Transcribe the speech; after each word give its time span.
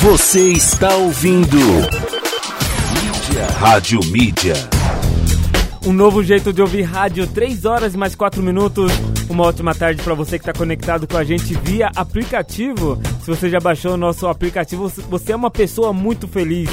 Você 0.00 0.52
está 0.52 0.94
ouvindo 0.96 1.56
Mídia. 1.56 3.46
Rádio 3.58 4.00
Mídia. 4.06 4.54
Um 5.86 5.92
novo 5.92 6.22
jeito 6.22 6.52
de 6.52 6.60
ouvir 6.60 6.82
rádio, 6.82 7.26
3 7.26 7.64
horas 7.64 7.94
e 7.94 7.96
mais 7.96 8.14
4 8.14 8.42
minutos. 8.42 8.92
Uma 9.30 9.44
ótima 9.44 9.74
tarde 9.74 10.02
para 10.02 10.14
você 10.14 10.38
que 10.38 10.42
está 10.42 10.52
conectado 10.52 11.06
com 11.06 11.16
a 11.16 11.24
gente 11.24 11.54
via 11.54 11.90
aplicativo. 11.96 13.00
Se 13.22 13.30
você 13.30 13.48
já 13.48 13.60
baixou 13.60 13.92
o 13.92 13.96
nosso 13.96 14.26
aplicativo, 14.26 14.88
você 15.08 15.32
é 15.32 15.36
uma 15.36 15.50
pessoa 15.50 15.92
muito 15.92 16.28
feliz. 16.28 16.68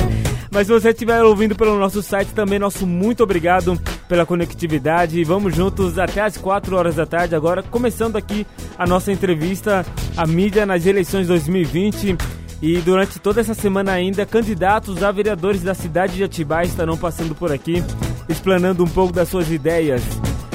Mas 0.50 0.66
se 0.66 0.72
você 0.72 0.90
estiver 0.90 1.22
ouvindo 1.22 1.54
pelo 1.54 1.78
nosso 1.78 2.02
site 2.02 2.28
também, 2.28 2.58
nosso 2.58 2.86
muito 2.86 3.22
obrigado 3.22 3.80
pela 4.08 4.26
conectividade. 4.26 5.22
Vamos 5.22 5.54
juntos 5.54 5.98
até 5.98 6.22
as 6.22 6.36
4 6.36 6.76
horas 6.76 6.96
da 6.96 7.06
tarde. 7.06 7.34
Agora, 7.34 7.62
começando 7.62 8.16
aqui 8.16 8.46
a 8.76 8.86
nossa 8.86 9.12
entrevista, 9.12 9.86
a 10.16 10.26
mídia 10.26 10.66
nas 10.66 10.86
eleições 10.86 11.28
2020. 11.28 12.39
E 12.62 12.78
durante 12.78 13.18
toda 13.18 13.40
essa 13.40 13.54
semana 13.54 13.92
ainda, 13.92 14.26
candidatos 14.26 15.02
a 15.02 15.10
vereadores 15.10 15.62
da 15.62 15.74
cidade 15.74 16.14
de 16.14 16.24
Atibaia 16.24 16.66
estarão 16.66 16.96
passando 16.96 17.34
por 17.34 17.50
aqui, 17.50 17.82
explanando 18.28 18.84
um 18.84 18.88
pouco 18.88 19.12
das 19.12 19.28
suas 19.28 19.50
ideias. 19.50 20.02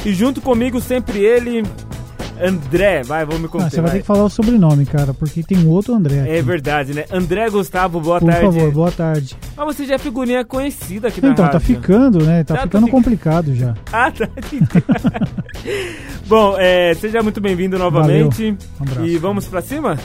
E 0.05 0.13
junto 0.13 0.39
comigo 0.39 0.79
sempre 0.79 1.19
ele, 1.19 1.63
André, 2.39 3.01
vai, 3.01 3.25
vamos 3.25 3.41
me 3.41 3.47
contar. 3.47 3.65
Ah, 3.65 3.69
você 3.69 3.81
vai, 3.81 3.91
ter 3.91 3.99
que 4.01 4.05
falar 4.05 4.23
o 4.23 4.29
sobrenome, 4.29 4.85
cara, 4.85 5.13
porque 5.13 5.41
tem 5.41 5.65
outro 5.67 5.95
André. 5.95 6.21
Aqui. 6.21 6.29
É 6.29 6.41
verdade, 6.41 6.93
né? 6.93 7.05
André 7.11 7.49
Gustavo, 7.49 7.99
boa 7.99 8.19
Por 8.19 8.29
tarde. 8.29 8.45
Por 8.45 8.53
favor, 8.53 8.71
boa 8.71 8.91
tarde. 8.91 9.35
Mas 9.55 9.65
você 9.65 9.85
já 9.85 9.95
é 9.95 9.97
figurinha 9.97 10.43
conhecida 10.43 11.07
aqui 11.07 11.21
na 11.21 11.29
Então, 11.29 11.49
tá 11.49 11.59
ficando, 11.59 12.23
né? 12.23 12.43
Tá, 12.43 12.55
Tá, 12.55 12.61
ficando 12.63 12.85
tá 12.85 12.91
complicado 12.91 13.55
já. 13.55 13.73
Ah, 13.91 14.11
tá. 14.11 14.27
Bom, 16.27 16.55
é, 16.59 16.93
seja 16.95 17.23
muito 17.23 17.39
bem-vindo 17.39 17.79
novamente. 17.79 18.55
Um 18.79 18.83
abraço. 18.83 19.05
E 19.07 19.17
vamos 19.17 19.47
pra 19.47 19.61
cima? 19.61 19.97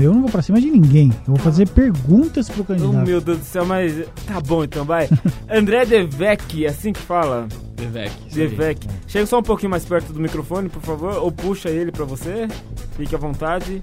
Eu 0.00 0.12
não 0.12 0.22
vou 0.22 0.30
pra 0.30 0.42
cima 0.42 0.60
de 0.60 0.70
ninguém. 0.70 1.10
Eu 1.26 1.34
vou 1.34 1.36
fazer 1.36 1.68
perguntas 1.68 2.48
pro 2.48 2.62
Oh, 2.62 2.64
candidato. 2.64 3.06
meu 3.06 3.20
Deus 3.20 3.38
do 3.38 3.44
céu, 3.44 3.64
mas 3.64 3.92
tá 4.26 4.40
bom 4.40 4.64
então, 4.64 4.84
vai. 4.84 5.08
André 5.48 5.84
Devec, 5.84 6.66
assim 6.66 6.92
que 6.92 7.00
fala. 7.00 7.46
Devec. 7.76 8.12
Devec. 8.32 8.88
Chega 9.06 9.26
só 9.26 9.38
um 9.38 9.42
pouquinho 9.42 9.70
mais 9.70 9.84
perto 9.84 10.12
do 10.12 10.20
microfone, 10.20 10.68
por 10.68 10.82
favor, 10.82 11.16
ou 11.18 11.30
puxa 11.30 11.68
ele 11.70 11.92
pra 11.92 12.04
você. 12.04 12.48
Fique 12.96 13.14
à 13.14 13.18
vontade. 13.18 13.82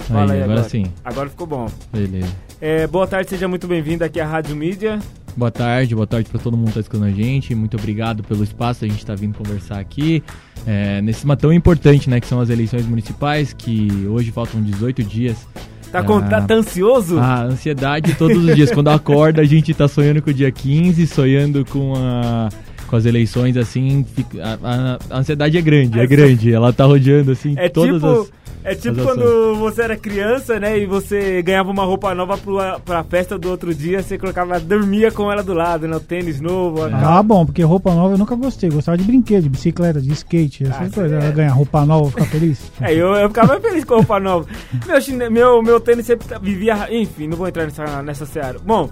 Fala 0.00 0.32
Aí, 0.32 0.38
aí, 0.38 0.42
agora 0.42 0.64
sim. 0.68 0.86
Agora 1.04 1.28
ficou 1.30 1.46
bom. 1.46 1.66
Beleza. 1.92 2.28
É, 2.60 2.86
boa 2.86 3.06
tarde, 3.06 3.30
seja 3.30 3.46
muito 3.46 3.66
bem-vindo 3.68 4.04
aqui 4.04 4.20
à 4.20 4.26
Rádio 4.26 4.54
Mídia. 4.56 4.98
Boa 5.36 5.50
tarde, 5.50 5.94
boa 5.94 6.06
tarde 6.06 6.28
pra 6.28 6.38
todo 6.38 6.56
mundo 6.56 6.68
que 6.68 6.74
tá 6.74 6.80
escutando 6.80 7.04
a 7.06 7.10
gente. 7.10 7.54
Muito 7.54 7.76
obrigado 7.76 8.22
pelo 8.22 8.44
espaço, 8.44 8.84
a 8.84 8.88
gente 8.88 9.04
tá 9.04 9.14
vindo 9.14 9.36
conversar 9.36 9.78
aqui. 9.78 10.22
É, 10.66 11.00
nesse 11.00 11.22
tema 11.22 11.36
tão 11.36 11.52
importante, 11.52 12.08
né, 12.10 12.20
que 12.20 12.26
são 12.26 12.38
as 12.40 12.50
eleições 12.50 12.86
municipais, 12.86 13.52
que 13.54 13.88
hoje 14.08 14.30
faltam 14.30 14.62
18 14.62 15.02
dias. 15.02 15.46
Tá, 15.90 16.02
com, 16.02 16.16
Ah. 16.18 16.22
tá, 16.22 16.40
tá 16.42 16.54
ansioso? 16.54 17.18
A 17.18 17.42
ansiedade 17.44 18.14
todos 18.14 18.36
os 18.44 18.54
dias. 18.54 18.70
Quando 18.70 18.88
acorda, 18.88 19.40
a 19.42 19.44
gente 19.44 19.72
tá 19.74 19.86
sonhando 19.88 20.22
com 20.22 20.30
o 20.30 20.34
dia 20.34 20.50
15, 20.50 21.06
sonhando 21.06 21.64
com 21.66 21.94
a. 21.96 22.48
Com 22.92 22.96
as 22.96 23.06
eleições, 23.06 23.56
assim, 23.56 24.04
fica- 24.14 24.38
a, 24.44 24.58
a- 24.62 24.98
a 25.08 25.18
ansiedade 25.20 25.56
é 25.56 25.62
grande, 25.62 25.98
é 25.98 26.02
É, 26.02 26.06
grande. 26.06 26.52
Ela 26.52 26.74
tá 26.74 26.84
rodeando, 26.84 27.32
assim, 27.32 27.54
É 27.56 27.66
todas 27.66 27.94
tipo, 28.02 28.06
as. 28.06 28.32
é 28.64 28.74
tipo 28.74 29.00
as 29.00 29.06
quando 29.06 29.54
você 29.56 29.80
era 29.80 29.96
criança, 29.96 30.60
né? 30.60 30.78
E 30.78 30.84
você 30.84 31.40
ganhava 31.40 31.70
uma 31.70 31.84
roupa 31.84 32.14
nova 32.14 32.36
pra, 32.36 32.78
pra 32.80 33.02
festa 33.02 33.38
do 33.38 33.48
outro 33.48 33.74
dia, 33.74 34.02
você 34.02 34.18
colocava, 34.18 34.60
dormia 34.60 35.10
com 35.10 35.32
ela 35.32 35.42
do 35.42 35.54
lado, 35.54 35.88
né? 35.88 35.96
O 35.96 36.00
tênis 36.00 36.38
novo, 36.38 36.84
a 36.84 36.90
calça. 36.90 37.06
Ah, 37.18 37.22
bom, 37.22 37.46
porque 37.46 37.62
roupa 37.62 37.94
nova 37.94 38.12
eu 38.12 38.18
nunca 38.18 38.34
gostei. 38.36 38.68
Gostava 38.68 38.98
de 38.98 39.04
brinquedo, 39.04 39.44
de 39.44 39.48
bicicleta, 39.48 39.98
de 39.98 40.12
skate, 40.12 40.64
essas 40.64 40.76
Ah, 40.76 40.90
coisas. 40.94 41.12
é. 41.12 41.24
Ela 41.24 41.30
ganhar 41.32 41.52
roupa 41.52 41.86
nova, 41.86 42.10
ficar 42.10 42.26
feliz. 42.26 42.70
É, 42.82 42.92
eu, 42.92 43.14
eu 43.14 43.28
ficava 43.30 43.58
feliz 43.58 43.84
com 43.84 43.94
a 43.94 43.96
roupa 43.96 44.20
nova. 44.20 44.46
Meu, 44.86 45.30
meu, 45.30 45.62
meu 45.62 45.80
tênis 45.80 46.04
sempre 46.04 46.28
tá- 46.28 46.38
vivia. 46.38 46.88
Enfim, 46.94 47.26
não 47.26 47.38
vou 47.38 47.48
entrar 47.48 47.64
nessa, 47.64 48.02
nessa 48.02 48.26
seara. 48.26 48.58
Bom, 48.62 48.90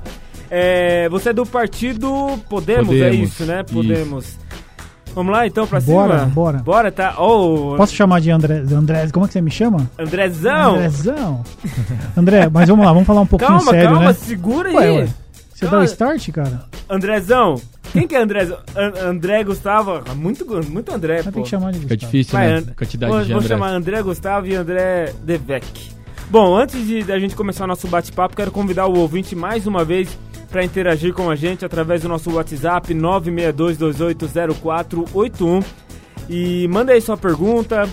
é, 0.51 1.09
você 1.09 1.31
é 1.31 1.33
do 1.33 1.47
partido 1.47 2.09
Podemos, 2.49 2.95
é 2.95 3.05
Podemos, 3.09 3.29
isso, 3.31 3.45
né? 3.45 3.63
isso. 3.65 3.75
Podemos. 3.75 4.39
Vamos 5.15 5.33
lá 5.33 5.45
então 5.47 5.67
pra 5.67 5.81
Bora, 5.81 6.19
cima? 6.21 6.27
bora. 6.31 6.59
Bora, 6.59 6.93
tá? 6.93 7.15
Oh, 7.19 7.75
Posso 7.77 7.95
chamar 7.95 8.21
de 8.21 8.31
André, 8.31 8.63
André? 8.73 9.09
Como 9.13 9.25
é 9.25 9.29
que 9.29 9.33
você 9.33 9.41
me 9.41 9.51
chama? 9.51 9.91
Andrezão! 9.99 10.77
Andrezão. 10.77 11.45
André, 12.17 12.49
mas 12.49 12.69
vamos 12.69 12.85
lá, 12.87 12.93
vamos 12.93 13.07
falar 13.09 13.21
um 13.23 13.27
pouquinho 13.27 13.51
calma, 13.51 13.71
sério, 13.73 13.91
calma, 13.91 14.07
né? 14.07 14.13
segura 14.13 14.69
aí. 14.69 14.75
Ué, 14.77 14.91
ué. 15.01 15.09
Você 15.53 15.65
dá 15.65 15.71
Calma. 15.73 15.85
o 15.85 15.89
start, 15.89 16.31
cara? 16.31 16.63
Andrezão, 16.89 17.57
quem 17.93 18.07
que 18.07 18.15
é 18.15 18.23
Andrezão? 18.23 18.59
An- 18.75 19.09
André 19.11 19.43
Gustavo, 19.45 20.01
Ah, 20.09 20.15
muito, 20.15 20.47
muito 20.71 20.95
André, 20.95 21.17
Vai 21.23 21.25
pô. 21.25 21.41
ter 21.41 21.43
que 21.43 21.49
chamar 21.49 21.73
de 21.73 21.79
Gustavo. 21.81 21.97
difícil, 22.01 22.33
Vai, 22.33 22.49
né? 22.49 22.57
And- 22.59 22.65
Quantidade 22.77 23.13
vou, 23.13 23.23
de 23.23 23.29
vou 23.29 23.37
André. 23.39 23.49
chamar 23.49 23.69
André 23.73 24.03
Gustavo 24.03 24.47
e 24.47 24.55
André 24.55 25.13
Devec. 25.25 25.91
Bom, 26.31 26.57
antes 26.57 26.87
de 26.87 27.03
da 27.03 27.19
gente 27.19 27.35
começar 27.35 27.65
o 27.65 27.67
nosso 27.67 27.89
bate-papo, 27.89 28.37
quero 28.37 28.53
convidar 28.53 28.87
o 28.87 28.97
ouvinte 28.97 29.35
mais 29.35 29.67
uma 29.67 29.85
vez 29.85 30.17
para 30.51 30.65
interagir 30.65 31.15
com 31.15 31.31
a 31.31 31.37
gente 31.37 31.65
através 31.65 32.03
do 32.03 32.09
nosso 32.09 32.33
WhatsApp 32.33 32.93
962280481 32.95 35.65
e 36.29 36.69
manda 36.69 36.93
aí 36.93 37.01
sua 37.01 37.17
pergunta, 37.17 37.89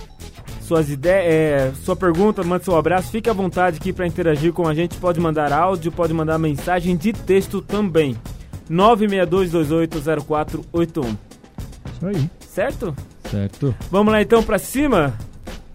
suas 0.60 0.90
ideias, 0.90 1.78
sua 1.78 1.96
pergunta, 1.96 2.44
manda 2.44 2.62
seu 2.62 2.76
abraço, 2.76 3.10
fique 3.10 3.30
à 3.30 3.32
vontade 3.32 3.78
aqui 3.78 3.90
para 3.92 4.06
interagir 4.06 4.52
com 4.52 4.68
a 4.68 4.74
gente, 4.74 4.96
pode 4.96 5.18
mandar 5.20 5.52
áudio, 5.52 5.90
pode 5.90 6.12
mandar 6.12 6.38
mensagem 6.38 6.96
de 6.96 7.12
texto 7.12 7.60
também. 7.62 8.16
962280481. 8.70 11.16
Isso 11.94 12.06
aí. 12.06 12.30
Certo? 12.40 12.94
Certo. 13.30 13.74
Vamos 13.90 14.12
lá 14.12 14.20
então 14.20 14.42
pra 14.42 14.58
cima? 14.58 15.14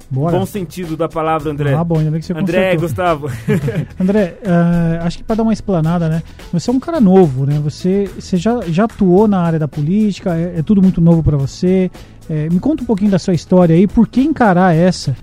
Bora. 0.10 0.38
Bom 0.38 0.46
sentido 0.46 0.96
da 0.96 1.08
palavra, 1.08 1.52
André. 1.52 1.74
Ah, 1.74 1.84
bom, 1.84 1.98
ainda 1.98 2.12
bem 2.12 2.20
que 2.20 2.26
você 2.26 2.34
André, 2.34 2.76
consertou. 2.76 2.82
Gustavo. 2.82 3.32
André, 4.00 4.38
ah, 4.46 5.00
acho 5.04 5.18
que 5.18 5.24
para 5.24 5.38
dar 5.38 5.44
uma 5.44 5.54
explanada, 5.54 6.10
né? 6.10 6.24
Você 6.52 6.70
é 6.70 6.74
um 6.74 6.80
cara 6.80 7.00
novo, 7.00 7.46
né? 7.46 7.60
Você, 7.64 8.10
você 8.20 8.38
já, 8.38 8.62
já 8.68 8.86
atuou 8.86 9.28
na 9.28 9.40
área 9.40 9.60
da 9.60 9.68
política, 9.68 10.36
é, 10.36 10.60
é 10.60 10.64
tudo 10.64 10.82
muito 10.82 11.02
novo 11.02 11.24
para 11.24 11.38
você. 11.38 11.90
É, 12.30 12.50
me 12.50 12.60
conta 12.60 12.84
um 12.84 12.86
pouquinho 12.86 13.12
da 13.12 13.20
sua 13.20 13.34
história 13.34 13.76
aí, 13.76 13.88
por 13.88 14.08
que 14.08 14.22
encarar 14.22 14.76
essa? 14.76 15.16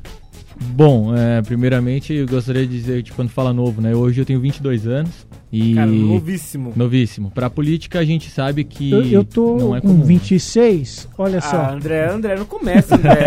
Bom, 0.60 1.16
é, 1.16 1.40
primeiramente 1.40 2.12
eu 2.12 2.26
gostaria 2.26 2.66
de 2.66 2.76
dizer 2.76 3.02
que 3.02 3.12
quando 3.12 3.30
fala 3.30 3.52
novo, 3.52 3.80
né? 3.80 3.94
Hoje 3.94 4.20
eu 4.20 4.26
tenho 4.26 4.40
22 4.40 4.86
anos 4.86 5.26
e 5.52 5.74
Cara, 5.74 5.86
novíssimo. 5.90 6.72
novíssimo. 6.76 7.30
Pra 7.32 7.50
política 7.50 7.98
a 7.98 8.04
gente 8.04 8.30
sabe 8.30 8.62
que 8.64 8.90
Eu, 8.90 9.02
eu 9.04 9.24
tô 9.24 9.56
não 9.56 9.74
é 9.76 9.80
com 9.80 9.88
comum. 9.88 10.04
26, 10.04 11.08
olha 11.18 11.38
Ah, 11.38 11.40
só. 11.40 11.70
André, 11.74 12.08
André, 12.08 12.36
não 12.36 12.44
começa, 12.46 12.94
André. 12.94 13.24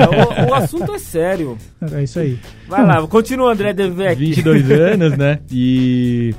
o, 0.47 0.51
o 0.51 0.53
assunto 0.53 0.94
é 0.95 1.00
sério. 1.00 1.57
É 1.91 2.03
isso 2.03 2.19
aí. 2.19 2.39
Vai 2.67 2.85
lá, 2.85 3.06
continua, 3.07 3.51
André 3.51 3.73
Devec. 3.73 4.16
22 4.19 4.72
anos, 4.72 5.17
né? 5.17 5.39
E 5.51 6.34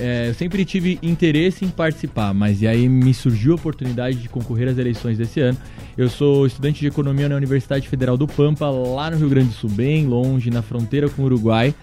é, 0.00 0.28
eu 0.28 0.34
sempre 0.34 0.64
tive 0.64 0.98
interesse 1.02 1.64
em 1.64 1.68
participar, 1.68 2.32
mas 2.32 2.62
e 2.62 2.66
aí 2.66 2.88
me 2.88 3.12
surgiu 3.12 3.52
a 3.52 3.56
oportunidade 3.56 4.16
de 4.18 4.28
concorrer 4.28 4.68
às 4.68 4.78
eleições 4.78 5.18
desse 5.18 5.40
ano. 5.40 5.56
Eu 5.96 6.08
sou 6.08 6.46
estudante 6.46 6.80
de 6.80 6.86
economia 6.86 7.28
na 7.28 7.36
Universidade 7.36 7.88
Federal 7.88 8.16
do 8.16 8.26
Pampa, 8.26 8.68
lá 8.70 9.10
no 9.10 9.16
Rio 9.18 9.28
Grande 9.28 9.48
do 9.48 9.54
Sul, 9.54 9.70
bem 9.70 10.06
longe, 10.06 10.50
na 10.50 10.60
fronteira 10.62 11.08
com 11.08 11.22
o 11.22 11.24
Uruguai. 11.26 11.74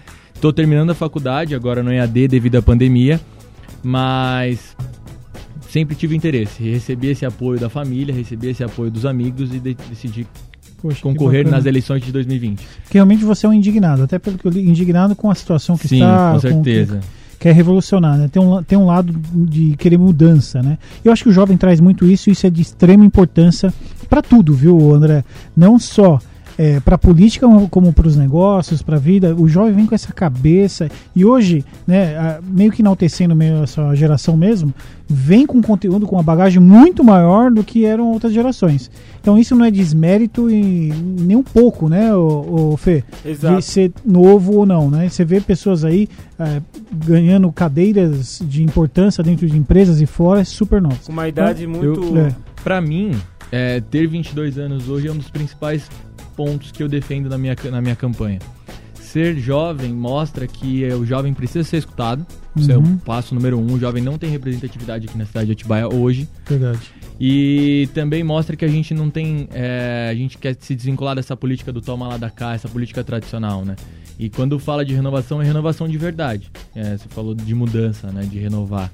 Estou 0.44 0.52
terminando 0.52 0.90
a 0.90 0.94
faculdade, 0.94 1.56
agora 1.56 1.82
no 1.82 1.90
EAD 1.90 2.28
devido 2.28 2.58
à 2.58 2.62
pandemia, 2.62 3.18
mas 3.82 4.76
sempre 5.70 5.96
tive 5.96 6.18
interesse. 6.18 6.62
Recebi 6.62 7.08
esse 7.08 7.26
apoio 7.26 7.58
da 7.58 7.70
família, 7.70 8.14
recebi 8.14 8.50
esse 8.50 8.62
apoio 8.62 8.92
dos 8.92 9.06
amigos 9.06 9.56
e 9.56 9.60
de- 9.62 9.74
decidi 9.90 10.28
Poxa, 10.82 10.98
que 10.98 11.02
concorrer 11.02 11.50
nas 11.50 11.66
eleições 11.66 12.04
de 12.04 12.12
2020. 12.12 12.62
Porque 12.84 12.98
realmente 12.98 13.24
você 13.24 13.46
é 13.46 13.50
um 13.50 13.54
indignado, 13.54 14.04
até 14.04 14.20
pelo 14.20 14.38
que 14.38 14.46
eu 14.46 14.52
li, 14.52 14.68
indignado 14.68 15.16
com 15.16 15.32
a 15.32 15.36
situação 15.36 15.78
que 15.78 15.88
Sim, 15.88 16.02
está. 16.02 16.34
com 16.34 16.40
certeza. 16.42 17.00
quer 17.40 17.54
revolucionar, 17.56 18.18
né? 18.18 18.28
Tem 18.28 18.42
um, 18.44 18.62
tem 18.64 18.78
um 18.78 18.86
lado 18.86 19.14
de 19.34 19.78
querer 19.78 19.98
mudança, 19.98 20.62
né? 20.62 20.78
Eu 21.06 21.14
acho 21.14 21.24
que 21.24 21.30
o 21.30 21.34
jovem 21.34 21.56
traz 21.56 21.80
muito 21.80 22.06
isso, 22.06 22.30
e 22.30 22.34
isso 22.34 22.46
é 22.46 22.50
de 22.50 22.62
extrema 22.62 23.06
importância 23.06 23.74
para 24.10 24.22
tudo, 24.22 24.54
viu, 24.54 24.94
André? 24.94 25.24
Não 25.56 25.80
só 25.80 26.20
é, 26.58 26.80
para 26.80 26.98
política 26.98 27.48
como 27.70 27.92
para 27.94 28.08
os 28.08 28.16
negócios, 28.16 28.82
para 28.82 28.98
a 28.98 29.00
vida. 29.00 29.36
O 29.36 29.48
jovem 29.48 29.74
vem 29.74 29.86
com 29.86 29.96
essa 29.96 30.12
cabeça 30.14 30.90
e 31.16 31.26
hoje, 31.26 31.64
né, 31.88 32.16
a- 32.18 32.40
meio 32.44 32.72
que 32.72 32.82
enaltecendo 32.82 33.36
meio 33.36 33.64
essa 33.64 33.94
geração 33.96 34.36
mesmo, 34.38 34.74
vem 35.08 35.46
com 35.46 35.62
conteúdo 35.62 36.06
com 36.08 36.16
uma 36.16 36.24
bagagem 36.24 36.62
muito 36.62 37.04
maior 37.04 37.52
do 37.52 37.64
que 37.64 37.86
eram 37.86 38.12
outras 38.12 38.34
gerações. 38.34 38.90
Então 39.22 39.38
isso 39.38 39.56
não 39.56 39.66
é 39.66 39.72
desmérito 39.72 40.50
e 40.50 40.92
nem 40.94 41.36
um 41.38 41.44
pouco, 41.44 41.88
né, 41.90 42.14
o, 42.16 42.76
Fê? 42.78 43.04
Exato. 43.26 43.58
de 43.58 43.62
ser 43.64 43.92
novo 44.06 44.54
ou 44.58 44.66
não, 44.66 44.90
né? 44.90 45.08
Você 45.10 45.24
vê 45.26 45.40
pessoas 45.42 45.84
aí 45.86 46.08
é, 46.40 46.62
ganhando 47.06 47.52
cadeiras 47.52 48.42
de 48.46 48.64
importância 48.64 49.24
dentro 49.24 49.48
de 49.48 49.58
empresas 49.58 50.02
e 50.02 50.06
fora, 50.06 50.42
é 50.42 50.44
super 50.44 50.82
novo. 50.82 50.98
Com 51.06 51.12
uma 51.12 51.28
idade 51.28 51.66
muito. 51.68 52.18
É. 52.18 52.34
Pra 52.64 52.80
mim, 52.82 53.12
é, 53.52 53.82
ter 53.82 54.08
22 54.08 54.58
anos 54.58 54.90
hoje 54.90 55.08
é 55.08 55.12
um 55.12 55.18
dos 55.18 55.30
principais 55.30 55.90
pontos 56.36 56.72
que 56.72 56.82
eu 56.84 56.88
defendo 56.88 57.30
na 57.30 57.38
minha, 57.38 57.56
na 57.72 57.82
minha 57.82 57.96
campanha. 57.96 58.40
Ser 58.96 59.38
jovem 59.38 59.94
mostra 59.94 60.48
que 60.48 60.84
é, 60.84 60.96
o 60.96 61.06
jovem 61.06 61.34
precisa 61.34 61.64
ser 61.64 61.78
escutado. 61.78 62.26
Isso 62.56 62.72
é 62.72 62.76
o 62.78 62.80
Uhum. 62.80 62.98
passo 62.98 63.36
número 63.36 63.60
um. 63.60 63.74
O 63.74 63.80
jovem 63.80 64.02
não 64.04 64.18
tem 64.18 64.30
representatividade 64.30 65.08
aqui 65.08 65.18
na 65.18 65.26
cidade 65.26 65.46
de 65.48 65.52
Atibaia 65.52 65.88
hoje. 65.88 66.28
Verdade. 66.48 66.80
E 67.20 67.88
também 67.94 68.24
mostra 68.24 68.56
que 68.56 68.66
a 68.66 68.68
gente 68.68 68.94
não 68.94 69.10
tem. 69.10 69.48
é, 69.54 70.08
a 70.12 70.16
gente 70.16 70.38
quer 70.38 70.56
se 70.60 70.74
desvincular 70.74 71.16
dessa 71.16 71.38
política 71.38 71.72
do 71.72 71.80
toma 71.80 72.08
lá 72.08 72.18
da 72.18 72.30
cá, 72.30 72.54
essa 72.56 72.68
política 72.68 73.04
tradicional, 73.04 73.64
né? 73.64 73.76
E 74.18 74.30
quando 74.30 74.58
fala 74.58 74.84
de 74.84 74.94
renovação, 74.96 75.42
é 75.42 75.46
renovação 75.46 75.88
de 75.88 75.98
verdade. 75.98 76.52
É, 76.76 76.98
você 76.98 77.08
falou 77.10 77.36
de 77.36 77.54
mudança, 77.54 78.12
né? 78.12 78.24
De 78.24 78.40
renovar. 78.40 78.92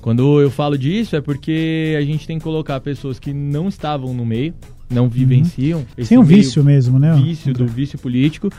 Quando 0.00 0.40
eu 0.40 0.50
falo 0.50 0.76
disso, 0.78 1.14
é 1.14 1.20
porque 1.20 1.94
a 1.96 2.02
gente 2.02 2.26
tem 2.26 2.38
que 2.38 2.44
colocar 2.44 2.80
pessoas 2.80 3.18
que 3.20 3.32
não 3.32 3.68
estavam 3.68 4.12
no 4.14 4.24
meio, 4.26 4.52
não 4.90 5.08
vivenciam. 5.08 5.86
Esse 5.96 6.08
Sem 6.08 6.18
um 6.18 6.24
vício 6.24 6.64
mesmo, 6.64 6.98
né? 6.98 7.14
vício 7.14 7.54
do 7.54 7.66
vício 7.66 7.98
político. 7.98 8.50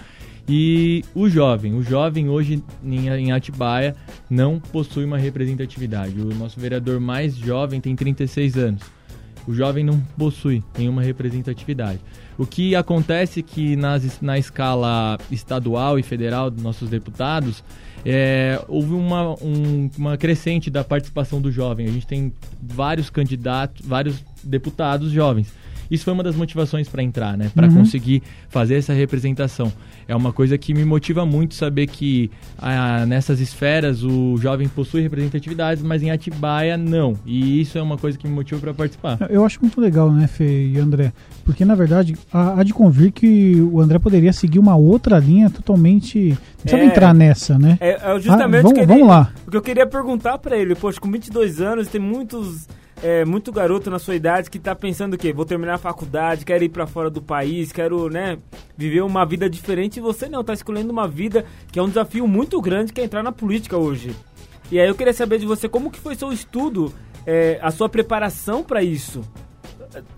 E 0.48 1.04
o 1.14 1.30
jovem, 1.30 1.76
o 1.76 1.84
jovem 1.84 2.30
hoje 2.30 2.64
em, 2.84 3.08
em 3.08 3.32
Atibaia 3.32 3.96
não 4.30 4.60
possui 4.60 5.06
uma 5.06 5.18
representatividade. 5.18 6.20
O 6.20 6.34
nosso 6.34 6.60
vereador 6.60 7.00
mais 7.00 7.36
jovem 7.36 7.80
tem 7.80 7.96
36 7.96 8.58
anos. 8.58 8.82
O 9.48 9.54
jovem 9.54 9.84
não 9.84 10.00
possui 10.18 10.64
nenhuma 10.78 11.02
representatividade. 11.02 12.00
O 12.38 12.46
que 12.46 12.76
acontece 12.76 13.40
é 13.40 13.44
que 13.44 13.76
nas, 13.76 14.22
na 14.22 14.38
escala 14.38 15.18
estadual 15.32 15.98
e 16.00 16.04
federal 16.04 16.50
dos 16.50 16.62
nossos 16.62 16.90
deputados, 16.90 17.64
é, 18.06 18.60
houve 18.68 18.94
uma, 18.94 19.32
um, 19.42 19.90
uma 19.98 20.18
crescente 20.18 20.70
da 20.70 20.84
participação 20.84 21.42
do 21.42 21.52
jovem. 21.52 21.88
A 21.88 21.92
gente 21.92 22.08
tem 22.08 22.34
vários 22.62 23.10
candidatos, 23.10 23.86
vários 23.86 24.24
deputados 24.44 25.12
jovens. 25.12 25.54
Isso 25.92 26.06
foi 26.06 26.14
uma 26.14 26.24
das 26.24 26.36
motivações 26.36 26.88
para 26.88 27.04
entrar, 27.04 27.38
né? 27.38 27.52
Para 27.54 27.68
Uhum. 27.68 27.76
conseguir 27.80 28.24
fazer 28.50 28.76
essa 28.76 28.94
representação. 28.94 29.72
É 30.08 30.16
uma 30.16 30.32
coisa 30.32 30.58
que 30.58 30.74
me 30.74 30.86
motiva 30.86 31.26
muito 31.26 31.54
saber 31.54 31.86
que 31.88 32.32
ah, 32.58 33.06
nessas 33.06 33.40
esferas 33.42 34.02
o 34.04 34.38
jovem 34.38 34.68
possui 34.70 35.02
representatividades, 35.02 35.84
mas 35.84 36.02
em 36.02 36.10
Atibaia 36.10 36.78
não. 36.78 37.16
E 37.26 37.60
isso 37.62 37.78
é 37.78 37.82
uma 37.82 37.98
coisa 37.98 38.18
que 38.18 38.26
me 38.28 38.34
motiva 38.34 38.62
para 38.62 38.74
participar. 38.74 39.18
Eu 39.30 39.44
acho 39.46 39.60
muito 39.62 39.82
legal, 39.82 40.12
né, 40.12 40.28
Fê 40.28 40.68
e 40.70 40.78
André? 40.80 41.12
Porque, 41.44 41.66
na 41.66 41.76
verdade, 41.76 42.16
há, 42.32 42.64
de 42.64 42.74
convir 42.74 43.12
que 43.12 43.60
o 43.62 43.82
André 43.82 44.00
poderia 44.00 44.32
seguir 44.32 44.60
uma 44.60 44.76
outra 44.76 45.20
linha 45.20 45.50
totalmente. 45.50 46.30
Não 46.30 46.38
precisava 46.62 46.84
É. 46.84 46.86
entrar 46.86 47.14
nessa, 47.14 47.60
né? 47.60 47.78
É, 47.82 47.90
é 48.16 48.20
justamente 48.20 48.60
Ah, 48.60 48.62
vamos- 48.62 48.72
o 48.72 48.74
que 48.74 48.80
ele- 48.80 48.88
vamos 48.88 49.08
lá. 49.08 49.34
O 49.48 49.52
que 49.52 49.58
eu 49.58 49.62
queria 49.62 49.86
perguntar 49.88 50.38
pra 50.38 50.56
ele, 50.58 50.76
poxa, 50.76 51.00
com 51.02 51.12
22 51.12 51.60
anos, 51.60 51.88
tem 51.88 52.00
muitos. 52.00 52.68
É, 53.04 53.26
muito 53.26 53.52
garoto 53.52 53.90
na 53.90 53.98
sua 53.98 54.16
idade 54.16 54.50
que 54.50 54.60
tá 54.60 54.76
pensando 54.76 55.16
o 55.16 55.18
quê? 55.18 55.34
Vou 55.34 55.44
terminar 55.44 55.74
a 55.74 55.80
faculdade, 55.80 56.46
quero 56.46 56.64
ir 56.64 56.70
pra 56.70 56.86
fora 56.86 57.10
do 57.10 57.20
país, 57.20 57.72
quero, 57.72 58.10
né, 58.10 58.38
viver 58.78 59.02
uma 59.02 59.26
vida 59.26 59.50
diferente. 59.50 59.98
E 59.98 60.02
você 60.02 60.30
não, 60.30 60.44
tá 60.44 60.54
escolhendo 60.54 60.92
uma 60.92 61.08
vida 61.08 61.44
que 61.72 61.80
é 61.80 61.82
um 61.82 61.88
desafio 61.88 62.28
muito 62.28 62.62
grande, 62.62 62.94
que 62.94 63.02
é 63.02 63.04
entrar 63.04 63.24
na 63.24 63.32
política 63.32 63.76
hoje. 63.76 64.16
E 64.72 64.80
aí 64.80 64.88
eu 64.88 64.94
queria 64.96 65.14
saber 65.14 65.40
de 65.40 65.48
você 65.48 65.68
como 65.68 65.90
que 65.90 66.00
foi 66.00 66.16
seu 66.16 66.32
estudo, 66.32 66.94
é, 67.26 67.60
a 67.62 67.72
sua 67.72 67.90
preparação 67.90 68.64
pra 68.64 68.84
isso. 68.84 69.22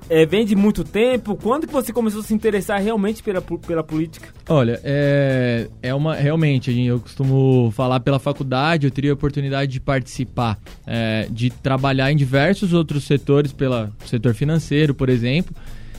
É, 0.09 0.25
vem 0.25 0.45
de 0.45 0.55
muito 0.55 0.83
tempo? 0.83 1.35
Quando 1.35 1.65
que 1.65 1.73
você 1.73 1.91
começou 1.91 2.21
a 2.21 2.23
se 2.23 2.33
interessar 2.33 2.81
realmente 2.81 3.23
pela, 3.23 3.41
pela 3.41 3.83
política? 3.83 4.29
Olha, 4.47 4.79
é, 4.83 5.67
é 5.81 5.93
uma 5.93 6.15
realmente 6.15 6.71
eu 6.85 6.99
costumo 6.99 7.71
falar 7.71 7.99
pela 7.99 8.19
faculdade, 8.19 8.85
eu 8.85 8.91
teria 8.91 9.11
a 9.11 9.13
oportunidade 9.13 9.71
de 9.71 9.79
participar, 9.79 10.59
é, 10.85 11.27
de 11.29 11.49
trabalhar 11.49 12.11
em 12.11 12.15
diversos 12.15 12.73
outros 12.73 13.05
setores, 13.05 13.51
pelo 13.51 13.89
setor 14.05 14.33
financeiro, 14.33 14.93
por 14.93 15.09
exemplo. 15.09 15.55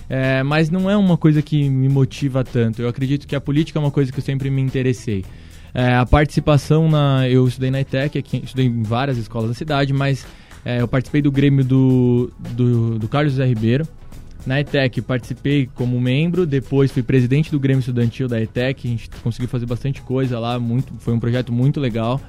é, 0.08 0.42
mas 0.42 0.70
não 0.70 0.90
é 0.90 0.96
uma 0.96 1.16
coisa 1.16 1.40
que 1.42 1.68
me 1.68 1.88
motiva 1.88 2.44
tanto. 2.44 2.82
Eu 2.82 2.88
acredito 2.88 3.26
que 3.26 3.34
a 3.34 3.40
política 3.40 3.78
é 3.78 3.80
uma 3.80 3.90
coisa 3.90 4.12
que 4.12 4.18
eu 4.18 4.24
sempre 4.24 4.50
me 4.50 4.60
interessei. 4.60 5.24
É, 5.72 5.96
a 5.96 6.06
participação 6.06 6.88
na. 6.88 7.28
Eu 7.28 7.48
estudei 7.48 7.68
na 7.68 7.80
ETEC, 7.80 8.16
aqui, 8.16 8.42
estudei 8.44 8.66
em 8.66 8.82
várias 8.84 9.18
escolas 9.18 9.48
da 9.48 9.54
cidade, 9.54 9.92
mas 9.92 10.24
é, 10.64 10.80
eu 10.80 10.88
participei 10.88 11.20
do 11.20 11.30
Grêmio 11.30 11.64
do, 11.64 12.32
do, 12.38 12.98
do 12.98 13.08
Carlos 13.08 13.32
José 13.32 13.46
Ribeiro. 13.46 13.86
Na 14.46 14.60
ETEC 14.60 15.00
participei 15.00 15.68
como 15.74 15.98
membro, 15.98 16.44
depois 16.44 16.90
fui 16.90 17.02
presidente 17.02 17.50
do 17.50 17.58
Grêmio 17.58 17.80
Estudantil 17.80 18.28
da 18.28 18.40
ETEC, 18.40 18.86
a 18.86 18.90
gente 18.90 19.10
conseguiu 19.22 19.48
fazer 19.48 19.64
bastante 19.64 20.02
coisa 20.02 20.38
lá, 20.38 20.58
muito, 20.58 20.92
foi 20.98 21.14
um 21.14 21.20
projeto 21.20 21.50
muito 21.50 21.80
legal. 21.80 22.20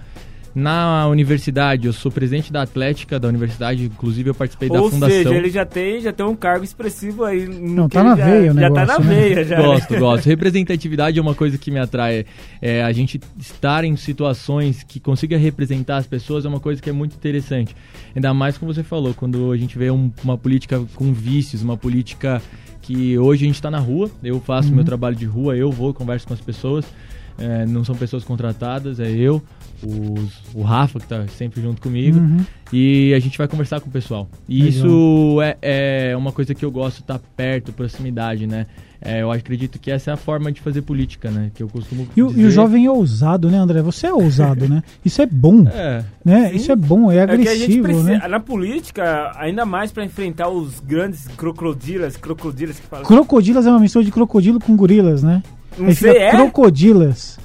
Na 0.55 1.05
universidade, 1.09 1.85
eu 1.85 1.91
sou 1.91 2.09
presidente 2.09 2.49
da 2.49 2.61
Atlética 2.61 3.19
da 3.19 3.27
universidade, 3.27 3.83
inclusive 3.83 4.29
eu 4.29 4.33
participei 4.33 4.69
da 4.69 4.79
Ou 4.81 4.89
fundação. 4.89 5.13
seja, 5.17 5.35
ele 5.35 5.49
já 5.49 5.65
tem, 5.65 5.99
já 5.99 6.13
tem 6.13 6.25
um 6.25 6.33
cargo 6.33 6.63
expressivo 6.63 7.25
aí. 7.25 7.45
no 7.45 7.75
Não, 7.75 7.89
tá 7.89 8.01
na 8.01 8.15
já, 8.15 8.25
veia 8.25 8.51
o 8.53 8.55
Já 8.55 8.69
tá 8.71 8.81
negócio, 8.85 9.03
na 9.03 9.09
né? 9.09 9.15
veia, 9.19 9.43
já. 9.43 9.61
Gosto, 9.61 9.99
gosto. 9.99 10.25
Representatividade 10.27 11.19
é 11.19 11.21
uma 11.21 11.35
coisa 11.35 11.57
que 11.57 11.69
me 11.69 11.77
atrai. 11.77 12.25
É, 12.61 12.81
a 12.81 12.91
gente 12.93 13.19
estar 13.37 13.83
em 13.83 13.97
situações 13.97 14.81
que 14.81 14.97
consiga 14.97 15.37
representar 15.37 15.97
as 15.97 16.07
pessoas 16.07 16.45
é 16.45 16.47
uma 16.47 16.61
coisa 16.61 16.81
que 16.81 16.89
é 16.89 16.93
muito 16.93 17.17
interessante. 17.17 17.75
Ainda 18.15 18.33
mais 18.33 18.57
como 18.57 18.73
você 18.73 18.81
falou, 18.81 19.13
quando 19.13 19.51
a 19.51 19.57
gente 19.57 19.77
vê 19.77 19.91
um- 19.91 20.09
uma 20.23 20.37
política 20.37 20.81
com 20.95 21.11
vícios, 21.11 21.61
uma 21.63 21.75
política 21.75 22.41
que 22.81 23.17
hoje 23.19 23.43
a 23.43 23.47
gente 23.47 23.55
está 23.55 23.69
na 23.69 23.79
rua, 23.79 24.09
eu 24.23 24.39
faço 24.39 24.73
meu 24.73 24.85
trabalho 24.85 25.17
de 25.17 25.25
rua, 25.25 25.57
eu 25.57 25.69
vou, 25.69 25.93
converso 25.93 26.25
com 26.25 26.33
as 26.33 26.39
pessoas, 26.39 26.85
é, 27.37 27.65
não 27.65 27.83
são 27.83 27.93
pessoas 27.95 28.23
contratadas, 28.23 29.01
é 29.01 29.09
eu, 29.11 29.41
os- 29.83 30.41
o 30.53 30.61
Rafa, 30.61 30.99
que 30.99 31.05
está 31.05 31.25
sempre 31.27 31.61
junto 31.61 31.81
comigo, 31.81 32.17
Uhum. 32.19 32.45
e 32.71 33.13
a 33.15 33.19
gente 33.19 33.37
vai 33.37 33.47
conversar 33.47 33.79
com 33.79 33.89
o 33.89 33.91
pessoal. 33.91 34.27
E 34.47 34.63
Legal. 34.63 34.69
isso 34.69 35.41
é, 35.41 35.57
é 36.11 36.17
uma 36.17 36.31
coisa 36.31 36.53
que 36.53 36.63
eu 36.63 36.71
gosto, 36.71 36.99
estar 37.01 37.19
perto, 37.35 37.71
proximidade, 37.73 38.47
né? 38.47 38.65
É, 39.07 39.21
eu 39.21 39.31
acredito 39.31 39.77
que 39.77 39.91
essa 39.91 40.09
é 40.09 40.13
a 40.13 40.17
forma 40.17 40.51
de 40.51 40.59
fazer 40.61 40.81
política, 40.81 41.29
né? 41.29 41.51
Que 41.53 41.61
eu 41.61 41.67
costumo 41.67 42.07
E, 42.15 42.23
o- 42.23 42.31
e 42.31 42.33
dizer. 42.33 42.47
o 42.47 42.49
jovem 42.51 42.85
é 42.87 42.91
ousado, 42.91 43.51
né, 43.51 43.57
André? 43.57 43.81
Você 43.83 44.07
é 44.07 44.13
ousado, 44.13 44.67
né? 44.67 44.81
Isso 45.03 45.21
é 45.21 45.27
bom, 45.27 45.63
É, 45.69 46.03
né? 46.23 46.49
Sim. 46.49 46.55
Isso 46.55 46.71
é 46.71 46.75
bom, 46.75 47.11
é 47.11 47.17
É 47.17 47.25
que 47.27 47.33
a 47.33 47.37
gente 47.37 47.47
agressivo, 47.49 47.83
precisa, 47.83 48.09
né? 48.17 48.27
na 48.27 48.39
política, 48.39 49.31
ainda 49.37 49.63
mais 49.63 49.91
pra 49.91 50.03
enfrentar 50.03 50.49
os 50.49 50.79
grandes 50.79 51.27
crocodilas, 51.37 52.17
crocodilas 52.17 52.79
que 52.79 52.87
falam. 52.87 53.05
Crocodilas 53.05 53.67
é 53.67 53.69
uma 53.69 53.79
mistura 53.79 54.03
de 54.03 54.11
crocodilo 54.11 54.59
com 54.59 54.75
gorilas, 54.75 55.21
né? 55.21 55.43
Não 55.77 55.87
Aí 55.87 55.95
sei, 55.95 56.17
é? 56.17 56.31
crocodilas. 56.31 57.37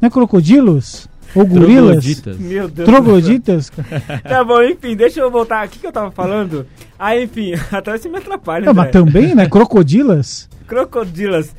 Não 0.00 0.06
é 0.06 0.10
crocodilos? 0.10 1.08
Ou 1.34 1.46
gorilas? 1.46 2.04
trogloditas. 2.04 2.38
Meu 2.38 2.68
Deus. 2.68 2.88
Trogloditas? 2.88 3.72
Tá 4.22 4.44
bom, 4.44 4.62
enfim, 4.62 4.94
deixa 4.96 5.20
eu 5.20 5.30
voltar. 5.30 5.66
O 5.66 5.70
que, 5.70 5.78
que 5.78 5.86
eu 5.86 5.92
tava 5.92 6.10
falando? 6.10 6.66
Ah, 6.98 7.16
enfim, 7.18 7.52
até 7.72 7.96
você 7.98 8.08
me 8.08 8.18
atrapalha, 8.18 8.66
Não, 8.66 8.74
mas 8.74 8.88
André. 8.88 8.92
também, 9.00 9.34
né? 9.34 9.46
Crocodilas? 9.50 10.48
Crocodilas. 10.66 11.54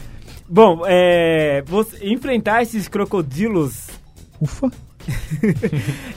Bom, 0.47 0.81
é. 0.85 1.63
Você, 1.67 2.05
enfrentar 2.07 2.61
esses 2.61 2.87
crocodilos 2.87 3.87
Ufa. 4.39 4.71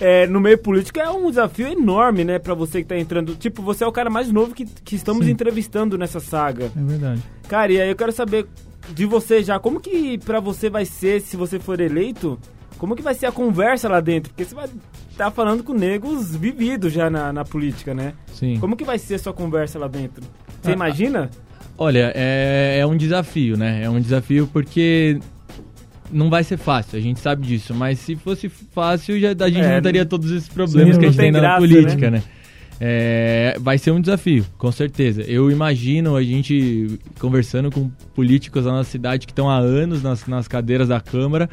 é, 0.01 0.27
no 0.27 0.41
meio 0.41 0.59
político 0.59 0.99
é 0.99 1.09
um 1.11 1.29
desafio 1.31 1.67
enorme, 1.69 2.25
né? 2.25 2.39
Pra 2.39 2.55
você 2.55 2.83
que 2.83 2.89
tá 2.89 2.97
entrando. 2.99 3.35
Tipo, 3.37 3.63
você 3.63 3.85
é 3.85 3.87
o 3.87 3.93
cara 3.93 4.11
mais 4.11 4.31
novo 4.31 4.55
que, 4.55 4.65
que 4.65 4.97
estamos 4.97 5.27
Sim. 5.27 5.33
entrevistando 5.33 5.97
nessa 5.99 6.21
saga. 6.21 6.67
É 6.77 6.81
verdade. 6.83 7.23
Cara, 7.49 7.73
e 7.73 7.81
aí 7.81 7.89
eu 7.91 7.97
quero 7.97 8.13
saber 8.13 8.47
de 8.95 9.05
você 9.05 9.43
já, 9.43 9.59
como 9.59 9.81
que 9.81 10.19
pra 10.19 10.41
você 10.41 10.71
vai 10.71 10.85
ser, 10.85 11.21
se 11.21 11.37
você 11.37 11.59
for 11.59 11.81
eleito, 11.81 12.39
como 12.79 12.95
que 12.97 13.03
vai 13.03 13.15
ser 13.15 13.27
a 13.27 13.33
conversa 13.33 13.89
lá 13.89 14.01
dentro? 14.01 14.31
Porque 14.31 14.45
você 14.45 14.55
vai 14.55 14.69
estar 15.11 15.31
falando 15.31 15.63
com 15.65 15.75
negros 15.75 16.35
vividos 16.35 16.93
já 16.93 17.11
na, 17.11 17.33
na 17.33 17.45
política, 17.45 17.93
né? 17.93 18.15
Sim. 18.33 18.59
Como 18.61 18.77
que 18.77 18.85
vai 18.85 18.99
ser 18.99 19.17
a 19.17 19.19
sua 19.19 19.33
conversa 19.33 19.79
lá 19.79 19.89
dentro? 19.89 20.23
Você 20.63 20.71
Ah, 20.71 20.75
imagina? 20.75 21.31
Olha, 21.77 22.13
é, 22.15 22.79
é 22.81 22.87
um 22.87 22.97
desafio, 22.97 23.57
né? 23.57 23.83
É 23.85 23.91
um 23.91 24.01
desafio 24.01 24.49
porque 24.53 25.19
não 26.11 26.31
vai 26.31 26.43
ser 26.43 26.57
fácil, 26.57 26.99
a 26.99 27.03
gente 27.03 27.21
sabe 27.21 27.47
disso. 27.47 27.75
Mas 27.75 27.99
se 27.99 28.17
fosse 28.17 28.49
fácil, 28.49 29.19
já, 29.21 29.31
a 29.31 29.49
gente 29.49 29.61
É, 29.61 29.75
não 29.75 29.83
teria 29.83 30.07
todos 30.07 30.31
esses 30.31 30.49
problemas 30.49 30.97
que 30.97 31.05
a 31.05 31.09
gente 31.09 31.19
tem 31.19 31.31
na 31.31 31.57
política, 31.57 32.11
né? 32.11 32.19
né? 32.19 32.23
É, 32.81 33.57
vai 33.61 33.77
ser 33.77 33.91
um 33.91 34.01
desafio, 34.01 34.47
com 34.57 34.71
certeza. 34.71 35.23
Eu 35.23 35.51
imagino 35.51 36.15
a 36.15 36.23
gente 36.23 36.99
conversando 37.19 37.73
com 37.73 37.91
políticos 38.15 38.65
da 38.65 38.71
nossa 38.71 38.89
cidade 38.89 39.27
que 39.27 39.33
estão 39.33 39.51
há 39.51 39.59
anos 39.59 40.01
nas, 40.01 40.25
nas 40.27 40.47
cadeiras 40.47 40.87
da 40.89 41.01
Câmara 41.01 41.51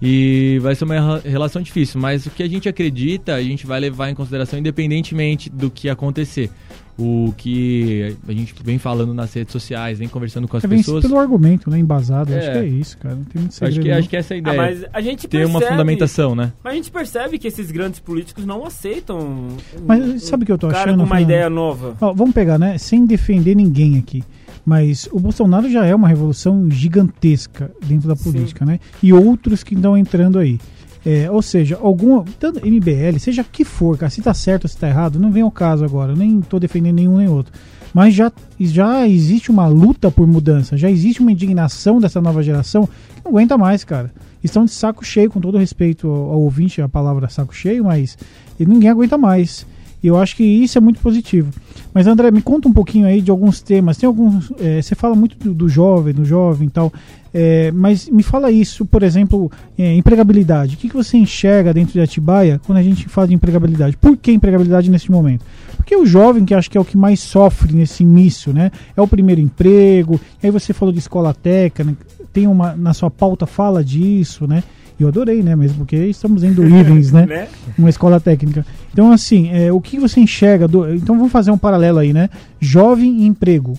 e 0.00 0.58
vai 0.62 0.74
ser 0.74 0.84
uma 0.84 0.94
rela- 0.94 1.22
relação 1.24 1.62
difícil, 1.62 2.00
mas 2.00 2.26
o 2.26 2.30
que 2.30 2.42
a 2.42 2.48
gente 2.48 2.68
acredita, 2.68 3.34
a 3.34 3.42
gente 3.42 3.66
vai 3.66 3.80
levar 3.80 4.10
em 4.10 4.14
consideração 4.14 4.58
independentemente 4.58 5.48
do 5.50 5.70
que 5.70 5.88
acontecer. 5.88 6.50
O 6.98 7.34
que 7.36 8.16
a 8.26 8.32
gente 8.32 8.54
vem 8.64 8.78
falando 8.78 9.12
nas 9.12 9.30
redes 9.34 9.52
sociais, 9.52 9.98
vem 9.98 10.08
conversando 10.08 10.48
com 10.48 10.56
as 10.56 10.64
É 10.64 10.68
pessoas. 10.68 11.02
pelo 11.04 11.18
argumento, 11.18 11.68
né? 11.68 11.78
Embasado. 11.78 12.32
É. 12.32 12.38
Acho 12.38 12.52
que 12.52 12.56
é 12.58 12.64
isso, 12.66 12.96
cara. 12.96 13.14
Não 13.14 13.24
tem 13.24 13.42
muito 13.42 13.52
segredo. 13.54 13.72
Acho 13.74 13.80
que, 13.82 13.88
não. 13.90 13.98
acho 13.98 14.08
que 14.08 14.16
essa 14.16 14.32
é 14.32 14.36
a 14.36 14.38
Ah, 14.38 14.40
ideia. 14.40 14.56
mas 14.56 14.84
a 14.94 15.00
gente 15.02 15.28
ter 15.28 15.44
uma 15.44 15.58
percebe- 15.58 15.72
fundamentação, 15.72 16.34
né? 16.34 16.52
Mas 16.64 16.72
a 16.72 16.76
gente 16.76 16.90
percebe 16.90 17.38
que 17.38 17.46
esses 17.48 17.70
grandes 17.70 18.00
políticos 18.00 18.46
não 18.46 18.64
aceitam. 18.64 19.18
um- 19.18 19.56
Mas 19.86 20.22
sabe 20.22 20.44
o 20.44 20.46
que 20.46 20.52
eu 20.52 20.56
tô 20.56 20.68
um 20.68 20.70
cara 20.70 20.84
achando, 20.84 21.00
com 21.00 21.04
uma 21.04 21.16
Fernando? 21.16 21.30
ideia 21.30 21.50
nova. 21.50 21.94
Ó, 22.00 22.14
vamos 22.14 22.34
pegar, 22.34 22.58
né? 22.58 22.78
Sem 22.78 23.04
defender 23.04 23.54
ninguém 23.54 23.98
aqui. 23.98 24.24
Mas 24.66 25.08
o 25.12 25.20
Bolsonaro 25.20 25.70
já 25.70 25.86
é 25.86 25.94
uma 25.94 26.08
revolução 26.08 26.68
gigantesca 26.68 27.70
dentro 27.86 28.08
da 28.08 28.16
Sim. 28.16 28.32
política, 28.32 28.66
né? 28.66 28.80
E 29.00 29.12
outros 29.12 29.62
que 29.62 29.74
estão 29.76 29.96
entrando 29.96 30.40
aí. 30.40 30.58
É, 31.04 31.30
ou 31.30 31.40
seja, 31.40 31.78
algum. 31.80 32.24
Tanto 32.24 32.66
MBL, 32.66 33.16
seja 33.20 33.44
que 33.44 33.64
for, 33.64 33.96
cara, 33.96 34.10
se 34.10 34.20
tá 34.20 34.34
certo 34.34 34.64
ou 34.64 34.68
se 34.68 34.76
tá 34.76 34.88
errado, 34.88 35.20
não 35.20 35.30
vem 35.30 35.44
ao 35.44 35.52
caso 35.52 35.84
agora. 35.84 36.12
Eu 36.12 36.16
nem 36.16 36.40
tô 36.40 36.58
defendendo 36.58 36.96
nenhum 36.96 37.18
nem 37.18 37.28
outro. 37.28 37.52
Mas 37.94 38.12
já, 38.12 38.30
já 38.58 39.06
existe 39.06 39.52
uma 39.52 39.68
luta 39.68 40.10
por 40.10 40.26
mudança, 40.26 40.76
já 40.76 40.90
existe 40.90 41.20
uma 41.20 41.30
indignação 41.30 42.00
dessa 42.00 42.20
nova 42.20 42.42
geração 42.42 42.86
que 42.86 43.24
não 43.24 43.30
aguenta 43.30 43.56
mais, 43.56 43.84
cara. 43.84 44.12
Estão 44.42 44.64
de 44.64 44.72
saco 44.72 45.04
cheio, 45.04 45.30
com 45.30 45.40
todo 45.40 45.56
respeito 45.56 46.08
ao, 46.08 46.32
ao 46.32 46.40
ouvinte, 46.40 46.82
a 46.82 46.88
palavra 46.88 47.28
saco 47.28 47.54
cheio, 47.54 47.84
mas 47.84 48.18
ninguém 48.58 48.90
aguenta 48.90 49.16
mais. 49.16 49.64
E 50.02 50.06
eu 50.06 50.16
acho 50.16 50.36
que 50.36 50.44
isso 50.44 50.76
é 50.78 50.80
muito 50.80 51.00
positivo. 51.00 51.50
Mas 51.92 52.06
André, 52.06 52.30
me 52.30 52.42
conta 52.42 52.68
um 52.68 52.72
pouquinho 52.72 53.06
aí 53.06 53.20
de 53.20 53.30
alguns 53.30 53.60
temas. 53.60 53.96
Tem 53.96 54.06
alguns. 54.06 54.52
É, 54.60 54.82
você 54.82 54.94
fala 54.94 55.14
muito 55.14 55.36
do, 55.38 55.54
do, 55.54 55.68
jovem, 55.68 56.12
do 56.12 56.24
jovem 56.24 56.68
e 56.68 56.70
tal. 56.70 56.92
É, 57.32 57.70
mas 57.72 58.08
me 58.08 58.22
fala 58.22 58.50
isso, 58.50 58.84
por 58.84 59.02
exemplo, 59.02 59.50
é, 59.78 59.94
empregabilidade. 59.94 60.74
O 60.74 60.78
que, 60.78 60.88
que 60.88 60.94
você 60.94 61.16
enxerga 61.16 61.72
dentro 61.72 61.92
de 61.92 62.00
Atibaia 62.00 62.60
quando 62.66 62.78
a 62.78 62.82
gente 62.82 63.08
fala 63.08 63.28
de 63.28 63.34
empregabilidade? 63.34 63.96
Por 63.96 64.16
que 64.16 64.32
empregabilidade 64.32 64.90
nesse 64.90 65.10
momento? 65.10 65.44
Porque 65.76 65.96
o 65.96 66.04
jovem, 66.04 66.44
que 66.44 66.54
acho 66.54 66.70
que 66.70 66.76
é 66.76 66.80
o 66.80 66.84
que 66.84 66.96
mais 66.96 67.20
sofre 67.20 67.72
nesse 67.72 68.02
início, 68.02 68.52
né? 68.52 68.70
É 68.96 69.00
o 69.00 69.08
primeiro 69.08 69.40
emprego. 69.40 70.20
Aí 70.42 70.50
você 70.50 70.72
falou 70.72 70.92
de 70.92 70.98
escola 70.98 71.32
técnica, 71.32 72.06
tem 72.32 72.46
uma. 72.46 72.74
Na 72.76 72.92
sua 72.92 73.10
pauta 73.10 73.46
fala 73.46 73.82
disso, 73.82 74.46
né? 74.46 74.62
E 74.98 75.02
eu 75.02 75.08
adorei, 75.08 75.42
né? 75.42 75.54
Mesmo 75.54 75.78
porque 75.78 75.96
estamos 75.96 76.42
indo 76.42 76.64
Ivens, 76.66 77.12
né? 77.12 77.26
né? 77.26 77.48
Uma 77.78 77.90
escola 77.90 78.18
técnica. 78.20 78.64
Então, 78.92 79.12
assim, 79.12 79.50
é, 79.50 79.72
o 79.72 79.80
que 79.80 79.98
você 79.98 80.20
enxerga? 80.20 80.66
Do... 80.66 80.94
Então, 80.94 81.16
vamos 81.16 81.32
fazer 81.32 81.50
um 81.50 81.58
paralelo 81.58 81.98
aí, 81.98 82.12
né? 82.12 82.30
Jovem 82.60 83.22
e 83.22 83.26
emprego. 83.26 83.78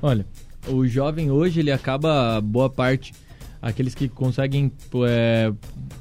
Olha, 0.00 0.24
o 0.68 0.86
jovem 0.86 1.30
hoje, 1.30 1.60
ele 1.60 1.72
acaba, 1.72 2.40
boa 2.40 2.70
parte, 2.70 3.12
aqueles 3.60 3.94
que 3.94 4.08
conseguem 4.08 4.72
é, 5.06 5.52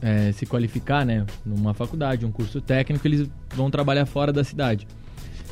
é, 0.01 0.31
se 0.31 0.46
qualificar, 0.46 1.05
né? 1.05 1.25
Numa 1.46 1.74
faculdade, 1.74 2.25
um 2.25 2.31
curso 2.31 2.62
técnico, 2.62 3.05
eles 3.08 3.27
vão 3.55 3.69
trabalhar 3.69 4.05
fora 4.05 4.31
da 4.31 4.43
cidade. 4.43 4.88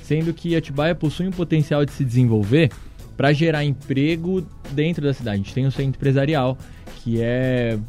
Sendo 0.04 0.34
que 0.34 0.56
Atibaia 0.56 0.96
possui 0.96 1.28
um 1.28 1.32
potencial 1.32 1.84
de 1.84 1.92
se 1.92 2.06
desenvolver 2.06 2.72
para 3.18 3.34
gerar 3.34 3.66
emprego 3.66 4.46
dentro 4.72 5.04
da 5.04 5.14
cidade. 5.14 5.36
A 5.36 5.44
gente 5.44 5.54
tem 5.54 5.66
o 5.66 5.72
centro 5.72 5.98
empresarial, 5.98 6.58
que 7.08 7.22
é 7.22 7.80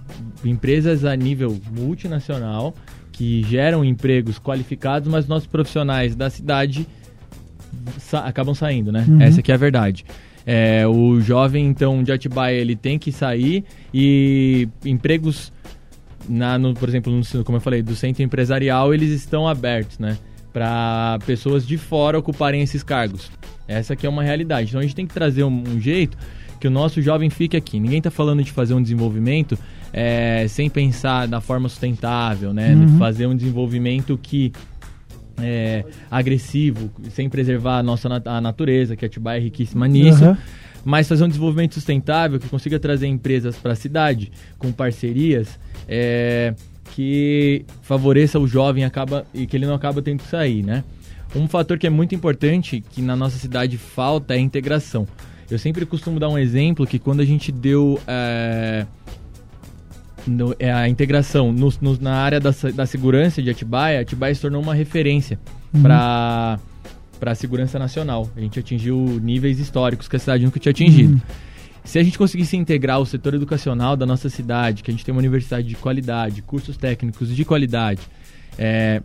empresas 0.44 1.04
a 1.04 1.16
nível 1.16 1.58
multinacional 1.72 2.72
que 3.10 3.42
geram 3.42 3.84
empregos 3.84 4.38
qualificados, 4.38 5.08
mas 5.10 5.26
nossos 5.26 5.48
profissionais 5.48 6.14
da 6.14 6.30
cidade 6.30 6.86
sa 7.98 8.20
acabam 8.20 8.54
saindo, 8.54 8.92
né? 8.92 9.04
Uhum. 9.08 9.20
Essa 9.20 9.40
aqui 9.40 9.50
é 9.50 9.56
a 9.56 9.58
verdade. 9.58 10.04
É, 10.46 10.86
o 10.86 11.20
jovem, 11.20 11.66
então, 11.66 12.00
de 12.00 12.12
Atibaia, 12.12 12.54
ele 12.54 12.76
tem 12.76 12.96
que 12.96 13.10
sair 13.10 13.64
e 13.92 14.68
empregos, 14.84 15.52
na, 16.28 16.56
no, 16.56 16.72
por 16.72 16.88
exemplo, 16.88 17.12
no, 17.12 17.44
como 17.44 17.56
eu 17.56 17.60
falei, 17.60 17.82
do 17.82 17.96
centro 17.96 18.22
empresarial, 18.22 18.94
eles 18.94 19.10
estão 19.10 19.48
abertos, 19.48 19.98
né? 19.98 20.16
Para 20.52 21.18
pessoas 21.26 21.66
de 21.66 21.76
fora 21.76 22.16
ocuparem 22.16 22.62
esses 22.62 22.84
cargos. 22.84 23.32
Essa 23.66 23.94
aqui 23.94 24.06
é 24.06 24.08
uma 24.08 24.22
realidade. 24.22 24.68
Então 24.68 24.78
a 24.78 24.82
gente 24.84 24.94
tem 24.94 25.08
que 25.08 25.12
trazer 25.12 25.42
um, 25.42 25.64
um 25.68 25.80
jeito 25.80 26.16
que 26.58 26.66
o 26.66 26.70
nosso 26.70 27.00
jovem 27.00 27.30
fique 27.30 27.56
aqui. 27.56 27.78
Ninguém 27.78 27.98
está 27.98 28.10
falando 28.10 28.42
de 28.42 28.52
fazer 28.52 28.74
um 28.74 28.82
desenvolvimento 28.82 29.58
é, 29.92 30.46
sem 30.48 30.68
pensar 30.68 31.26
da 31.26 31.40
forma 31.40 31.68
sustentável, 31.68 32.52
né? 32.52 32.74
Uhum. 32.74 32.98
Fazer 32.98 33.26
um 33.26 33.36
desenvolvimento 33.36 34.18
que 34.20 34.52
é 35.40 35.84
agressivo, 36.10 36.90
sem 37.10 37.28
preservar 37.28 37.78
a 37.78 37.82
nossa 37.82 38.08
a 38.24 38.40
natureza, 38.40 38.96
que 38.96 39.04
a 39.04 39.08
Atibaia 39.08 39.38
é 39.38 39.42
riquíssima 39.42 39.86
nisso. 39.86 40.24
Uhum. 40.24 40.36
Mas 40.84 41.08
fazer 41.08 41.24
um 41.24 41.28
desenvolvimento 41.28 41.74
sustentável 41.74 42.38
que 42.38 42.48
consiga 42.48 42.78
trazer 42.78 43.06
empresas 43.06 43.56
para 43.56 43.72
a 43.72 43.76
cidade 43.76 44.32
com 44.58 44.72
parcerias 44.72 45.58
é, 45.88 46.54
que 46.94 47.64
favoreça 47.82 48.38
o 48.38 48.46
jovem 48.46 48.84
acaba, 48.84 49.26
e 49.34 49.46
que 49.46 49.56
ele 49.56 49.66
não 49.66 49.74
acaba 49.74 50.00
tendo 50.00 50.22
que 50.22 50.28
sair, 50.28 50.62
né? 50.62 50.84
Um 51.34 51.46
fator 51.46 51.78
que 51.78 51.86
é 51.86 51.90
muito 51.90 52.14
importante, 52.14 52.80
que 52.80 53.02
na 53.02 53.14
nossa 53.14 53.36
cidade 53.38 53.76
falta, 53.76 54.34
é 54.34 54.38
a 54.38 54.40
integração. 54.40 55.06
Eu 55.50 55.58
sempre 55.58 55.86
costumo 55.86 56.20
dar 56.20 56.28
um 56.28 56.38
exemplo 56.38 56.86
que 56.86 56.98
quando 56.98 57.20
a 57.20 57.24
gente 57.24 57.50
deu 57.50 57.98
é, 58.06 58.84
no, 60.26 60.54
é, 60.58 60.72
a 60.72 60.88
integração 60.88 61.52
no, 61.52 61.72
no, 61.80 61.98
na 61.98 62.16
área 62.16 62.38
da, 62.38 62.50
da 62.74 62.86
segurança 62.86 63.42
de 63.42 63.48
Atibaia, 63.50 64.00
Atibaia 64.00 64.34
se 64.34 64.40
tornou 64.40 64.62
uma 64.62 64.74
referência 64.74 65.38
uhum. 65.72 65.82
para 65.82 66.58
para 67.18 67.32
a 67.32 67.34
segurança 67.34 67.80
nacional. 67.80 68.30
A 68.36 68.40
gente 68.40 68.60
atingiu 68.60 68.96
níveis 69.20 69.58
históricos 69.58 70.06
que 70.06 70.14
a 70.14 70.18
cidade 70.20 70.44
nunca 70.44 70.60
tinha 70.60 70.70
atingido. 70.70 71.14
Uhum. 71.14 71.20
Se 71.84 71.98
a 71.98 72.02
gente 72.02 72.16
conseguisse 72.16 72.56
integrar 72.56 73.00
o 73.00 73.06
setor 73.06 73.34
educacional 73.34 73.96
da 73.96 74.06
nossa 74.06 74.28
cidade, 74.28 74.82
que 74.82 74.90
a 74.90 74.94
gente 74.94 75.04
tem 75.04 75.12
uma 75.12 75.18
universidade 75.18 75.66
de 75.66 75.74
qualidade, 75.74 76.42
cursos 76.42 76.76
técnicos 76.76 77.34
de 77.34 77.44
qualidade, 77.44 78.02
é, 78.58 79.02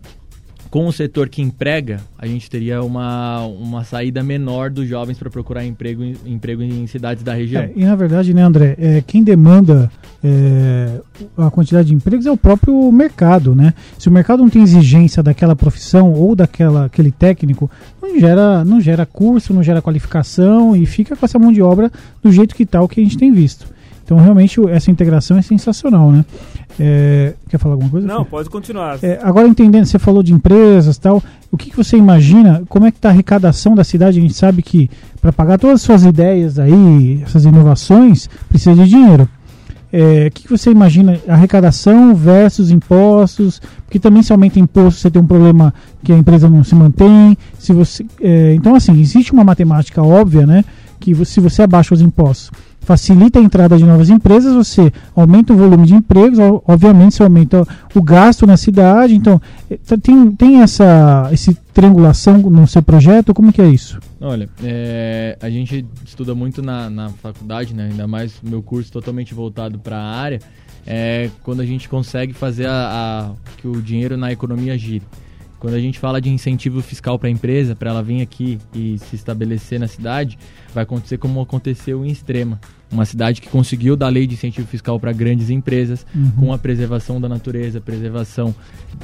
com 0.70 0.86
o 0.86 0.92
setor 0.92 1.28
que 1.28 1.40
emprega, 1.40 2.00
a 2.18 2.26
gente 2.26 2.50
teria 2.50 2.82
uma, 2.82 3.44
uma 3.46 3.84
saída 3.84 4.22
menor 4.22 4.70
dos 4.70 4.88
jovens 4.88 5.18
para 5.18 5.30
procurar 5.30 5.64
emprego, 5.64 6.02
emprego 6.26 6.62
em 6.62 6.86
cidades 6.86 7.22
da 7.22 7.34
região. 7.34 7.62
É, 7.62 7.72
e 7.76 7.84
na 7.84 7.94
verdade, 7.94 8.34
né, 8.34 8.42
André, 8.42 8.74
é, 8.78 9.02
quem 9.06 9.22
demanda 9.22 9.90
é, 10.22 11.00
a 11.36 11.50
quantidade 11.50 11.88
de 11.88 11.94
empregos 11.94 12.26
é 12.26 12.30
o 12.30 12.36
próprio 12.36 12.90
mercado, 12.90 13.54
né? 13.54 13.74
Se 13.98 14.08
o 14.08 14.12
mercado 14.12 14.42
não 14.42 14.50
tem 14.50 14.62
exigência 14.62 15.22
daquela 15.22 15.54
profissão 15.54 16.12
ou 16.12 16.34
daquela 16.34 16.86
aquele 16.86 17.12
técnico, 17.12 17.70
não 18.02 18.18
gera, 18.18 18.64
não 18.64 18.80
gera 18.80 19.06
curso, 19.06 19.52
não 19.52 19.62
gera 19.62 19.82
qualificação 19.82 20.74
e 20.74 20.86
fica 20.86 21.14
com 21.14 21.24
essa 21.24 21.38
mão 21.38 21.52
de 21.52 21.62
obra 21.62 21.90
do 22.22 22.32
jeito 22.32 22.54
que 22.54 22.66
tal 22.66 22.88
tá, 22.88 22.94
que 22.94 23.00
a 23.00 23.04
gente 23.04 23.18
tem 23.18 23.32
visto. 23.32 23.66
Então, 24.04 24.18
realmente, 24.18 24.60
essa 24.68 24.90
integração 24.90 25.38
é 25.38 25.42
sensacional, 25.42 26.12
né? 26.12 26.24
É, 26.78 27.34
quer 27.48 27.58
falar 27.58 27.74
alguma 27.74 27.90
coisa? 27.90 28.06
Não, 28.06 28.24
pode 28.24 28.50
continuar. 28.50 28.98
É, 29.02 29.18
agora, 29.22 29.46
entendendo, 29.46 29.84
você 29.84 29.98
falou 29.98 30.22
de 30.22 30.32
empresas 30.32 30.98
tal, 30.98 31.22
o 31.50 31.56
que, 31.56 31.70
que 31.70 31.76
você 31.76 31.96
imagina, 31.96 32.62
como 32.68 32.86
é 32.86 32.90
que 32.90 32.98
está 32.98 33.08
a 33.10 33.12
arrecadação 33.12 33.74
da 33.74 33.84
cidade? 33.84 34.18
A 34.18 34.22
gente 34.22 34.34
sabe 34.34 34.62
que 34.62 34.90
para 35.20 35.32
pagar 35.32 35.58
todas 35.58 35.76
as 35.76 35.82
suas 35.82 36.04
ideias 36.04 36.58
aí, 36.58 37.22
essas 37.24 37.44
inovações, 37.44 38.28
precisa 38.48 38.74
de 38.74 38.88
dinheiro. 38.88 39.28
É, 39.92 40.26
o 40.26 40.30
que, 40.32 40.42
que 40.42 40.50
você 40.50 40.70
imagina, 40.70 41.20
arrecadação 41.28 42.16
versus 42.16 42.72
impostos? 42.72 43.62
Porque 43.84 44.00
também 44.00 44.24
se 44.24 44.32
aumenta 44.32 44.58
imposto, 44.58 45.00
você 45.00 45.08
tem 45.08 45.22
um 45.22 45.26
problema 45.26 45.72
que 46.02 46.12
a 46.12 46.18
empresa 46.18 46.48
não 46.48 46.64
se 46.64 46.74
mantém. 46.74 47.38
Se 47.56 47.72
você, 47.72 48.04
é, 48.20 48.54
então, 48.54 48.74
assim, 48.74 48.98
existe 49.00 49.32
uma 49.32 49.44
matemática 49.44 50.02
óbvia, 50.02 50.44
né? 50.44 50.64
Que 50.98 51.24
se 51.24 51.38
você 51.38 51.62
abaixa 51.62 51.94
os 51.94 52.00
impostos 52.00 52.50
facilita 52.84 53.38
a 53.38 53.42
entrada 53.42 53.76
de 53.76 53.84
novas 53.84 54.10
empresas, 54.10 54.54
você 54.54 54.92
aumenta 55.16 55.52
o 55.52 55.56
volume 55.56 55.86
de 55.86 55.94
empregos, 55.94 56.38
obviamente 56.66 57.14
você 57.14 57.22
aumenta 57.22 57.66
o 57.94 58.02
gasto 58.02 58.46
na 58.46 58.56
cidade, 58.56 59.14
então 59.14 59.40
eh, 59.70 59.78
tá, 59.84 59.96
tem, 59.96 60.30
tem 60.32 60.62
essa, 60.62 61.28
essa 61.32 61.54
triangulação 61.72 62.38
no 62.38 62.66
seu 62.66 62.82
projeto, 62.82 63.34
como 63.34 63.52
que 63.52 63.60
é 63.60 63.66
isso? 63.66 63.98
Olha, 64.20 64.48
é, 64.62 65.36
a 65.40 65.50
gente 65.50 65.84
estuda 66.04 66.34
muito 66.34 66.62
na, 66.62 66.88
na 66.88 67.08
faculdade, 67.10 67.74
né? 67.74 67.88
ainda 67.90 68.06
mais 68.06 68.34
meu 68.42 68.62
curso 68.62 68.92
totalmente 68.92 69.34
voltado 69.34 69.78
para 69.78 69.96
a 69.96 70.16
área, 70.16 70.40
é 70.86 71.30
quando 71.42 71.60
a 71.60 71.66
gente 71.66 71.88
consegue 71.88 72.32
fazer 72.32 72.66
a, 72.66 73.30
a, 73.30 73.30
que 73.56 73.66
o 73.66 73.80
dinheiro 73.80 74.16
na 74.16 74.30
economia 74.30 74.76
gire. 74.76 75.02
Quando 75.64 75.76
a 75.76 75.80
gente 75.80 75.98
fala 75.98 76.20
de 76.20 76.28
incentivo 76.28 76.82
fiscal 76.82 77.18
para 77.18 77.26
a 77.26 77.30
empresa, 77.30 77.74
para 77.74 77.88
ela 77.88 78.02
vir 78.02 78.20
aqui 78.20 78.58
e 78.74 78.98
se 78.98 79.16
estabelecer 79.16 79.80
na 79.80 79.88
cidade, 79.88 80.38
vai 80.74 80.82
acontecer 80.82 81.16
como 81.16 81.40
aconteceu 81.40 82.04
em 82.04 82.10
Extrema. 82.10 82.60
Uma 82.94 83.04
cidade 83.04 83.40
que 83.40 83.48
conseguiu 83.48 83.96
dar 83.96 84.08
lei 84.08 84.24
de 84.24 84.34
incentivo 84.34 84.68
fiscal 84.68 85.00
para 85.00 85.12
grandes 85.12 85.50
empresas, 85.50 86.06
uhum. 86.14 86.30
com 86.30 86.52
a 86.52 86.58
preservação 86.58 87.20
da 87.20 87.28
natureza, 87.28 87.80
preservação 87.80 88.54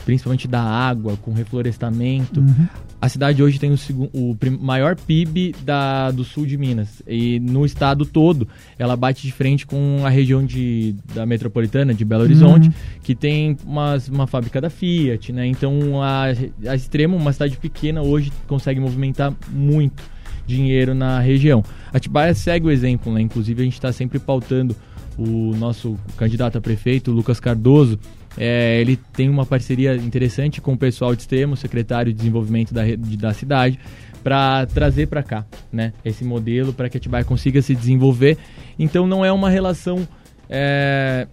principalmente 0.04 0.46
da 0.46 0.62
água, 0.62 1.16
com 1.16 1.32
reflorestamento. 1.32 2.38
Uhum. 2.38 2.68
A 3.02 3.08
cidade 3.08 3.42
hoje 3.42 3.58
tem 3.58 3.72
o, 3.72 3.76
o, 4.12 4.36
maior 4.60 4.94
PIB 4.94 5.56
da, 5.64 6.12
do 6.12 6.22
sul 6.22 6.46
de 6.46 6.56
Minas. 6.56 7.02
E 7.04 7.40
no 7.40 7.66
estado 7.66 8.06
todo, 8.06 8.46
ela 8.78 8.94
bate 8.94 9.26
de 9.26 9.32
frente 9.32 9.66
com 9.66 10.02
a 10.04 10.08
região 10.08 10.46
de, 10.46 10.94
da 11.12 11.26
metropolitana 11.26 11.92
de 11.92 12.04
Belo 12.04 12.22
Horizonte, 12.22 12.68
uhum. 12.68 12.74
que 13.02 13.16
tem 13.16 13.56
umas, 13.66 14.06
uma 14.06 14.28
fábrica 14.28 14.60
da 14.60 14.70
Fiat, 14.70 15.32
né? 15.32 15.46
Então 15.46 16.00
a, 16.00 16.26
a 16.68 16.74
Extremo, 16.76 17.16
uma 17.16 17.32
cidade 17.32 17.56
pequena, 17.56 18.02
hoje 18.02 18.30
consegue 18.46 18.78
movimentar 18.78 19.34
muito 19.50 20.19
dinheiro 20.46 20.94
na 20.94 21.20
região. 21.20 21.62
Atibaia 21.92 22.34
segue 22.34 22.66
o 22.66 22.70
exemplo, 22.70 23.12
né? 23.12 23.20
Inclusive 23.20 23.62
a 23.62 23.64
gente 23.64 23.74
está 23.74 23.92
sempre 23.92 24.18
pautando 24.18 24.74
o 25.18 25.54
nosso 25.56 25.98
candidato 26.16 26.58
a 26.58 26.60
prefeito, 26.60 27.10
Lucas 27.10 27.40
Cardoso. 27.40 27.98
É, 28.38 28.80
ele 28.80 28.96
tem 29.12 29.28
uma 29.28 29.44
parceria 29.44 29.94
interessante 29.96 30.60
com 30.60 30.72
o 30.72 30.78
pessoal 30.78 31.14
de 31.14 31.22
extremo, 31.22 31.56
secretário 31.56 32.12
de 32.12 32.18
desenvolvimento 32.18 32.72
da, 32.72 32.82
da 33.18 33.34
cidade, 33.34 33.78
para 34.22 34.66
trazer 34.66 35.08
para 35.08 35.22
cá, 35.22 35.44
né? 35.72 35.92
Esse 36.04 36.24
modelo 36.24 36.72
para 36.72 36.88
que 36.88 36.96
Atibaia 36.96 37.24
consiga 37.24 37.60
se 37.60 37.74
desenvolver. 37.74 38.38
Então 38.78 39.06
não 39.06 39.24
é 39.24 39.32
uma 39.32 39.50
relação 39.50 40.06
é, 40.48 41.26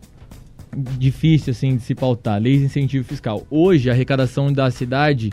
difícil 0.97 1.51
assim 1.51 1.75
de 1.75 1.83
se 1.83 1.93
pautar. 1.93 2.41
Leis 2.41 2.59
de 2.59 2.65
incentivo 2.65 3.03
fiscal. 3.03 3.45
Hoje 3.49 3.89
a 3.89 3.93
arrecadação 3.93 4.51
da 4.51 4.69
cidade 4.71 5.31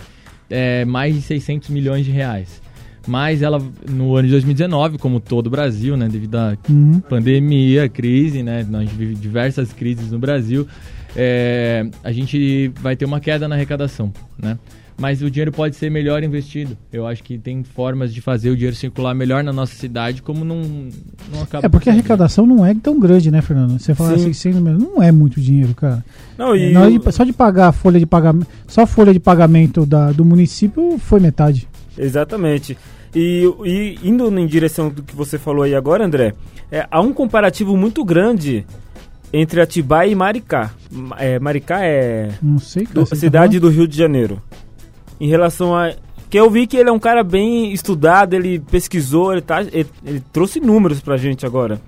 é 0.51 0.85
mais 0.85 1.15
de 1.15 1.23
600 1.23 1.71
milhões 1.71 2.05
de 2.05 2.11
reais 2.11 2.64
mas 3.07 3.43
ela 3.43 3.63
no 3.89 4.15
ano 4.15 4.27
de 4.27 4.33
2019, 4.33 4.99
como 4.99 5.21
todo 5.21 5.47
o 5.47 5.51
Brasil, 5.51 5.97
né, 5.97 6.09
devido 6.09 6.37
à 6.37 6.57
uhum. 6.69 7.01
pandemia, 7.01 7.89
crise, 7.89 8.43
né, 8.43 8.67
a 8.73 8.81
gente 8.81 8.95
vive 8.95 9.15
diversas 9.15 9.73
crises 9.73 10.11
no 10.11 10.19
Brasil, 10.19 10.67
é, 11.17 11.87
a 12.03 12.13
gente 12.13 12.73
vai 12.81 12.97
ter 12.97 13.05
uma 13.05 13.21
queda 13.21 13.47
na 13.47 13.55
arrecadação, 13.55 14.13
né? 14.39 14.59
mas 14.97 15.23
o 15.23 15.31
dinheiro 15.31 15.51
pode 15.51 15.77
ser 15.77 15.91
melhor 15.91 16.23
investido. 16.23 16.77
Eu 16.93 17.07
acho 17.07 17.23
que 17.23 17.37
tem 17.37 17.63
formas 17.65 18.15
de 18.15 18.21
fazer 18.21 18.51
o 18.51 18.55
dinheiro 18.55 18.77
circular 18.77 19.15
melhor 19.15 19.43
na 19.43 19.53
nossa 19.53 19.75
cidade, 19.75 20.23
como 20.23 20.45
não, 20.45 20.63
não 21.33 21.43
acaba. 21.43 21.67
É 21.67 21.69
porque 21.69 21.91
a 21.91 21.93
arrecadação 21.93 22.47
não 22.47 22.65
é 22.65 22.75
tão 22.75 22.99
grande, 22.99 23.31
né, 23.31 23.43
Fernando? 23.43 23.79
Você 23.79 23.95
fala 23.95 24.17
Sim. 24.17 24.25
600 24.25 24.61
milhões, 24.61 24.83
não 24.83 25.03
é 25.03 25.11
muito 25.11 25.41
dinheiro, 25.41 25.75
cara. 25.75 26.05
Não, 26.39 26.55
e 26.55 26.99
de- 26.99 27.13
só 27.13 27.25
de 27.25 27.33
pagar 27.33 27.69
a 27.69 27.73
folha 27.73 27.99
de 27.99 28.07
pagamento, 28.07 28.47
só 28.69 28.83
a 28.83 28.87
folha 28.87 29.13
de 29.13 29.21
pagamento 29.21 29.85
da, 29.85 30.13
do 30.13 30.25
município 30.25 30.97
foi 30.99 31.21
metade. 31.21 31.69
Exatamente. 31.99 32.77
E, 33.15 33.45
e 33.65 33.99
indo 34.03 34.27
em 34.39 34.47
direção 34.47 34.89
do 34.89 35.03
que 35.03 35.15
você 35.15 35.39
falou 35.39 35.63
aí 35.63 35.75
agora, 35.75 36.05
André, 36.05 36.35
é, 36.71 36.87
há 36.91 37.01
um 37.01 37.13
comparativo 37.13 37.77
muito 37.77 38.05
grande 38.05 38.67
entre 39.33 39.61
Atibaia 39.61 40.11
e 40.11 40.15
Maricá. 40.15 40.73
Ma- 40.91 41.17
É, 41.19 41.39
Maricá 41.39 41.79
é 41.85 42.31
Não 42.43 42.59
sei, 42.59 42.85
do- 42.87 43.05
tá 43.07 43.15
cidade 43.17 43.59
do 43.61 43.69
Rio 43.69 43.87
de 43.87 43.97
Janeiro. 43.97 44.43
Em 45.21 45.29
relação 45.29 45.75
a. 45.77 45.93
Que 46.29 46.41
eu 46.41 46.51
vi 46.51 46.67
que 46.67 46.77
ele 46.77 46.89
é 46.89 46.93
um 46.93 46.99
cara 46.99 47.23
bem 47.23 47.73
estudado, 47.73 48.35
ele 48.35 48.59
pesquisou, 48.59 49.31
ele, 49.33 49.41
tá, 49.43 49.61
ele, 49.63 49.87
ele 50.05 50.23
trouxe 50.33 50.59
números 50.59 51.01
pra 51.01 51.17
gente 51.17 51.47
agora. 51.47 51.81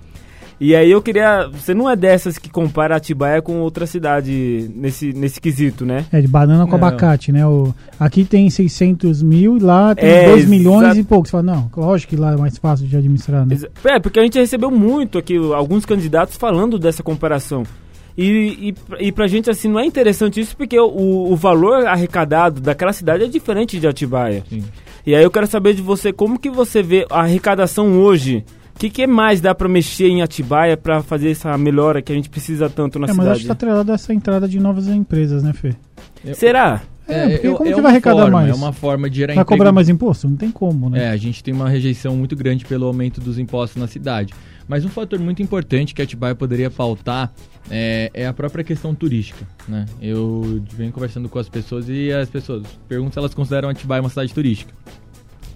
E 0.59 0.75
aí 0.75 0.89
eu 0.89 1.01
queria. 1.03 1.47
Você 1.53 1.73
não 1.75 1.87
é 1.87 1.95
dessas 1.95 2.39
que 2.39 2.49
compara 2.49 2.95
Atibaia 2.95 3.41
com 3.43 3.59
outra 3.59 3.85
cidade 3.85 4.71
nesse, 4.75 5.13
nesse 5.13 5.39
quesito, 5.39 5.85
né? 5.85 6.05
É, 6.11 6.19
de 6.19 6.27
banana 6.27 6.65
com 6.65 6.71
Não. 6.71 6.77
abacate, 6.87 7.31
né? 7.31 7.45
O, 7.45 7.73
aqui 7.99 8.25
tem 8.25 8.49
600 8.49 9.21
mil 9.21 9.57
e 9.57 9.59
lá 9.59 9.93
tem 9.93 10.09
É, 10.09 10.29
2 10.29 10.45
milhões 10.47 10.97
e 10.97 11.03
pouco. 11.03 11.27
Você 11.27 11.31
fala, 11.31 11.43
não, 11.43 11.69
lógico 11.77 12.09
que 12.09 12.15
lá 12.19 12.33
é 12.33 12.37
mais 12.37 12.57
fácil 12.57 12.87
de 12.87 12.97
administrar, 12.97 13.45
né? 13.45 13.53
Exa- 13.53 13.69
É, 13.85 13.99
porque 13.99 14.19
a 14.19 14.23
gente 14.23 14.39
recebeu 14.39 14.71
muito 14.71 15.19
aqui, 15.19 15.37
alguns 15.53 15.85
candidatos 15.85 16.35
falando 16.37 16.79
dessa 16.79 17.03
comparação. 17.03 17.63
E, 18.17 18.73
e, 18.99 19.07
e 19.09 19.11
pra 19.11 19.27
gente, 19.27 19.47
assim, 19.51 19.67
não 19.67 19.79
é 19.79 19.85
interessante 19.85 20.39
isso 20.39 20.57
porque 20.57 20.79
o, 20.79 21.31
o 21.31 21.35
valor 21.35 21.85
arrecadado 21.85 22.59
daquela 22.59 22.91
cidade 22.91 23.23
é 23.23 23.27
diferente 23.27 23.79
de 23.79 23.85
Atibaia. 23.85 24.43
Sim. 24.49 24.63
E 25.05 25.13
aí 25.15 25.23
eu 25.23 25.29
quero 25.29 25.45
saber 25.45 25.75
de 25.75 25.83
você, 25.83 26.11
como 26.11 26.39
que 26.39 26.49
você 26.49 26.81
vê 26.81 27.05
a 27.11 27.21
arrecadação 27.21 27.99
hoje? 27.99 28.43
O 28.77 28.79
que, 28.79 28.91
que 28.91 29.07
mais 29.07 29.41
dá 29.41 29.55
pra 29.55 29.67
mexer 29.67 30.07
em 30.07 30.21
Atibaia 30.21 30.77
pra 30.77 31.01
fazer 31.01 31.31
essa 31.31 31.57
melhora 31.57 31.99
que 31.99 32.11
a 32.11 32.15
gente 32.15 32.29
precisa 32.29 32.69
tanto 32.69 32.99
na 32.99 33.07
É, 33.07 33.07
mas 33.07 33.25
acho 33.25 33.39
cidade? 33.39 33.41
que 33.41 33.47
tá 33.47 33.53
atrelado 33.53 33.91
a 33.91 33.95
essa 33.95 34.13
entrada 34.13 34.47
de 34.47 34.59
novas 34.59 34.87
empresas, 34.87 35.41
né, 35.41 35.51
Fê? 35.51 35.73
Será? 36.35 36.83
É, 37.07 37.27
porque 37.29 37.49
como 37.49 37.63
que 37.63 37.73
uma 37.73 37.81
vai 37.81 37.91
arrecadar 37.93 38.21
forma, 38.21 38.37
mais? 38.37 38.49
É 38.51 38.53
uma 38.53 38.71
forma 38.71 39.09
de 39.09 39.15
gerar 39.15 39.33
Vai 39.33 39.41
emprego 39.41 39.57
cobrar 39.57 39.71
mais 39.71 39.89
imposto? 39.89 40.29
Não 40.29 40.35
tem 40.35 40.51
como, 40.51 40.91
né? 40.91 41.05
É, 41.05 41.09
a 41.09 41.17
gente 41.17 41.43
tem 41.43 41.55
uma 41.55 41.67
rejeição 41.67 42.15
muito 42.15 42.35
grande 42.35 42.65
pelo 42.65 42.85
aumento 42.85 43.19
dos 43.19 43.39
impostos 43.39 43.81
na 43.81 43.87
cidade. 43.87 44.31
Mas 44.67 44.85
um 44.85 44.89
fator 44.89 45.17
muito 45.17 45.41
importante 45.41 45.95
que 45.95 46.01
a 46.01 46.03
Atibaia 46.03 46.35
poderia 46.35 46.69
pautar 46.69 47.33
é, 47.71 48.11
é 48.13 48.27
a 48.27 48.33
própria 48.33 48.63
questão 48.63 48.93
turística, 48.93 49.47
né? 49.67 49.87
Eu 49.99 50.61
venho 50.75 50.91
conversando 50.91 51.27
com 51.27 51.39
as 51.39 51.49
pessoas 51.49 51.89
e 51.89 52.11
as 52.11 52.29
pessoas 52.29 52.63
perguntam 52.87 53.13
se 53.13 53.17
elas 53.17 53.33
consideram 53.33 53.69
Atibaia 53.69 54.01
uma 54.01 54.09
cidade 54.09 54.31
turística. 54.31 54.71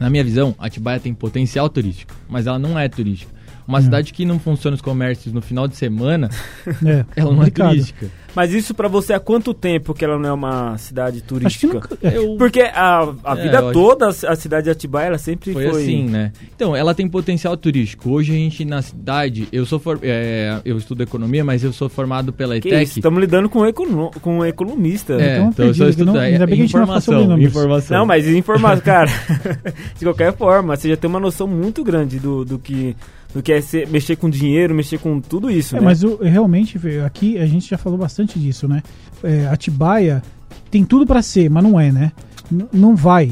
Na 0.02 0.10
minha 0.10 0.24
visão, 0.24 0.56
Atibaia 0.58 1.00
tem 1.00 1.14
potencial 1.14 1.70
turístico, 1.70 2.16
mas 2.28 2.48
ela 2.48 2.58
não 2.58 2.78
é 2.78 2.90
turística. 2.90 3.32
Uma 3.72 3.80
Hum. 3.80 3.84
cidade 3.84 4.12
que 4.14 4.26
não 4.26 4.38
funciona 4.38 4.76
os 4.76 4.82
comércios 4.82 5.34
no 5.34 5.42
final 5.42 5.66
de 5.68 5.78
semana, 5.78 6.30
É, 6.86 7.06
ela 7.16 7.34
não 7.34 7.44
é 7.44 7.50
turística. 7.50 8.08
Mas 8.34 8.54
isso 8.54 8.74
pra 8.74 8.88
você 8.88 9.12
há 9.14 9.20
quanto 9.20 9.54
tempo 9.54 9.94
que 9.94 10.06
ela 10.06 10.18
não 10.18 10.30
é 10.30 10.32
uma 10.32 10.78
cidade 10.78 11.18
Acho 11.18 11.22
que 11.22 11.28
turística? 11.68 11.74
nunca. 11.74 11.98
é, 12.02 12.18
Eu- 12.18 12.38
Porque 12.38 12.62
a, 12.62 13.14
a 13.26 13.38
É, 13.38 13.42
vida 13.44 13.72
toda, 13.74 14.08
a 14.08 14.36
cidade 14.38 14.64
de 14.66 14.70
Atibaia, 14.70 15.08
ela 15.08 15.18
sempre 15.18 15.52
Foi, 15.52 15.70
foi, 15.70 15.82
assim, 15.84 16.06
né? 16.08 16.32
Então, 16.56 16.74
ela 16.74 16.94
tem 16.96 17.10
potencial 17.10 17.58
turístico. 17.58 18.10
Hoje 18.10 18.32
a 18.32 18.36
gente 18.36 18.64
na 18.64 18.82
cidade, 18.82 19.50
eu 19.52 19.66
sou 19.66 19.80
for- 19.80 20.00
é, 20.02 20.62
eu 20.64 20.78
estudo 20.78 21.04
economia, 21.04 21.44
mas 21.44 21.62
eu 21.62 21.74
sou 21.74 21.90
formado 21.90 22.32
pela 22.32 22.56
ETEC. 22.56 22.84
isso, 22.84 23.00
estamos 23.00 23.20
lidando 23.20 23.50
com, 23.50 23.66
econo 23.66 24.10
com 24.22 24.38
um 24.40 24.46
economista. 24.46 25.14
É, 25.22 25.36
Então, 25.36 25.50
então 25.50 25.66
eu 25.66 25.74
sou 25.74 25.90
estudante. 25.90 26.18
ainda 26.20 26.46
bem 26.48 26.56
que 26.56 26.62
a 26.62 26.66
gente 26.68 26.76
não 26.78 26.88
fala 26.88 27.02
sobre 27.02 27.22
informação, 27.24 27.42
informação. 27.48 27.98
Não, 27.98 28.06
mas 28.06 28.28
informar, 28.30 28.80
cara, 28.82 29.10
de 30.00 30.06
qualquer 30.06 30.34
forma, 30.38 30.78
você 30.78 30.88
já 30.88 30.96
tem 30.96 31.10
uma 31.10 31.20
noção 31.20 31.48
muito 31.48 31.84
grande 31.84 32.18
do, 32.18 32.46
do 32.46 32.58
que 32.58 32.96
do 33.34 33.42
que 33.42 33.52
é 33.54 33.62
ser- 33.62 33.88
mexer 33.88 34.16
com 34.16 34.30
dinheiro, 34.30 34.74
mexer 34.76 34.98
com 35.00 35.20
tudo 35.22 35.50
isso, 35.50 35.76
É, 35.76 35.80
né? 35.80 35.86
mas 35.86 36.04
o- 36.04 36.18
realmente, 36.22 36.80
aqui 37.06 37.38
a 37.38 37.46
gente 37.46 37.70
já 37.70 37.78
falou 37.78 37.98
bastante 37.98 38.38
disso, 38.40 38.68
né? 38.68 38.82
É, 39.24 39.48
Atibaia 39.48 40.22
tem 40.70 40.84
tudo 40.84 41.06
pra 41.06 41.22
ser, 41.22 41.50
mas 41.50 41.64
não 41.64 41.80
é, 41.80 41.92
né? 41.92 42.12
N- 42.52 42.66
não 42.74 42.96
vai. 42.96 43.32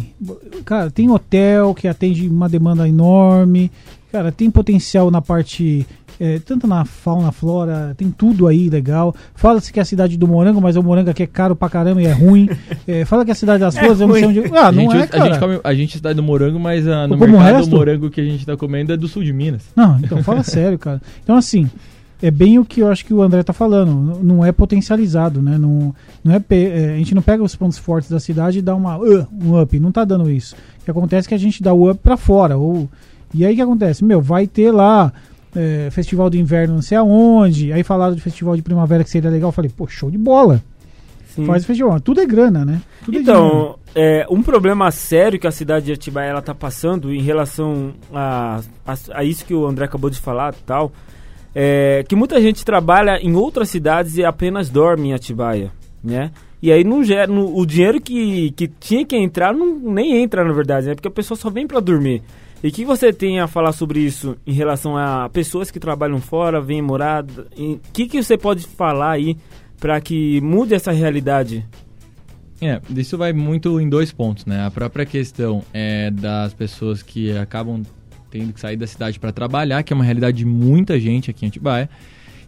Cara, 0.63 0.89
tem 0.89 1.09
hotel 1.09 1.73
que 1.73 1.87
atende 1.87 2.27
uma 2.29 2.47
demanda 2.47 2.87
enorme. 2.87 3.69
Cara, 4.11 4.31
tem 4.31 4.49
potencial 4.49 5.11
na 5.11 5.21
parte. 5.21 5.85
É, 6.19 6.37
tanto 6.39 6.67
na 6.67 6.83
fauna, 6.83 7.31
flora, 7.31 7.93
tem 7.97 8.11
tudo 8.11 8.45
aí 8.47 8.69
legal. 8.69 9.15
Fala-se 9.33 9.71
que 9.71 9.79
é 9.79 9.81
a 9.81 9.85
cidade 9.85 10.17
do 10.17 10.27
morango, 10.27 10.59
mas 10.59 10.75
o 10.75 10.83
morango 10.83 11.09
aqui 11.09 11.23
é 11.23 11.27
caro 11.27 11.55
pra 11.55 11.69
caramba 11.69 12.01
e 12.01 12.05
é 12.05 12.11
ruim. 12.11 12.49
É, 12.87 13.05
fala 13.05 13.23
que 13.23 13.31
é 13.31 13.33
a 13.33 13.35
cidade 13.35 13.59
das 13.59 13.75
É 13.75 13.79
flores, 13.79 14.01
eu 14.01 14.07
não 14.07 14.15
sei 14.15 14.25
ruim. 14.25 14.39
onde. 14.39 14.57
Ah, 14.57 14.67
a, 14.67 14.71
não 14.71 14.91
gente, 14.91 14.95
é, 14.95 15.03
a 15.03 15.07
cara. 15.07 15.25
gente 15.25 15.39
come, 15.39 15.59
a 15.63 15.73
gente 15.73 15.95
está 15.95 16.11
do 16.11 16.21
morango, 16.23 16.59
mas 16.59 16.87
ah, 16.87 17.07
no 17.07 17.17
como 17.17 17.37
mercado 17.39 17.63
o 17.63 17.69
morango 17.69 18.09
que 18.09 18.19
a 18.19 18.23
gente 18.25 18.39
está 18.39 18.57
comendo 18.57 18.91
é 18.91 18.97
do 18.97 19.07
sul 19.07 19.23
de 19.23 19.31
Minas. 19.31 19.63
Não, 19.75 19.97
então 19.99 20.21
fala 20.23 20.41
sério, 20.43 20.77
cara. 20.77 21.01
Então, 21.23 21.35
assim, 21.35 21.69
é 22.21 22.29
bem 22.29 22.59
o 22.59 22.65
que 22.65 22.81
eu 22.81 22.89
acho 22.89 23.05
que 23.05 23.13
o 23.13 23.21
André 23.21 23.41
tá 23.43 23.53
falando. 23.53 24.19
Não 24.21 24.43
é 24.43 24.51
potencializado, 24.51 25.41
né? 25.41 25.57
Não, 25.57 25.95
não 26.23 26.33
é, 26.33 26.43
é, 26.49 26.93
a 26.93 26.97
gente 26.97 27.15
não 27.15 27.21
pega 27.21 27.41
os 27.41 27.55
pontos 27.55 27.77
fortes 27.77 28.09
da 28.09 28.19
cidade 28.19 28.59
e 28.59 28.61
dá 28.61 28.75
uma, 28.75 28.97
uh, 28.97 29.27
um 29.41 29.61
up. 29.61 29.79
Não 29.79 29.91
tá 29.91 30.03
dando 30.03 30.29
isso. 30.29 30.55
O 30.81 30.85
que 30.85 30.91
acontece 30.91 31.27
é 31.27 31.29
que 31.29 31.35
a 31.35 31.39
gente 31.39 31.63
dá 31.63 31.73
o 31.73 31.89
up 31.89 31.99
pra 32.03 32.17
fora. 32.17 32.57
Ou, 32.57 32.89
e 33.33 33.45
aí 33.45 33.53
o 33.53 33.55
que 33.55 33.61
acontece? 33.61 34.03
Meu, 34.03 34.21
vai 34.21 34.47
ter 34.47 34.71
lá 34.71 35.13
é, 35.55 35.89
festival 35.91 36.29
de 36.29 36.39
inverno 36.39 36.75
não 36.75 36.81
sei 36.81 36.97
aonde. 36.97 37.71
Aí 37.73 37.83
falaram 37.83 38.15
de 38.15 38.21
festival 38.21 38.55
de 38.55 38.61
primavera 38.61 39.03
que 39.03 39.09
seria 39.09 39.29
legal. 39.29 39.49
Eu 39.49 39.53
falei, 39.53 39.71
pô, 39.75 39.87
show 39.87 40.09
de 40.11 40.17
bola. 40.17 40.61
Sim. 41.35 41.45
Faz 41.45 41.63
festival. 41.65 41.99
Tudo 41.99 42.21
é 42.21 42.25
grana, 42.25 42.65
né? 42.65 42.81
Tudo 43.05 43.17
é. 43.17 43.21
Então, 43.21 43.75
é, 43.95 44.25
um 44.29 44.41
problema 44.41 44.89
sério 44.91 45.39
que 45.39 45.45
a 45.47 45.51
cidade 45.51 45.85
de 45.87 45.93
Atibaia 45.93 46.29
ela 46.31 46.41
tá 46.41 46.55
passando 46.55 47.13
em 47.13 47.21
relação 47.21 47.93
a, 48.13 48.61
a, 48.85 48.95
a 49.13 49.23
isso 49.23 49.45
que 49.45 49.53
o 49.53 49.65
André 49.67 49.85
acabou 49.85 50.09
de 50.09 50.19
falar 50.19 50.53
e 50.53 50.63
tal, 50.65 50.91
é 51.53 52.03
que 52.07 52.15
muita 52.15 52.41
gente 52.41 52.63
trabalha 52.65 53.19
em 53.21 53.35
outras 53.35 53.69
cidades 53.69 54.17
e 54.17 54.23
apenas 54.25 54.69
dorme 54.69 55.09
em 55.09 55.13
Atibaia, 55.13 55.71
né? 56.03 56.31
E 56.61 56.71
aí 56.71 56.83
não 56.83 57.03
gera, 57.03 57.25
no- 57.25 57.55
o 57.57 57.65
dinheiro 57.65 58.01
que, 58.01 58.51
que 58.51 58.67
tinha 58.67 59.05
que 59.05 59.15
entrar 59.15 59.53
não, 59.53 59.79
nem 59.79 60.21
entra 60.21 60.43
na 60.43 60.51
verdade, 60.51 60.87
né? 60.87 60.95
Porque 60.95 61.07
a 61.07 61.11
pessoa 61.11 61.37
só 61.37 61.49
vem 61.49 61.65
para 61.65 61.79
dormir. 61.79 62.21
E 62.63 62.67
o 62.67 62.71
que 62.71 62.83
você 62.83 63.13
tem 63.13 63.39
a 63.39 63.47
falar 63.47 63.71
sobre 63.71 64.01
isso 64.01 64.35
em 64.45 64.51
relação 64.51 64.97
a 64.97 65.29
pessoas 65.29 65.71
que 65.71 65.79
trabalham 65.79 66.19
fora, 66.19 66.59
vêm 66.59 66.81
morar? 66.81 67.23
O 67.57 67.79
que, 67.93 68.07
que 68.07 68.21
você 68.21 68.37
pode 68.37 68.65
falar 68.67 69.11
aí 69.11 69.37
para 69.79 69.99
que 70.01 70.41
mude 70.41 70.73
essa 70.73 70.91
realidade? 70.91 71.65
É, 72.61 72.81
isso 72.95 73.17
vai 73.17 73.31
muito 73.31 73.79
em 73.79 73.87
dois 73.87 74.11
pontos, 74.11 74.45
né? 74.45 74.65
A 74.65 74.69
própria 74.71 75.05
questão 75.05 75.63
é 75.73 76.11
das 76.11 76.53
pessoas 76.53 77.01
que 77.01 77.31
acabam 77.37 77.83
tendo 78.29 78.51
que 78.51 78.59
sair 78.59 78.75
da 78.75 78.85
cidade 78.85 79.17
para 79.17 79.31
trabalhar, 79.31 79.81
que 79.81 79.93
é 79.93 79.95
uma 79.95 80.03
realidade 80.03 80.37
de 80.37 80.45
muita 80.45 80.99
gente 80.99 81.31
aqui 81.31 81.45
em 81.45 81.47
Atibaia. 81.47 81.89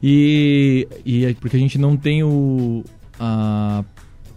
E, 0.03 0.87
e 1.05 1.25
é 1.25 1.33
porque 1.33 1.55
a 1.55 1.59
gente 1.59 1.77
não 1.77 1.95
tem 1.95 2.23
o 2.23 2.83
a, 3.19 3.83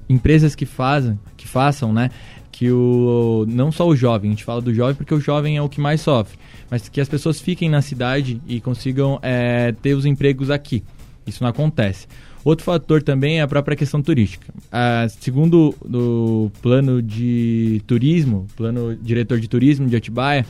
empresas 0.09 0.55
que 0.55 0.67
fazem, 0.67 1.19
que 1.37 1.49
façam, 1.49 1.93
né? 1.93 2.11
Que 2.57 2.71
o 2.71 3.45
não 3.49 3.73
só 3.73 3.85
o 3.85 3.97
jovem, 3.97 4.31
a 4.31 4.33
gente 4.33 4.45
fala 4.45 4.61
do 4.61 4.73
jovem 4.73 4.95
porque 4.95 5.13
o 5.13 5.21
jovem 5.21 5.57
é 5.57 5.63
o 5.63 5.69
que 5.69 5.81
mais 5.81 6.01
sofre, 6.01 6.39
mas 6.71 6.89
que 6.89 7.01
as 7.01 7.09
pessoas 7.09 7.41
fiquem 7.41 7.69
na 7.69 7.83
cidade 7.83 8.41
e 8.47 8.61
consigam 8.61 9.19
é, 9.23 9.73
ter 9.73 9.95
os 9.95 10.07
empregos 10.07 10.51
aqui. 10.51 10.85
Isso 11.27 11.43
não 11.43 11.51
acontece. 11.51 12.07
Outro 12.45 12.65
fator 12.65 13.03
também 13.03 13.41
é 13.41 13.43
a 13.43 13.49
própria 13.49 13.77
questão 13.77 14.01
turística. 14.01 14.55
Ah, 14.71 15.07
segundo 15.09 15.75
o 15.85 16.49
plano 16.63 17.03
de 17.03 17.83
turismo, 17.89 18.47
plano 18.55 18.95
diretor 18.95 19.41
de 19.41 19.49
turismo 19.49 19.89
de 19.89 19.97
Atibaia, 19.97 20.47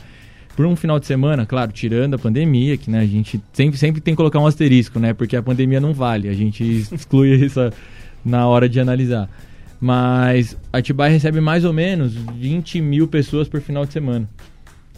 por 0.55 0.67
um 0.67 0.75
final 0.75 0.99
de 0.99 1.07
semana, 1.07 1.43
claro, 1.43 1.71
tirando 1.71 2.13
a 2.13 2.19
pandemia, 2.19 2.77
que 2.77 2.91
né, 2.91 2.99
a 2.99 3.05
gente 3.05 3.41
sempre, 3.51 3.79
sempre 3.79 3.99
tem 3.99 4.13
que 4.13 4.17
colocar 4.17 4.39
um 4.39 4.45
asterisco, 4.45 4.99
né? 4.99 5.11
Porque 5.13 5.35
a 5.35 5.41
pandemia 5.41 5.81
não 5.81 5.91
vale, 5.91 6.29
a 6.29 6.33
gente 6.33 6.63
exclui 6.93 7.33
isso 7.33 7.59
na 8.23 8.47
hora 8.47 8.69
de 8.69 8.79
analisar. 8.79 9.27
Mas 9.85 10.57
Atibaia 10.73 11.11
recebe 11.11 11.39
mais 11.39 11.63
ou 11.63 11.71
menos 11.71 12.15
20 12.15 12.81
mil 12.81 13.07
pessoas 13.07 13.47
por 13.47 13.61
final 13.61 13.85
de 13.85 13.93
semana. 13.93 14.27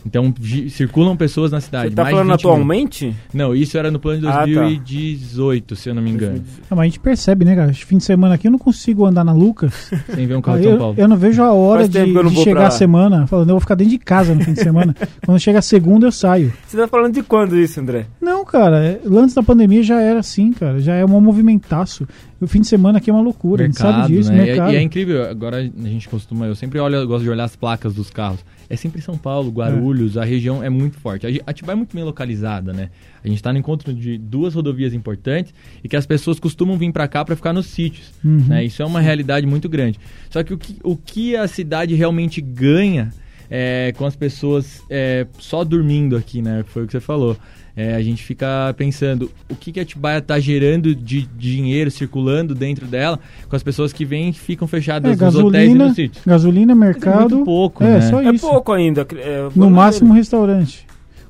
Então 0.06 0.34
circulam 0.70 1.18
pessoas 1.18 1.52
na 1.52 1.60
cidade. 1.60 1.90
Você 1.90 1.96
tá 1.96 2.04
de 2.04 2.12
falando 2.12 2.28
20 2.32 2.44
mil. 2.44 2.52
atualmente? 2.52 3.16
Não, 3.34 3.54
isso 3.56 3.78
era 3.78 3.92
no 3.92 4.00
plano 4.00 4.22
de 4.22 4.28
Ah, 4.28 4.32
tá. 4.32 4.46
2018, 4.46 5.76
se 5.76 5.90
eu 5.90 5.96
não 5.96 6.02
me 6.02 6.12
engano. 6.12 6.42
Ah, 6.70 6.76
mas 6.76 6.80
a 6.80 6.84
gente 6.86 7.00
percebe, 7.00 7.44
né, 7.44 7.56
cara? 7.56 7.74
Fim 7.74 7.98
de 7.98 8.04
semana 8.04 8.36
aqui 8.36 8.48
eu 8.48 8.52
não 8.52 8.60
consigo 8.60 9.06
andar 9.06 9.24
na 9.24 9.34
Lucas. 9.34 9.92
Sem 10.14 10.26
ver 10.28 10.36
um 10.36 10.42
carro 10.42 10.58
de 10.58 10.64
São 10.64 10.72
eu, 10.74 10.78
Paulo. 10.78 10.96
eu 10.98 11.08
não 11.08 11.18
vejo 11.18 11.42
a 11.44 11.52
hora 11.52 11.80
Faz 11.82 11.90
de, 11.90 12.00
tempo 12.00 12.12
que 12.12 12.18
eu 12.18 12.24
não 12.24 12.30
de 12.30 12.36
vou 12.36 12.44
chegar 12.44 12.60
pra- 12.62 12.68
a 12.68 12.72
semana, 12.72 13.28
falando, 13.28 13.50
eu 13.50 13.54
vou 13.56 13.60
ficar 13.62 13.76
dentro 13.76 13.92
de 13.92 13.98
casa 14.00 14.34
no 14.34 14.44
fim 14.44 14.54
de 14.54 14.62
semana. 14.62 14.96
Quando 15.26 15.40
chega 15.40 15.60
a 15.60 15.62
segunda, 15.62 16.08
eu 16.08 16.12
saio. 16.12 16.54
Você 16.66 16.78
tá 16.78 16.88
falando 16.88 17.14
de 17.14 17.24
quando 17.24 17.58
isso, 17.58 17.80
André? 17.80 18.06
Não, 18.22 18.46
cara, 18.46 18.84
é- 18.84 19.02
antes 19.12 19.36
da 19.36 19.44
pandemia 19.44 19.84
já 19.84 20.00
era 20.02 20.20
assim, 20.20 20.52
cara. 20.54 20.80
Já 20.80 20.94
é 20.96 21.04
um 21.06 21.20
movimentaço. 21.20 22.08
O 22.40 22.46
fim 22.48 22.62
de 22.62 22.68
semana 22.68 23.00
aqui 23.00 23.10
é 23.10 23.14
uma 23.14 23.22
loucura, 23.22 23.64
a 23.64 23.66
gente 23.66 23.78
sabe 23.80 24.08
disso, 24.14 24.32
né? 24.32 24.38
E 24.38 24.42
é- 24.42 24.46
mercado. 24.46 24.72
E, 24.72 24.76
é 24.76 24.82
incrível, 24.82 25.28
agora 25.30 25.58
a 25.58 25.88
gente 25.88 26.08
costuma, 26.08 26.46
eu 26.46 26.56
sempre 26.56 26.80
olho, 26.80 26.96
eu 26.96 27.08
gosto 27.08 27.24
de 27.24 27.30
olhar 27.30 27.44
as 27.46 27.56
placas 27.56 27.94
dos 27.94 28.10
carros. 28.10 28.40
É 28.70 28.76
sempre 28.76 29.02
São 29.02 29.18
Paulo, 29.18 29.50
Guarulhos, 29.50 29.87
Guarulhos, 29.88 30.18
a 30.18 30.24
região 30.26 30.62
é 30.64 30.70
muito 30.70 30.98
forte. 30.98 31.26
A 31.26 31.50
Atibaia 31.50 31.74
é 31.74 31.78
muito 31.78 31.96
bem 31.96 32.04
localizada, 32.04 32.74
né? 32.74 32.90
A 33.24 33.28
gente 33.28 33.38
está 33.38 33.52
no 33.54 33.60
encontro 33.60 33.94
de 33.94 34.18
duas 34.18 34.54
rodovias 34.54 34.94
importantes 34.94 35.54
e 35.84 35.88
que 35.88 35.96
as 35.96 36.06
pessoas 36.06 36.40
costumam 36.40 36.78
vir 36.78 36.92
para 36.92 37.08
cá 37.08 37.24
para 37.24 37.36
ficar 37.36 37.54
nos 37.54 37.68
sítios, 37.68 38.12
Uhum. 38.24 38.46
né? 38.48 38.64
Isso 38.66 38.82
é 38.82 38.86
uma 38.86 39.00
realidade 39.00 39.46
muito 39.48 39.68
grande. 39.70 40.00
Só 40.30 40.44
que 40.44 40.54
o 40.54 40.58
que, 40.58 40.78
o 40.84 40.96
que 40.96 41.36
a 41.36 41.48
cidade 41.48 41.96
realmente 41.96 42.42
ganha 42.42 43.12
é, 43.50 43.94
com 43.98 44.06
as 44.06 44.16
pessoas 44.16 44.82
é, 44.90 45.26
só 45.40 45.64
dormindo 45.64 46.16
aqui, 46.18 46.42
né? 46.42 46.64
Foi 46.68 46.84
o 46.84 46.86
que 46.86 46.92
você 46.92 47.00
falou. 47.00 47.38
É, 47.80 47.94
a 47.94 48.02
gente 48.02 48.24
fica 48.24 48.74
pensando 48.76 49.30
o 49.48 49.56
que, 49.56 49.72
que 49.72 49.80
a 49.80 49.84
Atibaia 49.84 50.18
está 50.18 50.40
gerando 50.40 50.96
de 50.96 51.28
dinheiro 51.38 51.92
circulando 51.92 52.56
dentro 52.56 52.88
dela 52.88 53.20
com 53.48 53.56
as 53.56 53.62
pessoas 53.62 53.94
que 53.94 54.04
vêm 54.04 54.30
e 54.30 54.34
ficam 54.34 54.68
fechadas 54.68 55.12
É, 55.22 55.24
nos 55.24 55.36
hotéis 55.36 55.52
e 55.52 55.52
gasolina, 55.68 55.86
nos 55.86 55.96
sítios. 55.96 56.26
gasolina, 56.26 56.74
mercado. 56.74 57.30
muito 57.36 57.46
pouco, 57.46 57.84
é, 57.84 58.00
né? 58.00 58.02
só 58.02 58.20
É 58.20 58.32
isso. 58.34 58.48
pouco 58.50 58.72
ainda. 58.74 59.06
é, 59.16 59.48
No 59.56 59.70
máximo 59.70 60.12
ver. 60.14 60.18
restaurante. 60.18 60.88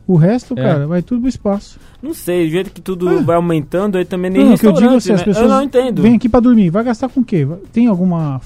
O 0.08 0.16
resto, 0.16 0.54
É. 0.58 0.64
cara, 0.64 0.88
vai 0.88 1.02
tudo 1.02 1.20
pro 1.20 1.28
espaço. 1.30 1.78
Não 2.02 2.14
sei, 2.14 2.46
do 2.46 2.52
jeito 2.52 2.72
que 2.72 2.80
tudo 2.80 3.10
Ah. 3.10 3.22
vai 3.22 3.36
aumentando, 3.36 3.98
aí 3.98 4.06
também 4.06 4.32
nem 4.32 4.46
Não, 4.46 4.58
que 4.58 4.66
eu 4.66 4.72
digo 4.72 4.96
assim, 4.96 5.12
as 5.12 5.20
né? 5.20 5.26
pessoas 5.26 5.46
Eu 5.50 5.52
não 5.54 5.62
entendo. 5.64 6.02
vêm 6.02 6.16
aqui 6.16 6.30
pra 6.30 6.40
dormir. 6.40 6.70
Vai 6.70 6.86
gastar 6.86 7.10
com 7.10 7.20
o 7.20 7.26
quê? 7.26 7.46
Tem 7.74 7.88
alguma, 7.88 8.40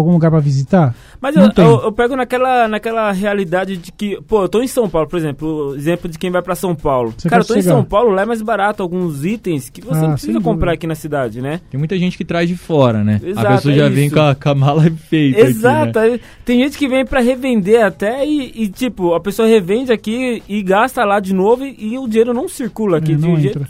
algum 0.00 0.12
lugar 0.12 0.30
pra 0.30 0.40
visitar? 0.40 0.94
Mas 1.20 1.34
eu, 1.36 1.42
eu, 1.56 1.80
eu 1.84 1.92
pego 1.92 2.14
naquela, 2.16 2.68
naquela 2.68 3.10
realidade 3.12 3.76
de 3.76 3.90
que, 3.92 4.20
pô, 4.22 4.42
eu 4.42 4.48
tô 4.48 4.62
em 4.62 4.66
São 4.68 4.88
Paulo, 4.88 5.08
por 5.08 5.16
exemplo, 5.18 5.74
exemplo 5.76 6.08
de 6.10 6.18
quem 6.18 6.30
vai 6.30 6.42
pra 6.42 6.54
São 6.54 6.74
Paulo. 6.74 7.14
Você 7.16 7.28
Cara, 7.28 7.42
eu 7.42 7.46
tô 7.46 7.54
em 7.54 7.56
sossegar. 7.58 7.76
São 7.76 7.84
Paulo, 7.84 8.10
lá 8.10 8.22
é 8.22 8.24
mais 8.26 8.42
barato 8.42 8.82
alguns 8.82 9.24
itens 9.24 9.68
que 9.70 9.80
você 9.80 9.98
Ah, 9.98 10.08
não 10.08 10.12
precisa 10.12 10.40
comprar 10.40 10.72
aqui 10.72 10.86
na 10.86 10.94
cidade, 10.94 11.40
né? 11.40 11.60
Tem 11.70 11.78
muita 11.78 11.96
gente 11.98 12.16
que 12.18 12.24
traz 12.24 12.48
de 12.48 12.56
fora, 12.56 13.02
né? 13.02 13.20
Exato, 13.24 13.46
a 13.46 13.50
pessoa 13.56 13.74
é 13.74 13.78
já 13.78 13.88
vem 13.88 14.06
isso. 14.06 14.14
com 14.14 14.20
a, 14.22 14.34
com 14.34 14.48
a 14.48 14.54
mala 14.54 14.82
feita. 15.08 15.40
Exato, 15.40 15.98
Aqui, 15.98 16.10
né? 16.10 16.20
tem 16.44 16.60
gente 16.62 16.76
que 16.78 16.88
vem 16.88 17.04
pra 17.04 17.20
revender 17.20 17.84
até 17.84 18.26
e, 18.26 18.52
e, 18.64 18.68
tipo, 18.68 19.14
a 19.14 19.20
pessoa 19.20 19.48
revende 19.48 19.92
aqui 19.92 20.42
e 20.48 20.62
gasta 20.62 21.04
lá 21.04 21.18
de 21.20 21.34
novo 21.34 21.64
e, 21.64 21.94
e 21.94 21.98
o 21.98 22.06
dinheiro 22.06 22.34
não 22.34 22.48
circula 22.48 22.98
aqui 22.98 23.12
É, 23.12 23.14
de 23.16 23.22
não 23.22 23.32
um 23.32 23.40
jeito. 23.40 23.58
entra. 23.58 23.68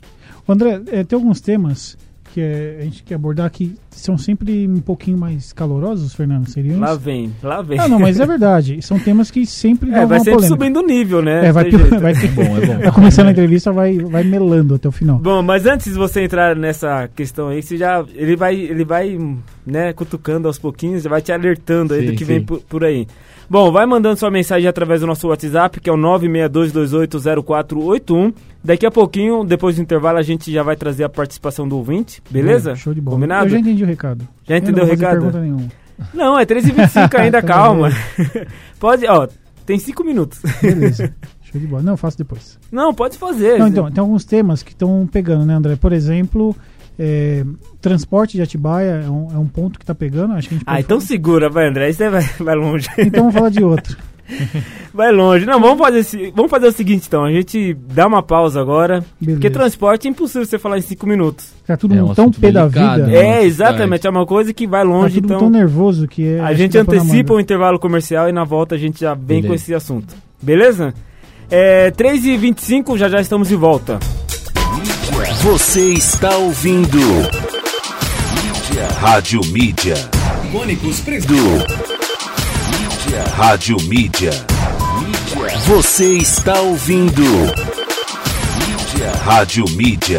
André, 0.48 0.80
é, 0.92 1.02
tem 1.04 1.16
alguns 1.18 1.40
temas 1.40 1.96
que 2.36 2.40
é, 2.42 2.76
a 2.80 2.84
gente 2.84 3.02
quer 3.02 3.14
abordar 3.14 3.50
que 3.50 3.74
são 3.90 4.18
sempre 4.18 4.68
um 4.68 4.82
pouquinho 4.82 5.16
mais 5.16 5.54
calorosos, 5.54 6.12
Fernando. 6.14 6.46
Seriam 6.50 6.78
Lá 6.78 6.94
vem, 6.94 7.32
lá 7.42 7.62
vem. 7.62 7.80
Ah, 7.80 7.88
não, 7.88 7.98
mas 7.98 8.20
é 8.20 8.26
verdade. 8.28 8.82
São 8.82 8.98
temas 8.98 9.30
que 9.30 9.46
sempre 9.46 9.90
dão 9.90 10.02
É, 10.02 10.04
vai 10.04 10.18
sempre 10.18 10.34
polêmica. 10.34 10.54
subindo 10.54 10.80
o 10.80 10.86
nível, 10.86 11.22
né? 11.22 11.46
É, 11.46 11.52
vai, 11.52 11.70
vai, 11.98 12.12
É 12.12 12.28
bom, 12.28 12.42
é 12.42 12.66
bom. 12.66 12.78
vai 12.78 12.92
começando 12.92 13.28
a 13.28 13.30
entrevista, 13.30 13.72
vai, 13.72 13.96
vai 14.00 14.22
melando 14.22 14.74
até 14.74 14.86
o 14.86 14.92
final. 14.92 15.18
Bom, 15.18 15.40
mas 15.42 15.64
antes 15.64 15.86
de 15.90 15.98
você 15.98 16.24
entrar 16.24 16.54
nessa 16.54 17.08
questão 17.16 17.48
aí, 17.48 17.62
você 17.62 17.78
já 17.78 18.04
ele 18.14 18.36
vai 18.36 18.54
ele 18.54 18.84
vai, 18.84 19.18
né, 19.66 19.94
cutucando 19.94 20.46
aos 20.46 20.58
pouquinhos, 20.58 21.04
já 21.04 21.08
vai 21.08 21.22
te 21.22 21.32
alertando 21.32 21.94
aí 21.94 22.00
Sim, 22.00 22.06
do 22.08 22.12
que 22.12 22.18
sim. 22.18 22.24
vem 22.34 22.42
por, 22.42 22.60
por 22.60 22.84
aí. 22.84 23.06
Bom, 23.48 23.72
vai 23.72 23.86
mandando 23.86 24.18
sua 24.18 24.30
mensagem 24.30 24.68
através 24.68 25.00
do 25.00 25.06
nosso 25.06 25.26
WhatsApp, 25.28 25.80
que 25.80 25.88
é 25.88 25.92
o 25.92 25.96
962280481. 25.96 28.34
Daqui 28.66 28.84
a 28.84 28.90
pouquinho, 28.90 29.44
depois 29.44 29.76
do 29.76 29.82
intervalo, 29.82 30.18
a 30.18 30.22
gente 30.22 30.50
já 30.52 30.62
vai 30.62 30.74
trazer 30.74 31.04
a 31.04 31.08
participação 31.08 31.68
do 31.68 31.76
ouvinte, 31.76 32.20
beleza? 32.28 32.74
Show 32.74 32.92
de 32.92 33.00
bola. 33.00 33.16
Combinado? 33.16 33.46
Eu 33.46 33.50
já 33.50 33.58
entendi 33.60 33.84
o 33.84 33.86
recado. 33.86 34.26
Já 34.44 34.54
Eu 34.54 34.58
entendeu 34.58 34.84
não 34.84 34.92
o 34.92 34.94
recado? 34.96 35.12
pergunta 35.12 35.40
nenhuma. 35.40 35.68
Não, 36.12 36.38
é 36.38 36.44
3h25 36.44 37.14
ainda, 37.14 37.40
Tá 37.42 37.46
calma. 37.46 37.90
pode, 38.80 39.06
ó, 39.06 39.28
tem 39.64 39.78
5 39.78 40.02
minutos. 40.04 40.40
Beleza. 40.60 41.14
Show 41.42 41.60
de 41.60 41.66
bola. 41.68 41.80
Não, 41.82 41.96
faço 41.96 42.18
depois. 42.18 42.58
Não, 42.72 42.92
pode 42.92 43.16
fazer. 43.16 43.56
Não, 43.56 43.68
então, 43.68 43.88
tem 43.90 44.00
alguns 44.00 44.24
temas 44.24 44.64
que 44.64 44.72
estão 44.72 45.08
pegando, 45.10 45.46
né, 45.46 45.54
André? 45.54 45.76
Por 45.76 45.92
exemplo, 45.92 46.54
é, 46.98 47.44
transporte 47.80 48.36
de 48.36 48.42
Atibaia 48.42 49.02
é 49.06 49.08
um, 49.08 49.28
é 49.32 49.38
um 49.38 49.46
ponto 49.46 49.78
que 49.78 49.84
está 49.84 49.94
pegando. 49.94 50.32
Acho 50.34 50.48
que 50.48 50.54
a 50.56 50.58
gente 50.58 50.66
Ah, 50.68 50.80
então 50.80 50.98
falar. 50.98 51.06
segura, 51.08 51.48
vai, 51.48 51.68
André, 51.68 51.84
aí 51.86 51.94
você 51.94 52.10
vai, 52.10 52.22
vai 52.40 52.54
longe. 52.56 52.88
Então 52.98 53.20
vamos 53.20 53.34
falar 53.34 53.50
de 53.50 53.62
outro. 53.62 53.96
Vai 54.92 55.12
longe. 55.12 55.44
Não, 55.46 55.60
vamos 55.60 55.78
fazer, 55.78 55.98
esse- 56.00 56.32
vamos 56.34 56.50
fazer 56.50 56.66
o 56.68 56.72
seguinte 56.72 57.04
então. 57.06 57.24
A 57.24 57.30
gente 57.30 57.74
dá 57.92 58.06
uma 58.06 58.22
pausa 58.22 58.60
agora. 58.60 59.04
Beleza. 59.20 59.38
Porque 59.40 59.50
transporte 59.50 60.08
é 60.08 60.10
impossível 60.10 60.44
você 60.46 60.58
falar 60.58 60.78
em 60.78 60.82
5 60.82 61.06
minutos. 61.06 61.48
Tá 61.66 61.76
tudo 61.76 61.94
É 61.94 62.02
um 62.02 62.14
tão 62.14 62.30
pé 62.30 62.50
da 62.50 62.66
vida. 62.66 62.98
né? 63.06 63.14
É, 63.40 63.44
exatamente. 63.44 64.06
É 64.06 64.10
uma 64.10 64.24
coisa 64.26 64.52
que 64.54 64.66
vai 64.66 64.82
Tá 64.82 64.88
longe, 64.88 65.14
tudo 65.16 65.24
então. 65.26 65.38
tão 65.38 65.50
nervoso 65.50 66.06
que 66.08 66.26
é. 66.26 66.40
a 66.40 66.52
gente 66.54 66.76
antecipa 66.78 67.34
o 67.34 67.40
intervalo 67.40 67.78
comercial 67.78 68.28
e 68.28 68.32
na 68.32 68.44
volta 68.44 68.74
a 68.74 68.78
gente 68.78 69.00
já 69.00 69.14
vem 69.14 69.42
com 69.42 69.48
Beleza. 69.48 69.54
esse 69.64 69.74
assunto. 69.74 70.14
Beleza? 70.42 70.92
É, 71.50 71.90
3h25, 71.92 72.96
já 72.96 73.08
já 73.08 73.20
estamos 73.20 73.48
de 73.48 73.56
volta. 73.56 73.98
Você 75.42 75.92
está 75.92 76.36
ouvindo. 76.36 76.98
Mídia. 76.98 78.88
Rádio 79.00 79.40
Mídia. 79.52 79.94
Cônicos 80.52 81.00
Pres- 81.00 81.24
Do. 81.24 81.85
Mídia. 83.16 83.34
Rádio 83.34 83.76
Mídia. 83.84 84.30
Você 85.66 86.18
está 86.18 86.60
ouvindo. 86.60 87.22
Mídia. 87.22 89.10
Rádio 89.24 89.64
Mídia. 89.70 90.18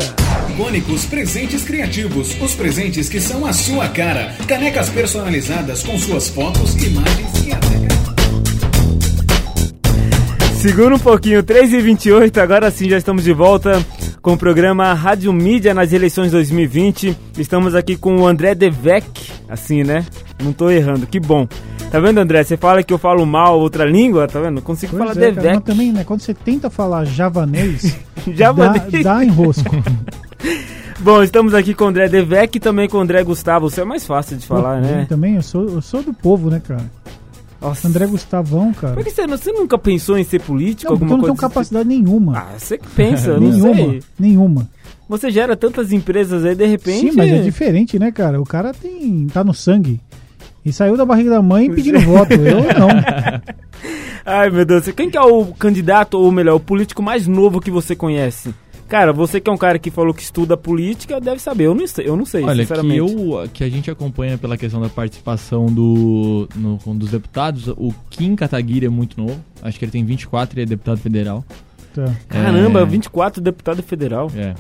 Cônicos 0.57 1.05
Presentes 1.05 1.63
Criativos. 1.63 2.36
Os 2.41 2.55
presentes 2.55 3.07
que 3.07 3.21
são 3.21 3.45
a 3.45 3.53
sua 3.53 3.88
cara. 3.89 4.36
Canecas 4.47 4.89
personalizadas 4.89 5.83
com 5.83 5.95
suas 5.99 6.27
fotos, 6.29 6.73
imagens 6.75 7.45
e 7.45 7.51
até 7.51 7.67
Segura 10.60 10.95
um 10.95 10.99
pouquinho, 10.99 11.43
3h28, 11.43 12.36
agora 12.39 12.71
sim 12.71 12.89
já 12.89 12.97
estamos 12.97 13.23
de 13.23 13.31
volta 13.31 13.86
com 14.21 14.34
o 14.34 14.38
programa 14.38 14.93
Rádio 14.93 15.32
Mídia 15.32 15.73
nas 15.73 15.93
eleições 15.93 16.32
2020. 16.32 17.17
Estamos 17.38 17.75
aqui 17.75 17.95
com 17.95 18.17
o 18.17 18.27
André 18.27 18.56
Devec, 18.56 19.32
assim, 19.47 19.84
né? 19.84 20.06
Não 20.43 20.51
tô 20.53 20.69
errando, 20.69 21.08
que 21.08 21.19
bom. 21.19 21.47
Tá 21.91 21.99
vendo, 21.99 22.17
André? 22.19 22.43
Você 22.43 22.58
fala 22.58 22.84
que 22.84 22.93
eu 22.93 22.97
falo 22.97 23.25
mal 23.25 23.60
outra 23.60 23.86
língua, 23.86 24.27
tá 24.27 24.39
vendo? 24.41 24.56
Não 24.56 24.62
consigo 24.62 24.97
Pois 24.97 25.10
falar 25.10 25.12
é, 25.12 25.32
cara, 25.32 25.32
Devec. 25.32 25.56
mas 25.56 25.63
também, 25.63 25.91
né? 25.93 26.03
Quando 26.03 26.19
você 26.21 26.34
tenta 26.34 26.69
falar 26.69 27.06
javanês, 27.06 27.97
Javanês. 28.27 28.91
Dá, 29.03 29.15
dá 29.15 29.23
enrosco. 29.25 29.69
Bom, 30.99 31.21
estamos 31.21 31.53
aqui 31.53 31.73
com 31.75 31.86
o 31.86 31.88
André 31.88 32.10
Devec 32.10 32.58
e 32.58 32.60
também 32.60 32.89
com 32.89 32.97
o 32.97 33.01
André 33.01 33.23
Gustavo. 33.23 33.67
Isso 33.67 33.80
é 33.80 33.86
mais 33.86 34.06
fácil 34.06 34.36
de 34.36 34.45
falar, 34.45 34.77
Eu 34.77 34.82
né? 34.82 35.06
Também, 35.08 35.36
eu 35.36 35.41
sou, 35.43 35.65
eu 35.69 35.82
sou 35.82 36.01
do 36.01 36.12
povo, 36.13 36.49
né, 36.49 36.60
cara? 36.67 36.84
Nossa. 37.62 37.88
André 37.88 38.06
Gustavão, 38.08 38.74
cara. 38.74 38.93
Por 38.93 39.04
que 39.04 39.10
você, 39.12 39.26
você 39.28 39.52
nunca 39.52 39.78
pensou 39.78 40.17
em 40.17 40.24
ser 40.24 40.41
político? 40.41 40.91
Não, 40.91 40.98
porque 41.00 41.12
eu 41.12 41.15
alguma 41.15 41.28
não 41.28 41.36
tenho 41.36 41.36
coisa 41.38 41.54
capacidade 41.54 41.88
nenhuma. 41.88 42.38
Ah, 42.38 42.58
você 42.58 42.78
que 42.78 42.88
pensa, 42.89 43.32
eu 43.32 43.41
não 43.41 43.50
nenhuma. 43.50 43.76
sei. 43.76 44.04
Nenhuma. 44.20 44.70
Você 45.10 45.32
gera 45.32 45.56
tantas 45.56 45.91
empresas 45.91 46.43
aí, 46.43 46.54
de 46.54 46.65
repente... 46.65 47.12
Sim, 47.12 47.15
mas 47.15 47.32
é 47.32 47.41
diferente, 47.41 47.98
né, 47.98 48.12
cara? 48.12 48.41
O 48.41 48.46
cara 48.46 48.74
tem. 48.74 49.28
tá 49.28 49.43
no 49.43 49.54
sangue. 49.54 50.00
E 50.65 50.74
saiu 50.74 50.98
da 50.98 51.06
barriga 51.06 51.30
da 51.30 51.41
mãe 51.41 51.72
pedindo 51.74 52.00
voto. 52.04 52.34
Eu 52.34 52.62
não. 52.78 52.89
Ai, 54.26 54.50
meu 54.50 54.65
Deus. 54.65 54.86
Quem 54.89 55.10
que 55.10 55.17
é 55.17 55.22
o 55.22 55.46
candidato, 55.54 56.15
ou 56.20 56.30
melhor, 56.30 56.56
o 56.56 56.60
político 56.60 57.02
mais 57.02 57.26
novo 57.26 57.62
que 57.62 57.72
você 57.72 57.96
conhece? 57.96 58.54
Cara, 58.88 59.12
você 59.12 59.41
que 59.41 59.50
é 59.50 59.54
um 59.54 59.58
cara 59.58 59.78
que 59.78 59.91
falou 59.91 60.13
que 60.13 60.21
estuda 60.23 60.56
política, 60.56 61.19
deve 61.19 61.39
saber. 61.41 61.65
Eu 61.65 61.76
não 61.76 61.86
sei, 61.86 62.08
eu 62.08 62.15
não 62.15 62.26
sei 62.26 62.43
Olha, 62.43 62.56
que, 62.56 62.62
sinceramente. 62.67 62.97
eu, 62.97 63.50
que 63.54 63.63
a 63.63 63.69
gente 63.69 63.91
acompanha 63.91 64.38
pela 64.38 64.58
questão 64.58 64.80
da 64.80 64.88
participação 64.89 65.65
do, 65.65 66.47
no, 66.56 66.78
dos 66.95 67.12
deputados, 67.12 67.67
o 67.67 67.93
Kim 68.10 68.36
Kataguiri 68.36 68.86
é 68.86 68.89
muito 68.89 69.19
novo. 69.19 69.39
Acho 69.62 69.78
que 69.78 69.86
ele 69.86 69.91
tem 69.91 70.06
24 70.06 70.60
e 70.60 70.63
é 70.63 70.65
deputado 70.65 70.97
federal. 71.00 71.43
Tá. 71.93 72.15
Caramba, 72.30 72.82
É. 72.82 72.86
24 72.86 73.41
deputado 73.41 73.84
federal. 73.84 74.32
É. 74.36 74.54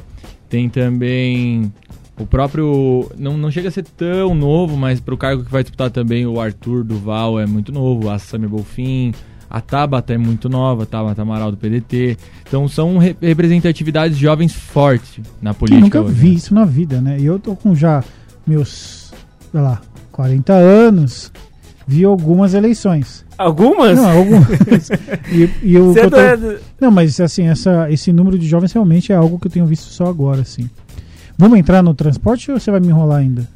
Tem 0.49 0.67
também 0.69 1.71
o 2.19 2.25
próprio. 2.25 3.09
Não, 3.17 3.37
não 3.37 3.51
chega 3.51 3.69
a 3.69 3.71
ser 3.71 3.83
tão 3.83 4.33
novo, 4.33 4.75
mas 4.75 4.99
pro 4.99 5.17
cargo 5.17 5.43
que 5.45 5.51
vai 5.51 5.61
disputar 5.63 5.89
também 5.91 6.25
o 6.25 6.39
Arthur 6.41 6.83
Duval 6.83 7.39
é 7.39 7.45
muito 7.45 7.71
novo, 7.71 8.09
a 8.09 8.17
Samia 8.17 8.49
Bolfin, 8.49 9.13
a 9.49 9.61
Tabata 9.61 10.13
é 10.13 10.17
muito 10.17 10.49
nova, 10.49 10.83
a 10.83 10.85
Tabata 10.85 11.21
Amaral 11.21 11.51
do 11.51 11.57
PDT. 11.57 12.17
Então 12.47 12.67
são 12.67 12.97
re- 12.97 13.15
representatividades 13.21 14.17
jovens 14.17 14.53
fortes 14.53 15.19
na 15.41 15.51
Eu 15.51 15.55
política. 15.55 15.81
nunca 15.99 16.01
hoje, 16.01 16.13
vi 16.19 16.29
né? 16.29 16.33
isso 16.35 16.53
na 16.53 16.65
vida, 16.65 16.99
né? 17.01 17.17
E 17.19 17.25
eu 17.25 17.39
tô 17.39 17.55
com 17.55 17.73
já 17.75 18.03
meus, 18.45 19.11
sei 19.51 19.61
lá, 19.61 19.81
40 20.11 20.53
anos. 20.53 21.31
Vi 21.89 22.03
algumas 22.03 22.53
eleições. 22.53 23.25
Algumas? 23.37 23.97
Não, 23.97 24.09
algumas. 24.09 24.89
e, 25.31 25.43
e 25.43 25.49
que 25.61 25.73
eu 25.75 26.09
tô- 26.09 26.17
é 26.17 26.59
Não, 26.81 26.91
mas 26.91 27.17
assim, 27.21 27.47
essa, 27.47 27.89
esse 27.89 28.11
número 28.11 28.37
de 28.37 28.45
jovens 28.45 28.73
realmente 28.73 29.13
é 29.13 29.15
algo 29.15 29.39
que 29.39 29.47
eu 29.47 29.51
tenho 29.51 29.65
visto 29.65 29.83
só 29.85 30.05
agora, 30.07 30.41
assim. 30.41 30.69
Vamos 31.37 31.57
entrar 31.59 31.81
no 31.81 31.93
transporte 31.93 32.51
ou 32.51 32.59
você 32.59 32.69
vai 32.71 32.79
me 32.81 32.87
enrolar 32.87 33.19
ainda? 33.19 33.47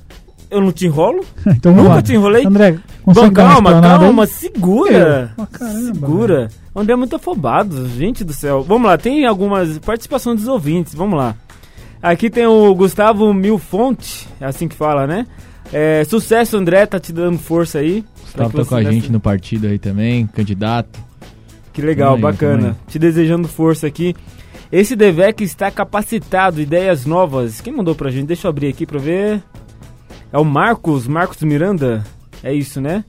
Eu 0.52 0.60
não 0.62 0.72
te 0.72 0.86
enrolo? 0.86 1.24
então 1.48 1.74
Nunca 1.74 1.90
lá. 1.90 2.02
te 2.02 2.14
enrolei? 2.14 2.46
André, 2.46 2.78
Bom, 3.06 3.32
calma, 3.32 3.82
calma, 3.82 4.24
aí? 4.24 4.28
segura. 4.30 5.34
Caramba, 5.52 5.94
segura. 5.94 6.48
O 6.76 6.80
André 6.82 6.94
é 6.94 6.98
muito 6.98 7.16
afobado, 7.16 7.88
gente 7.90 8.24
do 8.24 8.34
céu. 8.34 8.62
Vamos 8.62 8.88
lá, 8.88 8.98
tem 8.98 9.26
algumas 9.26 9.80
participações 9.80 10.40
dos 10.42 10.48
ouvintes, 10.50 10.94
vamos 10.94 11.18
lá. 11.18 11.36
Aqui 12.04 12.30
tem 12.30 12.46
o 12.46 12.74
Gustavo 12.76 13.34
Milfonte, 13.34 14.28
é 14.40 14.46
assim 14.46 14.68
que 14.68 14.76
fala, 14.76 15.08
né? 15.08 15.26
É, 15.72 16.04
sucesso, 16.04 16.58
André, 16.58 16.86
tá 16.86 17.00
te 17.00 17.14
dando 17.14 17.38
força 17.40 17.80
aí. 17.80 18.04
Gustavo 18.24 18.50
que 18.50 18.58
tá 18.58 18.66
com 18.66 18.76
a 18.76 18.80
nessa- 18.80 18.92
gente 18.92 19.12
no 19.12 19.20
partido 19.20 19.68
aí 19.68 19.80
também, 19.80 20.28
candidato. 20.28 21.00
Que 21.72 21.82
legal, 21.82 22.16
aí, 22.16 22.22
bacana. 22.22 22.76
Te 22.90 23.00
desejando 23.00 23.48
força 23.48 23.88
aqui. 23.88 24.14
Esse 24.72 24.96
Devec 24.96 25.44
está 25.44 25.70
capacitado, 25.72 26.60
ideias 26.62 27.06
novas. 27.06 27.62
Quem 27.62 27.74
mandou 27.74 27.94
pra 27.96 28.10
gente? 28.10 28.28
Deixa 28.28 28.48
eu 28.48 28.50
abrir 28.50 28.68
aqui 28.70 28.86
pra 28.86 29.00
ver. 29.00 29.42
É 30.32 30.38
o 30.38 30.46
Marcos, 30.46 31.08
Marcos 31.08 31.42
Miranda? 31.44 32.04
É 32.44 32.54
isso, 32.54 32.80
né? 32.80 33.04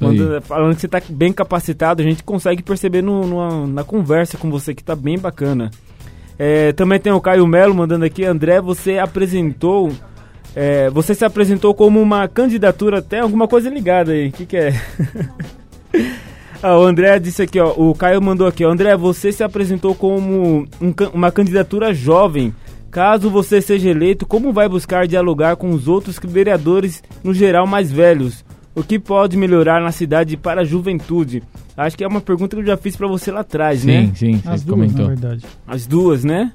Manda, 0.00 0.40
falando 0.42 0.74
que 0.74 0.80
você 0.80 0.86
está 0.86 1.00
bem 1.08 1.32
capacitado, 1.32 2.02
a 2.02 2.04
gente 2.04 2.22
consegue 2.22 2.62
perceber 2.62 3.02
no, 3.02 3.26
no, 3.26 3.66
na 3.66 3.82
conversa 3.82 4.36
com 4.36 4.50
você 4.50 4.74
que 4.74 4.82
está 4.82 4.94
bem 4.94 5.18
bacana. 5.18 5.70
É, 6.38 6.72
também 6.72 7.00
tem 7.00 7.12
o 7.12 7.20
Caio 7.20 7.46
Melo 7.46 7.74
mandando 7.74 8.04
aqui, 8.04 8.24
André, 8.24 8.60
você 8.60 8.98
apresentou. 8.98 9.90
É, 10.54 10.90
você 10.90 11.14
se 11.14 11.24
apresentou 11.24 11.74
como 11.74 12.00
uma 12.00 12.28
candidatura, 12.28 12.98
até 12.98 13.20
alguma 13.20 13.48
coisa 13.48 13.70
ligada 13.70 14.12
aí. 14.12 14.28
O 14.28 14.32
que, 14.32 14.46
que 14.46 14.56
é? 14.56 14.72
ah, 16.62 16.78
o 16.78 16.84
André 16.84 17.18
disse 17.18 17.42
aqui, 17.42 17.58
ó. 17.58 17.72
O 17.76 17.94
Caio 17.94 18.20
mandou 18.20 18.46
aqui, 18.46 18.64
ó, 18.64 18.70
André, 18.70 18.94
você 18.96 19.32
se 19.32 19.42
apresentou 19.42 19.94
como 19.94 20.66
um, 20.80 20.94
uma 21.12 21.32
candidatura 21.32 21.94
jovem. 21.94 22.54
Caso 22.90 23.28
você 23.28 23.60
seja 23.60 23.90
eleito, 23.90 24.24
como 24.26 24.52
vai 24.52 24.68
buscar 24.68 25.06
dialogar 25.06 25.56
com 25.56 25.70
os 25.70 25.86
outros 25.86 26.18
vereadores, 26.22 27.02
no 27.22 27.34
geral 27.34 27.66
mais 27.66 27.90
velhos? 27.90 28.44
O 28.74 28.82
que 28.82 28.98
pode 28.98 29.36
melhorar 29.36 29.80
na 29.80 29.90
cidade 29.92 30.36
para 30.36 30.60
a 30.60 30.64
juventude? 30.64 31.42
Acho 31.76 31.96
que 31.96 32.04
é 32.04 32.06
uma 32.08 32.20
pergunta 32.20 32.56
que 32.56 32.62
eu 32.62 32.66
já 32.66 32.76
fiz 32.76 32.96
para 32.96 33.06
você 33.06 33.30
lá 33.30 33.40
atrás, 33.40 33.80
sim, 33.80 33.86
né? 33.86 34.12
Sim, 34.14 34.14
sim, 34.14 34.42
As 34.46 34.60
você 34.62 34.66
duas, 34.66 34.78
comentou. 34.78 35.02
na 35.02 35.08
verdade. 35.08 35.44
As 35.66 35.86
duas, 35.86 36.24
né? 36.24 36.52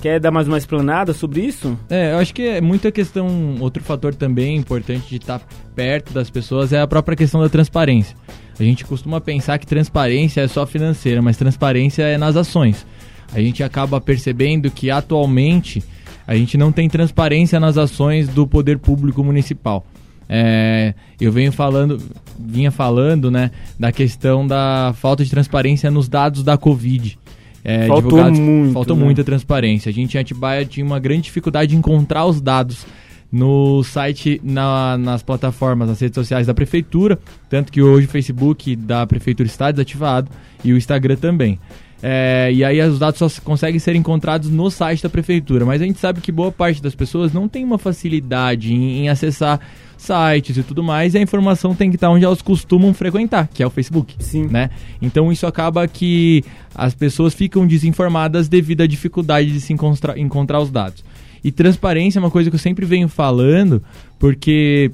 Quer 0.00 0.18
dar 0.18 0.30
mais 0.30 0.48
uma 0.48 0.56
explanada 0.56 1.12
sobre 1.12 1.42
isso? 1.42 1.78
É, 1.90 2.12
eu 2.12 2.18
acho 2.18 2.32
que 2.32 2.42
é 2.42 2.60
muita 2.60 2.90
questão. 2.90 3.56
Outro 3.60 3.82
fator 3.82 4.14
também 4.14 4.56
importante 4.56 5.10
de 5.10 5.16
estar 5.16 5.42
perto 5.74 6.14
das 6.14 6.30
pessoas 6.30 6.72
é 6.72 6.80
a 6.80 6.86
própria 6.86 7.14
questão 7.14 7.42
da 7.42 7.50
transparência. 7.50 8.16
A 8.58 8.62
gente 8.62 8.84
costuma 8.86 9.20
pensar 9.20 9.58
que 9.58 9.66
transparência 9.66 10.40
é 10.40 10.48
só 10.48 10.66
financeira, 10.66 11.20
mas 11.20 11.36
transparência 11.36 12.02
é 12.02 12.16
nas 12.16 12.36
ações. 12.36 12.86
A 13.32 13.40
gente 13.40 13.62
acaba 13.62 14.00
percebendo 14.00 14.70
que 14.70 14.90
atualmente 14.90 15.82
a 16.26 16.34
gente 16.34 16.56
não 16.58 16.70
tem 16.72 16.88
transparência 16.88 17.58
nas 17.60 17.76
ações 17.78 18.28
do 18.28 18.46
poder 18.46 18.78
público 18.78 19.22
municipal. 19.24 19.84
É, 20.28 20.94
eu 21.20 21.32
venho 21.32 21.50
falando, 21.50 22.00
vinha 22.38 22.70
falando, 22.70 23.30
né, 23.30 23.50
da 23.78 23.90
questão 23.90 24.46
da 24.46 24.94
falta 24.96 25.24
de 25.24 25.30
transparência 25.30 25.90
nos 25.90 26.08
dados 26.08 26.44
da 26.44 26.56
Covid. 26.56 27.18
É, 27.64 27.86
Faltou 27.88 28.24
muito, 28.30 28.72
Faltou 28.72 28.96
né? 28.96 29.04
muita 29.04 29.24
transparência. 29.24 29.90
A 29.90 29.92
gente 29.92 30.16
em 30.16 30.20
Atibaia 30.20 30.64
tinha 30.64 30.86
uma 30.86 30.98
grande 31.00 31.22
dificuldade 31.22 31.70
de 31.72 31.76
encontrar 31.76 32.26
os 32.26 32.40
dados 32.40 32.86
no 33.30 33.82
site, 33.84 34.40
na- 34.42 34.96
nas 34.98 35.22
plataformas, 35.22 35.88
nas 35.88 36.00
redes 36.00 36.14
sociais 36.14 36.46
da 36.46 36.54
prefeitura, 36.54 37.18
tanto 37.48 37.70
que 37.70 37.80
hoje 37.82 38.06
o 38.06 38.10
Facebook 38.10 38.74
da 38.76 39.06
prefeitura 39.06 39.46
está 39.46 39.70
desativado 39.70 40.28
e 40.64 40.72
o 40.72 40.76
Instagram 40.76 41.16
também. 41.16 41.58
É, 42.02 42.50
e 42.52 42.64
aí 42.64 42.80
os 42.80 42.98
dados 42.98 43.18
só 43.18 43.28
se- 43.28 43.40
conseguem 43.42 43.78
ser 43.78 43.94
encontrados 43.94 44.48
no 44.48 44.70
site 44.70 45.02
da 45.02 45.08
prefeitura, 45.10 45.66
mas 45.66 45.82
a 45.82 45.84
gente 45.84 45.98
sabe 45.98 46.20
que 46.22 46.32
boa 46.32 46.50
parte 46.50 46.82
das 46.82 46.94
pessoas 46.94 47.30
não 47.32 47.46
tem 47.46 47.62
uma 47.62 47.76
facilidade 47.76 48.72
em, 48.72 49.00
em 49.04 49.08
acessar 49.10 49.60
sites 49.98 50.56
e 50.56 50.62
tudo 50.62 50.82
mais, 50.82 51.12
e 51.12 51.18
a 51.18 51.20
informação 51.20 51.74
tem 51.74 51.90
que 51.90 51.96
estar 51.96 52.08
onde 52.08 52.24
elas 52.24 52.40
costumam 52.40 52.94
frequentar, 52.94 53.48
que 53.52 53.62
é 53.62 53.66
o 53.66 53.70
Facebook 53.70 54.14
Sim. 54.18 54.46
né? 54.46 54.70
Então 55.02 55.30
isso 55.30 55.46
acaba 55.46 55.86
que 55.86 56.42
as 56.74 56.94
pessoas 56.94 57.34
ficam 57.34 57.66
desinformadas 57.66 58.48
devido 58.48 58.80
à 58.80 58.86
dificuldade 58.86 59.52
de 59.52 59.60
se 59.60 59.74
encontra- 59.74 60.18
encontrar 60.18 60.58
os 60.60 60.70
dados. 60.70 61.04
E 61.44 61.52
transparência 61.52 62.18
é 62.18 62.20
uma 62.20 62.30
coisa 62.30 62.48
que 62.48 62.56
eu 62.56 62.60
sempre 62.60 62.86
venho 62.86 63.08
falando, 63.08 63.82
porque 64.18 64.90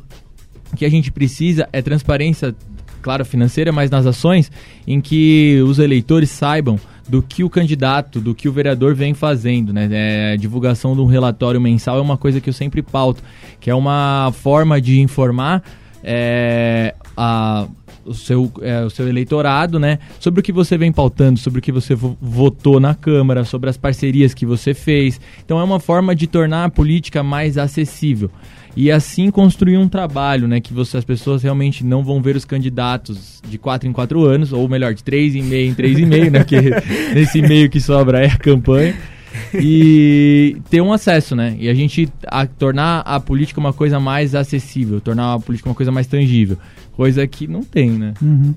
o 0.72 0.76
que 0.76 0.84
a 0.84 0.90
gente 0.90 1.12
precisa 1.12 1.68
é 1.72 1.80
transparência, 1.80 2.52
claro, 3.00 3.24
financeira, 3.24 3.70
mas 3.70 3.88
nas 3.90 4.06
ações, 4.06 4.50
em 4.88 5.00
que 5.00 5.60
os 5.64 5.78
eleitores 5.78 6.30
saibam 6.30 6.80
do 7.08 7.22
que 7.22 7.44
o 7.44 7.50
candidato, 7.50 8.20
do 8.20 8.34
que 8.34 8.48
o 8.48 8.52
vereador 8.52 8.94
vem 8.94 9.14
fazendo, 9.14 9.72
né? 9.72 9.88
É, 9.90 10.36
divulgação 10.36 10.94
de 10.94 11.00
um 11.00 11.06
relatório 11.06 11.60
mensal 11.60 11.98
é 11.98 12.00
uma 12.00 12.16
coisa 12.16 12.40
que 12.40 12.48
eu 12.48 12.54
sempre 12.54 12.82
pauto, 12.82 13.22
que 13.60 13.70
é 13.70 13.74
uma 13.74 14.32
forma 14.32 14.80
de 14.80 15.00
informar 15.00 15.62
é, 16.02 16.94
a, 17.16 17.66
o, 18.04 18.14
seu, 18.14 18.52
é, 18.60 18.84
o 18.84 18.90
seu 18.90 19.08
eleitorado, 19.08 19.78
né? 19.78 19.98
Sobre 20.20 20.40
o 20.40 20.42
que 20.42 20.52
você 20.52 20.76
vem 20.76 20.92
pautando, 20.92 21.38
sobre 21.38 21.58
o 21.58 21.62
que 21.62 21.72
você 21.72 21.94
vo- 21.94 22.16
votou 22.20 22.78
na 22.80 22.94
Câmara, 22.94 23.44
sobre 23.44 23.70
as 23.70 23.76
parcerias 23.76 24.34
que 24.34 24.46
você 24.46 24.74
fez. 24.74 25.20
Então 25.44 25.58
é 25.58 25.64
uma 25.64 25.80
forma 25.80 26.14
de 26.14 26.26
tornar 26.26 26.64
a 26.64 26.70
política 26.70 27.22
mais 27.22 27.58
acessível. 27.58 28.30
E 28.76 28.90
assim 28.90 29.30
construir 29.30 29.78
um 29.78 29.88
trabalho, 29.88 30.46
né? 30.46 30.60
Que 30.60 30.74
você, 30.74 30.98
as 30.98 31.04
pessoas 31.04 31.42
realmente 31.42 31.82
não 31.82 32.04
vão 32.04 32.20
ver 32.20 32.36
os 32.36 32.44
candidatos 32.44 33.40
de 33.48 33.56
4 33.56 33.88
em 33.88 33.92
4 33.92 34.22
anos, 34.24 34.52
ou 34.52 34.68
melhor, 34.68 34.92
de 34.92 35.02
3 35.02 35.34
em 35.34 35.42
meio 35.42 35.70
em 35.70 35.74
3 35.74 35.98
em 35.98 36.04
meio, 36.04 36.30
né? 36.30 36.40
Porque 36.40 36.60
nesse 37.14 37.40
meio 37.40 37.70
que 37.70 37.80
sobra 37.80 38.22
é 38.22 38.26
a 38.26 38.36
campanha. 38.36 38.94
E 39.54 40.56
ter 40.70 40.80
um 40.80 40.92
acesso, 40.92 41.34
né? 41.34 41.56
E 41.58 41.68
a 41.68 41.74
gente 41.74 42.08
a, 42.26 42.46
tornar 42.46 43.00
a 43.00 43.18
política 43.18 43.60
uma 43.60 43.72
coisa 43.72 43.98
mais 43.98 44.34
acessível, 44.34 45.00
tornar 45.00 45.34
a 45.34 45.38
política 45.38 45.68
uma 45.68 45.74
coisa 45.74 45.92
mais 45.92 46.06
tangível. 46.06 46.58
Coisa 46.92 47.26
que 47.26 47.46
não 47.46 47.62
tem, 47.62 47.90
né? 47.90 48.14
Uhum. 48.20 48.54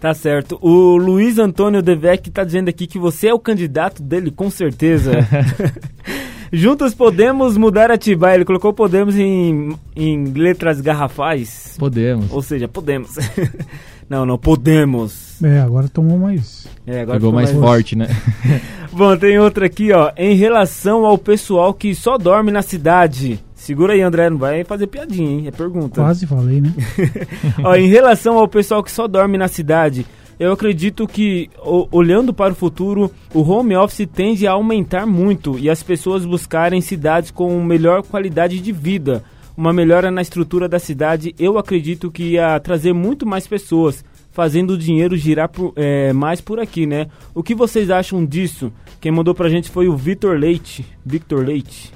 Tá 0.00 0.12
certo. 0.14 0.58
O 0.60 0.96
Luiz 0.96 1.38
Antônio 1.38 1.82
Devec 1.82 2.30
tá 2.30 2.44
dizendo 2.44 2.68
aqui 2.68 2.86
que 2.86 2.98
você 2.98 3.28
é 3.28 3.34
o 3.34 3.38
candidato 3.38 4.02
dele, 4.02 4.30
com 4.30 4.50
certeza. 4.50 5.12
Juntos 6.52 6.94
podemos 6.94 7.56
mudar 7.56 7.90
Atibaia. 7.90 8.36
Ele 8.36 8.44
colocou 8.44 8.72
podemos 8.72 9.16
em, 9.16 9.76
em 9.94 10.24
letras 10.24 10.80
garrafais. 10.80 11.76
Podemos. 11.78 12.30
Ou 12.30 12.42
seja, 12.42 12.68
podemos. 12.68 13.16
não, 14.08 14.24
não, 14.24 14.38
podemos. 14.38 15.42
É, 15.42 15.60
agora 15.60 15.88
tomou 15.88 16.18
mais. 16.18 16.66
É, 16.86 17.00
agora 17.00 17.18
Pegou 17.18 17.30
ficou 17.30 17.32
mais 17.32 17.50
forte, 17.50 17.96
né? 17.96 18.08
Bom, 18.92 19.16
tem 19.16 19.38
outra 19.38 19.66
aqui, 19.66 19.92
ó. 19.92 20.12
Em 20.16 20.34
relação 20.34 21.04
ao 21.04 21.18
pessoal 21.18 21.74
que 21.74 21.94
só 21.94 22.16
dorme 22.16 22.50
na 22.50 22.62
cidade. 22.62 23.40
Segura 23.54 23.94
aí, 23.94 24.00
André, 24.00 24.30
não 24.30 24.38
vai 24.38 24.62
fazer 24.64 24.86
piadinha, 24.86 25.28
hein? 25.28 25.48
É 25.48 25.50
pergunta. 25.50 26.00
Quase 26.00 26.26
falei, 26.26 26.60
né? 26.60 26.72
Ó, 27.64 27.74
em 27.74 27.88
relação 27.88 28.38
ao 28.38 28.46
pessoal 28.46 28.82
que 28.82 28.92
só 28.92 29.08
dorme 29.08 29.36
na 29.36 29.48
cidade, 29.48 30.06
eu 30.38 30.52
acredito 30.52 31.06
que, 31.06 31.48
o- 31.64 31.88
olhando 31.90 32.32
para 32.34 32.52
o 32.52 32.56
futuro, 32.56 33.10
o 33.34 33.40
home 33.40 33.74
office 33.76 34.06
tende 34.12 34.46
a 34.46 34.52
aumentar 34.52 35.06
muito 35.06 35.58
e 35.58 35.68
as 35.70 35.82
pessoas 35.82 36.24
buscarem 36.24 36.80
cidades 36.80 37.30
com 37.30 37.62
melhor 37.64 38.02
qualidade 38.02 38.60
de 38.60 38.72
vida. 38.72 39.22
Uma 39.56 39.72
melhora 39.72 40.10
na 40.10 40.20
estrutura 40.20 40.68
da 40.68 40.78
cidade, 40.78 41.34
eu 41.38 41.56
acredito 41.58 42.10
que 42.10 42.32
ia 42.32 42.60
trazer 42.60 42.92
muito 42.92 43.24
mais 43.26 43.46
pessoas, 43.46 44.04
fazendo 44.30 44.72
o 44.74 44.78
dinheiro 44.78 45.16
girar 45.16 45.48
por- 45.48 45.72
é, 45.76 46.12
mais 46.12 46.42
por 46.42 46.60
aqui, 46.60 46.84
né? 46.86 47.06
O 47.34 47.42
que 47.42 47.54
vocês 47.54 47.88
acham 47.88 48.22
disso? 48.26 48.70
Quem 49.00 49.10
mandou 49.10 49.34
pra 49.34 49.48
gente 49.48 49.70
foi 49.70 49.88
o 49.88 49.96
Vitor 49.96 50.36
Leite. 50.38 50.84
Victor 51.04 51.42
Leite. 51.46 51.90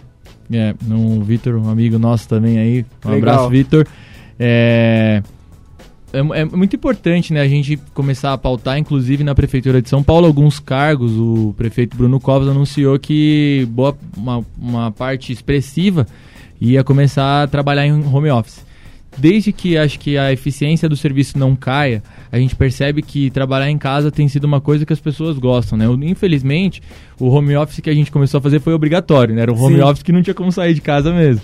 É, 0.50 0.74
um 0.90 1.22
Vitor, 1.22 1.54
um 1.56 1.68
amigo 1.68 1.98
nosso 1.98 2.26
também 2.26 2.58
aí. 2.58 2.84
Um 3.04 3.10
Legal. 3.10 3.34
abraço, 3.34 3.50
Vitor. 3.50 3.86
É, 4.38 5.22
é, 6.12 6.40
é 6.40 6.44
muito 6.44 6.74
importante, 6.74 7.32
né, 7.32 7.40
a 7.40 7.48
gente 7.48 7.76
começar 7.94 8.32
a 8.32 8.38
pautar, 8.38 8.78
inclusive 8.78 9.22
na 9.22 9.34
Prefeitura 9.34 9.80
de 9.80 9.88
São 9.88 10.02
Paulo, 10.02 10.26
alguns 10.26 10.58
cargos. 10.58 11.12
O 11.12 11.54
prefeito 11.56 11.96
Bruno 11.96 12.18
Covas 12.18 12.48
anunciou 12.48 12.98
que 12.98 13.66
boa, 13.70 13.96
uma, 14.16 14.44
uma 14.58 14.90
parte 14.90 15.32
expressiva 15.32 16.06
ia 16.60 16.84
começar 16.84 17.44
a 17.44 17.46
trabalhar 17.46 17.86
em 17.86 17.92
home 17.92 18.30
office. 18.30 18.64
Desde 19.16 19.52
que 19.52 19.76
acho 19.76 19.98
que 19.98 20.16
a 20.16 20.32
eficiência 20.32 20.88
do 20.88 20.96
serviço 20.96 21.36
não 21.36 21.56
caia, 21.56 22.02
a 22.30 22.38
gente 22.38 22.54
percebe 22.54 23.02
que 23.02 23.28
trabalhar 23.30 23.68
em 23.68 23.76
casa 23.76 24.10
tem 24.10 24.28
sido 24.28 24.44
uma 24.44 24.60
coisa 24.60 24.86
que 24.86 24.92
as 24.92 25.00
pessoas 25.00 25.36
gostam, 25.36 25.76
né? 25.76 25.84
Infelizmente, 26.02 26.80
o 27.18 27.28
home 27.28 27.56
office 27.56 27.80
que 27.80 27.90
a 27.90 27.94
gente 27.94 28.10
começou 28.10 28.38
a 28.38 28.40
fazer 28.40 28.60
foi 28.60 28.72
obrigatório, 28.72 29.34
né? 29.34 29.42
Era 29.42 29.52
um 29.52 29.60
home 29.60 29.76
Sim. 29.76 29.82
office 29.82 30.02
que 30.04 30.12
não 30.12 30.22
tinha 30.22 30.34
como 30.34 30.52
sair 30.52 30.74
de 30.74 30.80
casa 30.80 31.12
mesmo. 31.12 31.42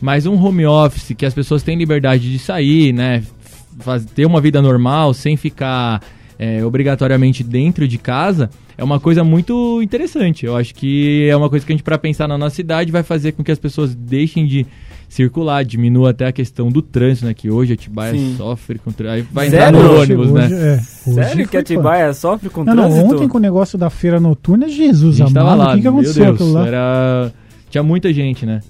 Mas 0.00 0.24
um 0.24 0.34
home 0.34 0.64
office 0.64 1.14
que 1.16 1.26
as 1.26 1.34
pessoas 1.34 1.62
têm 1.62 1.76
liberdade 1.76 2.30
de 2.30 2.38
sair, 2.38 2.92
né? 2.92 3.22
Faz, 3.78 4.04
ter 4.04 4.26
uma 4.26 4.40
vida 4.40 4.60
normal 4.60 5.14
sem 5.14 5.36
ficar 5.36 6.02
é, 6.38 6.64
obrigatoriamente 6.64 7.42
dentro 7.44 7.86
de 7.86 7.96
casa 7.98 8.50
é 8.76 8.82
uma 8.84 8.98
coisa 8.98 9.22
muito 9.22 9.80
interessante. 9.82 10.46
Eu 10.46 10.56
acho 10.56 10.74
que 10.74 11.28
é 11.30 11.36
uma 11.36 11.48
coisa 11.50 11.64
que 11.66 11.72
a 11.72 11.74
gente, 11.74 11.82
para 11.82 11.98
pensar 11.98 12.26
na 12.26 12.36
nossa 12.38 12.56
cidade, 12.56 12.90
vai 12.90 13.02
fazer 13.02 13.32
com 13.32 13.44
que 13.44 13.52
as 13.52 13.58
pessoas 13.58 13.94
deixem 13.94 14.46
de 14.46 14.66
circular, 15.08 15.64
diminua 15.64 16.10
até 16.10 16.26
a 16.26 16.32
questão 16.32 16.70
do 16.70 16.80
trânsito, 16.80 17.26
né? 17.26 17.34
Que 17.34 17.50
hoje 17.50 17.72
Atibaia 17.74 18.12
Sim. 18.14 18.34
sofre 18.38 18.78
com 18.78 18.90
trânsito. 18.92 19.28
Aí 19.28 19.34
vai 19.34 19.50
Sério? 19.50 19.76
entrar 19.78 19.88
no 19.92 20.00
ônibus, 20.00 20.30
hoje- 20.30 20.54
né? 20.54 20.62
é, 20.62 20.74
hoje 21.10 21.14
Sério 21.14 21.44
que 21.44 21.50
foi 21.50 21.60
Atibaia 21.60 22.14
sofre 22.14 22.48
com 22.48 22.64
Não, 22.64 22.74
não, 22.74 22.88
trânsito? 22.88 23.14
ontem 23.16 23.28
com 23.28 23.38
o 23.38 23.40
negócio 23.40 23.76
da 23.76 23.90
feira 23.90 24.18
noturna, 24.20 24.68
Jesus 24.68 25.20
A 25.20 25.24
gente 25.24 25.34
tava 25.34 25.52
amado, 25.52 25.58
lá, 25.58 25.72
o 25.72 25.76
que, 25.76 25.76
que 25.78 25.82
meu 25.82 25.92
aconteceu 25.92 26.24
Deus, 26.24 26.34
aquilo 26.36 26.52
lá? 26.52 26.66
era... 26.66 27.32
Tinha 27.68 27.82
muita 27.82 28.12
gente, 28.12 28.46
né? 28.46 28.60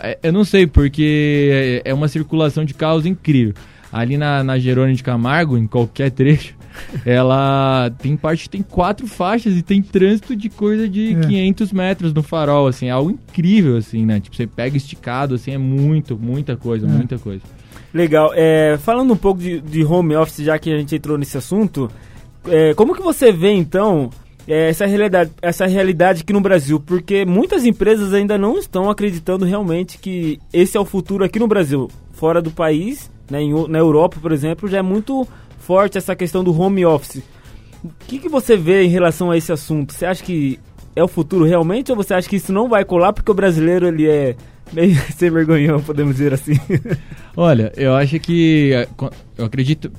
É, 0.00 0.18
Eu 0.22 0.32
não 0.32 0.44
sei, 0.44 0.66
porque 0.66 1.82
é 1.84 1.90
é 1.90 1.94
uma 1.94 2.06
circulação 2.08 2.64
de 2.64 2.74
carros 2.74 3.04
incrível. 3.06 3.54
Ali 3.92 4.16
na, 4.18 4.42
na 4.44 4.58
Jerônimo 4.58 4.96
de 4.96 5.02
Camargo, 5.02 5.56
em 5.56 5.66
qualquer 5.66 6.10
trecho, 6.10 6.54
ela 7.04 7.90
tem 7.98 8.16
parte 8.16 8.44
que 8.44 8.50
tem 8.50 8.62
quatro 8.62 9.06
faixas 9.06 9.56
e 9.56 9.62
tem 9.62 9.82
trânsito 9.82 10.36
de 10.36 10.48
coisa 10.48 10.88
de 10.88 11.14
É. 11.14 11.20
500 11.20 11.72
metros 11.72 12.12
no 12.12 12.22
farol, 12.22 12.66
assim, 12.66 12.86
é 12.88 12.90
algo 12.90 13.10
incrível, 13.10 13.76
assim, 13.76 14.04
né? 14.04 14.20
Tipo, 14.20 14.36
você 14.36 14.46
pega 14.46 14.76
esticado, 14.76 15.34
assim, 15.34 15.52
é 15.52 15.58
muito, 15.58 16.18
muita 16.18 16.56
coisa, 16.56 16.86
É. 16.86 16.90
muita 16.90 17.18
coisa. 17.18 17.42
Legal. 17.92 18.32
É, 18.34 18.76
falando 18.78 19.12
um 19.12 19.16
pouco 19.16 19.40
de, 19.40 19.60
de 19.60 19.82
home 19.84 20.14
office, 20.14 20.44
já 20.44 20.58
que 20.58 20.70
a 20.72 20.78
gente 20.78 20.94
entrou 20.94 21.16
nesse 21.16 21.38
assunto, 21.38 21.90
é, 22.46 22.74
como 22.74 22.94
que 22.94 23.00
você 23.02 23.32
vê 23.32 23.50
então 23.52 24.10
é, 24.46 24.68
essa 24.68 24.86
realidade, 24.86 25.30
essa 25.40 25.66
realidade 25.66 26.20
aqui 26.22 26.32
no 26.32 26.40
Brasil? 26.40 26.78
Porque 26.78 27.24
muitas 27.24 27.64
empresas 27.64 28.12
ainda 28.12 28.36
não 28.36 28.58
estão 28.58 28.90
acreditando 28.90 29.44
realmente 29.46 29.98
que 29.98 30.38
esse 30.52 30.76
é 30.76 30.80
o 30.80 30.84
futuro 30.84 31.24
aqui 31.24 31.38
no 31.38 31.48
Brasil. 31.48 31.88
Fora 32.12 32.42
do 32.42 32.50
país, 32.50 33.10
né, 33.30 33.42
em 33.42 33.68
na 33.68 33.78
Europa, 33.78 34.18
por 34.20 34.32
exemplo, 34.32 34.68
já 34.68 34.78
é 34.78 34.82
muito 34.82 35.26
forte 35.58 35.98
essa 35.98 36.16
questão 36.16 36.42
do 36.42 36.58
home 36.58 36.84
office. 36.84 37.22
O 37.84 37.90
que, 38.06 38.18
que 38.18 38.28
você 38.28 38.56
vê 38.56 38.82
em 38.82 38.88
relação 38.88 39.30
a 39.30 39.36
esse 39.36 39.52
assunto? 39.52 39.92
Você 39.92 40.06
acha 40.06 40.22
que 40.24 40.58
é 40.96 41.02
o 41.02 41.08
futuro 41.08 41.44
realmente 41.44 41.92
ou 41.92 41.96
você 41.96 42.14
acha 42.14 42.28
que 42.28 42.36
isso 42.36 42.52
não 42.52 42.68
vai 42.68 42.84
colar 42.84 43.12
porque 43.12 43.30
o 43.30 43.34
brasileiro 43.34 43.86
ele 43.86 44.08
é 44.08 44.34
meio 44.72 44.96
sem 45.16 45.30
vergonhão, 45.30 45.80
podemos 45.80 46.16
dizer 46.16 46.32
assim? 46.32 46.58
Olha, 47.36 47.72
eu 47.76 47.94
acho 47.94 48.18
que 48.18 48.72
eu 49.36 49.44
acredito 49.44 49.92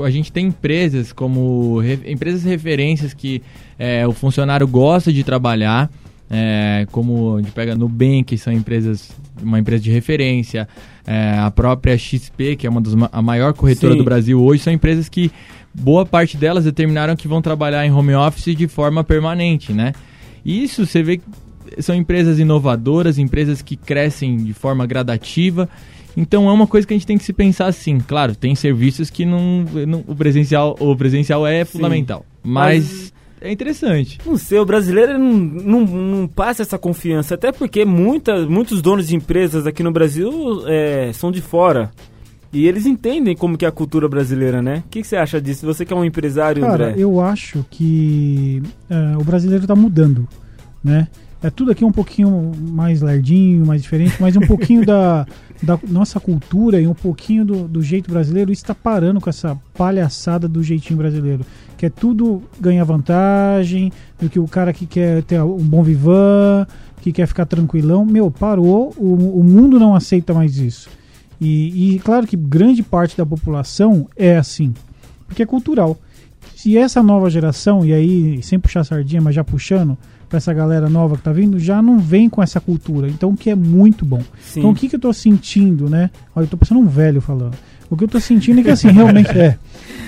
a 0.00 0.10
gente 0.10 0.32
tem 0.32 0.46
empresas 0.46 1.12
como 1.12 1.82
empresas 2.06 2.44
referências 2.44 3.12
que 3.12 3.42
é, 3.78 4.06
o 4.06 4.12
funcionário 4.12 4.66
gosta 4.66 5.12
de 5.12 5.22
trabalhar, 5.22 5.90
é, 6.32 6.86
como 6.90 7.36
a 7.36 7.42
gente 7.42 7.52
pega 7.52 7.74
Nubank, 7.74 8.24
que 8.24 8.38
são 8.38 8.52
empresas, 8.52 9.10
uma 9.42 9.58
empresa 9.58 9.84
de 9.84 9.90
referência, 9.90 10.66
é, 11.06 11.38
a 11.38 11.50
própria 11.50 11.96
XP, 11.96 12.56
que 12.56 12.66
é 12.66 12.70
uma 12.70 12.80
das 12.80 12.94
a 13.12 13.20
maior 13.20 13.52
corretora 13.52 13.92
Sim. 13.92 13.98
do 13.98 14.04
Brasil 14.04 14.42
hoje, 14.42 14.62
são 14.62 14.72
empresas 14.72 15.08
que 15.08 15.30
boa 15.74 16.06
parte 16.06 16.36
delas 16.36 16.64
determinaram 16.64 17.14
que 17.14 17.28
vão 17.28 17.42
trabalhar 17.42 17.86
em 17.86 17.92
home 17.92 18.14
office 18.14 18.56
de 18.56 18.66
forma 18.66 19.04
permanente, 19.04 19.72
né? 19.72 19.92
Isso 20.44 20.86
você 20.86 21.02
vê 21.02 21.18
que 21.18 21.24
são 21.82 21.94
empresas 21.94 22.38
inovadoras, 22.38 23.18
empresas 23.18 23.62
que 23.62 23.76
crescem 23.76 24.38
de 24.38 24.52
forma 24.52 24.86
gradativa 24.86 25.68
então 26.16 26.48
é 26.48 26.52
uma 26.52 26.66
coisa 26.66 26.86
que 26.86 26.92
a 26.92 26.96
gente 26.96 27.06
tem 27.06 27.18
que 27.18 27.24
se 27.24 27.32
pensar 27.32 27.66
assim. 27.66 27.98
Claro, 27.98 28.34
tem 28.34 28.54
serviços 28.54 29.10
que 29.10 29.24
não, 29.24 29.64
não 29.86 30.04
o 30.06 30.14
presencial 30.14 30.76
o 30.78 30.94
presencial 30.96 31.46
é 31.46 31.64
Sim. 31.64 31.72
fundamental, 31.72 32.24
mas, 32.42 32.90
mas, 32.90 33.12
é 33.42 33.50
interessante. 33.50 34.18
Não 34.24 34.36
sei, 34.36 34.58
o 34.58 34.64
brasileiro 34.64 35.18
não, 35.18 35.32
não, 35.32 35.80
não, 35.84 36.28
passa 36.28 36.62
essa 36.62 36.78
confiança, 36.78 37.34
até 37.34 37.50
porque 37.50 37.84
muita, 37.84 38.46
muitos 38.46 38.80
donos 38.80 39.08
de 39.08 39.16
empresas 39.16 39.66
aqui 39.66 39.82
no 39.82 39.90
Brasil 39.90 40.62
é, 40.66 41.12
são 41.12 41.30
de 41.30 41.42
fora. 41.42 41.90
E 42.52 42.66
eles 42.66 42.84
entendem 42.84 43.34
como 43.34 43.56
que 43.56 43.64
é 43.64 43.68
a 43.68 43.72
cultura 43.72 44.06
brasileira, 44.08 44.60
né? 44.60 44.82
O 44.86 44.90
que, 44.90 45.00
que 45.00 45.06
você 45.06 45.16
acha 45.16 45.40
disso? 45.40 45.64
Você 45.64 45.86
que 45.86 45.92
é 45.92 45.96
um 45.96 46.04
empresário, 46.04 46.62
Cara, 46.62 46.90
André? 46.90 47.02
eu 47.02 47.18
acho 47.20 47.64
que 47.70 48.62
é, 48.90 49.16
o 49.16 49.24
brasileiro 49.24 49.64
está 49.64 49.74
mudando, 49.74 50.28
né? 50.84 51.08
É 51.42 51.50
tudo 51.50 51.72
aqui 51.72 51.84
um 51.84 51.90
pouquinho 51.90 52.52
mais 52.56 53.00
lerdinho, 53.00 53.66
mais 53.66 53.82
diferente, 53.82 54.14
mas 54.20 54.36
um 54.36 54.40
pouquinho 54.40 54.84
da, 54.86 55.26
da 55.62 55.78
nossa 55.88 56.20
cultura 56.20 56.80
e 56.80 56.86
um 56.86 56.94
pouquinho 56.94 57.44
do, 57.44 57.66
do 57.66 57.82
jeito 57.82 58.10
brasileiro 58.10 58.52
está 58.52 58.74
parando 58.74 59.20
com 59.20 59.28
essa 59.28 59.58
palhaçada 59.74 60.46
do 60.46 60.62
jeitinho 60.62 60.98
brasileiro. 60.98 61.44
Que 61.82 61.86
é 61.86 61.90
tudo 61.90 62.44
ganhar 62.60 62.84
vantagem, 62.84 63.90
do 64.20 64.30
que 64.30 64.38
o 64.38 64.46
cara 64.46 64.72
que 64.72 64.86
quer 64.86 65.20
ter 65.24 65.42
um 65.42 65.58
bom 65.58 65.82
vivan, 65.82 66.64
que 67.00 67.10
quer 67.10 67.26
ficar 67.26 67.44
tranquilão. 67.44 68.06
Meu, 68.06 68.30
parou, 68.30 68.94
o, 68.96 69.40
o 69.40 69.42
mundo 69.42 69.80
não 69.80 69.92
aceita 69.92 70.32
mais 70.32 70.58
isso. 70.58 70.88
E, 71.40 71.96
e 71.96 71.98
claro 71.98 72.24
que 72.24 72.36
grande 72.36 72.84
parte 72.84 73.16
da 73.16 73.26
população 73.26 74.06
é 74.16 74.36
assim, 74.36 74.72
porque 75.26 75.42
é 75.42 75.46
cultural. 75.46 75.98
Se 76.54 76.78
essa 76.78 77.02
nova 77.02 77.28
geração, 77.28 77.84
e 77.84 77.92
aí 77.92 78.40
sem 78.44 78.60
puxar 78.60 78.84
sardinha, 78.84 79.20
mas 79.20 79.34
já 79.34 79.42
puxando, 79.42 79.98
para 80.28 80.36
essa 80.36 80.54
galera 80.54 80.88
nova 80.88 81.16
que 81.16 81.22
tá 81.24 81.32
vindo, 81.32 81.58
já 81.58 81.82
não 81.82 81.98
vem 81.98 82.28
com 82.28 82.40
essa 82.40 82.60
cultura. 82.60 83.08
Então, 83.08 83.30
o 83.30 83.36
que 83.36 83.50
é 83.50 83.56
muito 83.56 84.04
bom. 84.04 84.22
Sim. 84.40 84.60
Então, 84.60 84.70
o 84.70 84.74
que, 84.76 84.88
que 84.88 84.94
eu 84.94 85.00
tô 85.00 85.12
sentindo, 85.12 85.90
né? 85.90 86.10
Olha, 86.32 86.44
eu 86.44 86.48
tô 86.48 86.56
passando 86.56 86.78
um 86.78 86.86
velho 86.86 87.20
falando. 87.20 87.56
O 87.90 87.96
que 87.96 88.04
eu 88.04 88.08
tô 88.08 88.20
sentindo 88.20 88.60
é 88.60 88.62
que, 88.62 88.70
assim, 88.70 88.92
realmente 88.92 89.30
é. 89.36 89.58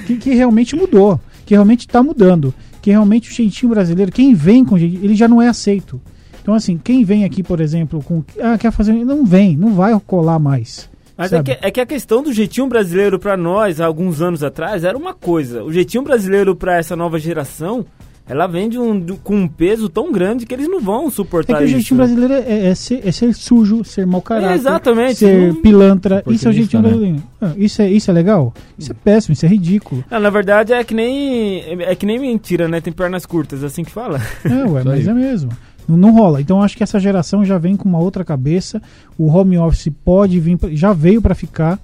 Que, 0.06 0.16
que 0.18 0.34
realmente 0.34 0.76
mudou. 0.76 1.20
Que 1.44 1.54
realmente 1.54 1.86
tá 1.86 2.02
mudando. 2.02 2.54
Que 2.80 2.90
realmente 2.90 3.30
o 3.30 3.34
jeitinho 3.34 3.70
brasileiro, 3.70 4.12
quem 4.12 4.34
vem 4.34 4.64
com 4.64 4.78
jeitinho, 4.78 5.04
ele 5.04 5.14
já 5.14 5.28
não 5.28 5.40
é 5.40 5.48
aceito. 5.48 6.00
Então, 6.42 6.54
assim, 6.54 6.76
quem 6.76 7.04
vem 7.04 7.24
aqui, 7.24 7.42
por 7.42 7.60
exemplo, 7.60 8.02
com. 8.02 8.22
Ah, 8.40 8.58
quer 8.58 8.70
fazer. 8.70 8.92
Não 8.92 9.24
vem, 9.24 9.56
não 9.56 9.74
vai 9.74 9.98
colar 10.06 10.38
mais. 10.38 10.90
Mas 11.16 11.32
é 11.32 11.42
que, 11.42 11.52
é 11.52 11.70
que, 11.70 11.80
a 11.80 11.86
questão 11.86 12.22
do 12.22 12.32
jeitinho 12.32 12.66
brasileiro 12.66 13.18
para 13.18 13.36
nós, 13.36 13.80
há 13.80 13.86
alguns 13.86 14.20
anos 14.20 14.42
atrás, 14.42 14.84
era 14.84 14.98
uma 14.98 15.14
coisa. 15.14 15.62
O 15.62 15.72
jeitinho 15.72 16.02
brasileiro 16.02 16.56
para 16.56 16.76
essa 16.76 16.96
nova 16.96 17.18
geração 17.18 17.86
ela 18.26 18.46
vem 18.46 18.70
de 18.70 18.78
um, 18.78 18.98
de, 18.98 19.12
com 19.14 19.36
um 19.36 19.46
peso 19.46 19.88
tão 19.88 20.10
grande 20.10 20.46
que 20.46 20.54
eles 20.54 20.66
não 20.66 20.80
vão 20.80 21.10
suportar 21.10 21.54
isso. 21.54 21.62
É 21.62 21.66
que 21.66 21.72
o 21.72 21.76
jeitinho 21.76 21.98
brasileiro 21.98 22.32
é, 22.32 22.68
é, 22.68 22.74
ser, 22.74 23.06
é 23.06 23.12
ser 23.12 23.34
sujo, 23.34 23.84
ser 23.84 24.06
mau 24.06 24.22
caráter, 24.22 24.52
é 24.52 24.54
exatamente, 24.54 25.16
ser 25.16 25.52
não... 25.52 25.60
pilantra. 25.60 26.24
Isso 26.26 26.48
é 26.48 26.50
o 26.50 26.54
jeitinho 26.54 26.82
né? 26.82 26.88
brasileiro. 26.88 27.22
Ah, 27.40 27.52
isso, 27.56 27.82
é, 27.82 27.90
isso 27.90 28.10
é 28.10 28.14
legal? 28.14 28.54
Isso 28.78 28.92
é 28.92 28.94
péssimo, 28.94 29.34
isso 29.34 29.44
é 29.44 29.48
ridículo. 29.48 30.02
Não, 30.10 30.18
na 30.18 30.30
verdade 30.30 30.72
é 30.72 30.82
que 30.82 30.94
nem 30.94 31.82
é 31.82 31.94
que 31.94 32.06
nem 32.06 32.18
mentira, 32.18 32.66
né? 32.66 32.80
Tem 32.80 32.92
pernas 32.92 33.26
curtas, 33.26 33.62
assim 33.62 33.84
que 33.84 33.90
fala. 33.90 34.18
É, 34.44 34.64
ué, 34.70 34.82
mas 34.84 35.06
é 35.06 35.12
mesmo. 35.12 35.50
Não, 35.86 35.98
não, 35.98 36.12
rola. 36.12 36.40
Então 36.40 36.62
acho 36.62 36.78
que 36.78 36.82
essa 36.82 36.98
geração 36.98 37.44
já 37.44 37.58
vem 37.58 37.76
com 37.76 37.86
uma 37.86 37.98
outra 37.98 38.24
cabeça. 38.24 38.80
O 39.18 39.26
home 39.26 39.58
office 39.58 39.92
pode 40.02 40.40
vir, 40.40 40.58
já 40.72 40.94
veio 40.94 41.20
para 41.20 41.34
ficar. 41.34 41.78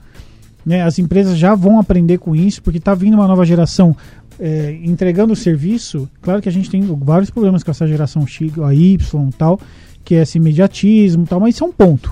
Né? 0.64 0.82
As 0.82 0.98
empresas 0.98 1.36
já 1.36 1.54
vão 1.54 1.78
aprender 1.78 2.18
com 2.18 2.34
isso, 2.34 2.62
porque 2.62 2.78
está 2.78 2.94
vindo 2.94 3.14
uma 3.14 3.26
nova 3.26 3.44
geração 3.44 3.94
é, 4.40 4.78
entregando 4.82 5.34
o 5.34 5.36
serviço, 5.36 6.08
claro 6.22 6.40
que 6.40 6.48
a 6.48 6.52
gente 6.52 6.70
tem 6.70 6.82
vários 6.82 7.30
problemas 7.30 7.62
com 7.62 7.70
essa 7.70 7.86
geração 7.86 8.26
X, 8.26 8.58
a 8.58 8.74
Y 8.74 9.28
e 9.28 9.32
tal, 9.34 9.60
que 10.04 10.14
é 10.14 10.22
esse 10.22 10.38
imediatismo 10.38 11.24
e 11.24 11.26
tal, 11.26 11.38
mas 11.38 11.54
isso 11.54 11.64
é 11.64 11.66
um 11.66 11.72
ponto. 11.72 12.10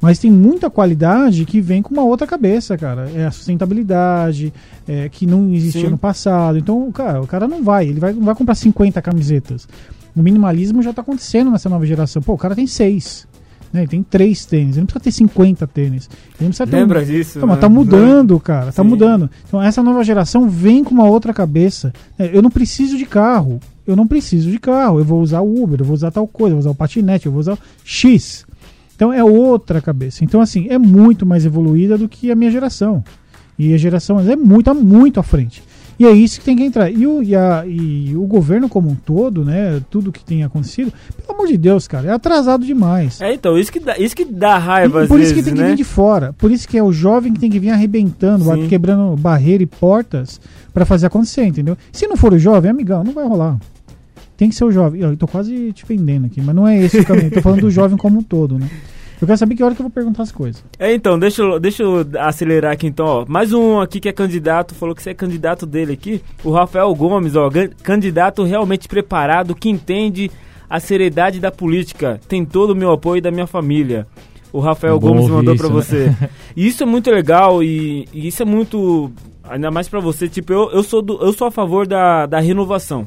Mas 0.00 0.18
tem 0.18 0.30
muita 0.30 0.68
qualidade 0.68 1.44
que 1.44 1.60
vem 1.60 1.80
com 1.80 1.92
uma 1.92 2.04
outra 2.04 2.26
cabeça, 2.26 2.76
cara. 2.76 3.10
É 3.14 3.26
a 3.26 3.30
sustentabilidade, 3.30 4.52
é, 4.86 5.08
que 5.08 5.26
não 5.26 5.52
existia 5.52 5.82
Sim. 5.82 5.90
no 5.90 5.98
passado. 5.98 6.58
Então, 6.58 6.90
cara, 6.92 7.22
o 7.22 7.26
cara 7.26 7.48
não 7.48 7.64
vai, 7.64 7.88
ele 7.88 7.98
vai, 7.98 8.12
não 8.12 8.24
vai 8.24 8.34
comprar 8.34 8.54
50 8.54 9.00
camisetas. 9.00 9.66
O 10.14 10.22
minimalismo 10.22 10.82
já 10.82 10.90
está 10.90 11.02
acontecendo 11.02 11.50
nessa 11.50 11.68
nova 11.68 11.86
geração. 11.86 12.20
Pô, 12.22 12.34
o 12.34 12.38
cara 12.38 12.54
tem 12.54 12.66
seis. 12.66 13.26
Né? 13.72 13.80
Ele 13.80 13.88
tem 13.88 14.02
três 14.02 14.44
tênis, 14.44 14.76
ele 14.76 14.80
não 14.80 14.86
precisa 14.86 15.04
ter 15.04 15.12
50 15.12 15.66
tênis. 15.66 16.08
Ele 16.40 16.48
precisa 16.48 16.66
ter 16.66 16.76
Lembra 16.76 17.00
um... 17.00 17.04
disso? 17.04 17.38
Então, 17.38 17.48
né? 17.48 17.56
tá 17.56 17.68
mudando, 17.68 18.38
cara, 18.40 18.72
tá 18.72 18.82
Sim. 18.82 18.88
mudando. 18.88 19.30
Então 19.46 19.62
essa 19.62 19.82
nova 19.82 20.02
geração 20.04 20.48
vem 20.48 20.84
com 20.84 20.94
uma 20.94 21.04
outra 21.04 21.32
cabeça. 21.34 21.92
É, 22.18 22.30
eu 22.36 22.42
não 22.42 22.50
preciso 22.50 22.96
de 22.96 23.06
carro, 23.06 23.60
eu 23.86 23.96
não 23.96 24.06
preciso 24.06 24.50
de 24.50 24.58
carro, 24.58 24.98
eu 24.98 25.04
vou 25.04 25.20
usar 25.20 25.40
o 25.40 25.62
Uber, 25.62 25.80
eu 25.80 25.84
vou 25.84 25.94
usar 25.94 26.10
tal 26.10 26.26
coisa, 26.26 26.52
eu 26.52 26.56
vou 26.56 26.60
usar 26.60 26.70
o 26.70 26.74
patinete, 26.74 27.26
eu 27.26 27.32
vou 27.32 27.40
usar 27.40 27.54
o 27.54 27.58
X. 27.84 28.46
Então 28.94 29.12
é 29.12 29.22
outra 29.22 29.80
cabeça. 29.80 30.24
Então 30.24 30.40
assim, 30.40 30.66
é 30.68 30.78
muito 30.78 31.26
mais 31.26 31.44
evoluída 31.44 31.98
do 31.98 32.08
que 32.08 32.30
a 32.30 32.34
minha 32.34 32.50
geração. 32.50 33.04
E 33.58 33.72
a 33.72 33.76
geração 33.76 34.20
é 34.20 34.36
muito, 34.36 34.66
tá 34.66 34.74
muito 34.74 35.18
à 35.18 35.22
frente. 35.22 35.62
E 35.98 36.04
é 36.04 36.12
isso 36.12 36.38
que 36.38 36.44
tem 36.44 36.56
que 36.56 36.62
entrar. 36.62 36.90
E 36.90 37.06
o, 37.06 37.22
e, 37.22 37.34
a, 37.34 37.64
e 37.66 38.14
o 38.14 38.26
governo 38.26 38.68
como 38.68 38.90
um 38.90 38.94
todo, 38.94 39.44
né? 39.44 39.82
Tudo 39.90 40.12
que 40.12 40.22
tem 40.22 40.44
acontecido, 40.44 40.92
pelo 41.16 41.38
amor 41.38 41.48
de 41.48 41.56
Deus, 41.56 41.88
cara, 41.88 42.08
é 42.08 42.10
atrasado 42.12 42.66
demais. 42.66 43.20
É, 43.20 43.32
então, 43.32 43.58
isso 43.58 43.72
que 43.72 43.80
dá, 43.80 43.96
isso 43.98 44.14
que 44.14 44.24
dá 44.24 44.58
raiva 44.58 45.04
e, 45.04 45.08
Por 45.08 45.18
isso 45.18 45.34
vezes, 45.34 45.44
que 45.44 45.50
tem 45.50 45.54
né? 45.54 45.62
que 45.62 45.70
vir 45.70 45.76
de 45.76 45.84
fora. 45.84 46.34
Por 46.34 46.50
isso 46.50 46.68
que 46.68 46.76
é 46.76 46.82
o 46.82 46.92
jovem 46.92 47.32
que 47.32 47.40
tem 47.40 47.50
que 47.50 47.58
vir 47.58 47.70
arrebentando, 47.70 48.44
Sim. 48.44 48.68
quebrando 48.68 49.16
barreira 49.16 49.62
e 49.62 49.66
portas 49.66 50.40
para 50.72 50.84
fazer 50.84 51.06
acontecer, 51.06 51.44
entendeu? 51.44 51.76
Se 51.90 52.06
não 52.06 52.16
for 52.16 52.34
o 52.34 52.38
jovem, 52.38 52.70
amigão, 52.70 53.02
não 53.02 53.12
vai 53.12 53.26
rolar. 53.26 53.58
Tem 54.36 54.50
que 54.50 54.54
ser 54.54 54.64
o 54.64 54.70
jovem. 54.70 55.00
Eu 55.00 55.16
tô 55.16 55.26
quase 55.26 55.72
te 55.72 55.86
vendendo 55.86 56.26
aqui, 56.26 56.42
mas 56.42 56.54
não 56.54 56.68
é 56.68 56.78
esse 56.78 57.00
o 57.00 57.06
caminho. 57.06 57.30
tô 57.30 57.40
falando 57.40 57.62
do 57.62 57.70
jovem 57.70 57.96
como 57.96 58.18
um 58.18 58.22
todo, 58.22 58.58
né? 58.58 58.68
Eu 59.20 59.26
quero 59.26 59.38
saber 59.38 59.54
que 59.54 59.62
hora 59.62 59.74
que 59.74 59.80
eu 59.80 59.84
vou 59.84 59.90
perguntar 59.90 60.22
as 60.22 60.32
coisas. 60.32 60.62
É, 60.78 60.92
então, 60.92 61.18
deixa 61.18 61.42
eu, 61.42 61.58
deixa 61.58 61.82
eu 61.82 62.06
acelerar 62.18 62.72
aqui 62.72 62.86
então, 62.86 63.06
ó. 63.06 63.24
Mais 63.26 63.52
um 63.52 63.80
aqui 63.80 63.98
que 63.98 64.08
é 64.08 64.12
candidato, 64.12 64.74
falou 64.74 64.94
que 64.94 65.02
você 65.02 65.10
é 65.10 65.14
candidato 65.14 65.64
dele 65.64 65.94
aqui. 65.94 66.22
O 66.44 66.50
Rafael 66.50 66.94
Gomes, 66.94 67.34
ó, 67.34 67.50
candidato 67.82 68.44
realmente 68.44 68.86
preparado, 68.88 69.54
que 69.54 69.70
entende 69.70 70.30
a 70.68 70.78
seriedade 70.78 71.40
da 71.40 71.50
política. 71.50 72.20
Tem 72.28 72.44
todo 72.44 72.70
o 72.70 72.76
meu 72.76 72.92
apoio 72.92 73.22
da 73.22 73.30
minha 73.30 73.46
família. 73.46 74.06
O 74.52 74.60
Rafael 74.60 74.96
é 74.96 74.98
Gomes 74.98 75.28
mandou 75.28 75.56
para 75.56 75.68
você. 75.68 76.14
Né? 76.20 76.30
E 76.56 76.66
isso 76.66 76.82
é 76.82 76.86
muito 76.86 77.10
legal 77.10 77.62
e, 77.62 78.06
e, 78.12 78.26
isso 78.28 78.42
é 78.42 78.46
muito. 78.46 79.10
Ainda 79.44 79.70
mais 79.70 79.88
para 79.88 80.00
você, 80.00 80.28
tipo, 80.28 80.52
eu, 80.52 80.70
eu, 80.70 80.82
sou 80.82 81.00
do, 81.02 81.22
eu 81.22 81.32
sou 81.32 81.46
a 81.46 81.50
favor 81.50 81.86
da, 81.86 82.26
da 82.26 82.40
renovação. 82.40 83.06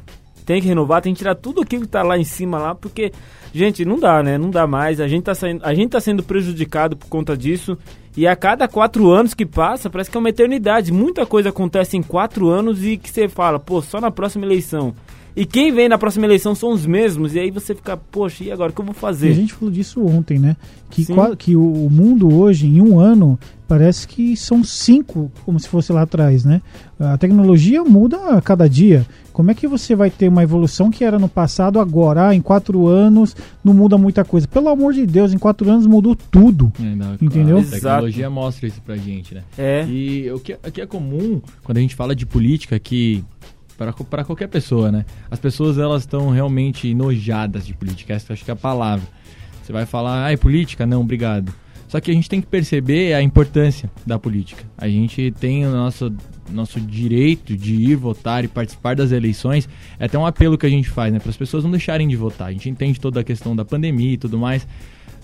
Tem 0.50 0.62
que 0.62 0.68
renovar, 0.68 1.00
tem 1.00 1.14
que 1.14 1.20
tirar 1.20 1.36
tudo 1.36 1.62
aquilo 1.62 1.84
que 1.84 1.90
tá 1.90 2.02
lá 2.02 2.18
em 2.18 2.24
cima 2.24 2.58
lá, 2.58 2.74
porque 2.74 3.12
Gente, 3.54 3.84
não 3.84 4.00
dá, 4.00 4.22
né? 4.22 4.38
Não 4.38 4.50
dá 4.50 4.68
mais. 4.68 5.00
A 5.00 5.08
gente 5.08 5.24
tá, 5.24 5.34
saindo, 5.34 5.64
a 5.66 5.74
gente 5.74 5.90
tá 5.90 6.00
sendo 6.00 6.24
prejudicado 6.24 6.96
por 6.96 7.08
conta 7.08 7.36
disso. 7.36 7.78
E 8.16 8.28
a 8.28 8.36
cada 8.36 8.68
quatro 8.68 9.10
anos 9.10 9.34
que 9.34 9.46
passa, 9.46 9.90
parece 9.90 10.10
que 10.10 10.18
é 10.18 10.20
uma 10.20 10.30
eternidade. 10.30 10.92
Muita 10.92 11.26
coisa 11.26 11.50
acontece 11.50 11.98
em 11.98 12.04
quatro 12.04 12.50
anos 12.50 12.84
e 12.84 12.98
que 12.98 13.10
você 13.10 13.28
fala, 13.28 13.60
pô, 13.60 13.82
só 13.82 14.00
na 14.00 14.12
próxima 14.12 14.46
eleição. 14.46 14.94
E 15.36 15.46
quem 15.46 15.72
vem 15.72 15.88
na 15.88 15.98
próxima 15.98 16.26
eleição 16.26 16.54
são 16.54 16.72
os 16.72 16.86
mesmos. 16.86 17.34
E 17.34 17.40
aí 17.40 17.50
você 17.50 17.74
fica, 17.74 17.96
poxa, 17.96 18.44
e 18.44 18.52
agora 18.52 18.72
o 18.72 18.74
que 18.74 18.82
eu 18.82 18.86
vou 18.86 18.94
fazer? 18.94 19.30
E 19.30 19.32
a 19.32 19.36
gente 19.36 19.54
falou 19.54 19.74
disso 19.74 20.04
ontem, 20.04 20.38
né? 20.38 20.58
Que, 20.90 21.06
que 21.38 21.56
o 21.56 21.88
mundo 21.90 22.34
hoje, 22.36 22.68
em 22.68 22.82
um 22.82 23.00
ano, 23.00 23.40
parece 23.68 24.08
que 24.08 24.36
são 24.36 24.64
cinco, 24.64 25.32
como 25.46 25.60
se 25.60 25.70
fosse 25.70 25.94
lá 25.94 26.02
atrás, 26.02 26.44
né? 26.44 26.62
A 27.00 27.18
tecnologia 27.18 27.84
muda 27.84 28.18
a 28.36 28.42
cada 28.42 28.68
dia. 28.68 29.06
Como 29.40 29.52
é 29.52 29.54
que 29.54 29.70
você 29.70 29.96
vai 29.96 30.12
ter 30.12 30.28
uma 30.28 30.44
evolução 30.44 30.92
que 30.92 31.02
era 31.02 31.18
no 31.18 31.30
passado 31.30 31.80
agora? 31.80 32.28
Ah, 32.28 32.36
em 32.36 32.42
quatro 32.42 32.88
anos 32.88 33.34
não 33.64 33.74
muda 33.74 33.98
muita 33.98 34.26
coisa. 34.26 34.46
Pelo 34.46 34.68
amor 34.68 34.92
de 34.92 35.06
Deus, 35.06 35.32
em 35.32 35.38
quatro 35.38 35.72
anos 35.72 35.88
mudou 35.88 36.14
tudo. 36.14 36.70
É, 36.78 36.94
não, 36.94 37.14
entendeu? 37.22 37.60
A 37.60 37.64
tecnologia 37.64 38.30
mostra 38.30 38.68
isso 38.68 38.82
pra 38.82 38.98
gente, 38.98 39.34
né? 39.34 39.44
É. 39.58 39.86
E 39.88 40.30
o 40.30 40.42
que, 40.42 40.56
o 40.56 40.72
que 40.74 40.82
é 40.82 40.86
comum 40.86 41.42
quando 41.64 41.78
a 41.78 41.80
gente 41.80 41.96
fala 41.96 42.14
de 42.14 42.26
política 42.26 42.78
que 42.80 43.24
para 43.78 44.26
qualquer 44.26 44.50
pessoa, 44.50 44.92
né? 44.92 45.06
As 45.32 45.40
pessoas 45.40 45.78
elas 45.78 46.02
estão 46.02 46.32
realmente 46.32 46.90
enojadas 46.90 47.66
de 47.66 47.74
política, 47.74 48.16
essa 48.16 48.34
acho 48.34 48.44
que 48.44 48.52
é 48.52 48.54
a 48.54 48.58
palavra. 48.58 49.08
Você 49.64 49.72
vai 49.72 49.86
falar, 49.86 50.26
ah, 50.26 50.34
é 50.34 50.36
política? 50.36 50.86
Não, 50.86 51.00
obrigado. 51.00 51.54
Só 51.90 52.00
que 52.00 52.12
a 52.12 52.14
gente 52.14 52.30
tem 52.30 52.40
que 52.40 52.46
perceber 52.46 53.16
a 53.16 53.22
importância 53.22 53.90
da 54.06 54.20
política. 54.20 54.64
A 54.78 54.88
gente 54.88 55.34
tem 55.40 55.66
o 55.66 55.72
nosso, 55.72 56.14
nosso 56.52 56.80
direito 56.80 57.58
de 57.58 57.74
ir 57.74 57.96
votar 57.96 58.46
e 58.46 58.48
participar 58.48 58.96
das 58.96 59.12
eleições. 59.12 59.68
É 60.00 60.06
até 60.06 60.18
um 60.18 60.26
apelo 60.26 60.56
que 60.56 60.68
a 60.68 60.70
gente 60.70 60.88
faz, 60.88 61.12
né? 61.12 61.18
Para 61.18 61.32
as 61.32 61.36
pessoas 61.36 61.64
não 61.64 61.72
deixarem 61.72 62.08
de 62.08 62.16
votar. 62.16 62.50
A 62.50 62.52
gente 62.52 62.70
entende 62.70 63.00
toda 63.00 63.22
a 63.22 63.24
questão 63.24 63.56
da 63.56 63.66
pandemia 63.66 64.14
e 64.14 64.18
tudo 64.18 64.38
mais, 64.38 64.68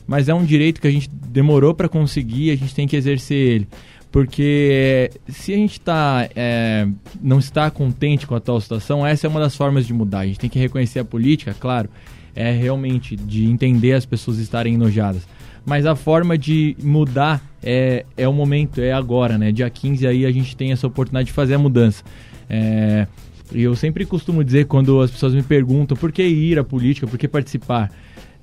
mas 0.07 0.27
é 0.27 0.33
um 0.33 0.43
direito 0.43 0.81
que 0.81 0.87
a 0.87 0.91
gente 0.91 1.07
demorou 1.07 1.71
para 1.75 1.87
conseguir 1.87 2.49
a 2.49 2.55
gente 2.55 2.73
tem 2.73 2.87
que 2.87 2.95
exercer 2.95 3.37
ele. 3.37 3.67
Porque 4.11 5.11
se 5.27 5.53
a 5.53 5.57
gente 5.57 5.79
tá, 5.79 6.27
é, 6.35 6.87
não 7.21 7.37
está 7.37 7.69
contente 7.69 8.25
com 8.25 8.33
a 8.33 8.37
atual 8.39 8.59
situação, 8.59 9.05
essa 9.05 9.27
é 9.27 9.29
uma 9.29 9.39
das 9.39 9.55
formas 9.55 9.85
de 9.85 9.93
mudar. 9.93 10.21
A 10.21 10.25
gente 10.25 10.39
tem 10.39 10.49
que 10.49 10.57
reconhecer 10.57 10.97
a 10.97 11.05
política, 11.05 11.53
claro, 11.53 11.89
é 12.33 12.49
realmente 12.49 13.15
de 13.15 13.45
entender 13.45 13.93
as 13.93 14.05
pessoas 14.05 14.39
estarem 14.39 14.73
enojadas 14.73 15.27
mas 15.65 15.85
a 15.85 15.95
forma 15.95 16.37
de 16.37 16.75
mudar 16.81 17.41
é, 17.63 18.05
é 18.15 18.27
o 18.27 18.33
momento, 18.33 18.79
é 18.79 18.91
agora, 18.91 19.37
né? 19.37 19.51
Dia 19.51 19.69
15 19.69 20.05
aí 20.05 20.25
a 20.25 20.31
gente 20.31 20.55
tem 20.55 20.71
essa 20.71 20.85
oportunidade 20.85 21.27
de 21.27 21.33
fazer 21.33 21.55
a 21.55 21.59
mudança. 21.59 22.03
É, 22.49 23.07
e 23.51 23.63
eu 23.63 23.75
sempre 23.75 24.05
costumo 24.05 24.43
dizer 24.43 24.65
quando 24.65 25.01
as 25.01 25.09
pessoas 25.09 25.33
me 25.33 25.41
perguntam 25.41 25.97
por 25.97 26.11
que 26.11 26.23
ir 26.23 26.59
à 26.59 26.63
política, 26.63 27.07
por 27.07 27.17
que 27.17 27.27
participar. 27.27 27.91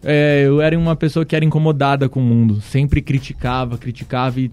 É, 0.02 0.42
eu 0.44 0.60
era 0.60 0.76
uma 0.76 0.96
pessoa 0.96 1.24
que 1.24 1.36
era 1.36 1.44
incomodada 1.44 2.08
com 2.08 2.20
o 2.20 2.22
mundo, 2.24 2.60
sempre 2.60 3.00
criticava, 3.00 3.78
criticava 3.78 4.40
e 4.40 4.50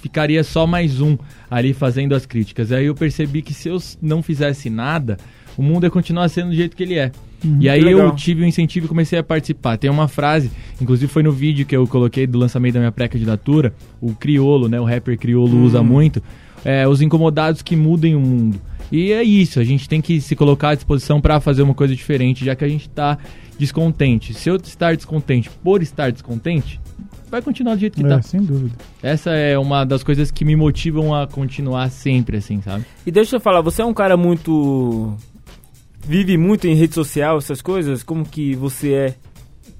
ficaria 0.00 0.44
só 0.44 0.66
mais 0.66 1.00
um 1.00 1.16
ali 1.50 1.72
fazendo 1.72 2.14
as 2.14 2.24
críticas. 2.24 2.70
Aí 2.70 2.86
eu 2.86 2.94
percebi 2.94 3.42
que 3.42 3.52
se 3.52 3.68
eu 3.68 3.78
não 4.00 4.22
fizesse 4.22 4.70
nada, 4.70 5.16
o 5.56 5.62
mundo 5.62 5.84
ia 5.84 5.90
continuar 5.90 6.28
sendo 6.28 6.50
do 6.50 6.54
jeito 6.54 6.76
que 6.76 6.82
ele 6.82 6.98
é. 6.98 7.12
Uhum, 7.44 7.58
e 7.60 7.68
aí 7.68 7.82
eu 7.82 8.14
tive 8.14 8.42
o 8.42 8.44
um 8.44 8.48
incentivo 8.48 8.86
e 8.86 8.88
comecei 8.88 9.18
a 9.18 9.22
participar. 9.22 9.76
Tem 9.76 9.90
uma 9.90 10.08
frase, 10.08 10.50
inclusive 10.80 11.12
foi 11.12 11.22
no 11.22 11.32
vídeo 11.32 11.66
que 11.66 11.76
eu 11.76 11.86
coloquei 11.86 12.26
do 12.26 12.38
lançamento 12.38 12.74
da 12.74 12.80
minha 12.80 12.92
pré-candidatura, 12.92 13.74
o 14.00 14.14
criolo, 14.14 14.68
né, 14.68 14.80
o 14.80 14.84
rapper 14.84 15.18
criolo 15.18 15.62
usa 15.62 15.80
uhum. 15.80 15.84
muito, 15.84 16.22
é, 16.64 16.88
os 16.88 17.02
incomodados 17.02 17.62
que 17.62 17.76
mudem 17.76 18.14
o 18.14 18.20
mundo. 18.20 18.60
E 18.90 19.12
é 19.12 19.22
isso, 19.22 19.60
a 19.60 19.64
gente 19.64 19.88
tem 19.88 20.00
que 20.00 20.20
se 20.20 20.36
colocar 20.36 20.70
à 20.70 20.74
disposição 20.74 21.20
para 21.20 21.40
fazer 21.40 21.62
uma 21.62 21.74
coisa 21.74 21.94
diferente, 21.94 22.44
já 22.44 22.54
que 22.54 22.64
a 22.64 22.68
gente 22.68 22.88
está 22.88 23.18
descontente. 23.58 24.34
Se 24.34 24.48
eu 24.48 24.56
estar 24.56 24.94
descontente 24.94 25.50
por 25.62 25.82
estar 25.82 26.10
descontente, 26.10 26.80
vai 27.30 27.42
continuar 27.42 27.74
do 27.74 27.80
jeito 27.80 27.96
que 27.96 28.04
é, 28.04 28.08
tá. 28.08 28.22
Sem 28.22 28.42
dúvida. 28.42 28.76
Essa 29.02 29.30
é 29.30 29.58
uma 29.58 29.84
das 29.84 30.02
coisas 30.02 30.30
que 30.30 30.44
me 30.44 30.54
motivam 30.54 31.14
a 31.14 31.26
continuar 31.26 31.90
sempre, 31.90 32.36
assim, 32.36 32.60
sabe? 32.62 32.84
E 33.06 33.10
deixa 33.10 33.36
eu 33.36 33.40
falar, 33.40 33.60
você 33.60 33.82
é 33.82 33.84
um 33.84 33.94
cara 33.94 34.16
muito 34.16 35.16
vive 36.06 36.36
muito 36.36 36.66
em 36.66 36.74
rede 36.74 36.94
social, 36.94 37.38
essas 37.38 37.62
coisas? 37.62 38.02
Como 38.02 38.24
que 38.24 38.54
você 38.54 38.92
é 38.92 39.14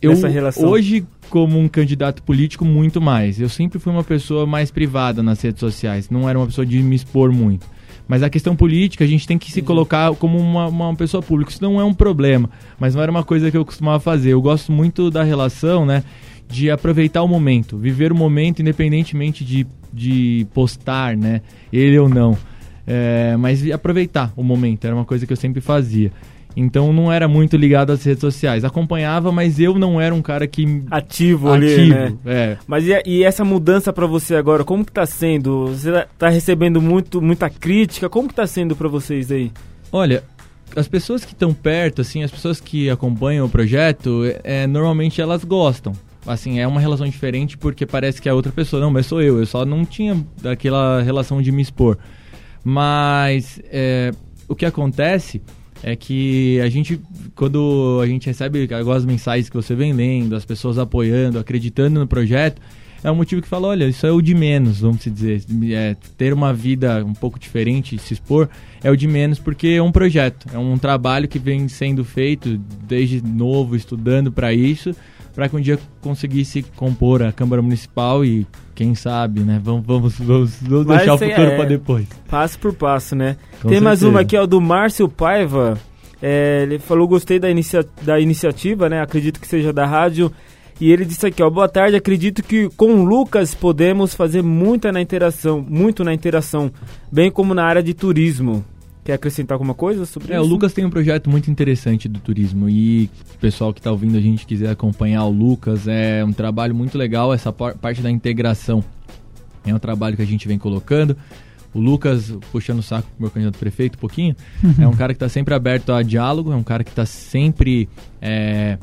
eu, 0.00 0.10
nessa 0.10 0.28
relação? 0.28 0.68
Hoje, 0.68 1.06
como 1.30 1.58
um 1.58 1.68
candidato 1.68 2.22
político, 2.22 2.64
muito 2.64 3.00
mais. 3.00 3.40
Eu 3.40 3.48
sempre 3.48 3.78
fui 3.78 3.92
uma 3.92 4.04
pessoa 4.04 4.46
mais 4.46 4.70
privada 4.70 5.22
nas 5.22 5.40
redes 5.40 5.60
sociais. 5.60 6.10
Não 6.10 6.28
era 6.28 6.38
uma 6.38 6.46
pessoa 6.46 6.66
de 6.66 6.82
me 6.82 6.96
expor 6.96 7.32
muito. 7.32 7.66
Mas 8.06 8.22
a 8.22 8.28
questão 8.28 8.54
política, 8.54 9.04
a 9.04 9.06
gente 9.06 9.26
tem 9.26 9.38
que 9.38 9.50
se 9.50 9.60
uhum. 9.60 9.66
colocar 9.66 10.14
como 10.16 10.38
uma, 10.38 10.66
uma 10.68 10.94
pessoa 10.94 11.22
pública. 11.22 11.50
Isso 11.50 11.62
não 11.62 11.80
é 11.80 11.84
um 11.84 11.94
problema, 11.94 12.50
mas 12.78 12.94
não 12.94 13.02
era 13.02 13.10
uma 13.10 13.24
coisa 13.24 13.50
que 13.50 13.56
eu 13.56 13.64
costumava 13.64 13.98
fazer. 13.98 14.30
Eu 14.30 14.42
gosto 14.42 14.70
muito 14.70 15.10
da 15.10 15.22
relação, 15.22 15.86
né? 15.86 16.04
De 16.46 16.70
aproveitar 16.70 17.22
o 17.22 17.28
momento, 17.28 17.78
viver 17.78 18.12
o 18.12 18.14
momento 18.14 18.60
independentemente 18.60 19.42
de, 19.42 19.66
de 19.90 20.46
postar, 20.52 21.16
né? 21.16 21.40
Ele 21.72 21.98
ou 21.98 22.08
não. 22.08 22.36
É, 22.86 23.36
mas 23.38 23.68
aproveitar 23.70 24.32
o 24.36 24.42
momento, 24.42 24.84
era 24.84 24.94
uma 24.94 25.04
coisa 25.04 25.26
que 25.26 25.32
eu 25.32 25.36
sempre 25.36 25.60
fazia. 25.60 26.12
Então 26.56 26.92
não 26.92 27.12
era 27.12 27.26
muito 27.26 27.56
ligado 27.56 27.90
às 27.90 28.04
redes 28.04 28.20
sociais. 28.20 28.64
Acompanhava, 28.64 29.32
mas 29.32 29.58
eu 29.58 29.78
não 29.78 30.00
era 30.00 30.14
um 30.14 30.22
cara 30.22 30.46
que. 30.46 30.82
Ativo, 30.90 31.50
ativo 31.50 31.50
ali, 31.50 31.88
né? 31.88 32.14
É. 32.24 32.56
Mas 32.66 32.84
e, 32.86 33.02
e 33.04 33.24
essa 33.24 33.44
mudança 33.44 33.92
para 33.92 34.06
você 34.06 34.36
agora, 34.36 34.64
como 34.64 34.84
que 34.84 34.92
tá 34.92 35.04
sendo? 35.04 35.68
Você 35.68 36.06
tá 36.18 36.28
recebendo 36.28 36.80
muito, 36.80 37.20
muita 37.20 37.50
crítica? 37.50 38.08
Como 38.08 38.28
que 38.28 38.34
tá 38.34 38.46
sendo 38.46 38.76
para 38.76 38.88
vocês 38.88 39.32
aí? 39.32 39.50
Olha, 39.90 40.22
as 40.76 40.86
pessoas 40.86 41.24
que 41.24 41.32
estão 41.32 41.52
perto, 41.52 42.02
assim, 42.02 42.22
as 42.22 42.30
pessoas 42.30 42.60
que 42.60 42.88
acompanham 42.88 43.46
o 43.46 43.48
projeto, 43.48 44.22
é, 44.42 44.66
normalmente 44.66 45.20
elas 45.20 45.44
gostam. 45.44 45.92
Assim, 46.26 46.58
é 46.58 46.66
uma 46.66 46.80
relação 46.80 47.06
diferente 47.06 47.58
porque 47.58 47.84
parece 47.84 48.22
que 48.22 48.28
é 48.28 48.32
outra 48.32 48.50
pessoa. 48.50 48.80
Não, 48.80 48.90
mas 48.90 49.06
sou 49.06 49.20
eu. 49.20 49.38
Eu 49.38 49.46
só 49.46 49.64
não 49.64 49.84
tinha 49.84 50.24
aquela 50.44 51.02
relação 51.02 51.42
de 51.42 51.52
me 51.52 51.60
expor. 51.60 51.98
Mas 52.64 53.60
é, 53.64 54.10
o 54.48 54.54
que 54.54 54.64
acontece 54.64 55.42
é 55.82 55.94
que 55.94 56.58
a 56.60 56.68
gente, 56.70 56.98
quando 57.34 58.00
a 58.02 58.06
gente 58.06 58.26
recebe 58.26 58.66
algumas 58.74 59.04
mensagens 59.04 59.50
que 59.50 59.56
você 59.56 59.74
vem 59.74 59.92
lendo, 59.92 60.34
as 60.34 60.44
pessoas 60.44 60.78
apoiando, 60.78 61.38
acreditando 61.38 62.00
no 62.00 62.06
projeto, 62.06 62.60
é 63.04 63.10
um 63.10 63.14
motivo 63.14 63.42
que 63.42 63.48
fala, 63.48 63.68
olha, 63.68 63.84
isso 63.84 64.06
é 64.06 64.10
o 64.10 64.22
de 64.22 64.34
menos, 64.34 64.80
vamos 64.80 65.04
dizer. 65.04 65.44
É, 65.72 65.94
ter 66.16 66.32
uma 66.32 66.54
vida 66.54 67.04
um 67.04 67.12
pouco 67.12 67.38
diferente, 67.38 67.98
se 67.98 68.14
expor, 68.14 68.48
é 68.82 68.90
o 68.90 68.96
de 68.96 69.06
menos 69.06 69.38
porque 69.38 69.68
é 69.68 69.82
um 69.82 69.92
projeto, 69.92 70.46
é 70.54 70.58
um 70.58 70.78
trabalho 70.78 71.28
que 71.28 71.38
vem 71.38 71.68
sendo 71.68 72.02
feito 72.02 72.58
desde 72.88 73.20
novo, 73.20 73.76
estudando 73.76 74.32
para 74.32 74.54
isso, 74.54 74.92
para 75.34 75.50
que 75.50 75.56
um 75.56 75.60
dia 75.60 75.78
conseguisse 76.00 76.62
compor 76.62 77.22
a 77.22 77.30
Câmara 77.30 77.60
Municipal 77.60 78.24
e 78.24 78.46
quem 78.74 78.94
sabe, 78.94 79.40
né? 79.40 79.60
Vamos, 79.62 79.86
vamos, 79.86 80.18
vamos, 80.18 80.56
vamos 80.60 80.86
deixar 80.86 81.14
o 81.14 81.18
futuro 81.18 81.42
é, 81.42 81.56
para 81.56 81.64
depois. 81.64 82.06
Passo 82.28 82.58
por 82.58 82.74
passo, 82.74 83.14
né? 83.14 83.36
Com 83.62 83.68
Tem 83.68 83.78
certeza. 83.78 83.84
mais 83.84 84.02
uma 84.02 84.20
aqui, 84.20 84.36
ó, 84.36 84.46
do 84.46 84.60
Márcio 84.60 85.08
Paiva. 85.08 85.78
É, 86.20 86.62
ele 86.62 86.78
falou, 86.78 87.06
gostei 87.06 87.38
da, 87.38 87.50
inicia 87.50 87.86
da 88.02 88.18
iniciativa, 88.18 88.88
né? 88.88 89.00
Acredito 89.00 89.40
que 89.40 89.46
seja 89.46 89.72
da 89.72 89.86
rádio. 89.86 90.32
E 90.80 90.90
ele 90.90 91.04
disse 91.04 91.26
aqui, 91.26 91.42
ó, 91.42 91.48
boa 91.48 91.68
tarde, 91.68 91.96
acredito 91.96 92.42
que 92.42 92.68
com 92.70 92.94
o 92.94 93.04
Lucas 93.04 93.54
podemos 93.54 94.14
fazer 94.14 94.42
muita 94.42 94.90
na 94.90 95.00
interação, 95.00 95.64
muito 95.68 96.02
na 96.02 96.12
interação, 96.12 96.70
bem 97.12 97.30
como 97.30 97.54
na 97.54 97.64
área 97.64 97.82
de 97.82 97.94
turismo. 97.94 98.64
Quer 99.04 99.12
acrescentar 99.12 99.54
alguma 99.54 99.74
coisa 99.74 100.06
sobre 100.06 100.32
é, 100.32 100.36
isso? 100.36 100.44
O 100.44 100.48
Lucas 100.48 100.72
tem 100.72 100.84
um 100.84 100.90
projeto 100.90 101.28
muito 101.28 101.50
interessante 101.50 102.08
do 102.08 102.18
turismo 102.18 102.70
e 102.70 103.10
o 103.34 103.38
pessoal 103.38 103.72
que 103.72 103.78
está 103.78 103.90
ouvindo 103.90 104.16
a 104.16 104.20
gente 104.20 104.46
quiser 104.46 104.70
acompanhar 104.70 105.24
o 105.26 105.30
Lucas, 105.30 105.86
é 105.86 106.24
um 106.24 106.32
trabalho 106.32 106.74
muito 106.74 106.96
legal 106.96 107.32
essa 107.34 107.52
parte 107.52 108.00
da 108.00 108.10
integração. 108.10 108.82
É 109.66 109.74
um 109.74 109.78
trabalho 109.78 110.16
que 110.16 110.22
a 110.22 110.26
gente 110.26 110.48
vem 110.48 110.58
colocando. 110.58 111.16
O 111.74 111.80
Lucas, 111.80 112.32
puxando 112.50 112.78
o 112.78 112.82
saco 112.82 113.08
pro 113.08 113.22
meu 113.22 113.30
candidato 113.30 113.58
prefeito 113.58 113.96
um 113.96 114.00
pouquinho, 114.00 114.34
uhum. 114.62 114.74
é 114.78 114.86
um 114.86 114.96
cara 114.96 115.12
que 115.12 115.16
está 115.16 115.28
sempre 115.28 115.52
aberto 115.52 115.92
a 115.92 116.02
diálogo, 116.02 116.52
é 116.52 116.56
um 116.56 116.62
cara 116.62 116.82
que 116.82 116.90
está 116.90 117.04
sempre... 117.04 117.88
É, 118.22 118.78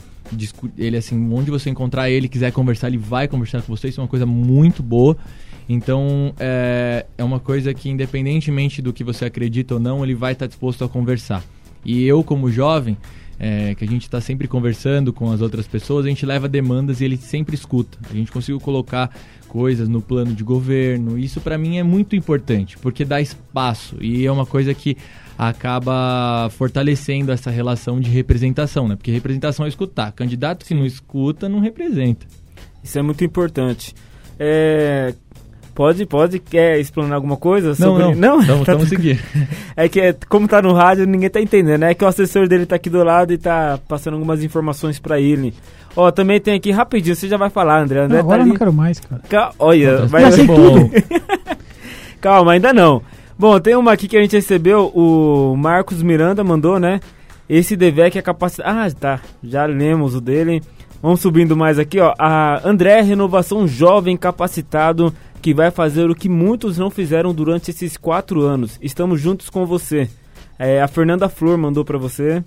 ele 0.77 0.97
assim, 0.97 1.33
onde 1.33 1.49
você 1.49 1.69
encontrar 1.69 2.09
ele, 2.09 2.29
quiser 2.29 2.51
conversar, 2.51 2.87
ele 2.87 2.97
vai 2.97 3.27
conversar 3.27 3.61
com 3.61 3.75
você, 3.75 3.89
isso 3.89 3.99
é 3.99 4.03
uma 4.03 4.09
coisa 4.09 4.25
muito 4.25 4.83
boa. 4.83 5.17
Então, 5.67 6.33
é, 6.39 7.05
é 7.17 7.23
uma 7.23 7.39
coisa 7.39 7.73
que, 7.73 7.89
independentemente 7.89 8.81
do 8.81 8.91
que 8.91 9.03
você 9.03 9.25
acredita 9.25 9.75
ou 9.75 9.79
não, 9.79 10.03
ele 10.03 10.15
vai 10.15 10.33
estar 10.33 10.47
disposto 10.47 10.83
a 10.83 10.89
conversar. 10.89 11.43
E 11.83 12.03
eu, 12.03 12.23
como 12.23 12.51
jovem, 12.51 12.97
é, 13.39 13.73
que 13.73 13.83
a 13.83 13.87
gente 13.87 14.03
está 14.03 14.21
sempre 14.21 14.47
conversando 14.47 15.11
com 15.11 15.31
as 15.31 15.41
outras 15.41 15.67
pessoas, 15.67 16.05
a 16.05 16.09
gente 16.09 16.25
leva 16.27 16.47
demandas 16.47 17.01
e 17.01 17.05
ele 17.05 17.17
sempre 17.17 17.55
escuta. 17.55 17.97
A 18.09 18.13
gente 18.13 18.31
conseguiu 18.31 18.59
colocar 18.59 19.09
coisas 19.47 19.89
no 19.89 19.99
plano 19.99 20.33
de 20.35 20.43
governo. 20.43 21.17
Isso 21.17 21.41
para 21.41 21.57
mim 21.57 21.77
é 21.77 21.83
muito 21.83 22.15
importante, 22.15 22.77
porque 22.77 23.03
dá 23.03 23.19
espaço 23.19 23.97
e 23.99 24.25
é 24.25 24.31
uma 24.31 24.45
coisa 24.45 24.75
que 24.75 24.95
acaba 25.35 26.49
fortalecendo 26.51 27.31
essa 27.31 27.49
relação 27.49 27.99
de 27.99 28.11
representação, 28.11 28.87
né? 28.87 28.95
Porque 28.95 29.09
representação 29.09 29.65
é 29.65 29.69
escutar. 29.69 30.11
Candidato 30.11 30.63
que 30.63 30.75
não 30.75 30.85
escuta 30.85 31.49
não 31.49 31.59
representa. 31.59 32.27
Isso 32.83 32.99
é 32.99 33.01
muito 33.01 33.23
importante. 33.23 33.95
É, 34.37 35.15
Pode, 35.73 36.05
pode, 36.05 36.39
quer 36.39 36.79
explanar 36.79 37.15
alguma 37.15 37.37
coisa 37.37 37.73
sobre... 37.73 38.03
Não, 38.03 38.13
não, 38.13 38.41
não? 38.41 38.63
Tá 38.65 38.79
seguindo. 38.81 39.19
É 39.75 39.87
que, 39.87 40.01
é, 40.01 40.15
como 40.27 40.47
tá 40.47 40.61
no 40.61 40.73
rádio, 40.73 41.07
ninguém 41.07 41.29
tá 41.29 41.39
entendendo, 41.39 41.79
né? 41.79 41.91
É 41.91 41.93
que 41.93 42.03
o 42.03 42.07
assessor 42.07 42.47
dele 42.47 42.65
tá 42.65 42.75
aqui 42.75 42.89
do 42.89 43.03
lado 43.03 43.31
e 43.31 43.37
tá 43.37 43.79
passando 43.87 44.15
algumas 44.15 44.43
informações 44.43 44.99
para 44.99 45.19
ele. 45.19 45.53
Ó, 45.95 46.11
também 46.11 46.39
tem 46.39 46.55
aqui, 46.55 46.71
rapidinho, 46.71 47.15
você 47.15 47.27
já 47.27 47.37
vai 47.37 47.49
falar, 47.49 47.81
André. 47.81 48.01
André 48.01 48.17
não, 48.17 48.19
agora 48.19 48.39
tá 48.39 48.43
eu 48.43 48.49
não 48.49 48.57
quero 48.57 48.73
mais, 48.73 48.99
cara. 48.99 49.21
Cal... 49.29 49.55
Olha, 49.57 50.05
vai... 50.05 50.29
ser 50.31 50.45
bom. 50.45 50.89
Calma, 52.19 52.51
ainda 52.51 52.73
não. 52.73 53.01
Bom, 53.39 53.59
tem 53.59 53.75
uma 53.75 53.93
aqui 53.93 54.07
que 54.07 54.17
a 54.17 54.21
gente 54.21 54.35
recebeu, 54.35 54.91
o 54.93 55.55
Marcos 55.55 56.03
Miranda 56.03 56.43
mandou, 56.43 56.79
né? 56.79 56.99
Esse 57.49 57.75
DVEC 57.75 58.17
é 58.17 58.21
capacidade... 58.21 58.69
Ah, 58.69 58.91
tá, 58.97 59.19
já 59.43 59.65
lemos 59.65 60.15
o 60.15 60.21
dele. 60.21 60.61
Vamos 61.01 61.19
subindo 61.19 61.57
mais 61.57 61.79
aqui, 61.79 61.99
ó. 61.99 62.13
A 62.19 62.67
André 62.67 63.01
Renovação 63.01 63.67
Jovem 63.67 64.15
Capacitado 64.15 65.13
que 65.41 65.53
vai 65.53 65.71
fazer 65.71 66.09
o 66.09 66.15
que 66.15 66.29
muitos 66.29 66.77
não 66.77 66.91
fizeram 66.91 67.33
durante 67.33 67.71
esses 67.71 67.97
quatro 67.97 68.41
anos. 68.41 68.77
Estamos 68.81 69.19
juntos 69.19 69.49
com 69.49 69.65
você. 69.65 70.07
É, 70.59 70.81
a 70.81 70.87
Fernanda 70.87 71.27
Flor 71.27 71.57
mandou 71.57 71.83
para 71.83 71.97
você, 71.97 72.43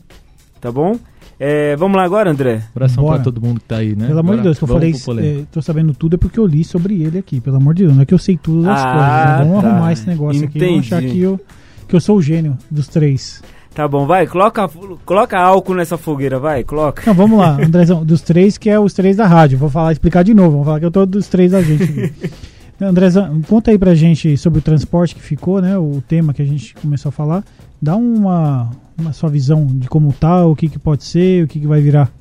tá 0.60 0.70
bom? 0.70 0.96
É, 1.38 1.74
vamos 1.74 1.96
lá 1.96 2.04
agora, 2.04 2.30
André? 2.30 2.62
Abração 2.70 3.04
para 3.04 3.18
todo 3.18 3.40
mundo 3.40 3.58
que 3.58 3.66
tá 3.66 3.78
aí, 3.78 3.96
né? 3.96 4.06
Pelo 4.06 4.20
amor 4.20 4.36
de 4.36 4.42
Deus, 4.44 4.56
que 4.56 4.64
eu 4.64 4.68
falei, 4.68 4.94
é, 5.18 5.44
tô 5.50 5.60
sabendo 5.60 5.92
tudo 5.92 6.14
é 6.14 6.16
porque 6.16 6.38
eu 6.38 6.46
li 6.46 6.62
sobre 6.62 7.02
ele 7.02 7.18
aqui, 7.18 7.40
pelo 7.40 7.56
amor 7.56 7.74
de 7.74 7.82
Deus, 7.82 7.94
não 7.96 8.02
é 8.02 8.06
que 8.06 8.14
eu 8.14 8.18
sei 8.18 8.36
tudo 8.36 8.62
das 8.62 8.80
ah, 8.80 8.92
coisas. 8.92 9.08
Né? 9.08 9.44
Vamos 9.44 9.62
tá. 9.62 9.68
arrumar 9.70 9.92
esse 9.92 10.06
negócio 10.06 10.44
Entendi. 10.44 10.58
aqui, 10.58 10.70
vamos 10.70 10.86
achar 10.86 11.02
que 11.02 11.20
eu, 11.20 11.40
que 11.88 11.96
eu 11.96 12.00
sou 12.00 12.18
o 12.18 12.22
gênio 12.22 12.56
dos 12.70 12.86
três. 12.86 13.42
Tá 13.74 13.88
bom, 13.88 14.06
vai, 14.06 14.24
coloca, 14.24 14.70
coloca 15.04 15.36
álcool 15.36 15.74
nessa 15.74 15.98
fogueira, 15.98 16.38
vai, 16.38 16.62
coloca. 16.62 17.02
Não, 17.04 17.12
vamos 17.12 17.40
lá, 17.40 17.60
Andrezão, 17.60 18.04
dos 18.04 18.20
três 18.20 18.56
que 18.56 18.70
é 18.70 18.78
os 18.78 18.92
três 18.92 19.16
da 19.16 19.26
rádio. 19.26 19.58
Vou 19.58 19.68
falar, 19.68 19.90
explicar 19.90 20.22
de 20.22 20.32
novo, 20.32 20.52
vamos 20.52 20.66
falar 20.66 20.78
que 20.78 20.86
eu 20.86 20.92
tô 20.92 21.04
dos 21.04 21.26
três 21.26 21.50
da 21.50 21.60
gente. 21.60 22.14
Andrezão, 22.80 23.42
conta 23.42 23.72
aí 23.72 23.78
pra 23.78 23.92
gente 23.94 24.36
sobre 24.36 24.60
o 24.60 24.62
transporte 24.62 25.16
que 25.16 25.20
ficou, 25.20 25.60
né? 25.60 25.76
O 25.76 26.00
tema 26.06 26.32
que 26.32 26.40
a 26.40 26.44
gente 26.44 26.74
começou 26.74 27.08
a 27.08 27.12
falar. 27.12 27.44
Dá 27.82 27.96
uma, 27.96 28.70
uma 28.96 29.12
sua 29.12 29.28
visão 29.28 29.66
de 29.66 29.88
como 29.88 30.12
tá, 30.12 30.46
o 30.46 30.54
que, 30.54 30.68
que 30.68 30.78
pode 30.78 31.02
ser, 31.02 31.44
o 31.44 31.48
que, 31.48 31.58
que 31.58 31.66
vai 31.66 31.80
virar. 31.80 32.12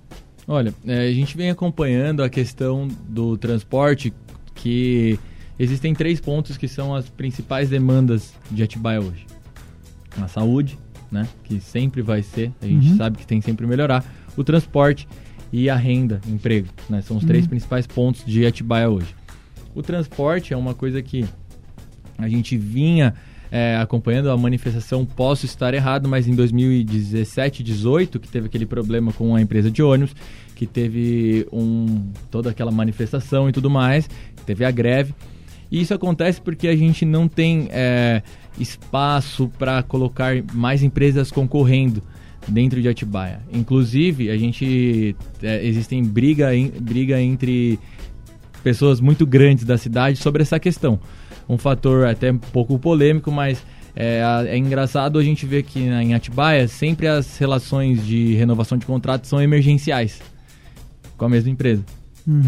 Olha, 0.48 0.74
é, 0.86 1.08
a 1.08 1.14
gente 1.14 1.38
vem 1.38 1.52
acompanhando 1.52 2.24
a 2.24 2.30
questão 2.30 2.88
do 3.08 3.38
transporte, 3.38 4.12
que 4.56 5.20
existem 5.58 5.94
três 5.94 6.20
pontos 6.20 6.58
que 6.58 6.68
são 6.68 6.96
as 6.96 7.10
principais 7.10 7.70
demandas 7.70 8.34
de 8.50 8.64
Atibaia 8.64 9.00
hoje. 9.00 9.26
A 10.22 10.28
saúde, 10.28 10.78
né? 11.14 11.28
Que 11.44 11.60
sempre 11.62 12.02
vai 12.02 12.22
ser, 12.24 12.52
a 12.62 12.66
gente 12.66 12.90
Uhum. 12.90 12.98
sabe 12.98 13.18
que 13.18 13.26
tem 13.28 13.40
sempre 13.40 13.66
melhorar. 13.68 14.04
O 14.36 14.44
transporte 14.44 15.08
e 15.52 15.70
a 15.70 15.76
renda, 15.76 16.20
emprego, 16.28 16.68
né? 16.90 17.02
São 17.02 17.16
os 17.18 17.24
três 17.24 17.46
principais 17.48 17.86
pontos 17.88 18.26
de 18.26 18.46
Atibaia 18.46 18.90
hoje. 18.90 19.16
O 19.76 19.82
transporte 19.84 20.54
é 20.54 20.58
uma 20.58 20.74
coisa 20.74 21.02
que 21.02 21.26
a 22.18 22.28
gente 22.28 22.58
vinha 22.58 23.14
é, 23.52 23.78
acompanhando 23.78 24.32
a 24.32 24.38
manifestação, 24.38 25.06
posso 25.06 25.46
estar 25.46 25.74
errado, 25.76 26.10
mas 26.10 26.28
em 26.28 26.34
2017, 26.34 27.62
18, 27.62 28.20
que 28.20 28.28
teve 28.28 28.48
aquele 28.48 28.66
problema 28.66 29.14
com 29.14 29.36
a 29.36 29.42
empresa 29.42 29.70
de 29.70 29.84
ônibus, 29.84 30.16
que 30.56 30.66
teve 30.66 31.48
um, 31.54 32.12
toda 32.32 32.50
aquela 32.50 32.72
manifestação 32.72 33.48
e 33.48 33.52
tudo 33.52 33.70
mais, 33.70 34.10
teve 34.46 34.66
a 34.66 34.72
greve. 34.72 35.14
E 35.72 35.82
isso 35.82 35.94
acontece 35.94 36.40
porque 36.42 36.68
a 36.68 36.76
gente 36.76 37.06
não 37.06 37.28
tem 37.28 37.68
é, 37.72 38.22
espaço 38.60 39.52
para 39.58 39.82
colocar 39.84 40.36
mais 40.54 40.84
empresas 40.84 41.32
concorrendo 41.32 42.02
dentro 42.48 42.82
de 42.82 42.88
Atibaia. 42.90 43.40
Inclusive, 43.52 44.30
a 44.30 44.38
gente 44.38 45.16
é, 45.42 45.66
existem 45.66 46.04
briga, 46.04 46.56
em- 46.56 46.70
briga 46.70 47.20
entre 47.22 47.80
pessoas 48.64 49.00
muito 49.00 49.26
grandes 49.26 49.64
da 49.64 49.78
cidade 49.78 50.18
sobre 50.18 50.42
essa 50.42 50.60
questão. 50.60 51.00
Um 51.48 51.58
fator 51.58 52.06
até 52.06 52.32
um 52.32 52.38
pouco 52.38 52.78
polêmico, 52.80 53.32
mas 53.32 53.64
é, 53.96 54.22
é 54.48 54.58
engraçado 54.58 55.20
a 55.20 55.24
gente 55.24 55.46
ver 55.46 55.64
que 55.64 55.80
em 55.80 56.14
Atibaia 56.14 56.68
sempre 56.68 57.08
as 57.08 57.38
relações 57.38 58.06
de 58.06 58.34
renovação 58.36 58.78
de 58.78 58.86
contrato 58.86 59.26
são 59.28 59.42
emergenciais 59.42 60.22
com 61.18 61.26
a 61.26 61.30
mesma 61.30 61.50
empresa. 61.50 61.84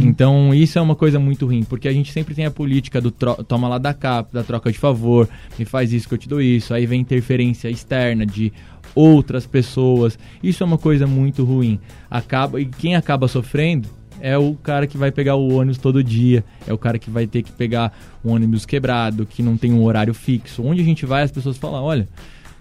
Então 0.01 0.53
isso 0.53 0.80
é 0.80 0.82
uma 0.82 0.95
coisa 0.95 1.19
muito 1.19 1.45
ruim, 1.45 1.63
porque 1.63 1.88
a 1.88 1.93
gente 1.93 2.11
sempre 2.11 2.34
tem 2.34 2.45
a 2.45 2.51
política 2.51 3.01
do 3.01 3.11
toma 3.11 3.67
lá 3.67 3.78
da 3.78 3.93
cá, 3.93 4.26
da 4.32 4.43
troca 4.43 4.71
de 4.71 4.78
favor, 4.78 5.28
me 5.59 5.65
faz 5.65 5.91
isso 5.91 6.07
que 6.07 6.13
eu 6.13 6.17
te 6.17 6.30
dou 6.30 6.41
isso, 6.41 6.73
aí 6.73 6.86
vem 6.86 7.01
interferência 7.01 7.69
externa 7.69 8.26
de 8.26 8.53
outras 8.93 9.45
pessoas. 9.45 10.17
Isso 10.41 10.63
é 10.63 10.65
uma 10.65 10.78
coisa 10.78 11.05
muito 11.05 11.43
ruim. 11.43 11.80
Acaba 12.09 12.59
e 12.59 12.65
quem 12.65 12.95
acaba 12.95 13.28
sofrendo 13.28 13.89
é 14.21 14.38
o 14.38 14.55
cara 14.55 14.88
que 14.88 14.97
vai 14.97 15.11
pegar 15.11 15.36
o 15.36 15.53
ônibus 15.55 15.78
todo 15.78 16.03
dia, 16.03 16.43
é 16.65 16.73
o 16.73 16.78
cara 16.78 16.97
que 16.97 17.09
vai 17.09 17.28
ter 17.28 17.43
que 17.43 17.51
pegar 17.51 17.91
um 18.23 18.32
ônibus 18.32 18.65
quebrado, 18.65 19.26
que 19.26 19.43
não 19.43 19.57
tem 19.57 19.73
um 19.73 19.84
horário 19.84 20.13
fixo. 20.13 20.63
Onde 20.63 20.82
a 20.82 20.86
gente 20.86 21.05
vai, 21.05 21.23
as 21.23 21.32
pessoas 21.32 21.57
falam, 21.57 21.84
olha, 21.84 22.07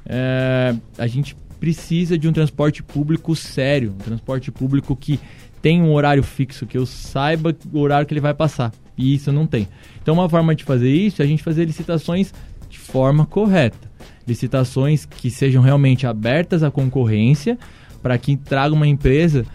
é, 0.05 0.75
a 0.99 1.07
gente 1.07 1.37
precisa 1.61 2.19
de 2.19 2.29
um 2.29 2.33
transporte 2.33 2.83
público 2.83 3.35
sério, 3.35 3.93
um 3.93 4.05
transporte 4.05 4.51
público 4.51 4.95
que 4.97 5.19
tem 5.65 5.81
um 5.81 5.95
horário 5.95 6.23
fixo, 6.23 6.67
que 6.67 6.77
eu 6.77 6.85
saiba 6.85 7.57
o 7.73 7.79
horário 7.79 8.07
que 8.07 8.13
ele 8.13 8.21
vai 8.21 8.35
passar. 8.35 8.71
E 8.99 9.15
isso 9.15 9.33
não 9.33 9.47
tem. 9.47 9.67
Então, 10.03 10.13
uma 10.13 10.29
forma 10.29 10.55
de 10.55 10.63
fazer 10.63 10.91
isso 10.91 11.23
é 11.23 11.25
a 11.25 11.27
gente 11.27 11.43
fazer 11.43 11.65
licitações 11.65 12.35
de 12.69 12.79
forma 12.79 13.25
correta. 13.25 13.91
Licitações 14.29 15.07
que 15.07 15.31
sejam 15.31 15.63
realmente 15.63 16.07
abertas 16.07 16.63
à 16.63 16.71
concorrência, 16.71 17.59
para 18.03 18.19
que 18.19 18.37
traga 18.37 18.75
uma 18.75 18.87
empresa 18.87 19.47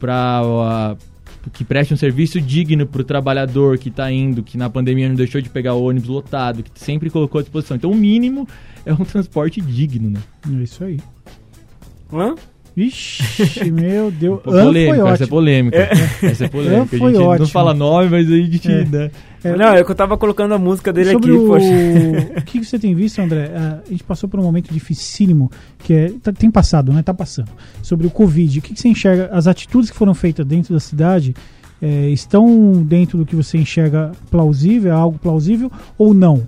para 0.00 0.96
que 1.52 1.62
preste 1.62 1.92
um 1.92 1.96
serviço 1.98 2.40
digno 2.40 2.86
para 2.86 3.02
o 3.02 3.04
trabalhador 3.04 3.76
que 3.76 3.90
está 3.90 4.10
indo, 4.10 4.42
que 4.42 4.56
na 4.56 4.70
pandemia 4.70 5.10
não 5.10 5.14
deixou 5.14 5.42
de 5.42 5.50
pegar 5.50 5.74
o 5.74 5.84
ônibus 5.84 6.08
lotado, 6.08 6.62
que 6.62 6.70
sempre 6.80 7.10
colocou 7.10 7.38
à 7.38 7.42
disposição. 7.42 7.76
Então, 7.76 7.90
o 7.90 7.94
mínimo 7.94 8.48
é 8.86 8.94
um 8.94 9.04
transporte 9.04 9.60
digno, 9.60 10.08
né? 10.08 10.20
É 10.58 10.62
isso 10.62 10.82
aí. 10.82 10.98
Hã? 12.10 12.34
Vixe, 12.76 13.70
meu 13.70 14.10
Deus. 14.10 14.40
Pô, 14.42 14.50
Ano 14.50 14.72
foi 14.72 14.72
polêmica, 14.72 14.94
essa 14.94 15.08
é 15.08 15.12
ótimo. 15.12 15.28
polêmica. 15.28 15.76
Essa 16.22 16.44
é 16.44 16.48
polêmica. 16.48 16.96
Foi 16.98 17.08
a 17.10 17.12
gente 17.12 17.20
não 17.20 17.28
ótimo. 17.28 17.48
fala 17.48 17.74
nome, 17.74 18.08
mas 18.10 18.26
a 18.30 18.36
gente. 18.36 18.70
É. 18.70 18.84
Né? 18.84 19.10
É, 19.44 19.56
Não, 19.56 19.74
é 19.74 19.82
que 19.84 19.90
eu 19.90 19.94
tava 19.94 20.16
colocando 20.16 20.54
a 20.54 20.58
música 20.58 20.92
dele 20.92 21.10
Sobre 21.10 21.32
aqui, 21.32 21.38
o... 21.40 21.46
poxa. 21.46 21.66
o 22.38 22.42
que 22.42 22.60
que 22.60 22.64
você 22.64 22.78
tem 22.78 22.94
visto, 22.94 23.18
André? 23.20 23.50
Ah, 23.54 23.80
A 23.86 23.90
gente 23.90 24.04
passou 24.04 24.28
por 24.28 24.38
um 24.40 24.42
momento 24.44 24.72
dificílimo, 24.72 25.50
que 25.80 25.92
é, 25.92 26.12
tá- 26.22 26.32
tem 26.32 26.50
passado, 26.50 26.92
né? 26.92 27.02
Tá 27.02 27.12
passando. 27.12 27.50
Sobre 27.82 28.06
o 28.06 28.10
Covid. 28.10 28.58
O 28.58 28.62
que, 28.62 28.72
que 28.72 28.80
você 28.80 28.88
enxerga? 28.88 29.28
As 29.32 29.46
atitudes 29.46 29.90
que 29.90 29.96
foram 29.96 30.14
feitas 30.14 30.46
dentro 30.46 30.72
da 30.72 30.80
cidade 30.80 31.34
eh, 31.82 32.08
estão 32.10 32.72
dentro 32.84 33.18
do 33.18 33.26
que 33.26 33.34
você 33.34 33.58
enxerga 33.58 34.12
plausível, 34.30 34.92
é 34.92 34.94
algo 34.94 35.18
plausível 35.18 35.70
ou 35.98 36.14
não? 36.14 36.46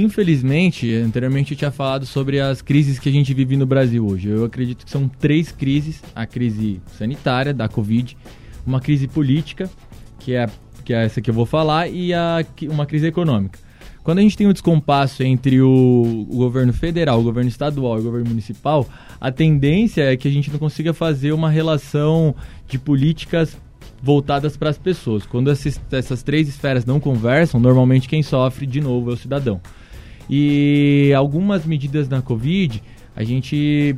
Infelizmente, 0.00 0.94
anteriormente 0.94 1.52
eu 1.52 1.58
tinha 1.58 1.70
falado 1.72 2.06
sobre 2.06 2.38
as 2.38 2.62
crises 2.62 2.98
que 2.98 3.08
a 3.08 3.12
gente 3.12 3.34
vive 3.34 3.56
no 3.56 3.66
Brasil 3.66 4.06
hoje. 4.06 4.28
Eu 4.28 4.44
acredito 4.44 4.84
que 4.84 4.90
são 4.90 5.08
três 5.08 5.50
crises: 5.50 6.02
a 6.14 6.24
crise 6.24 6.80
sanitária 6.96 7.52
da 7.52 7.68
Covid, 7.68 8.16
uma 8.64 8.80
crise 8.80 9.08
política, 9.08 9.68
que 10.20 10.34
é, 10.34 10.46
que 10.84 10.92
é 10.94 11.04
essa 11.04 11.20
que 11.20 11.28
eu 11.28 11.34
vou 11.34 11.46
falar, 11.46 11.88
e 11.88 12.14
a, 12.14 12.44
uma 12.70 12.86
crise 12.86 13.06
econômica. 13.06 13.58
Quando 14.04 14.18
a 14.18 14.22
gente 14.22 14.36
tem 14.36 14.46
um 14.46 14.52
descompasso 14.52 15.22
entre 15.22 15.60
o, 15.60 16.26
o 16.30 16.36
governo 16.36 16.72
federal, 16.72 17.20
o 17.20 17.22
governo 17.22 17.48
estadual 17.48 17.98
e 17.98 18.00
o 18.00 18.04
governo 18.04 18.28
municipal, 18.28 18.86
a 19.20 19.30
tendência 19.32 20.02
é 20.02 20.16
que 20.16 20.28
a 20.28 20.30
gente 20.30 20.50
não 20.50 20.58
consiga 20.58 20.94
fazer 20.94 21.32
uma 21.32 21.50
relação 21.50 22.34
de 22.66 22.78
políticas 22.78 23.56
voltadas 24.02 24.56
para 24.56 24.70
as 24.70 24.78
pessoas. 24.78 25.26
Quando 25.26 25.50
esses- 25.50 25.80
essas 25.90 26.22
três 26.22 26.48
esferas 26.48 26.86
não 26.86 27.00
conversam, 27.00 27.60
normalmente 27.60 28.08
quem 28.08 28.22
sofre 28.22 28.64
de 28.64 28.80
novo 28.80 29.10
é 29.10 29.14
o 29.14 29.16
cidadão. 29.16 29.60
E 30.28 31.12
algumas 31.16 31.64
medidas 31.64 32.08
na 32.08 32.20
Covid, 32.22 32.82
a 33.16 33.24
gente 33.24 33.96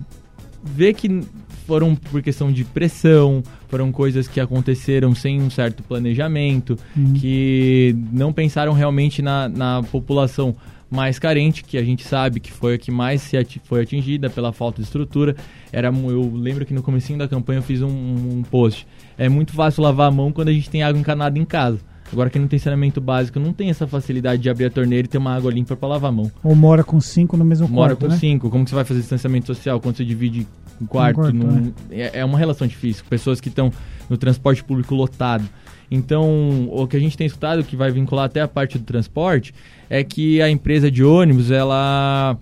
vê 0.62 0.92
que 0.92 1.22
foram 1.66 1.94
por 1.94 2.20
questão 2.22 2.50
de 2.50 2.64
pressão, 2.64 3.42
foram 3.68 3.92
coisas 3.92 4.26
que 4.26 4.40
aconteceram 4.40 5.14
sem 5.14 5.40
um 5.40 5.48
certo 5.50 5.82
planejamento, 5.82 6.76
que 7.14 7.94
não 8.12 8.32
pensaram 8.32 8.72
realmente 8.72 9.22
na, 9.22 9.48
na 9.48 9.82
população 9.82 10.56
mais 10.90 11.20
carente, 11.20 11.62
que 11.62 11.78
a 11.78 11.84
gente 11.84 12.04
sabe 12.04 12.40
que 12.40 12.50
foi 12.50 12.74
a 12.74 12.78
que 12.78 12.90
mais 12.90 13.22
se 13.22 13.36
ati- 13.36 13.60
foi 13.64 13.82
atingida 13.82 14.28
pela 14.28 14.52
falta 14.52 14.82
de 14.82 14.88
estrutura. 14.88 15.36
Era, 15.72 15.86
eu 15.88 16.32
lembro 16.34 16.66
que 16.66 16.74
no 16.74 16.82
comecinho 16.82 17.16
da 17.16 17.28
campanha 17.28 17.60
eu 17.60 17.62
fiz 17.62 17.80
um, 17.80 17.88
um 17.88 18.42
post. 18.42 18.84
É 19.16 19.28
muito 19.28 19.52
fácil 19.52 19.84
lavar 19.84 20.08
a 20.08 20.10
mão 20.10 20.32
quando 20.32 20.48
a 20.48 20.52
gente 20.52 20.68
tem 20.68 20.82
água 20.82 21.00
encanada 21.00 21.38
em 21.38 21.44
casa. 21.44 21.78
Agora 22.12 22.28
que 22.28 22.38
não 22.38 22.48
tem 22.48 22.58
saneamento 22.58 23.00
básico, 23.00 23.38
não 23.38 23.52
tem 23.52 23.70
essa 23.70 23.86
facilidade 23.86 24.42
de 24.42 24.50
abrir 24.50 24.64
a 24.66 24.70
torneira 24.70 25.06
e 25.06 25.08
ter 25.08 25.18
uma 25.18 25.34
água 25.34 25.50
limpa 25.52 25.76
para 25.76 25.88
lavar 25.88 26.08
a 26.10 26.12
mão. 26.12 26.30
Ou 26.42 26.54
mora 26.56 26.82
com 26.82 27.00
cinco 27.00 27.36
no 27.36 27.44
mesmo 27.44 27.68
Mora 27.68 27.90
quarto, 27.94 28.00
com 28.06 28.12
né? 28.12 28.18
cinco, 28.18 28.50
como 28.50 28.64
que 28.64 28.70
você 28.70 28.74
vai 28.76 28.84
fazer 28.84 29.00
distanciamento 29.00 29.46
social 29.46 29.78
quando 29.80 29.96
você 29.96 30.04
divide 30.04 30.46
um 30.80 30.86
quarto? 30.86 31.16
quarto, 31.16 31.32
num- 31.36 31.72
é. 31.90 32.20
é 32.20 32.24
uma 32.24 32.36
relação 32.38 32.66
difícil. 32.66 33.04
Pessoas 33.08 33.40
que 33.40 33.48
estão 33.48 33.72
no 34.08 34.16
transporte 34.16 34.64
público 34.64 34.94
lotado. 34.94 35.44
Então, 35.90 36.68
o 36.70 36.86
que 36.86 36.96
a 36.96 37.00
gente 37.00 37.16
tem 37.16 37.26
escutado, 37.26 37.64
que 37.64 37.76
vai 37.76 37.90
vincular 37.90 38.24
até 38.26 38.40
a 38.40 38.48
parte 38.48 38.78
do 38.78 38.84
transporte, 38.84 39.52
é 39.88 40.02
que 40.04 40.40
a 40.40 40.48
empresa 40.50 40.90
de 40.90 41.02
ônibus, 41.04 41.50
ela 41.50 42.36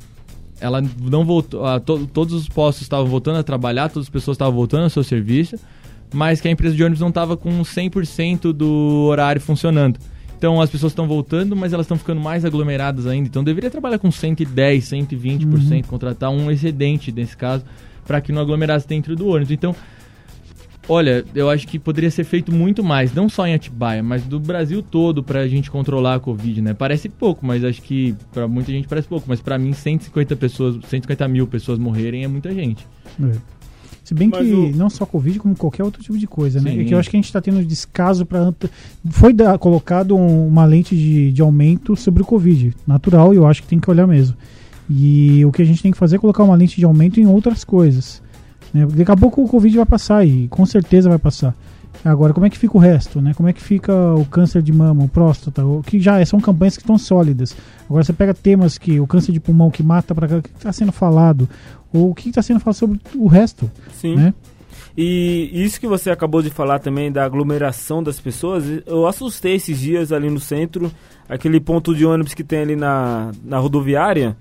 ela 0.61 0.83
não 1.01 1.25
voltou, 1.25 1.65
ah, 1.65 1.79
to- 1.79 2.07
todos 2.13 2.35
os 2.35 2.49
postos 2.49 2.83
estavam 2.83 3.07
voltando 3.07 3.39
a 3.39 3.43
trabalhar, 3.45 3.89
todas 3.89 4.07
as 4.07 4.11
pessoas 4.11 4.35
estavam 4.35 4.55
voltando 4.55 4.83
ao 4.85 4.91
seu 4.91 5.05
serviço, 5.05 5.57
mas 6.13 6.41
que 6.41 6.49
a 6.49 6.51
empresa 6.51 6.75
de 6.75 6.83
ônibus 6.83 7.01
não 7.01 7.09
estava 7.09 7.37
com 7.37 7.61
100% 7.61 8.53
do 8.53 9.07
horário 9.09 9.41
funcionando. 9.41 9.99
Então 10.39 10.61
as 10.61 10.71
pessoas 10.71 10.93
estão 10.93 11.09
voltando, 11.09 11.57
mas 11.57 11.73
elas 11.73 11.85
estão 11.85 11.99
ficando 11.99 12.21
mais 12.21 12.45
aglomeradas 12.45 13.07
ainda. 13.07 13.29
Então 13.29 13.43
deveria 13.43 13.71
trabalhar 13.71 13.99
com 13.99 14.11
110, 14.11 14.85
120%, 14.85 15.87
contratar 15.87 16.31
um 16.31 16.49
excedente 16.51 17.11
nesse 17.11 17.37
caso, 17.37 17.65
para 18.07 18.21
que 18.21 18.31
não 18.31 18.41
aglomerasse 18.41 18.87
dentro 18.87 19.17
do 19.17 19.27
ônibus. 19.27 19.51
Então, 19.51 19.75
olha, 20.89 21.25
eu 21.35 21.51
acho 21.51 21.67
que 21.67 21.77
poderia 21.77 22.11
ser 22.11 22.23
feito 22.23 22.53
muito 22.53 22.85
mais, 22.85 23.13
não 23.13 23.29
só 23.29 23.49
em 23.49 23.55
Atibaia, 23.55 24.01
mas 24.01 24.23
do 24.23 24.39
Brasil 24.39 24.81
todo 24.81 25.25
para 25.25 25.41
a 25.41 25.49
gente 25.49 25.73
controlar 25.73 26.15
a 26.15 26.21
Covid, 26.21 26.63
né? 26.63 26.73
Parece 26.73 27.09
pouco, 27.09 27.45
mas 27.45 27.65
acho 27.65 27.83
que 27.83 28.15
para 28.33 28.47
muita 28.47 28.71
gente 28.71 28.87
parece 28.87 29.09
pouco, 29.09 29.27
mas 29.29 29.41
para 29.41 29.59
mim 29.59 29.73
150 29.73 30.37
pessoas, 30.37 30.77
150 30.87 31.27
mil 31.27 31.49
pessoas 31.49 31.81
morrerem 31.81 32.23
é 32.23 32.29
muita 32.29 32.55
gente. 32.55 32.87
É. 33.21 33.58
Se 34.09 34.15
bem 34.15 34.31
Mas 34.31 34.47
que 34.47 34.55
o- 34.55 34.75
não 34.75 34.89
só 34.89 35.05
Covid, 35.05 35.39
como 35.39 35.55
qualquer 35.55 35.83
outro 35.85 36.03
tipo 36.03 36.17
de 36.17 36.27
coisa, 36.27 36.63
né? 36.63 36.71
Sim. 36.73 36.81
É 36.81 36.85
que 36.85 36.95
eu 36.95 36.99
acho 36.99 37.11
que 37.11 37.17
a 37.17 37.19
gente 37.19 37.27
está 37.27 37.43
tendo 37.43 37.63
descaso 37.63 38.25
para. 38.25 38.55
Foi 39.11 39.35
da- 39.35 39.59
colocado 39.59 40.17
um- 40.17 40.47
uma 40.49 40.65
lente 40.65 40.97
de, 40.97 41.31
de 41.31 41.43
aumento 41.43 41.95
sobre 41.95 42.23
o 42.23 42.25
Covid, 42.25 42.75
natural, 42.87 43.35
eu 43.35 43.47
acho 43.47 43.61
que 43.63 43.69
tem 43.69 43.79
que 43.79 43.91
olhar 43.91 44.07
mesmo. 44.07 44.35
E 44.89 45.45
o 45.45 45.53
que 45.53 45.61
a 45.61 45.65
gente 45.65 45.83
tem 45.83 45.93
que 45.93 45.99
fazer 45.99 46.17
é 46.17 46.19
colocar 46.19 46.43
uma 46.43 46.55
lente 46.55 46.77
de 46.79 46.85
aumento 46.87 47.21
em 47.21 47.27
outras 47.27 47.65
coisas. 47.65 48.23
né? 48.73 48.87
Daqui 48.87 49.11
a 49.11 49.17
pouco 49.17 49.43
o 49.43 49.49
Covid 49.49 49.77
vai 49.77 49.87
passar, 49.87 50.27
e 50.27 50.49
com 50.49 50.65
certeza 50.65 51.09
vai 51.09 51.19
passar. 51.19 51.55
Agora, 52.05 52.33
como 52.33 52.47
é 52.47 52.51
que 52.51 52.57
fica 52.57 52.77
o 52.77 52.81
resto, 52.81 53.21
né? 53.21 53.35
Como 53.35 53.49
é 53.49 53.53
que 53.53 53.61
fica 53.61 53.93
o 54.15 54.25
câncer 54.25 54.63
de 54.63 54.73
mama, 54.73 55.03
o 55.05 55.09
próstata, 55.09 55.65
o 55.67 55.83
que 55.83 55.99
já 55.99 56.21
é, 56.21 56.25
são 56.25 56.41
campanhas 56.41 56.77
que 56.77 56.83
estão 56.83 56.97
sólidas. 56.97 57.57
Agora 57.91 58.05
você 58.05 58.13
pega 58.13 58.33
temas 58.33 58.79
que 58.79 59.01
o 59.01 59.07
câncer 59.07 59.33
de 59.33 59.41
pulmão 59.41 59.69
que 59.71 59.83
mata 59.83 60.15
para 60.15 60.39
o 60.39 60.43
que 60.43 60.51
está 60.57 60.73
sendo 60.73 60.93
falado, 60.93 61.49
ou 61.93 62.11
o 62.11 62.15
que 62.15 62.29
está 62.29 62.43
sendo 62.43 62.61
falado 62.61 62.77
sobre 62.77 63.01
o 63.15 63.27
resto, 63.27 63.71
Sim. 63.93 64.17
né? 64.17 64.35
E 64.97 65.51
isso 65.53 65.79
que 65.81 65.87
você 65.87 66.11
acabou 66.11 66.43
de 66.43 66.51
falar 66.51 66.81
também 66.81 67.11
da 67.13 67.25
aglomeração 67.25 68.03
das 68.03 68.19
pessoas, 68.19 68.65
eu 68.85 69.07
assustei 69.07 69.55
esses 69.55 69.79
dias 69.79 70.11
ali 70.13 70.29
no 70.29 70.41
centro, 70.41 70.91
aquele 71.29 71.61
ponto 71.61 71.95
de 71.95 72.05
ônibus 72.05 72.35
que 72.35 72.43
tem 72.43 72.61
ali 72.61 72.75
na, 72.77 73.31
na 73.45 73.59
rodoviária. 73.59 74.37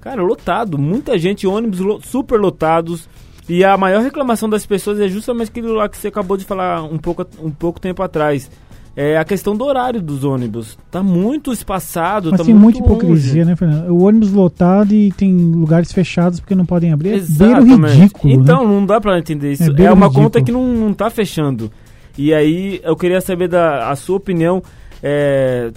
Cara, 0.00 0.22
lotado, 0.22 0.78
muita 0.78 1.18
gente, 1.18 1.46
ônibus 1.46 1.80
lo- 1.80 2.00
super 2.00 2.40
lotados. 2.40 3.06
E 3.48 3.64
a 3.64 3.76
maior 3.76 4.02
reclamação 4.02 4.48
das 4.48 4.64
pessoas 4.64 4.98
é 5.00 5.08
justamente 5.08 5.48
aquilo 5.50 5.74
lá 5.74 5.88
que 5.88 5.96
você 5.98 6.08
acabou 6.08 6.36
de 6.36 6.44
falar 6.44 6.82
um 6.84 6.98
pouco, 6.98 7.26
um 7.40 7.50
pouco 7.50 7.78
tempo 7.80 8.02
atrás. 8.02 8.50
É 8.96 9.16
a 9.16 9.24
questão 9.24 9.56
do 9.56 9.64
horário 9.64 10.02
dos 10.02 10.24
ônibus. 10.24 10.76
Tá 10.90 11.02
muito 11.02 11.52
espaçado, 11.52 12.30
Mas 12.32 12.40
tá 12.40 12.44
tem 12.44 12.52
muito 12.54 12.80
muita 12.80 12.92
hipocrisia, 12.94 13.42
longe. 13.42 13.44
né, 13.50 13.56
Fernando? 13.56 13.90
O 13.90 14.02
ônibus 14.02 14.32
lotado 14.32 14.92
e 14.92 15.12
tem 15.12 15.32
lugares 15.36 15.92
fechados 15.92 16.40
porque 16.40 16.54
não 16.54 16.66
podem 16.66 16.92
abrir. 16.92 17.10
É 17.10 17.12
beiro 17.12 17.22
Exatamente. 17.62 17.94
ridículo, 17.94 18.34
Então, 18.34 18.66
né? 18.66 18.74
não 18.74 18.84
dá 18.84 19.00
pra 19.00 19.16
entender 19.18 19.52
isso. 19.52 19.62
É 19.62 19.66
É, 19.84 19.92
uma 19.92 20.06
ridículo. 20.06 20.24
conta 20.24 20.42
que 20.42 20.50
não, 20.50 20.66
não 20.66 20.92
tá 20.92 21.08
fechando. 21.10 21.70
E 22.16 22.34
aí, 22.34 22.80
eu 22.82 22.96
queria 22.96 23.20
saber 23.20 23.46
da 23.48 23.88
a 23.90 23.94
sua 23.94 24.16
opinião. 24.16 24.60
é, 25.00 25.70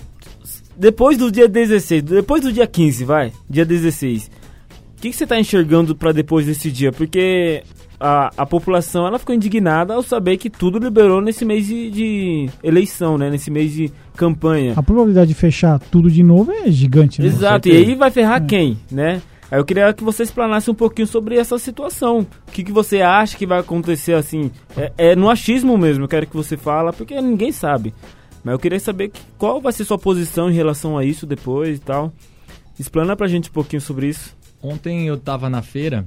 depois 0.76 1.16
do 1.16 1.32
dia 1.32 1.48
16, 1.48 2.02
depois 2.02 2.42
do 2.42 2.52
dia 2.52 2.66
15, 2.66 3.06
vai, 3.06 3.32
dia 3.48 3.64
16. 3.64 4.32
O 4.98 5.02
que, 5.02 5.10
que 5.12 5.16
você 5.16 5.28
tá 5.28 5.40
enxergando 5.40 5.96
pra 5.96 6.12
depois 6.12 6.48
desse 6.48 6.72
dia? 6.72 6.92
Porque 6.92 7.62
a, 8.02 8.32
a 8.36 8.46
população 8.46 9.06
ela 9.06 9.20
ficou 9.20 9.36
indignada 9.36 9.94
ao 9.94 10.02
saber 10.02 10.38
que 10.38 10.50
tudo 10.50 10.80
liberou 10.80 11.22
nesse 11.22 11.46
mês 11.46 11.68
de, 11.68 11.92
de 11.92 12.50
eleição, 12.64 13.18
né? 13.18 13.30
Nesse 13.30 13.52
mês 13.52 13.72
de 13.72 13.92
campanha. 14.16 14.74
A 14.76 14.82
probabilidade 14.84 15.30
de 15.30 15.36
fechar 15.36 15.80
tudo 15.80 16.10
de 16.10 16.24
novo 16.24 16.52
é 16.52 16.70
gigante, 16.72 17.22
né? 17.22 17.28
Exato, 17.28 17.70
e 17.70 17.72
aí 17.78 17.96
vai 17.96 18.10
ferrar 18.10 18.42
É. 18.42 18.46
quem, 18.46 18.78
né? 18.92 19.22
Aí 19.52 19.60
eu 19.60 19.66
queria 19.66 19.94
que 19.94 20.04
você 20.04 20.24
explanasse 20.24 20.72
um 20.72 20.74
pouquinho 20.74 21.06
sobre 21.08 21.36
essa 21.38 21.58
situação. 21.60 22.20
O 22.48 22.52
que, 22.52 22.64
que 22.64 22.72
você 22.72 23.02
acha 23.02 23.38
que 23.38 23.46
vai 23.46 23.60
acontecer 23.60 24.14
assim? 24.14 24.50
É, 24.78 24.92
é 24.98 25.16
no 25.16 25.30
achismo 25.30 25.78
mesmo, 25.78 26.06
eu 26.06 26.08
quero 26.08 26.26
que 26.26 26.36
você 26.36 26.56
fala, 26.58 26.92
porque 26.94 27.20
ninguém 27.22 27.52
sabe. 27.52 27.94
Mas 28.44 28.54
eu 28.54 28.60
queria 28.60 28.80
saber 28.80 29.10
que- 29.10 29.22
qual 29.38 29.60
vai 29.62 29.72
ser 29.74 29.84
sua 29.86 30.00
posição 30.00 30.50
em 30.50 30.54
relação 30.54 30.98
a 30.98 31.04
isso 31.06 31.28
depois 31.28 31.78
e 31.78 31.82
tal. 31.82 32.12
Explana 32.80 33.16
pra 33.16 33.28
gente 33.28 33.50
um 33.50 33.54
pouquinho 33.54 33.82
sobre 33.82 34.08
isso. 34.08 34.36
Ontem 34.64 35.06
eu 35.08 35.18
tava 35.18 35.50
na 35.50 35.62
feira 35.62 36.06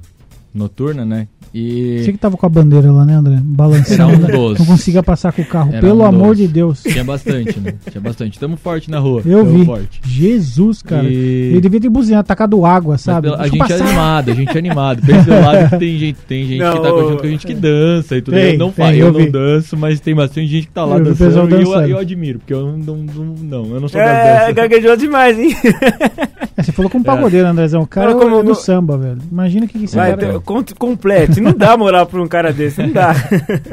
noturna, 0.53 1.05
né? 1.05 1.27
E 1.57 1.99
Você 2.03 2.11
que 2.11 2.17
tava 2.17 2.35
com 2.35 2.45
a 2.45 2.49
bandeira 2.49 2.91
lá, 2.91 3.05
né, 3.05 3.13
André? 3.15 3.39
Balançando. 3.41 4.25
Era 4.25 4.37
um 4.37 4.49
né? 4.51 4.55
Não 4.59 4.65
conseguia 4.65 5.01
passar 5.01 5.31
com 5.31 5.41
o 5.41 5.45
carro. 5.45 5.71
Era 5.71 5.79
Pelo 5.79 6.03
um 6.03 6.05
amor 6.05 6.35
de 6.35 6.49
Deus. 6.49 6.83
tinha 6.83 7.01
bastante, 7.01 7.57
né? 7.61 7.73
Tinha 7.89 8.01
bastante. 8.01 8.37
Tamo 8.37 8.57
forte 8.57 8.91
na 8.91 8.99
rua. 8.99 9.21
Eu 9.25 9.45
tamo 9.45 9.59
vi. 9.59 9.65
forte. 9.65 10.01
Jesus, 10.05 10.81
cara. 10.81 11.07
E- 11.07 11.51
Ele 11.51 11.61
devia 11.61 11.79
ter 11.79 11.87
buzinado, 11.89 12.27
tacado 12.27 12.65
água, 12.65 12.97
sabe? 12.97 13.29
pela- 13.29 13.41
a 13.41 13.47
gente 13.47 13.55
é 13.55 13.67
passar. 13.67 13.85
animado, 13.85 14.31
a 14.31 14.33
gente 14.35 14.53
é 14.53 14.57
animado. 14.57 15.01
Do 15.01 15.31
lado 15.31 15.69
que 15.69 15.77
tem 15.79 15.97
gente, 15.97 16.17
tem 16.27 16.41
gente 16.45 16.57
que 16.57 16.63
Não, 16.65 16.81
tá 16.81 16.89
curtindo 16.91 17.17
com 17.19 17.25
a 17.25 17.29
gente 17.29 17.47
que 17.47 17.53
dança 17.53 18.17
e 18.17 18.21
tudo. 18.21 18.33
Tem, 18.33 18.51
eu 18.51 18.57
não 18.59 18.71
tem, 18.71 18.85
faço, 18.85 18.97
eu 18.97 19.07
eu, 19.07 19.13
não 19.13 19.31
danço, 19.31 19.77
mas 19.77 19.99
tem 20.01 20.13
bastante 20.13 20.47
gente 20.47 20.67
que 20.67 20.73
tá 20.73 20.83
lá 20.83 20.97
Eu 20.97 21.05
dançando 21.05 21.55
e 21.57 21.63
eu, 21.63 21.71
eu 21.91 21.97
admiro, 21.99 22.39
porque 22.39 22.53
eu 22.53 22.63
não, 22.77 22.97
não, 22.97 23.23
não, 23.41 23.65
eu 23.75 23.79
não 23.79 23.87
sou 23.87 24.01
das 24.01 24.09
É, 24.49 24.51
gaguejou 24.51 24.97
demais, 24.97 25.39
hein? 25.39 25.55
É, 26.65 26.71
você 26.71 26.71
falou 26.71 26.89
como 26.91 27.03
pagodeiro, 27.03 27.47
Andrezão. 27.47 27.81
O 27.83 27.87
cara 27.87 28.13
como 28.13 28.39
é 28.39 28.43
do 28.43 28.49
no- 28.49 28.55
samba, 28.55 28.97
velho. 28.97 29.19
Imagina 29.31 29.65
o 29.65 29.69
que, 29.69 29.83
esse 29.83 29.95
Vai, 29.95 30.15
cara... 30.15 30.33
ter- 30.33 30.39
conte- 30.41 30.75
complete. 30.75 31.39
Não 31.39 31.53
dá 31.53 31.77
moral 31.77 32.05
pra 32.05 32.21
um 32.21 32.27
cara 32.27 32.51
desse, 32.51 32.81
não 32.81 32.91
dá. 32.91 33.13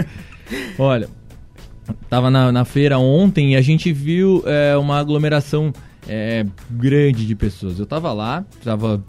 Olha, 0.78 1.08
tava 2.08 2.30
na, 2.30 2.52
na 2.52 2.64
feira 2.64 2.98
ontem 2.98 3.52
e 3.52 3.56
a 3.56 3.60
gente 3.62 3.92
viu 3.92 4.42
é, 4.46 4.76
uma 4.76 4.98
aglomeração 4.98 5.72
é, 6.08 6.44
grande 6.70 7.24
de 7.26 7.34
pessoas. 7.34 7.78
Eu 7.78 7.86
tava 7.86 8.12
lá, 8.12 8.44
tava, 8.64 9.02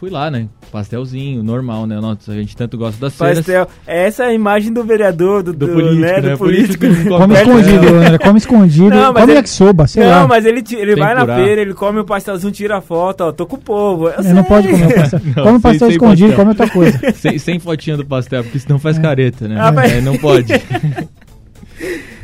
fui 0.00 0.10
lá, 0.10 0.30
né? 0.30 0.48
Pastelzinho, 0.72 1.42
normal, 1.42 1.86
né? 1.86 1.98
Nossa, 2.00 2.32
a 2.32 2.34
gente 2.34 2.56
tanto 2.56 2.76
gosta 2.76 3.00
das. 3.00 3.14
Pastel. 3.14 3.66
Essa 3.86 4.24
é 4.24 4.26
a 4.28 4.32
imagem 4.34 4.72
do 4.72 4.82
vereador, 4.84 5.42
do, 5.42 5.52
Do 5.52 5.66
do, 5.66 5.72
político, 5.72 6.00
né, 6.00 6.20
né? 6.20 6.30
do 6.32 6.38
político. 6.38 6.78
Político 6.86 7.08
Come 7.18 7.34
escondido, 7.34 7.88
André. 7.88 8.18
Come 8.18 8.38
escondido. 8.38 8.90
Não, 8.90 9.12
mas 9.12 9.20
come 9.20 9.32
ele- 9.32 9.38
yakisoba, 9.38 9.86
sei 9.86 10.02
não, 10.04 10.10
lá. 10.10 10.26
mas 10.26 10.44
ele, 10.44 10.58
ele 10.58 10.94
Sem 10.94 11.02
vai 11.02 11.14
na 11.14 11.20
curar. 11.22 11.38
feira, 11.44 11.60
ele 11.62 11.74
come 11.74 12.00
o 12.00 12.04
pastelzinho, 12.04 12.52
tira 12.52 12.78
a 12.78 12.80
foto, 12.80 13.20
ó, 13.22 13.32
tô 13.32 13.46
com 13.46 13.56
o 13.56 13.60
povo. 13.60 14.08
Eu 14.08 14.18
Ele 14.20 14.32
não 14.34 14.44
pode 14.44 14.68
comer 14.68 14.86
o 14.86 14.94
pastel. 14.94 15.20
Não, 15.24 15.32
come 15.34 15.48
o 15.48 15.52
sem- 15.52 15.60
pastel 15.60 15.78
sem 15.78 15.90
escondido, 15.90 16.28
pastel. 16.28 16.36
come 16.36 16.48
outra 16.50 16.68
coisa. 16.70 17.12
sem, 17.16 17.38
sem 17.38 17.58
fotinha 17.58 17.96
do 17.96 18.04
pastel, 18.04 18.42
porque 18.42 18.58
senão 18.58 18.78
faz 18.78 18.98
careta, 18.98 19.46
né? 19.48 19.56
Ah, 19.58 19.72
mas- 19.72 19.92
É, 19.92 20.00
não 20.00 20.18
pode. 20.18 20.52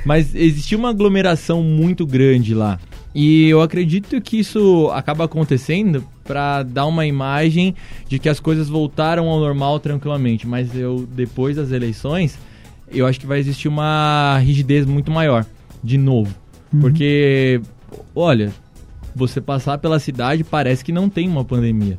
mas 0.04 0.34
existia 0.34 0.76
uma 0.76 0.90
aglomeração 0.90 1.62
muito 1.62 2.06
grande 2.06 2.54
lá. 2.54 2.78
E 3.14 3.48
eu 3.48 3.62
acredito 3.62 4.20
que 4.20 4.40
isso 4.40 4.90
acaba 4.92 5.24
acontecendo 5.24 6.04
pra 6.24 6.62
dar 6.64 6.86
uma 6.86 7.06
imagem 7.06 7.74
de 8.08 8.18
que 8.18 8.28
as 8.28 8.40
coisas 8.40 8.68
voltaram 8.68 9.28
ao 9.28 9.38
normal 9.38 9.78
tranquilamente. 9.78 10.46
Mas 10.46 10.74
eu, 10.74 11.06
depois 11.12 11.54
das 11.54 11.70
eleições, 11.70 12.36
eu 12.90 13.06
acho 13.06 13.20
que 13.20 13.26
vai 13.26 13.38
existir 13.38 13.68
uma 13.68 14.38
rigidez 14.38 14.84
muito 14.84 15.12
maior, 15.12 15.46
de 15.82 15.96
novo. 15.96 16.34
Uhum. 16.72 16.80
Porque, 16.80 17.60
olha, 18.16 18.52
você 19.14 19.40
passar 19.40 19.78
pela 19.78 20.00
cidade 20.00 20.42
parece 20.42 20.84
que 20.84 20.90
não 20.90 21.08
tem 21.08 21.28
uma 21.28 21.44
pandemia. 21.44 21.98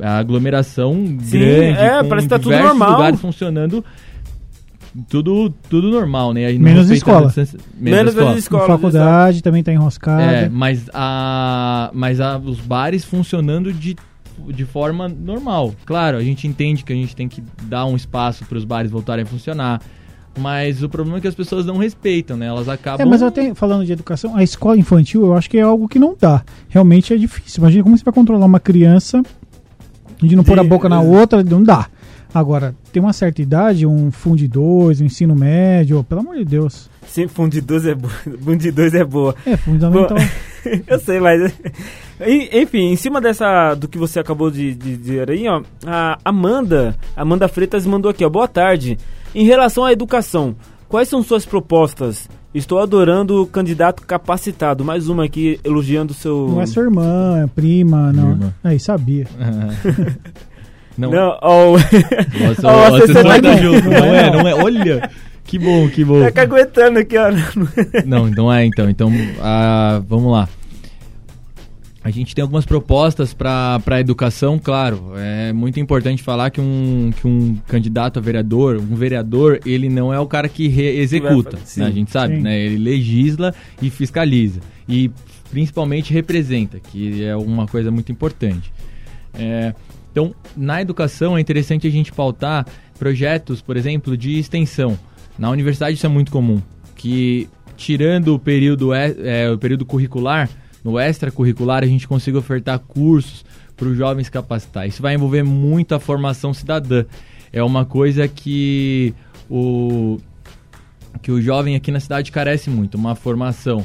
A 0.00 0.18
aglomeração 0.18 0.94
Sim, 1.20 1.38
grande, 1.38 1.78
é, 1.78 2.02
com 2.02 2.08
parece 2.08 2.26
que 2.26 2.30
tá 2.30 2.38
tudo 2.38 2.56
normal. 2.56 2.92
lugares 2.92 3.20
funcionando, 3.20 3.84
tudo, 5.08 5.50
tudo 5.68 5.90
normal, 5.90 6.32
né? 6.32 6.52
Menos 6.54 6.90
escola. 6.90 7.26
distância- 7.26 7.58
Menos 7.78 8.14
escola. 8.14 8.38
escola. 8.38 8.66
faculdade 8.66 9.42
também 9.42 9.62
tá 9.62 9.72
enroscada. 9.72 10.22
É, 10.22 10.48
mas, 10.48 10.88
a, 10.94 11.90
mas 11.92 12.20
a, 12.20 12.38
os 12.38 12.58
bares 12.60 13.04
funcionando 13.04 13.72
de, 13.72 13.96
de 14.48 14.64
forma 14.64 15.08
normal. 15.08 15.74
Claro, 15.84 16.16
a 16.16 16.22
gente 16.22 16.46
entende 16.46 16.82
que 16.84 16.92
a 16.92 16.96
gente 16.96 17.14
tem 17.14 17.28
que 17.28 17.42
dar 17.64 17.84
um 17.86 17.96
espaço 17.96 18.44
para 18.44 18.56
os 18.58 18.64
bares 18.64 18.90
voltarem 18.90 19.24
a 19.24 19.26
funcionar. 19.26 19.80
Mas 20.38 20.84
o 20.84 20.88
problema 20.88 21.18
é 21.18 21.20
que 21.20 21.26
as 21.26 21.34
pessoas 21.34 21.66
não 21.66 21.78
respeitam, 21.78 22.36
né? 22.36 22.46
Elas 22.46 22.68
acabam. 22.68 23.04
É, 23.04 23.10
mas 23.10 23.22
eu 23.22 23.30
tenho, 23.30 23.56
falando 23.56 23.84
de 23.84 23.92
educação, 23.92 24.36
a 24.36 24.42
escola 24.44 24.78
infantil 24.78 25.22
eu 25.24 25.34
acho 25.34 25.50
que 25.50 25.58
é 25.58 25.62
algo 25.62 25.88
que 25.88 25.98
não 25.98 26.14
dá. 26.18 26.44
Realmente 26.68 27.12
é 27.12 27.16
difícil. 27.16 27.60
Imagina 27.60 27.82
como 27.82 27.98
você 27.98 28.04
vai 28.04 28.14
controlar 28.14 28.46
uma 28.46 28.60
criança 28.60 29.20
de 30.22 30.36
não 30.36 30.44
pôr 30.44 30.58
a 30.60 30.62
De- 30.62 30.68
boca 30.68 30.88
na 30.88 31.00
outra, 31.00 31.42
não 31.42 31.62
dá. 31.62 31.86
Agora, 32.34 32.74
tem 32.92 33.02
uma 33.02 33.12
certa 33.12 33.40
idade, 33.40 33.86
um 33.86 34.10
fundo 34.10 34.46
2, 34.46 35.00
um 35.00 35.04
ensino 35.06 35.34
médio, 35.34 36.04
pelo 36.04 36.20
amor 36.20 36.36
de 36.36 36.44
Deus. 36.44 36.90
Sim, 37.06 37.26
fundo 37.26 37.52
de 37.52 37.60
dois 37.62 37.86
é 37.86 37.94
boa. 37.94 38.12
Fundo 38.44 38.58
de 38.58 38.70
dois 38.70 38.92
é 38.94 39.02
boa. 39.02 39.34
É, 39.46 39.56
fundamental. 39.56 40.18
Eu 40.86 40.98
sei, 41.00 41.18
mas. 41.20 41.54
En- 42.20 42.48
Enfim, 42.62 42.92
em 42.92 42.96
cima 42.96 43.18
dessa. 43.18 43.74
do 43.74 43.88
que 43.88 43.96
você 43.96 44.20
acabou 44.20 44.50
de, 44.50 44.74
de 44.74 44.94
dizer 44.94 45.30
aí, 45.30 45.48
ó. 45.48 45.62
A 45.86 46.18
Amanda. 46.22 46.94
Amanda 47.16 47.48
Freitas 47.48 47.86
mandou 47.86 48.10
aqui, 48.10 48.22
ó. 48.24 48.28
Boa 48.28 48.46
tarde. 48.46 48.98
Em 49.34 49.46
relação 49.46 49.84
à 49.86 49.92
educação, 49.92 50.54
quais 50.86 51.08
são 51.08 51.22
suas 51.22 51.46
propostas? 51.46 52.28
Estou 52.54 52.78
adorando 52.78 53.42
o 53.42 53.46
candidato 53.46 54.02
capacitado. 54.02 54.84
Mais 54.84 55.08
uma 55.08 55.24
aqui 55.24 55.58
elogiando 55.64 56.12
o 56.12 56.16
seu. 56.16 56.48
Não 56.50 56.60
é 56.60 56.66
sua 56.66 56.82
irmã, 56.82 57.42
é 57.42 57.46
prima, 57.46 58.12
não. 58.12 58.30
Irmã. 58.32 58.54
Aí, 58.62 58.78
sabia. 58.78 59.26
não, 60.98 61.10
Não, 61.10 61.38
ó, 61.40 61.70
o- 61.70 61.78
Nossa, 61.78 63.12
tá. 63.12 63.22
Não 63.22 64.14
é, 64.14 64.30
não 64.30 64.48
é. 64.48 64.54
Olha, 64.54 65.10
que 65.44 65.58
bom, 65.58 65.88
que 65.88 66.04
bom. 66.04 66.20
tá 66.22 66.30
caguetando 66.32 66.98
aqui, 66.98 67.16
ó. 67.16 67.30
Não, 68.04 68.26
não 68.26 68.52
é 68.52 68.66
então. 68.66 68.90
Então, 68.90 69.10
ah, 69.40 70.02
vamos 70.06 70.30
lá. 70.32 70.48
A 72.02 72.10
gente 72.10 72.34
tem 72.34 72.40
algumas 72.42 72.64
propostas 72.64 73.34
para 73.34 73.80
a 73.86 74.00
educação, 74.00 74.58
claro. 74.58 75.12
É 75.16 75.52
muito 75.52 75.78
importante 75.78 76.22
falar 76.22 76.48
que 76.50 76.60
um, 76.60 77.10
que 77.20 77.26
um 77.26 77.56
candidato 77.66 78.18
a 78.18 78.22
vereador, 78.22 78.76
um 78.78 78.94
vereador, 78.94 79.60
ele 79.66 79.88
não 79.90 80.12
é 80.14 80.18
o 80.18 80.26
cara 80.26 80.48
que 80.48 80.66
executa. 80.80 81.58
Sim. 81.64 81.80
né? 81.80 81.86
A 81.86 81.90
gente 81.90 82.10
sabe, 82.10 82.36
Sim. 82.36 82.42
né? 82.42 82.58
Ele 82.58 82.78
legisla 82.78 83.54
e 83.82 83.90
fiscaliza. 83.90 84.60
E 84.88 85.10
principalmente 85.50 86.12
representa, 86.12 86.78
que 86.80 87.22
é 87.24 87.36
uma 87.36 87.66
coisa 87.66 87.90
muito 87.90 88.10
importante. 88.10 88.72
É, 89.34 89.74
então, 90.10 90.34
na 90.56 90.80
educação 90.80 91.36
é 91.36 91.40
interessante 91.40 91.86
a 91.86 91.90
gente 91.90 92.12
pautar 92.12 92.66
projetos, 92.98 93.60
por 93.62 93.76
exemplo, 93.76 94.16
de 94.16 94.38
extensão. 94.38 94.98
Na 95.38 95.50
universidade 95.50 95.96
isso 95.96 96.06
é 96.06 96.08
muito 96.08 96.32
comum, 96.32 96.60
que 96.96 97.48
tirando 97.76 98.34
o 98.34 98.38
período, 98.38 98.92
é, 98.92 99.50
o 99.50 99.56
período 99.56 99.86
curricular, 99.86 100.50
no 100.82 100.98
extracurricular 100.98 101.84
a 101.84 101.86
gente 101.86 102.08
consiga 102.08 102.38
ofertar 102.38 102.78
cursos 102.80 103.44
para 103.76 103.88
os 103.88 103.96
jovens 103.96 104.28
capacitar. 104.28 104.88
Isso 104.88 105.00
vai 105.00 105.14
envolver 105.14 105.44
muito 105.44 105.94
a 105.94 106.00
formação 106.00 106.52
cidadã. 106.52 107.04
É 107.52 107.62
uma 107.62 107.84
coisa 107.84 108.26
que 108.26 109.14
o, 109.48 110.18
que 111.22 111.30
o 111.30 111.40
jovem 111.40 111.76
aqui 111.76 111.92
na 111.92 112.00
cidade 112.00 112.32
carece 112.32 112.68
muito, 112.68 112.96
uma 112.96 113.14
formação 113.14 113.84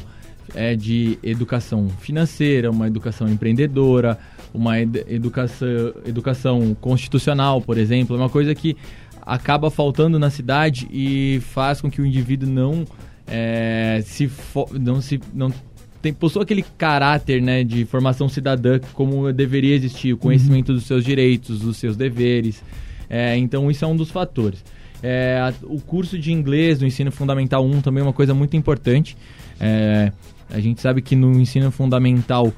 é 0.54 0.76
de 0.76 1.18
educação 1.22 1.88
financeira, 2.00 2.70
uma 2.70 2.86
educação 2.86 3.28
empreendedora, 3.28 4.18
uma 4.54 4.80
ed- 4.80 5.04
educação, 5.08 5.68
educação 6.06 6.76
constitucional, 6.80 7.60
por 7.60 7.76
exemplo, 7.76 8.16
é 8.16 8.18
uma 8.18 8.30
coisa 8.30 8.54
que 8.54 8.76
acaba 9.20 9.70
faltando 9.70 10.18
na 10.18 10.30
cidade 10.30 10.86
e 10.90 11.40
faz 11.42 11.80
com 11.80 11.90
que 11.90 12.00
o 12.00 12.06
indivíduo 12.06 12.48
não 12.48 12.86
é, 13.26 14.02
se 14.04 14.30
não 14.78 15.00
se 15.00 15.20
não 15.32 15.52
tem, 16.00 16.12
possui 16.12 16.42
aquele 16.42 16.62
caráter 16.76 17.40
né, 17.40 17.64
de 17.64 17.84
formação 17.86 18.28
cidadã 18.28 18.78
como 18.92 19.32
deveria 19.32 19.74
existir, 19.74 20.12
o 20.12 20.18
conhecimento 20.18 20.68
uhum. 20.68 20.74
dos 20.74 20.84
seus 20.84 21.04
direitos, 21.04 21.60
dos 21.60 21.78
seus 21.78 21.96
deveres. 21.96 22.62
É, 23.08 23.36
então 23.36 23.70
isso 23.70 23.84
é 23.84 23.88
um 23.88 23.96
dos 23.96 24.10
fatores. 24.10 24.62
É, 25.02 25.38
a, 25.38 25.52
o 25.64 25.80
curso 25.80 26.18
de 26.18 26.32
inglês 26.32 26.78
do 26.78 26.86
ensino 26.86 27.10
fundamental 27.10 27.64
1 27.64 27.80
também 27.80 28.02
é 28.02 28.06
uma 28.06 28.12
coisa 28.12 28.34
muito 28.34 28.56
importante. 28.56 29.16
É, 29.58 30.12
a 30.50 30.60
gente 30.60 30.80
sabe 30.80 31.00
que 31.00 31.16
no 31.16 31.40
ensino 31.40 31.70
fundamental 31.70 32.52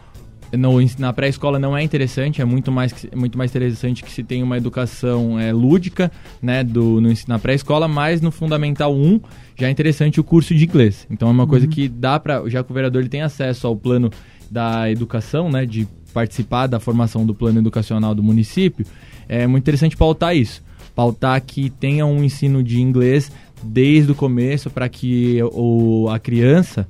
no, 0.52 0.78
na 0.98 1.12
pré-escola 1.12 1.58
não 1.58 1.76
é 1.76 1.82
interessante, 1.82 2.40
é 2.40 2.44
muito 2.44 2.70
mais, 2.70 2.94
muito 3.14 3.36
mais 3.36 3.50
interessante 3.50 4.02
que 4.02 4.10
se 4.10 4.22
tenha 4.22 4.44
uma 4.44 4.56
educação 4.56 5.38
é, 5.38 5.52
lúdica 5.52 6.10
né, 6.40 6.62
do, 6.62 7.00
no, 7.00 7.12
na 7.26 7.38
pré-escola, 7.38 7.88
mas 7.88 8.20
no 8.20 8.30
Fundamental 8.30 8.94
1 8.94 9.20
já 9.56 9.68
é 9.68 9.70
interessante 9.70 10.20
o 10.20 10.24
curso 10.24 10.54
de 10.54 10.64
inglês. 10.64 11.06
Então 11.10 11.28
é 11.28 11.30
uma 11.32 11.44
uhum. 11.44 11.48
coisa 11.48 11.66
que 11.66 11.88
dá 11.88 12.18
para, 12.20 12.48
já 12.48 12.62
que 12.62 12.70
o 12.70 12.74
vereador 12.74 13.00
ele 13.02 13.08
tem 13.08 13.22
acesso 13.22 13.66
ao 13.66 13.76
plano 13.76 14.10
da 14.50 14.90
educação, 14.90 15.50
né, 15.50 15.66
de 15.66 15.88
participar 16.12 16.66
da 16.66 16.80
formação 16.80 17.26
do 17.26 17.34
plano 17.34 17.58
educacional 17.58 18.14
do 18.14 18.22
município, 18.22 18.86
é 19.28 19.46
muito 19.46 19.64
interessante 19.64 19.96
pautar 19.96 20.36
isso. 20.36 20.62
Pautar 20.94 21.42
que 21.42 21.68
tenha 21.68 22.06
um 22.06 22.24
ensino 22.24 22.62
de 22.62 22.80
inglês 22.80 23.30
desde 23.62 24.12
o 24.12 24.14
começo 24.14 24.70
para 24.70 24.88
que 24.88 25.40
o, 25.52 26.08
a 26.08 26.18
criança 26.18 26.86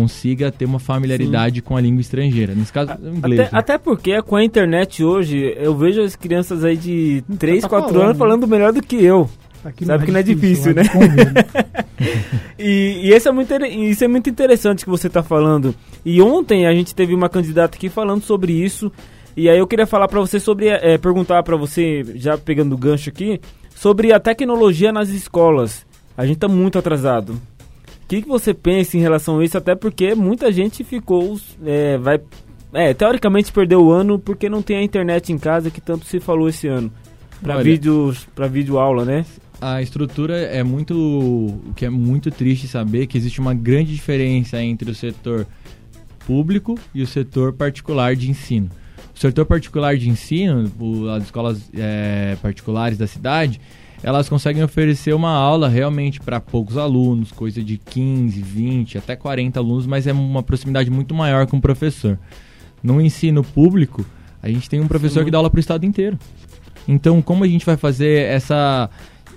consiga 0.00 0.50
ter 0.50 0.64
uma 0.64 0.78
familiaridade 0.78 1.56
Sim. 1.56 1.60
com 1.60 1.76
a 1.76 1.80
língua 1.80 2.00
estrangeira. 2.00 2.54
Nesse 2.54 2.72
caso, 2.72 2.92
o 3.02 3.16
inglês. 3.16 3.40
Até, 3.40 3.52
né? 3.52 3.58
até, 3.58 3.78
porque 3.78 4.22
com 4.22 4.34
a 4.34 4.42
internet 4.42 5.04
hoje, 5.04 5.54
eu 5.58 5.76
vejo 5.76 6.00
as 6.00 6.16
crianças 6.16 6.64
aí 6.64 6.76
de 6.76 7.22
3, 7.38 7.62
tá 7.62 7.68
4 7.68 7.88
falando, 7.88 8.04
anos 8.04 8.18
falando 8.18 8.48
melhor 8.48 8.72
do 8.72 8.82
que 8.82 8.96
eu. 9.04 9.28
Aqui 9.62 9.84
Sabe 9.84 10.06
que 10.06 10.12
não 10.12 10.20
é 10.20 10.22
difícil, 10.22 10.74
né? 10.74 10.82
e, 12.58 13.08
e 13.08 13.12
esse 13.12 13.28
é 13.28 13.32
muito, 13.32 13.54
isso 13.54 14.02
é 14.02 14.08
muito 14.08 14.30
interessante 14.30 14.84
que 14.84 14.90
você 14.90 15.08
está 15.08 15.22
falando. 15.22 15.74
E 16.02 16.22
ontem 16.22 16.66
a 16.66 16.72
gente 16.72 16.94
teve 16.94 17.14
uma 17.14 17.28
candidata 17.28 17.76
aqui 17.76 17.90
falando 17.90 18.22
sobre 18.22 18.54
isso. 18.54 18.90
E 19.36 19.50
aí 19.50 19.58
eu 19.58 19.66
queria 19.66 19.86
falar 19.86 20.08
para 20.08 20.18
você 20.18 20.40
sobre, 20.40 20.68
é, 20.68 20.96
perguntar 20.96 21.42
para 21.42 21.58
você, 21.58 22.02
já 22.14 22.38
pegando 22.38 22.74
o 22.74 22.78
gancho 22.78 23.10
aqui, 23.10 23.38
sobre 23.74 24.14
a 24.14 24.18
tecnologia 24.18 24.92
nas 24.92 25.10
escolas. 25.10 25.84
A 26.16 26.24
gente 26.24 26.36
está 26.36 26.48
muito 26.48 26.78
atrasado 26.78 27.38
que, 28.10 28.22
que 28.22 28.28
você 28.28 28.52
pensa 28.52 28.96
em 28.96 29.00
relação 29.00 29.38
a 29.38 29.44
isso? 29.44 29.56
Até 29.56 29.76
porque 29.76 30.16
muita 30.16 30.50
gente 30.50 30.82
ficou. 30.82 31.38
É, 31.64 31.96
vai, 31.96 32.20
é, 32.72 32.92
teoricamente 32.92 33.52
perdeu 33.52 33.84
o 33.84 33.92
ano 33.92 34.18
porque 34.18 34.48
não 34.48 34.60
tem 34.60 34.78
a 34.78 34.82
internet 34.82 35.32
em 35.32 35.38
casa 35.38 35.70
que 35.70 35.80
tanto 35.80 36.04
se 36.06 36.18
falou 36.18 36.48
esse 36.48 36.66
ano. 36.66 36.92
Para 37.40 37.62
vídeos, 37.62 38.26
para 38.34 38.48
vídeo 38.48 38.80
aula, 38.80 39.04
né? 39.04 39.24
A 39.60 39.80
estrutura 39.80 40.36
é 40.36 40.64
muito, 40.64 40.94
o 40.94 41.72
que 41.76 41.86
é 41.86 41.90
muito 41.90 42.32
triste 42.32 42.66
saber 42.66 43.06
que 43.06 43.16
existe 43.16 43.38
uma 43.38 43.54
grande 43.54 43.94
diferença 43.94 44.60
entre 44.60 44.90
o 44.90 44.94
setor 44.94 45.46
público 46.26 46.76
e 46.92 47.02
o 47.02 47.06
setor 47.06 47.52
particular 47.52 48.16
de 48.16 48.28
ensino. 48.28 48.68
O 49.14 49.18
setor 49.18 49.46
particular 49.46 49.96
de 49.96 50.08
ensino, 50.08 50.70
as 51.14 51.24
escolas 51.24 51.70
é, 51.74 52.36
particulares 52.42 52.98
da 52.98 53.06
cidade, 53.06 53.60
elas 54.02 54.28
conseguem 54.28 54.62
oferecer 54.62 55.14
uma 55.14 55.30
aula 55.30 55.68
realmente 55.68 56.20
para 56.20 56.40
poucos 56.40 56.76
alunos, 56.76 57.32
coisa 57.32 57.62
de 57.62 57.76
15, 57.76 58.40
20, 58.40 58.98
até 58.98 59.14
40 59.14 59.60
alunos, 59.60 59.86
mas 59.86 60.06
é 60.06 60.12
uma 60.12 60.42
proximidade 60.42 60.90
muito 60.90 61.14
maior 61.14 61.46
com 61.46 61.58
o 61.58 61.60
professor. 61.60 62.18
No 62.82 63.00
ensino 63.00 63.44
público, 63.44 64.04
a 64.42 64.48
gente 64.48 64.70
tem 64.70 64.80
um 64.80 64.88
professor 64.88 65.20
Sim. 65.20 65.26
que 65.26 65.30
dá 65.30 65.38
aula 65.38 65.50
para 65.50 65.58
o 65.58 65.60
estado 65.60 65.84
inteiro. 65.84 66.18
Então, 66.88 67.20
como 67.20 67.44
a 67.44 67.48
gente 67.48 67.66
vai 67.66 67.76
fazer 67.76 68.26
essa 68.26 68.88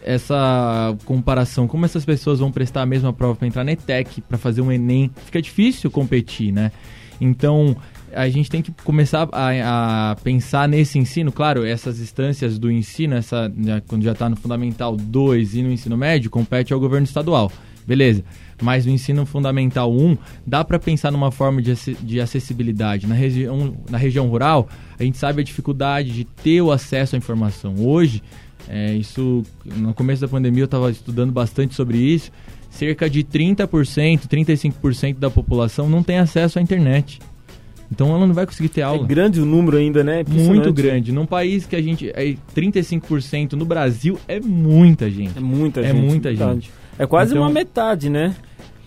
essa 0.05 0.97
comparação, 1.05 1.65
como 1.65 1.85
essas 1.85 2.03
pessoas 2.03 2.39
vão 2.39 2.51
prestar 2.51 2.81
a 2.81 2.85
mesma 2.85 3.13
prova 3.13 3.35
para 3.35 3.47
entrar 3.47 3.63
na 3.63 3.71
ETEC, 3.71 4.19
para 4.19 4.37
fazer 4.37 4.61
um 4.61 4.69
ENEM, 4.69 5.09
fica 5.25 5.41
difícil 5.41 5.89
competir, 5.89 6.51
né? 6.51 6.73
Então, 7.21 7.75
a 8.15 8.29
gente 8.29 8.49
tem 8.49 8.61
que 8.61 8.71
começar 8.83 9.27
a, 9.31 10.11
a, 10.11 10.15
pensar 10.17 10.67
nesse 10.67 10.97
ensino. 10.97 11.31
Claro, 11.31 11.65
essas 11.65 11.99
instâncias 11.99 12.57
do 12.57 12.71
ensino, 12.71 13.15
essa, 13.15 13.49
né, 13.49 13.81
quando 13.87 14.03
já 14.03 14.11
está 14.11 14.29
no 14.29 14.35
Fundamental 14.35 14.95
2 14.95 15.55
e 15.55 15.61
no 15.61 15.71
ensino 15.71 15.97
médio, 15.97 16.29
compete 16.29 16.73
ao 16.73 16.79
governo 16.79 17.05
estadual. 17.05 17.51
Beleza. 17.85 18.23
Mas 18.61 18.85
no 18.85 18.91
ensino 18.91 19.25
fundamental 19.25 19.91
1, 19.91 20.17
dá 20.47 20.63
para 20.63 20.79
pensar 20.79 21.11
numa 21.11 21.31
forma 21.31 21.61
de, 21.61 21.73
de 22.01 22.21
acessibilidade. 22.21 23.05
Na, 23.07 23.15
região, 23.15 23.75
na 23.89 23.97
região 23.97 24.27
rural, 24.27 24.69
a 24.97 25.03
gente 25.03 25.17
sabe 25.17 25.41
a 25.41 25.43
dificuldade 25.43 26.11
de 26.11 26.23
ter 26.23 26.61
o 26.61 26.71
acesso 26.71 27.15
à 27.15 27.17
informação. 27.17 27.75
Hoje, 27.77 28.23
é, 28.69 28.93
isso 28.93 29.43
no 29.65 29.93
começo 29.93 30.21
da 30.21 30.27
pandemia 30.27 30.63
eu 30.63 30.65
estava 30.65 30.89
estudando 30.91 31.31
bastante 31.31 31.75
sobre 31.75 31.97
isso. 31.97 32.31
Cerca 32.69 33.09
de 33.09 33.23
30%, 33.23 34.27
35% 34.27 35.19
da 35.19 35.29
população 35.29 35.89
não 35.89 36.01
tem 36.01 36.17
acesso 36.17 36.57
à 36.57 36.61
internet. 36.61 37.19
Então 37.93 38.09
ela 38.09 38.25
não 38.25 38.33
vai 38.33 38.45
conseguir 38.47 38.69
ter 38.69 38.81
aula. 38.81 39.03
É 39.03 39.07
grande 39.07 39.39
o 39.39 39.45
número 39.45 39.77
ainda, 39.77 40.03
né? 40.03 40.23
Muito 40.27 40.73
grande. 40.73 41.11
Num 41.11 41.27
país 41.27 41.65
que 41.65 41.75
a 41.75 41.81
gente. 41.81 42.09
É 42.09 42.35
35% 42.55 43.53
no 43.53 43.65
Brasil 43.65 44.19
é 44.27 44.39
muita 44.39 45.09
gente. 45.09 45.37
É 45.37 45.41
muita 45.41 45.81
é 45.81 45.83
gente. 45.83 45.97
É 45.97 46.01
muita 46.01 46.35
gente. 46.35 46.71
É 46.97 47.05
quase 47.05 47.31
então, 47.31 47.43
uma 47.43 47.49
metade, 47.51 48.09
né? 48.09 48.35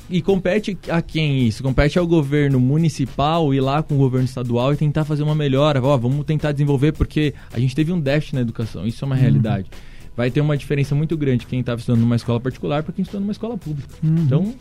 E 0.09 0.21
compete 0.23 0.77
a 0.89 1.03
quem 1.03 1.47
isso? 1.47 1.63
Compete 1.63 1.99
ao 1.99 2.07
governo 2.07 2.61
municipal 2.61 3.53
ir 3.55 3.61
lá 3.61 3.83
com 3.83 3.95
o 3.95 3.99
governo 3.99 4.25
estadual 4.25 4.73
e 4.73 4.77
tentar 4.77 5.05
fazer 5.05 5.23
uma 5.23 5.35
melhora. 5.35 5.83
Ó, 5.83 5.97
vamos 5.97 6.25
tentar 6.25 6.53
desenvolver 6.53 6.93
porque 6.93 7.33
a 7.53 7.59
gente 7.59 7.75
teve 7.75 7.93
um 7.93 8.01
déficit 8.01 8.35
na 8.35 8.41
educação. 8.41 8.87
Isso 8.87 9.05
é 9.05 9.07
uma 9.07 9.15
uhum. 9.15 9.21
realidade. 9.21 9.71
Vai 10.17 10.31
ter 10.31 10.41
uma 10.41 10.57
diferença 10.57 10.95
muito 10.95 11.17
grande 11.17 11.47
quem 11.47 11.61
estava 11.61 11.79
estudando 11.79 12.01
numa 12.01 12.17
escola 12.17 12.41
particular 12.41 12.83
para 12.83 12.93
quem 12.93 13.03
estudou 13.03 13.21
numa 13.21 13.33
escola 13.33 13.57
pública. 13.57 13.89
Uhum. 14.03 14.17
Então, 14.19 14.55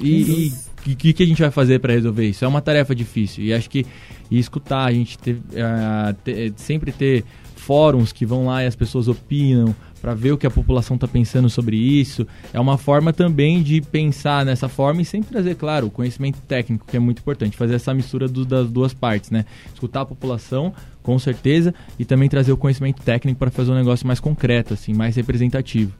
e 0.00 0.52
o 0.80 0.96
que, 0.96 1.12
que, 1.12 1.22
a 1.22 1.26
gente 1.26 1.40
vai 1.40 1.50
fazer 1.50 1.78
para 1.78 1.92
resolver 1.92 2.28
isso? 2.28 2.44
É 2.44 2.48
uma 2.48 2.60
tarefa 2.60 2.94
difícil. 2.94 3.44
E 3.44 3.52
acho 3.52 3.68
que 3.68 3.86
e 4.30 4.38
escutar, 4.38 4.84
a 4.84 4.92
gente 4.92 5.18
ter, 5.18 5.34
uh, 5.34 6.14
ter, 6.24 6.52
sempre 6.56 6.92
ter 6.92 7.24
fóruns 7.56 8.12
que 8.12 8.24
vão 8.24 8.46
lá 8.46 8.62
e 8.62 8.66
as 8.66 8.74
pessoas 8.74 9.08
opinam 9.08 9.74
para 10.00 10.14
ver 10.14 10.32
o 10.32 10.38
que 10.38 10.46
a 10.46 10.50
população 10.50 10.94
está 10.94 11.06
pensando 11.06 11.50
sobre 11.50 11.76
isso. 11.76 12.26
É 12.52 12.58
uma 12.58 12.78
forma 12.78 13.12
também 13.12 13.62
de 13.62 13.80
pensar 13.80 14.44
nessa 14.46 14.68
forma 14.68 15.02
e 15.02 15.04
sempre 15.04 15.30
trazer, 15.30 15.56
claro, 15.56 15.88
o 15.88 15.90
conhecimento 15.90 16.40
técnico, 16.48 16.86
que 16.86 16.96
é 16.96 17.00
muito 17.00 17.18
importante, 17.18 17.56
fazer 17.56 17.74
essa 17.74 17.92
mistura 17.92 18.26
do, 18.26 18.44
das 18.44 18.68
duas 18.70 18.94
partes, 18.94 19.30
né? 19.30 19.44
Escutar 19.74 20.02
a 20.02 20.06
população, 20.06 20.72
com 21.02 21.18
certeza, 21.18 21.74
e 21.98 22.04
também 22.04 22.28
trazer 22.28 22.52
o 22.52 22.56
conhecimento 22.56 23.02
técnico 23.02 23.38
para 23.38 23.50
fazer 23.50 23.72
um 23.72 23.76
negócio 23.76 24.06
mais 24.06 24.20
concreto, 24.20 24.72
assim, 24.72 24.94
mais 24.94 25.14
representativo. 25.16 25.92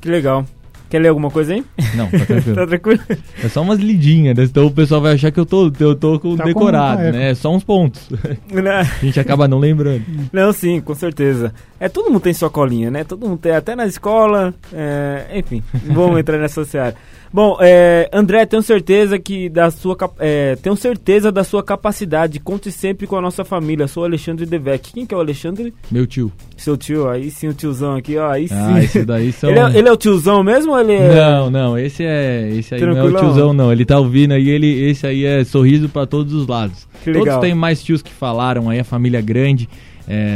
Que 0.00 0.08
legal. 0.08 0.44
Quer 0.90 0.98
ler 0.98 1.08
alguma 1.08 1.30
coisa 1.30 1.54
aí? 1.54 1.64
Não, 1.94 2.10
tá 2.10 2.26
tranquilo. 2.26 2.56
tá 2.56 2.66
tranquilo? 2.66 3.00
É 3.44 3.48
só 3.48 3.62
umas 3.62 3.78
lidinhas, 3.78 4.36
né? 4.36 4.42
Então 4.42 4.66
o 4.66 4.72
pessoal 4.72 5.00
vai 5.00 5.14
achar 5.14 5.30
que 5.30 5.38
eu 5.38 5.46
tô, 5.46 5.72
eu 5.78 5.94
tô 5.94 6.18
com 6.18 6.36
tá 6.36 6.42
decorado, 6.44 7.04
com 7.04 7.12
né? 7.12 7.30
É 7.30 7.34
só 7.34 7.54
uns 7.54 7.62
pontos. 7.62 8.10
Né? 8.50 8.80
A 8.80 9.04
gente 9.04 9.20
acaba 9.20 9.46
não 9.46 9.60
lembrando. 9.60 10.04
Não, 10.32 10.52
sim, 10.52 10.80
com 10.80 10.94
certeza. 10.94 11.54
É, 11.78 11.88
todo 11.88 12.10
mundo 12.10 12.22
tem 12.22 12.34
sua 12.34 12.50
colinha, 12.50 12.90
né? 12.90 13.04
Todo 13.04 13.28
mundo 13.28 13.38
tem, 13.38 13.52
até 13.52 13.76
na 13.76 13.86
escola, 13.86 14.52
é, 14.72 15.26
enfim, 15.34 15.62
vamos 15.86 16.18
entrar 16.18 16.38
nessa 16.38 16.60
área. 16.80 16.96
Bom, 17.32 17.56
é, 17.60 18.10
André, 18.12 18.44
tenho 18.44 18.60
certeza 18.60 19.16
que 19.16 19.48
da 19.48 19.70
sua 19.70 19.96
é, 20.18 20.56
tenho 20.56 20.74
certeza 20.74 21.30
da 21.30 21.44
sua 21.44 21.62
capacidade. 21.62 22.40
Conte 22.40 22.72
sempre 22.72 23.06
com 23.06 23.16
a 23.16 23.20
nossa 23.20 23.44
família. 23.44 23.86
Sou 23.86 24.04
Alexandre 24.04 24.44
Devec. 24.44 24.92
Quem 24.92 25.06
que 25.06 25.14
é 25.14 25.16
o 25.16 25.20
Alexandre? 25.20 25.72
Meu 25.90 26.08
tio. 26.08 26.32
Seu 26.60 26.76
tio, 26.76 27.08
aí 27.08 27.30
sim 27.30 27.48
o 27.48 27.54
tiozão 27.54 27.96
aqui, 27.96 28.18
ó. 28.18 28.30
Aí 28.30 28.46
ah, 28.50 28.74
sim. 28.74 28.78
esse 28.80 29.02
daí 29.02 29.32
são... 29.32 29.48
ele, 29.48 29.58
é, 29.58 29.78
ele 29.78 29.88
é 29.88 29.92
o 29.92 29.96
tiozão 29.96 30.44
mesmo 30.44 30.72
ou 30.72 30.78
ele 30.78 30.92
é... 30.92 31.14
Não, 31.14 31.50
não, 31.50 31.78
esse 31.78 32.04
é. 32.04 32.50
Esse 32.52 32.74
aí 32.74 32.80
Tranquilão. 32.82 33.10
não 33.10 33.16
é 33.16 33.22
o 33.22 33.24
tiozão, 33.24 33.52
não. 33.54 33.72
Ele 33.72 33.82
tá 33.82 33.98
ouvindo 33.98 34.32
aí, 34.32 34.50
ele, 34.50 34.90
esse 34.90 35.06
aí 35.06 35.24
é 35.24 35.42
sorriso 35.42 35.88
para 35.88 36.06
todos 36.06 36.34
os 36.34 36.46
lados. 36.46 36.86
Que 37.02 37.12
Todos 37.12 37.34
têm 37.38 37.54
mais 37.54 37.82
tios 37.82 38.02
que 38.02 38.12
falaram 38.12 38.68
aí, 38.68 38.78
a 38.78 38.84
família 38.84 39.22
grande. 39.22 39.70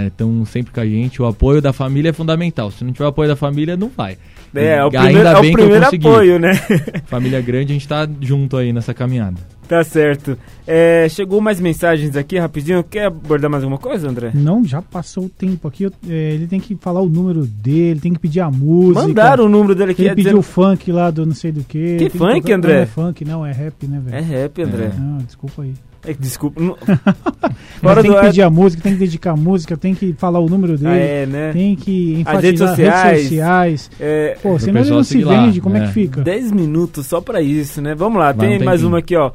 Estão 0.07 0.41
é, 0.43 0.47
sempre 0.47 0.73
com 0.73 0.81
a 0.81 0.87
gente. 0.87 1.21
O 1.21 1.27
apoio 1.27 1.61
da 1.61 1.75
família 1.75 2.09
é 2.09 2.13
fundamental. 2.15 2.71
Se 2.71 2.83
não 2.85 2.93
tiver 2.93 3.07
apoio 3.07 3.29
da 3.29 3.37
família, 3.37 3.77
não 3.77 3.91
vai. 3.95 4.17
É, 4.55 4.77
é 4.77 4.85
o 4.85 4.91
primeiro, 4.91 5.29
é 5.29 5.37
o 5.37 5.53
primeiro 5.53 5.87
apoio, 5.87 6.39
né? 6.39 6.55
Família 7.07 7.41
grande, 7.41 7.73
a 7.73 7.75
gente 7.75 7.89
tá 7.89 8.09
junto 8.21 8.57
aí 8.57 8.73
nessa 8.73 8.95
caminhada. 8.95 9.37
Tá 9.69 9.83
certo. 9.83 10.39
É, 10.67 11.07
chegou 11.09 11.41
mais 11.41 11.61
mensagens 11.61 12.17
aqui 12.17 12.39
rapidinho. 12.39 12.83
Quer 12.85 13.07
abordar 13.07 13.51
mais 13.51 13.63
alguma 13.63 13.79
coisa, 13.79 14.09
André? 14.09 14.31
Não, 14.35 14.65
já 14.65 14.81
passou 14.81 15.25
o 15.25 15.29
tempo 15.29 15.69
aqui. 15.69 15.87
É, 16.09 16.33
ele 16.33 16.47
tem 16.47 16.61
que 16.61 16.75
falar 16.77 17.01
o 17.01 17.09
número 17.09 17.47
dele, 17.47 18.01
tem 18.01 18.13
que 18.13 18.19
pedir 18.19 18.41
a 18.41 18.51
música. 18.51 19.07
Mandaram 19.07 19.47
o 19.47 19.49
número 19.49 19.75
dele 19.75 19.93
aqui. 19.93 20.05
Ele 20.05 20.15
pediu 20.15 20.39
o 20.39 20.43
funk 20.43 20.91
lá 20.93 21.11
do 21.11 21.27
não 21.27 21.35
sei 21.35 21.53
do 21.53 21.65
que. 21.65 21.97
Que 21.97 22.11
funk, 22.11 22.43
que 22.43 22.53
André? 22.53 22.75
Não 22.75 22.83
é 22.83 22.87
funk, 22.87 23.25
não, 23.25 23.47
é 23.47 23.53
rap, 23.53 23.87
né, 23.87 24.01
velho? 24.05 24.17
É 24.17 24.21
rap, 24.21 24.63
André. 24.63 24.85
É. 24.85 24.99
Não, 24.99 25.19
desculpa 25.19 25.63
aí. 25.63 25.75
É, 26.07 26.13
desculpa. 26.13 26.61
Não... 26.61 26.77
Fora 27.81 28.03
tem 28.03 28.13
que 28.13 28.21
pedir 28.21 28.43
a 28.43 28.51
música, 28.51 28.83
tem 28.83 28.93
que 28.93 28.99
dedicar 28.99 29.33
a 29.33 29.37
música, 29.37 29.77
tem 29.77 29.95
que 29.95 30.13
falar 30.15 30.39
o 30.39 30.49
número 30.49 30.77
dele, 30.77 30.93
ah, 30.93 30.97
é, 30.97 31.27
né? 31.27 31.53
tem 31.53 31.75
que 31.75 32.21
enfatizar 32.21 32.37
as 32.37 32.45
redes 32.45 32.61
sociais. 32.61 33.05
Redes 33.05 33.29
sociais. 33.29 33.91
É, 33.99 34.39
Pô, 34.43 34.59
senão 34.59 34.81
ele 34.81 34.91
não 34.91 35.05
se 35.05 35.19
vende, 35.19 35.59
lá, 35.59 35.63
como 35.63 35.77
é. 35.77 35.85
é 35.85 35.87
que 35.87 35.93
fica? 35.93 36.23
10 36.23 36.53
minutos 36.53 37.07
só 37.07 37.21
pra 37.21 37.41
isso, 37.41 37.81
né? 37.81 37.95
Vamos 37.95 38.19
lá, 38.19 38.33
tem 38.35 38.63
mais 38.63 38.83
uma 38.83 38.99
aqui, 38.99 39.17
ó. 39.17 39.33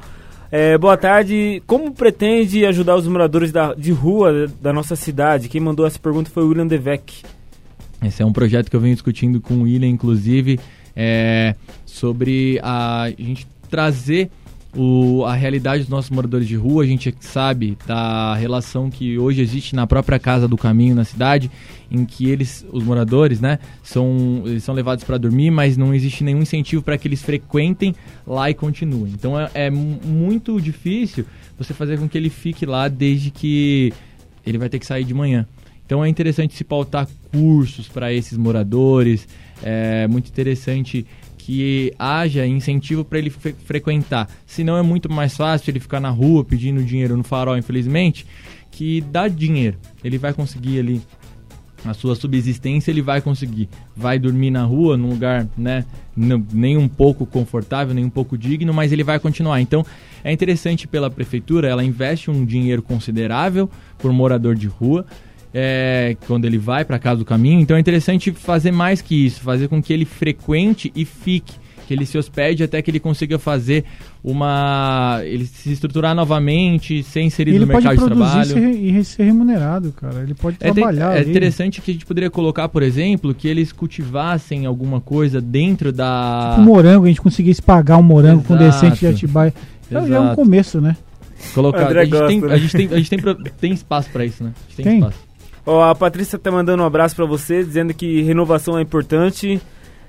É, 0.52 0.76
boa 0.76 0.96
tarde. 0.96 1.62
Como 1.66 1.92
pretende 1.92 2.66
ajudar 2.66 2.96
os 2.96 3.06
moradores 3.06 3.52
da, 3.52 3.72
de 3.72 3.92
rua 3.92 4.48
da 4.60 4.72
nossa 4.72 4.96
cidade? 4.96 5.48
Quem 5.48 5.60
mandou 5.60 5.86
essa 5.86 5.98
pergunta 5.98 6.28
foi 6.28 6.42
o 6.42 6.48
William 6.48 6.66
Devec. 6.66 7.22
Esse 8.02 8.22
é 8.22 8.26
um 8.26 8.32
projeto 8.32 8.68
que 8.68 8.74
eu 8.74 8.80
venho 8.80 8.94
discutindo 8.94 9.40
com 9.40 9.54
o 9.54 9.62
William, 9.62 9.88
inclusive, 9.88 10.58
é, 10.96 11.54
sobre 11.86 12.58
a, 12.62 13.02
a 13.02 13.10
gente 13.10 13.46
trazer 13.68 14.30
o, 14.74 15.24
a 15.24 15.34
realidade 15.34 15.82
dos 15.82 15.88
nossos 15.88 16.10
moradores 16.10 16.46
de 16.46 16.56
rua. 16.56 16.84
A 16.84 16.86
gente 16.86 17.14
sabe 17.20 17.76
da 17.86 18.34
relação 18.34 18.90
que 18.90 19.18
hoje 19.18 19.40
existe 19.40 19.74
na 19.74 19.86
própria 19.86 20.18
Casa 20.18 20.46
do 20.46 20.56
Caminho 20.56 20.94
na 20.94 21.04
cidade, 21.04 21.50
em 21.90 22.04
que 22.04 22.28
eles, 22.28 22.64
os 22.72 22.84
moradores, 22.84 23.40
né, 23.40 23.58
são, 23.82 24.44
são 24.60 24.74
levados 24.74 25.04
para 25.04 25.18
dormir, 25.18 25.50
mas 25.50 25.76
não 25.76 25.94
existe 25.94 26.22
nenhum 26.22 26.42
incentivo 26.42 26.82
para 26.82 26.96
que 26.96 27.08
eles 27.08 27.22
frequentem 27.22 27.94
lá 28.26 28.48
e 28.50 28.54
continuem. 28.54 29.12
Então 29.12 29.38
é, 29.38 29.50
é 29.54 29.70
muito 29.70 30.60
difícil 30.60 31.24
você 31.58 31.74
fazer 31.74 31.98
com 31.98 32.08
que 32.08 32.16
ele 32.16 32.30
fique 32.30 32.64
lá 32.64 32.88
desde 32.88 33.30
que 33.30 33.92
ele 34.46 34.58
vai 34.58 34.68
ter 34.68 34.78
que 34.78 34.86
sair 34.86 35.04
de 35.04 35.12
manhã. 35.12 35.46
Então 35.84 36.04
é 36.04 36.08
interessante 36.08 36.54
se 36.54 36.62
pautar 36.62 37.08
cursos 37.32 37.88
para 37.88 38.12
esses 38.12 38.38
moradores, 38.38 39.26
é 39.62 40.06
muito 40.06 40.28
interessante 40.28 41.04
que 41.40 41.92
haja 41.98 42.46
incentivo 42.46 43.04
para 43.04 43.18
ele 43.18 43.30
fre 43.30 43.54
frequentar. 43.64 44.28
Senão 44.46 44.76
é 44.76 44.82
muito 44.82 45.10
mais 45.10 45.36
fácil 45.36 45.70
ele 45.70 45.80
ficar 45.80 46.00
na 46.00 46.10
rua 46.10 46.44
pedindo 46.44 46.84
dinheiro 46.84 47.16
no 47.16 47.24
farol, 47.24 47.56
infelizmente, 47.56 48.26
que 48.70 49.00
dá 49.00 49.26
dinheiro. 49.26 49.78
Ele 50.04 50.18
vai 50.18 50.32
conseguir 50.32 50.78
ali 50.78 51.02
a 51.84 51.94
sua 51.94 52.14
subsistência, 52.14 52.90
ele 52.90 53.00
vai 53.00 53.22
conseguir. 53.22 53.68
Vai 53.96 54.18
dormir 54.18 54.50
na 54.50 54.64
rua, 54.64 54.98
num 54.98 55.08
lugar, 55.08 55.48
né, 55.56 55.84
nem 56.14 56.76
um 56.76 56.86
pouco 56.86 57.24
confortável, 57.24 57.94
nem 57.94 58.04
um 58.04 58.10
pouco 58.10 58.36
digno, 58.36 58.74
mas 58.74 58.92
ele 58.92 59.02
vai 59.02 59.18
continuar. 59.18 59.60
Então, 59.62 59.84
é 60.22 60.30
interessante 60.30 60.86
pela 60.86 61.10
prefeitura, 61.10 61.68
ela 61.68 61.82
investe 61.82 62.30
um 62.30 62.44
dinheiro 62.44 62.82
considerável 62.82 63.68
por 63.98 64.12
morador 64.12 64.54
de 64.54 64.66
rua 64.66 65.06
é, 65.52 66.16
quando 66.26 66.44
ele 66.44 66.58
vai 66.58 66.84
para 66.84 66.98
casa 66.98 67.18
do 67.18 67.24
caminho. 67.24 67.60
Então 67.60 67.76
é 67.76 67.80
interessante 67.80 68.30
fazer 68.32 68.70
mais 68.70 69.00
que 69.00 69.26
isso, 69.26 69.40
fazer 69.40 69.68
com 69.68 69.82
que 69.82 69.92
ele 69.92 70.04
frequente 70.04 70.92
e 70.94 71.04
fique, 71.04 71.54
que 71.86 71.94
ele 71.94 72.06
se 72.06 72.16
hospede 72.16 72.62
até 72.62 72.80
que 72.80 72.90
ele 72.90 73.00
consiga 73.00 73.38
fazer 73.38 73.84
uma, 74.22 75.20
ele 75.24 75.46
se 75.46 75.72
estruturar 75.72 76.14
novamente, 76.14 77.02
ser 77.02 77.22
inserido 77.22 77.56
ele 77.56 77.64
no 77.64 77.72
mercado 77.72 77.98
de 77.98 78.04
trabalho. 78.04 78.68
e 78.68 79.02
ser 79.04 79.24
remunerado, 79.24 79.92
cara. 79.92 80.22
Ele 80.22 80.34
pode 80.34 80.56
é, 80.60 80.72
trabalhar. 80.72 81.16
É, 81.16 81.22
interessante 81.22 81.80
que 81.80 81.90
a 81.90 81.94
gente 81.94 82.06
poderia 82.06 82.30
colocar, 82.30 82.68
por 82.68 82.82
exemplo, 82.82 83.34
que 83.34 83.48
eles 83.48 83.72
cultivassem 83.72 84.66
alguma 84.66 85.00
coisa 85.00 85.40
dentro 85.40 85.90
da. 85.90 86.52
Tipo 86.54 86.62
morango, 86.62 87.06
a 87.06 87.08
gente 87.08 87.20
conseguisse 87.20 87.62
pagar 87.62 87.96
um 87.96 88.02
morango 88.02 88.42
Exato. 88.42 88.48
com 88.48 88.56
decente 88.56 89.00
de 89.00 89.06
Atibaia. 89.06 89.54
Então, 89.88 90.06
já 90.06 90.16
é 90.16 90.20
um 90.20 90.34
começo, 90.36 90.80
né? 90.80 90.96
Colocar. 91.54 91.96
A 91.96 92.04
gente, 92.04 92.26
tem, 92.26 92.40
né? 92.40 92.52
a 92.52 92.56
gente, 92.58 92.72
tem, 92.76 92.88
a 92.92 92.96
gente 92.96 93.10
tem, 93.10 93.18
tem 93.58 93.72
espaço 93.72 94.10
para 94.10 94.24
isso, 94.24 94.44
né? 94.44 94.52
A 94.54 94.68
gente 94.68 94.76
tem, 94.76 94.84
tem. 94.84 94.98
espaço. 94.98 95.29
A 95.78 95.94
Patrícia 95.94 96.38
tá 96.38 96.50
mandando 96.50 96.82
um 96.82 96.86
abraço 96.86 97.14
para 97.14 97.26
você, 97.26 97.62
dizendo 97.62 97.92
que 97.92 98.22
renovação 98.22 98.78
é 98.78 98.82
importante. 98.82 99.60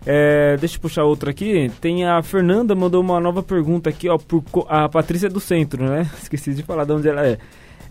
É, 0.05 0.57
deixa 0.57 0.77
eu 0.77 0.81
puxar 0.81 1.03
outra 1.03 1.31
aqui. 1.31 1.69
Tem 1.79 2.05
a 2.05 2.23
Fernanda 2.23 2.73
mandou 2.73 3.01
uma 3.01 3.19
nova 3.19 3.43
pergunta 3.43 3.89
aqui, 3.89 4.09
ó. 4.09 4.17
Por, 4.17 4.43
a 4.67 4.89
Patrícia 4.89 5.27
é 5.27 5.29
do 5.29 5.39
centro, 5.39 5.83
né? 5.83 6.09
Esqueci 6.21 6.53
de 6.53 6.63
falar 6.63 6.85
de 6.85 6.93
onde 6.93 7.07
ela 7.07 7.25
é. 7.25 7.37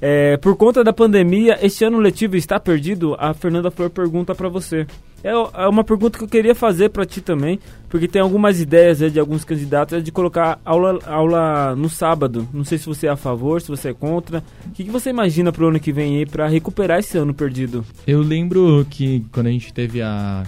É, 0.02 0.36
por 0.38 0.56
conta 0.56 0.82
da 0.82 0.92
pandemia, 0.94 1.58
este 1.60 1.84
ano 1.84 1.98
letivo 1.98 2.34
está 2.34 2.58
perdido? 2.58 3.14
A 3.18 3.34
Fernanda 3.34 3.70
Flor 3.70 3.90
pergunta 3.90 4.34
para 4.34 4.48
você. 4.48 4.86
É, 5.22 5.30
é, 5.30 5.68
uma 5.68 5.84
pergunta 5.84 6.18
que 6.18 6.24
eu 6.24 6.28
queria 6.28 6.54
fazer 6.54 6.88
para 6.88 7.04
ti 7.04 7.20
também, 7.20 7.58
porque 7.88 8.08
tem 8.08 8.22
algumas 8.22 8.60
ideias 8.60 8.98
de 9.12 9.20
alguns 9.20 9.44
candidatos 9.44 10.02
de 10.02 10.10
colocar 10.10 10.58
aula, 10.64 10.98
aula 11.06 11.76
no 11.76 11.88
sábado. 11.88 12.48
Não 12.52 12.64
sei 12.64 12.78
se 12.78 12.86
você 12.86 13.06
é 13.06 13.10
a 13.10 13.16
favor, 13.16 13.60
se 13.60 13.68
você 13.68 13.90
é 13.90 13.94
contra. 13.94 14.42
O 14.66 14.70
que, 14.70 14.84
que 14.84 14.90
você 14.90 15.10
imagina 15.10 15.52
para 15.52 15.64
o 15.64 15.68
ano 15.68 15.80
que 15.80 15.92
vem 15.92 16.18
aí 16.18 16.26
para 16.26 16.48
recuperar 16.48 16.98
esse 16.98 17.18
ano 17.18 17.34
perdido? 17.34 17.84
Eu 18.06 18.20
lembro 18.20 18.86
que 18.88 19.24
quando 19.32 19.48
a 19.48 19.50
gente 19.50 19.72
teve 19.72 20.00
a 20.00 20.44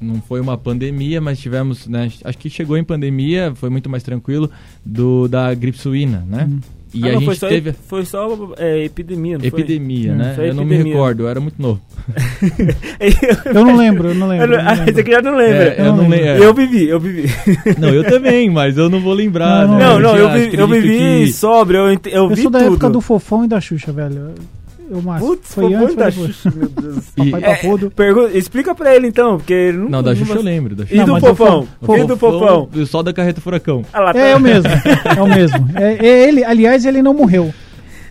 não 0.00 0.20
foi 0.20 0.40
uma 0.40 0.58
pandemia, 0.58 1.20
mas 1.20 1.38
tivemos, 1.38 1.86
né, 1.86 2.10
acho 2.22 2.38
que 2.38 2.50
chegou 2.50 2.76
em 2.76 2.84
pandemia, 2.84 3.54
foi 3.54 3.70
muito 3.70 3.88
mais 3.88 4.02
tranquilo, 4.02 4.50
do 4.84 5.26
da 5.26 5.52
gripe 5.54 5.78
suína, 5.78 6.24
né? 6.28 6.48
Hum. 6.50 6.60
E 6.96 7.04
ah, 7.04 7.08
a 7.08 7.12
não, 7.12 7.20
gente 7.20 7.38
foi 7.38 7.48
teve. 7.48 7.72
Só, 7.72 7.78
foi 7.86 8.04
só 8.06 8.54
é, 8.56 8.84
epidemia, 8.84 9.36
não 9.36 9.44
epidemia, 9.44 10.08
foi? 10.08 10.16
né? 10.16 10.24
Hum, 10.24 10.26
eu 10.26 10.32
epidemia. 10.32 10.54
não 10.54 10.64
me 10.64 10.76
recordo, 10.76 11.22
eu 11.24 11.28
era 11.28 11.40
muito 11.40 11.60
novo. 11.60 11.80
eu 13.44 13.54
não 13.54 13.76
lembro, 13.76 14.08
eu 14.08 14.14
não 14.14 14.28
lembro. 14.28 14.54
Eu 14.54 14.62
não, 14.62 14.74
lembro. 14.74 15.00
Aqui 15.00 15.10
já 15.10 15.22
não 15.22 15.36
lembra. 15.36 15.64
É, 15.64 15.80
eu, 15.80 15.84
eu, 15.84 15.96
não 15.96 16.08
lembro. 16.08 16.44
eu 16.44 16.54
vivi, 16.54 16.88
eu 16.88 17.00
vivi. 17.00 17.30
Não, 17.78 17.88
eu 17.90 18.04
também, 18.04 18.48
mas 18.48 18.78
eu 18.78 18.88
não 18.88 19.00
vou 19.00 19.12
lembrar. 19.12 19.66
Não, 19.66 19.76
né? 19.76 19.84
não, 19.84 20.00
não 20.00 20.16
eu, 20.16 20.30
vi, 20.32 20.56
eu 20.56 20.68
vivi 20.68 21.26
que... 21.26 21.32
sobre, 21.32 21.76
eu, 21.76 21.88
eu, 21.88 21.98
eu 22.04 22.28
vi 22.28 22.42
sou 22.42 22.50
da 22.50 22.60
tudo. 22.60 22.68
época 22.72 22.90
do 22.90 23.00
Fofão 23.00 23.44
e 23.44 23.48
da 23.48 23.60
Xuxa, 23.60 23.92
velho. 23.92 24.34
Eu, 24.88 25.02
Putz, 25.18 25.54
foi 25.54 25.74
antes 25.74 25.96
da 25.96 26.10
Xuxa, 26.10 26.52
meu 26.54 26.68
Deus. 26.68 27.04
Papai 27.16 27.42
é, 27.42 27.54
Papudo. 27.56 27.90
Pergunta, 27.90 28.38
explica 28.38 28.74
pra 28.74 28.94
ele 28.94 29.08
então, 29.08 29.38
porque 29.38 29.72
não, 29.72 29.88
não 29.88 30.02
da 30.02 30.14
Xuxa 30.14 30.34
eu 30.34 30.42
lembro. 30.42 30.76
Da 30.76 30.86
Xuxa. 30.86 31.02
E 31.02 31.04
do 31.04 31.20
Fofão? 31.20 31.68
E 31.82 32.04
do 32.04 32.16
Fofão? 32.16 32.68
Só 32.86 33.02
da 33.02 33.12
Carreta 33.12 33.40
Furacão. 33.40 33.84
Ah, 33.92 34.00
lá, 34.00 34.12
tá. 34.12 34.20
É 34.20 34.36
o 34.36 34.40
mesmo, 34.40 34.70
é 35.16 35.22
o 35.22 35.26
mesmo. 35.26 35.68
É, 35.74 36.06
é 36.06 36.28
ele, 36.28 36.44
aliás, 36.44 36.84
ele 36.84 37.02
não 37.02 37.12
morreu. 37.14 37.52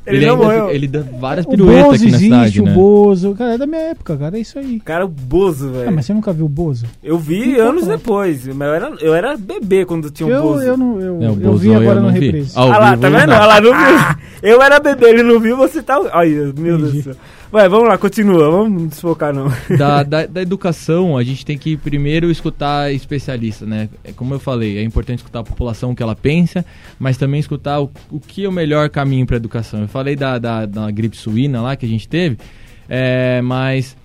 Ele, 0.06 0.18
ele, 0.18 0.26
não 0.28 0.38
morreu. 0.38 0.70
Ele 0.70 0.88
dá 0.88 1.04
várias 1.20 1.46
piruetas 1.46 1.94
aqui 1.94 2.12
na 2.12 2.18
existe, 2.18 2.24
cidade, 2.24 2.62
né? 2.62 2.72
o 2.72 2.74
Bozo. 2.76 3.34
Cara, 3.34 3.54
é 3.54 3.58
da 3.58 3.66
minha 3.66 3.82
época, 3.82 4.16
cara. 4.16 4.38
É 4.38 4.42
isso 4.42 4.60
aí. 4.60 4.80
Cara, 4.80 5.06
o 5.06 5.08
Bozo, 5.08 5.72
velho. 5.72 5.90
Ah, 5.90 5.92
mas 5.92 6.06
você 6.06 6.14
nunca 6.14 6.32
viu 6.32 6.46
o 6.46 6.50
Bozo? 6.50 6.86
Eu 7.04 7.18
vi 7.18 7.60
anos 7.60 7.88
depois. 7.88 8.46
Mas 8.48 8.68
eu 8.68 8.74
era, 8.74 8.90
eu 9.02 9.16
era 9.16 9.38
bebê 9.38 9.86
quando 9.86 10.12
tinha 10.12 10.28
o 10.28 10.32
eu, 10.32 10.42
Bozo. 10.42 10.64
Eu, 10.64 10.78
não, 10.78 11.02
eu, 11.02 11.16
não, 11.16 11.42
eu 11.42 11.58
vi 11.58 11.74
agora 11.74 12.00
no 12.00 12.10
reprise. 12.10 12.52
Ah, 12.56 12.66
lá, 12.66 12.98
tá 12.98 13.10
vendo? 13.10 13.32
Ela 13.32 13.62
não 13.62 13.72
viu. 13.72 14.18
eu 14.44 14.62
era 14.62 14.80
bebê, 14.80 15.10
ele 15.10 15.24
não 15.24 15.40
viu, 15.40 15.58
você 15.58 15.82
tá... 15.82 16.00
Ai, 16.14 16.30
meu 16.58 16.78
Deus 16.78 16.94
do 16.94 17.04
céu. 17.04 17.16
Vai, 17.56 17.70
vamos 17.70 17.88
lá, 17.88 17.98
continua, 17.98 18.52
vamos 18.52 18.90
desfocar 18.90 19.34
não. 19.34 19.48
Da, 19.80 20.04
da, 20.04 20.26
da, 20.26 20.42
educação, 20.42 21.18
a 21.18 21.24
gente 21.24 21.46
tem 21.46 21.58
que 21.58 21.78
primeiro 21.78 22.30
escutar 22.30 22.92
especialistas, 22.92 23.66
né? 23.66 23.88
É 24.04 24.12
como 24.12 24.34
eu 24.34 24.42
falei, 24.42 24.78
é 24.78 24.84
importante 24.84 25.20
escutar 25.20 25.40
a 25.40 25.44
população, 25.46 25.92
o 25.92 25.96
que 25.96 26.04
ela 26.04 26.18
pensa, 26.18 26.66
mas 27.00 27.16
também 27.16 27.40
escutar 27.40 27.80
o, 27.80 27.90
o 28.12 28.20
que 28.20 28.44
é 28.44 28.50
o 28.50 28.52
melhor 28.52 28.90
caminho 28.90 29.26
para 29.26 29.38
a 29.38 29.40
educação. 29.40 29.80
Eu 29.80 29.88
falei 29.88 30.18
da, 30.18 30.38
da, 30.38 30.66
da, 30.66 30.92
gripe 30.92 31.16
suína 31.16 31.62
lá 31.62 31.78
que 31.78 31.86
a 31.86 31.88
gente 31.88 32.10
teve, 32.10 32.38
é, 32.90 33.42
mas 33.42 33.96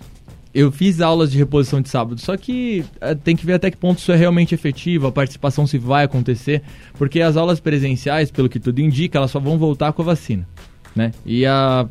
eu 0.55 0.71
fiz 0.71 1.01
aulas 1.01 1.33
de 1.33 1.37
reposição 1.37 1.81
de 1.81 1.89
sábado, 1.89 2.21
só 2.21 2.37
que 2.37 2.85
é, 3.01 3.17
tem 3.17 3.35
que 3.35 3.45
ver 3.45 3.55
até 3.55 3.69
que 3.69 3.77
ponto 3.77 3.99
isso 3.99 4.13
é 4.13 4.17
realmente 4.17 4.55
efetivo, 4.55 5.09
a 5.09 5.13
participação 5.13 5.67
se 5.67 5.77
vai 5.77 6.05
acontecer, 6.05 6.63
porque 6.97 7.21
as 7.21 7.37
aulas 7.37 7.59
presenciais, 7.59 8.31
pelo 8.31 8.49
que 8.49 8.61
tudo 8.61 8.81
indica, 8.81 9.19
elas 9.19 9.33
só 9.33 9.41
vão 9.41 9.59
voltar 9.59 9.93
com 9.93 10.03
a 10.03 10.05
vacina, 10.05 10.47
né? 10.95 11.11
E 11.27 11.45
a, 11.45 11.85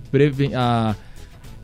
a 0.56 0.96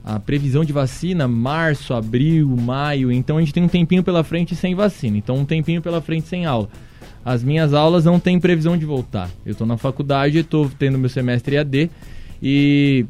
a 0.06 0.20
previsão 0.20 0.64
de 0.64 0.72
vacina 0.72 1.28
março, 1.28 1.92
abril, 1.92 2.48
maio, 2.48 3.12
então 3.12 3.38
a 3.38 3.40
gente 3.40 3.52
tem 3.52 3.64
um 3.64 3.68
tempinho 3.68 4.04
pela 4.04 4.24
frente 4.24 4.56
sem 4.56 4.76
vacina, 4.76 5.18
então 5.18 5.38
um 5.38 5.46
tempinho 5.46 5.82
pela 5.82 6.00
frente 6.00 6.28
sem 6.28 6.46
aula. 6.46 6.70
As 7.26 7.44
minhas 7.44 7.74
aulas 7.74 8.06
não 8.06 8.20
têm 8.20 8.40
previsão 8.40 8.78
de 8.78 8.86
voltar. 8.86 9.32
Eu 9.44 9.54
estou 9.54 9.66
na 9.66 9.78
faculdade, 9.78 10.38
estou 10.38 10.70
tendo 10.78 11.00
meu 11.00 11.10
semestre 11.10 11.58
AD 11.58 11.90
e 12.40 13.08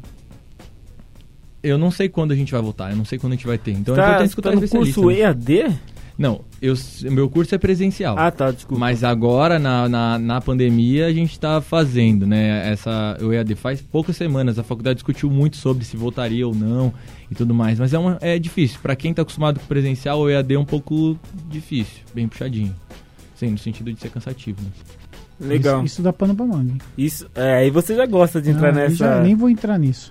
eu 1.62 1.76
não 1.76 1.90
sei 1.90 2.08
quando 2.08 2.32
a 2.32 2.34
gente 2.34 2.50
vai 2.50 2.62
voltar, 2.62 2.90
eu 2.90 2.96
não 2.96 3.04
sei 3.04 3.18
quando 3.18 3.34
a 3.34 3.36
gente 3.36 3.46
vai 3.46 3.58
ter. 3.58 3.72
Então 3.72 3.94
tá, 3.94 4.00
é 4.00 4.06
importante 4.06 4.28
escutar 4.28 4.50
tá 4.52 4.56
no 4.56 4.66
curso? 4.66 5.10
EAD? 5.10 5.78
Não, 6.18 6.40
eu, 6.62 6.74
meu 7.10 7.28
curso 7.28 7.54
é 7.54 7.58
presencial. 7.58 8.18
Ah, 8.18 8.30
tá, 8.30 8.50
desculpa. 8.50 8.80
Mas 8.80 9.04
agora, 9.04 9.58
na, 9.58 9.86
na, 9.88 10.18
na 10.18 10.40
pandemia, 10.40 11.06
a 11.06 11.12
gente 11.12 11.32
está 11.32 11.60
fazendo, 11.60 12.26
né? 12.26 12.72
Essa, 12.72 13.18
o 13.20 13.32
EAD 13.32 13.54
faz 13.54 13.82
poucas 13.82 14.16
semanas. 14.16 14.58
A 14.58 14.62
faculdade 14.62 14.96
discutiu 14.96 15.30
muito 15.30 15.58
sobre 15.58 15.84
se 15.84 15.96
voltaria 15.96 16.46
ou 16.46 16.54
não 16.54 16.92
e 17.30 17.34
tudo 17.34 17.54
mais. 17.54 17.78
Mas 17.78 17.92
é, 17.92 17.98
uma, 17.98 18.16
é 18.22 18.38
difícil. 18.38 18.78
Para 18.82 18.96
quem 18.96 19.10
está 19.10 19.22
acostumado 19.22 19.60
com 19.60 19.66
presencial, 19.66 20.20
o 20.20 20.30
EAD 20.30 20.54
é 20.54 20.58
um 20.58 20.64
pouco 20.64 21.18
difícil, 21.50 22.02
bem 22.14 22.26
puxadinho. 22.26 22.74
Sim, 23.34 23.50
no 23.50 23.58
sentido 23.58 23.92
de 23.92 24.00
ser 24.00 24.08
cansativo, 24.08 24.62
né? 24.62 24.70
Legal. 25.38 25.78
Isso, 25.84 25.94
isso 25.94 26.02
dá 26.02 26.14
pano 26.14 26.34
pra 26.34 26.46
manga. 26.46 26.74
Isso, 26.96 27.28
é, 27.34 27.56
aí 27.56 27.70
você 27.70 27.94
já 27.94 28.06
gosta 28.06 28.40
de 28.40 28.50
entrar 28.50 28.72
não, 28.72 28.80
nessa. 28.80 28.96
Já 28.96 29.20
nem 29.20 29.34
vou 29.34 29.50
entrar 29.50 29.78
nisso. 29.78 30.10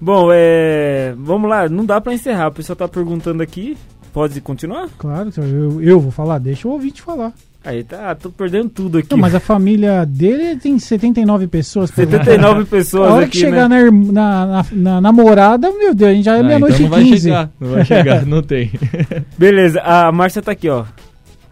Bom, 0.00 0.28
é. 0.32 1.14
Vamos 1.18 1.50
lá, 1.50 1.68
não 1.68 1.84
dá 1.84 2.00
para 2.00 2.14
encerrar. 2.14 2.48
O 2.48 2.52
pessoal 2.52 2.76
tá 2.76 2.86
perguntando 2.86 3.42
aqui. 3.42 3.76
Pode 4.14 4.40
continuar? 4.40 4.88
Claro, 4.96 5.28
eu, 5.36 5.82
eu 5.82 5.98
vou 5.98 6.12
falar, 6.12 6.38
deixa 6.38 6.68
o 6.68 6.70
ouvinte 6.70 7.02
falar. 7.02 7.32
Aí 7.64 7.82
tá, 7.82 8.14
tô 8.14 8.30
perdendo 8.30 8.68
tudo 8.68 8.98
aqui. 8.98 9.08
Não, 9.10 9.18
mas 9.18 9.34
a 9.34 9.40
família 9.40 10.06
dele 10.06 10.54
tem 10.54 10.78
79 10.78 11.48
pessoas. 11.48 11.90
79 11.90 12.64
pessoas 12.66 13.10
A 13.10 13.12
hora 13.14 13.24
aqui, 13.24 13.32
que 13.32 13.38
chegar 13.38 13.68
né? 13.68 13.90
na, 13.90 14.46
na, 14.46 14.66
na, 14.70 15.00
namorada, 15.00 15.68
meu 15.72 15.92
Deus, 15.92 16.12
a 16.12 16.14
gente 16.14 16.24
já 16.26 16.36
é 16.36 16.40
ah, 16.40 16.44
meia-noite 16.44 16.84
então 16.84 16.96
15. 16.96 17.10
Vai 17.10 17.18
chegar, 17.18 17.50
não 17.58 17.68
vai 17.70 17.84
chegar, 17.84 18.22
não 18.26 18.42
tem. 18.42 18.70
Beleza, 19.36 19.80
a 19.80 20.12
Márcia 20.12 20.40
tá 20.40 20.52
aqui, 20.52 20.68
ó. 20.68 20.84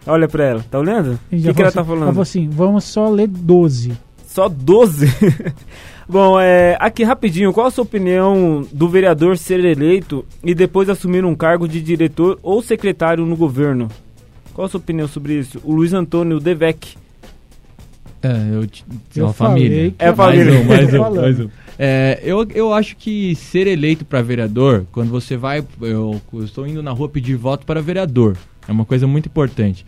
Olha 0.06 0.28
pra 0.28 0.44
ela, 0.44 0.64
tá 0.70 0.78
olhando? 0.78 1.14
O 1.14 1.36
que, 1.36 1.52
que 1.54 1.60
ela 1.60 1.68
assim, 1.68 1.78
tá 1.78 1.84
falando? 1.84 2.02
Ela 2.02 2.12
falou 2.12 2.22
assim, 2.22 2.48
vamos 2.48 2.84
só 2.84 3.08
ler 3.08 3.26
12. 3.26 3.92
Só 4.24 4.48
12? 4.48 5.06
Bom, 6.08 6.38
é, 6.40 6.76
aqui 6.80 7.04
rapidinho, 7.04 7.52
qual 7.52 7.66
a 7.66 7.70
sua 7.70 7.84
opinião 7.84 8.66
do 8.72 8.88
vereador 8.88 9.36
ser 9.38 9.64
eleito 9.64 10.24
e 10.42 10.54
depois 10.54 10.88
assumir 10.88 11.24
um 11.24 11.34
cargo 11.34 11.68
de 11.68 11.80
diretor 11.80 12.38
ou 12.42 12.62
secretário 12.62 13.24
no 13.24 13.36
governo? 13.36 13.88
Qual 14.52 14.66
a 14.66 14.68
sua 14.68 14.78
opinião 14.80 15.08
sobre 15.08 15.34
isso? 15.34 15.60
O 15.64 15.72
Luiz 15.72 15.92
Antônio 15.92 16.38
Devec. 16.38 16.96
É, 18.22 18.28
eu, 18.52 18.68
eu 19.16 19.24
uma 19.24 19.32
família. 19.32 19.94
É 19.98 20.08
a 20.08 20.14
família. 20.14 20.64
Mais 20.64 20.64
um, 20.64 20.68
mais 20.68 20.94
um, 20.94 21.20
mais 21.20 21.40
um. 21.40 21.48
É, 21.78 22.20
eu, 22.22 22.46
eu 22.54 22.72
acho 22.72 22.96
que 22.96 23.34
ser 23.34 23.66
eleito 23.66 24.04
para 24.04 24.22
vereador, 24.22 24.84
quando 24.92 25.10
você 25.10 25.36
vai. 25.36 25.64
Eu, 25.80 26.20
eu, 26.32 26.44
estou 26.44 26.66
indo 26.66 26.82
na 26.82 26.90
rua 26.90 27.08
pedir 27.08 27.34
voto 27.36 27.64
para 27.64 27.80
vereador. 27.80 28.36
É 28.68 28.72
uma 28.72 28.84
coisa 28.84 29.06
muito 29.06 29.26
importante. 29.26 29.84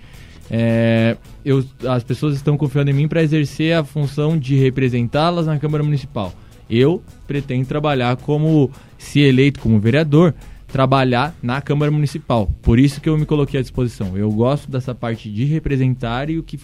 É, 0.50 1.16
eu, 1.44 1.64
as 1.88 2.04
pessoas 2.04 2.36
estão 2.36 2.56
confiando 2.56 2.90
em 2.90 2.94
mim 2.94 3.08
para 3.08 3.22
exercer 3.22 3.76
a 3.76 3.84
função 3.84 4.38
de 4.38 4.56
representá-las 4.56 5.46
na 5.46 5.58
Câmara 5.58 5.82
Municipal. 5.82 6.32
Eu 6.68 7.02
pretendo 7.26 7.66
trabalhar 7.66 8.16
como, 8.16 8.70
se 8.98 9.20
eleito 9.20 9.60
como 9.60 9.78
vereador, 9.78 10.34
trabalhar 10.66 11.34
na 11.42 11.60
Câmara 11.60 11.90
Municipal. 11.90 12.50
Por 12.62 12.78
isso 12.78 13.00
que 13.00 13.08
eu 13.08 13.16
me 13.16 13.26
coloquei 13.26 13.60
à 13.60 13.62
disposição. 13.62 14.16
Eu 14.16 14.30
gosto 14.30 14.70
dessa 14.70 14.94
parte 14.94 15.30
de 15.30 15.44
representar 15.44 16.30
e 16.30 16.38
o 16.38 16.42
que 16.42 16.58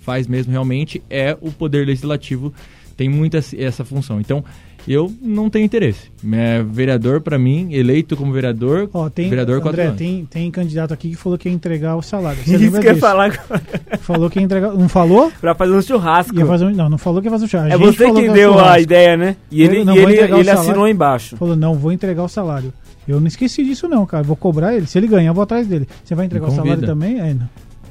faz 0.00 0.26
mesmo 0.26 0.52
realmente 0.52 1.02
é 1.08 1.36
o 1.40 1.50
poder 1.50 1.86
legislativo 1.86 2.52
tem 2.96 3.08
muita 3.08 3.38
essa 3.56 3.84
função. 3.84 4.20
Então, 4.20 4.44
eu 4.92 5.12
não 5.20 5.48
tenho 5.48 5.64
interesse. 5.64 6.10
É 6.32 6.62
vereador, 6.62 7.20
para 7.20 7.38
mim, 7.38 7.68
eleito 7.72 8.16
como 8.16 8.32
vereador, 8.32 8.88
Ó, 8.92 9.08
tem, 9.08 9.28
vereador 9.28 9.66
André, 9.66 9.90
tem, 9.92 10.24
tem 10.26 10.50
candidato 10.50 10.92
aqui 10.92 11.10
que 11.10 11.16
falou 11.16 11.38
que 11.38 11.48
ia 11.48 11.54
entregar 11.54 11.96
o 11.96 12.02
salário. 12.02 12.38
Você 12.44 12.56
Isso 12.56 12.80
que 12.80 12.86
eu 12.88 12.92
ia 12.94 12.98
falar 12.98 13.26
agora. 13.26 13.62
Falou 14.00 14.30
que 14.30 14.38
ia 14.38 14.44
entregar. 14.44 14.72
Não 14.72 14.88
falou? 14.88 15.32
pra 15.40 15.54
fazer 15.54 15.72
um 15.72 15.82
churrasco. 15.82 16.38
Ia 16.38 16.46
fazer 16.46 16.64
um, 16.66 16.70
não, 16.70 16.90
não 16.90 16.98
falou 16.98 17.20
que 17.20 17.26
ia 17.28 17.32
fazer 17.32 17.44
o 17.44 17.48
chá. 17.48 17.68
É 17.68 17.76
você 17.76 18.10
quem 18.12 18.32
deu 18.32 18.58
a 18.58 18.78
ideia, 18.80 19.16
né? 19.16 19.36
E 19.50 19.62
ele, 19.62 19.80
Eu 19.80 19.84
não 19.84 19.94
e 19.94 19.98
ele, 19.98 20.18
ele 20.20 20.50
assinou 20.50 20.88
embaixo. 20.88 21.36
Falou, 21.36 21.56
não, 21.56 21.74
vou 21.74 21.92
entregar 21.92 22.22
o 22.22 22.28
salário. 22.28 22.72
Eu 23.06 23.20
não 23.20 23.26
esqueci 23.26 23.62
disso, 23.62 23.86
não, 23.88 24.06
cara. 24.06 24.22
Vou 24.22 24.36
cobrar 24.36 24.74
ele. 24.74 24.86
Se 24.86 24.98
ele 24.98 25.06
ganhar, 25.06 25.30
eu 25.30 25.34
vou 25.34 25.44
atrás 25.44 25.66
dele. 25.66 25.86
Você 26.02 26.14
vai 26.14 26.26
entregar 26.26 26.48
o 26.48 26.50
salário 26.50 26.82
também? 26.82 27.20
É, 27.20 27.34
não. 27.34 27.48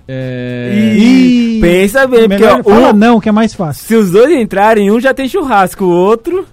É, 0.08 0.96
Ih, 0.98 1.62
pensa 1.62 2.06
bem, 2.06 2.28
porque 2.28 2.44
ó, 2.44 2.62
fala 2.62 2.90
um- 2.90 2.94
não, 2.94 3.22
que 3.22 3.30
é 3.30 3.32
mais 3.32 3.54
fácil. 3.54 3.88
se 3.88 3.96
os 3.96 4.12
dois 4.12 4.38
entrarem, 4.38 4.92
um 4.92 5.00
já 5.00 5.14
tem 5.14 5.30
churrasco, 5.30 5.86
o 5.86 5.90
outro. 5.90 6.46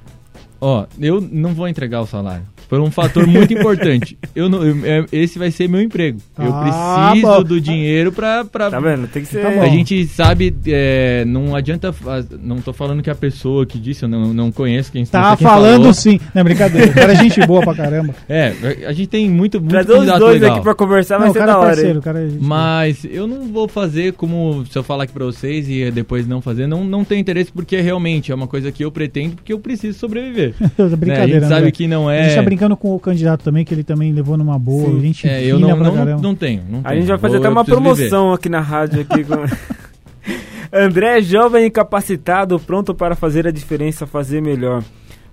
Ó, 0.61 0.87
eu 1.01 1.21
não 1.21 1.55
vou 1.55 1.67
entregar 1.67 2.01
o 2.03 2.07
salário. 2.07 2.47
Por 2.71 2.81
um 2.81 2.91
fator 2.91 3.27
muito 3.27 3.53
importante. 3.53 4.17
Eu 4.35 4.49
não, 4.49 4.63
eu- 4.65 4.79
é- 4.87 5.05
esse 5.13 5.39
vai 5.39 5.51
ser 5.51 5.69
meu 5.69 5.83
emprego. 5.83 6.19
Eu 6.39 6.55
Ah, 6.55 7.11
preciso 7.11 7.27
bom. 7.33 7.43
do 7.43 7.61
dinheiro 7.61 8.13
pra. 8.13 8.45
pra 8.45 8.71
Tá 8.71 8.79
vendo? 8.81 9.09
Tem 9.09 9.23
que 9.23 9.29
ser. 9.29 9.43
Tá 9.43 9.51
bom. 9.51 9.61
A 9.63 9.67
gente 9.69 10.07
sabe, 10.07 10.55
é, 10.69 11.25
não 11.27 11.55
adianta. 11.57 11.93
Não 12.41 12.59
tô 12.61 12.73
falando 12.73 13.03
que 13.03 13.11
a 13.11 13.15
pessoa 13.15 13.67
que 13.67 13.77
disse, 13.79 14.05
eu 14.05 14.09
não, 14.09 14.33
não 14.33 14.53
conheço 14.53 14.93
quem 14.93 15.05
Tá 15.05 15.31
sei 15.31 15.39
quem 15.39 15.47
falando 15.49 15.79
falou. 15.79 15.95
sim. 15.95 16.21
Não, 16.35 16.41
é 16.41 16.45
brincadeira. 16.45 16.91
O 16.91 16.95
cara 16.95 17.13
é 17.13 17.17
gente 17.17 17.45
boa 17.47 17.61
pra 17.63 17.75
caramba. 17.75 18.15
É, 18.29 18.53
a 18.87 18.93
gente 18.93 19.09
tem 19.09 19.29
muito, 19.29 19.59
muito 19.59 19.71
Trazer 19.71 19.93
os 19.93 20.19
dois 20.19 20.41
legal. 20.41 20.55
aqui 20.57 20.63
pra 20.65 20.75
conversar 20.75 21.19
vai 21.19 21.33
ser 21.33 21.39
cara 21.41 21.47
da 21.47 21.53
é 21.53 21.57
hora. 21.61 21.67
parceiro, 21.75 22.01
cara 22.01 22.21
é 22.21 22.29
gente 22.29 22.39
boa. 22.39 22.49
Mas 22.49 23.05
eu 23.11 23.27
não 23.27 23.49
vou 23.53 23.67
fazer 23.67 24.13
como 24.13 24.65
se 24.71 24.79
eu 24.79 24.85
falar 24.85 25.05
aqui 25.05 25.13
pra 25.13 25.25
vocês 25.25 25.69
e 25.69 25.91
depois 25.91 26.27
não 26.29 26.41
fazer. 26.41 26.69
Não, 26.69 26.85
não 26.85 27.05
tem 27.05 27.19
interesse 27.19 27.51
porque 27.51 27.81
realmente 27.81 28.31
é 28.31 28.35
uma 28.35 28.47
coisa 28.47 28.71
que 28.71 28.85
eu 28.85 28.93
pretendo 28.93 29.35
porque 29.37 29.53
eu 29.53 29.59
preciso 29.59 29.99
sobreviver. 29.99 30.55
né? 30.61 30.71
A 30.79 30.97
Brincadeira, 30.97 31.41
gente 31.41 31.49
sabe 31.49 31.61
André. 31.63 31.71
que 31.73 31.89
não 31.89 32.09
é. 32.09 32.29
Tá 32.61 32.67
brincando 32.67 32.77
com 32.77 32.95
o 32.95 33.01
candidato 33.01 33.43
também, 33.43 33.65
que 33.65 33.73
ele 33.75 33.83
também 33.85 34.13
levou 34.13 34.37
numa 34.37 34.59
boa. 34.59 34.87
Sim. 34.91 35.01
Gente 35.01 35.29
É, 35.29 35.45
eu 35.45 35.59
não, 35.59 35.69
não, 35.77 35.95
caramba. 35.95 36.23
não 36.23 36.35
tenho. 36.35 36.63
não 36.69 36.81
A 36.85 36.95
gente 36.95 37.07
vai 37.07 37.19
fazer 37.19 37.39
Vou- 37.39 37.47
até 37.47 37.49
uma 37.53 37.63
viver. 37.65 37.75
promoção 37.77 38.33
aqui 38.33 38.49
na 38.49 38.61
rádio. 38.61 39.01
Aqui 39.01 39.25
com... 39.25 39.35
André, 40.73 41.21
jovem 41.23 41.67
incapacitado, 41.67 42.59
pronto 42.61 42.95
para 42.95 43.17
fazer 43.17 43.47
a 43.47 43.51
diferença, 43.51 44.07
fazer 44.07 44.41
melhor. 44.41 44.85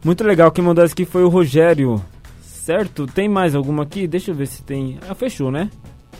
Muito 0.03 0.23
legal, 0.23 0.51
quem 0.51 0.63
mandou 0.63 0.83
essa 0.83 0.93
aqui 0.93 1.05
foi 1.05 1.23
o 1.23 1.27
Rogério. 1.29 2.01
Certo? 2.41 3.05
Tem 3.07 3.29
mais 3.29 3.55
alguma 3.55 3.83
aqui? 3.83 4.07
Deixa 4.07 4.31
eu 4.31 4.35
ver 4.35 4.47
se 4.47 4.61
tem. 4.63 4.97
Ah, 5.07 5.15
fechou, 5.15 5.51
né? 5.51 5.69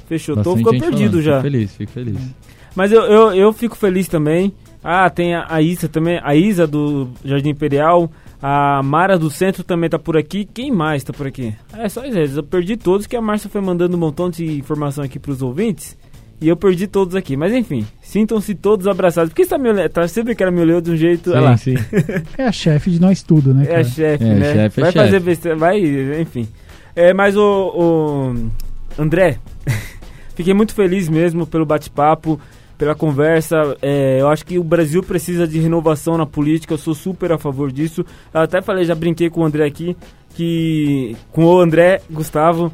Fechou. 0.08 0.36
Tô 0.36 0.56
Bastante 0.56 0.58
ficando 0.60 0.74
gente 0.76 0.84
perdido 0.90 1.10
falando. 1.12 1.24
já. 1.26 1.32
Fico 1.42 1.52
feliz, 1.52 1.76
fico 1.76 1.92
feliz. 1.92 2.18
Mas 2.76 2.92
eu, 2.92 3.02
eu, 3.02 3.34
eu 3.34 3.52
fico 3.54 3.76
feliz 3.76 4.08
também. 4.08 4.54
Ah, 4.84 5.10
tem 5.10 5.36
a, 5.36 5.46
a 5.50 5.62
Isa 5.62 5.90
também, 5.90 6.20
a 6.24 6.36
Isa 6.36 6.66
do 6.66 7.10
Jardim 7.26 7.50
Imperial, 7.50 8.10
a 8.42 8.82
Mara 8.84 9.18
do 9.18 9.30
Centro 9.30 9.64
também 9.64 9.90
tá 9.90 9.98
por 9.98 10.16
aqui. 10.18 10.46
Quem 10.54 10.72
mais 10.72 11.04
tá 11.04 11.12
por 11.14 11.26
aqui? 11.28 11.54
É 11.74 11.90
só 11.90 12.04
eles, 12.06 12.36
eu 12.38 12.44
perdi 12.44 12.78
todos 12.78 13.08
que 13.08 13.16
a 13.16 13.22
Márcia 13.22 13.50
foi 13.50 13.62
mandando 13.62 13.96
um 13.98 14.00
montão 14.00 14.30
de 14.30 14.46
informação 14.60 15.04
aqui 15.04 15.18
pros 15.20 15.42
ouvintes. 15.42 15.98
E 16.40 16.48
eu 16.48 16.56
perdi 16.56 16.86
todos 16.86 17.16
aqui. 17.16 17.36
Mas 17.36 17.52
enfim, 17.52 17.84
sintam-se 18.00 18.54
todos 18.54 18.86
abraçados. 18.86 19.32
Porque 19.32 19.44
você 19.44 19.50
tá 19.50 19.58
me 19.58 19.70
olhando, 19.70 19.90
tá 19.90 20.08
sempre 20.08 20.36
que 20.36 20.44
ela 20.44 20.52
me 20.52 20.62
olhou 20.62 20.80
de 20.80 20.92
um 20.92 20.96
jeito. 20.96 21.32
lá. 21.32 21.58
Sim, 21.58 21.76
sim. 21.78 21.84
É 22.38 22.44
a 22.44 22.52
chefe 22.52 22.92
de 22.92 23.02
nós 23.02 23.24
tudo, 23.24 23.56
né, 23.56 23.64
É 23.64 23.68
cara? 23.68 23.84
chefe, 23.84 24.24
É, 24.24 24.34
né? 24.36 24.54
chefe 24.54 24.80
é 24.80 24.84
vai 24.84 24.92
chefe. 24.92 25.06
fazer 25.06 25.20
besteira, 25.20 25.58
vai, 25.58 25.80
enfim. 26.22 26.48
É, 26.96 27.12
mas 27.12 27.36
o, 27.36 27.42
o 28.98 29.02
André, 29.02 29.40
fiquei 30.36 30.54
muito 30.54 30.76
feliz 30.76 31.10
mesmo 31.10 31.48
pelo 31.48 31.66
bate-papo, 31.66 32.40
pela 32.78 32.96
conversa. 32.96 33.78
É, 33.82 34.22
eu 34.22 34.28
acho 34.30 34.46
que 34.46 34.60
o 34.60 34.64
Brasil 34.64 35.02
precisa 35.02 35.48
de 35.48 35.60
renovação 35.60 36.18
na 36.18 36.26
política, 36.26 36.74
eu 36.74 36.78
sou 36.78 36.94
super 36.94 37.32
a 37.32 37.38
favor 37.38 37.72
disso. 37.72 38.06
Eu 38.34 38.42
até 38.42 38.62
falei, 38.62 38.86
já 38.86 38.96
brinquei 38.96 39.30
com 39.30 39.42
o 39.42 39.46
André 39.46 39.66
aqui, 39.66 39.98
que 40.36 41.16
com 41.32 41.46
o 41.46 41.60
André 41.60 42.02
Gustavo, 42.10 42.72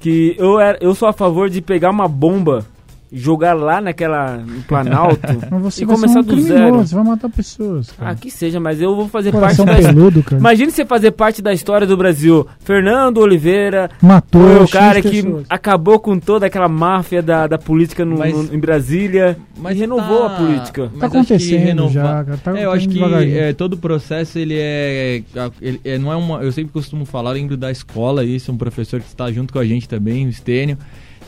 que 0.00 0.34
eu, 0.38 0.58
era, 0.58 0.78
eu 0.80 0.94
sou 0.94 1.08
a 1.08 1.12
favor 1.12 1.48
de 1.48 1.60
pegar 1.60 1.90
uma 1.90 2.08
bomba, 2.08 2.66
jogar 3.12 3.52
lá 3.52 3.80
naquela 3.80 4.38
no 4.38 4.62
Planalto 4.62 5.20
Mas 5.50 5.62
você 5.62 5.82
e 5.82 5.86
começar 5.86 6.12
ser 6.14 6.18
um 6.20 6.22
do 6.22 6.28
criminoso, 6.28 6.54
zero. 6.54 6.74
você 6.78 6.94
vai 6.94 7.04
matar 7.04 7.28
pessoas, 7.28 7.90
cara. 7.92 8.10
Ah, 8.10 8.14
que 8.14 8.30
seja, 8.30 8.58
mas 8.58 8.80
eu 8.80 8.96
vou 8.96 9.08
fazer 9.08 9.32
Coração 9.32 9.66
parte 9.66 9.82
da 9.82 9.88
peludo, 9.92 10.22
cara. 10.22 10.38
Imagine 10.40 10.70
você 10.70 10.84
fazer 10.86 11.10
parte 11.10 11.42
da 11.42 11.52
história 11.52 11.86
do 11.86 11.96
Brasil. 11.96 12.46
Fernando 12.60 13.18
Oliveira 13.18 13.90
Matou 14.00 14.40
foi 14.42 14.56
o 14.56 14.62
X 14.66 14.70
cara 14.72 15.02
que 15.02 15.22
pessoas. 15.22 15.46
acabou 15.50 15.98
com 16.00 16.18
toda 16.18 16.46
aquela 16.46 16.68
máfia 16.68 17.20
da, 17.22 17.46
da 17.46 17.58
política 17.58 18.04
no- 18.04 18.18
Mas- 18.18 18.34
no- 18.34 18.54
em 18.54 18.58
Brasília 18.58 19.36
e 19.70 19.74
renovou 19.74 20.20
tá- 20.20 20.26
a 20.26 20.30
política. 20.38 20.90
mas 20.92 21.00
Tá 21.00 21.06
acho 21.06 21.10
que 21.10 21.16
acontecendo 21.34 21.64
renova- 21.64 21.92
já, 21.92 22.24
cara. 22.24 22.38
Tá 22.42 22.58
é, 22.58 22.64
eu 22.64 22.72
acho 22.72 22.88
que 22.88 23.02
é, 23.02 23.52
todo 23.52 23.74
o 23.74 23.76
processo 23.76 24.38
ele 24.38 24.54
é, 24.56 25.22
ele 25.60 25.80
é- 25.84 25.98
não 25.98 26.10
é 26.12 26.16
uma. 26.16 26.42
Eu 26.42 26.50
sempre 26.52 26.72
costumo 26.72 27.04
falar, 27.04 27.32
lembro 27.32 27.56
da 27.56 27.70
escola 27.70 28.24
isso, 28.24 28.50
um 28.50 28.56
professor 28.56 29.00
que 29.00 29.06
está 29.08 29.30
junto 29.30 29.52
com 29.52 29.58
a 29.58 29.64
gente 29.64 29.88
também, 29.88 30.26
o 30.26 30.30
Estênio. 30.30 30.78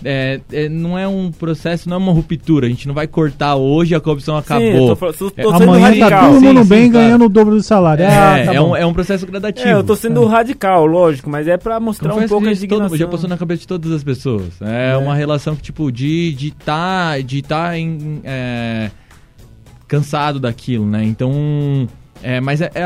É, 0.03 0.40
é, 0.53 0.68
não 0.68 0.99
é 0.99 1.07
um 1.07 1.30
processo, 1.30 1.88
não 1.88 1.97
é 1.97 1.99
uma 1.99 2.12
ruptura. 2.12 2.66
A 2.66 2.70
gente 2.70 2.88
não 2.88 2.95
vai 2.95 3.07
cortar 3.07 3.57
hoje 3.57 3.95
a 3.95 4.01
corrupção 4.01 4.34
Sim, 4.42 4.53
eu 4.55 4.59
acabou. 4.59 4.88
tô, 4.88 4.97
fal- 4.97 5.12
tô, 5.12 5.30
tô 5.30 5.40
É, 5.40 5.45
sendo 5.59 5.62
Amanhã 5.62 5.80
tá 5.82 5.88
radical. 5.88 6.30
todo 6.30 6.40
Sim, 6.40 6.47
mundo 6.47 6.62
sim, 6.62 6.68
bem 6.68 6.90
claro. 6.90 7.07
ganhando 7.07 7.24
o 7.24 7.28
dobro 7.28 7.55
do 7.57 7.62
salário. 7.62 8.03
É, 8.05 8.09
ah, 8.09 8.42
tá 8.47 8.55
é, 8.55 8.61
um, 8.61 8.76
é 8.76 8.86
um 8.86 8.92
processo 8.95 9.26
gradativo. 9.26 9.68
É, 9.68 9.72
eu 9.74 9.84
tô 9.84 9.95
sendo 9.95 10.24
radical, 10.26 10.86
lógico, 10.86 11.28
mas 11.30 11.47
é 11.47 11.57
pra 11.57 11.78
mostrar 11.78 12.11
um 12.11 12.14
Confesso 12.14 12.28
pouco 12.30 12.45
a 12.47 12.49
que 12.49 12.53
isso 12.55 12.62
todo- 12.66 12.72
indignação. 12.78 12.97
já 12.99 13.07
passou 13.09 13.28
na 13.28 13.36
cabeça 13.36 13.61
de 13.61 13.68
todas 13.68 13.92
as 13.92 14.03
pessoas. 14.03 14.45
É, 14.61 14.97
uma 14.97 15.14
relação 15.14 15.55
que, 15.57 15.62
tipo, 15.62 15.90
de 15.92 16.32
de 16.34 16.51
tá, 16.51 17.18
de 17.20 17.42
tá 17.42 17.78
em, 17.78 18.20
é, 18.24 18.90
cansado 19.86 20.40
daquilo, 20.40 20.86
né? 20.86 21.05
Então. 21.05 21.30
É, 22.25 22.41
mas 22.41 22.62
é, 22.62 22.70
é 22.75 22.83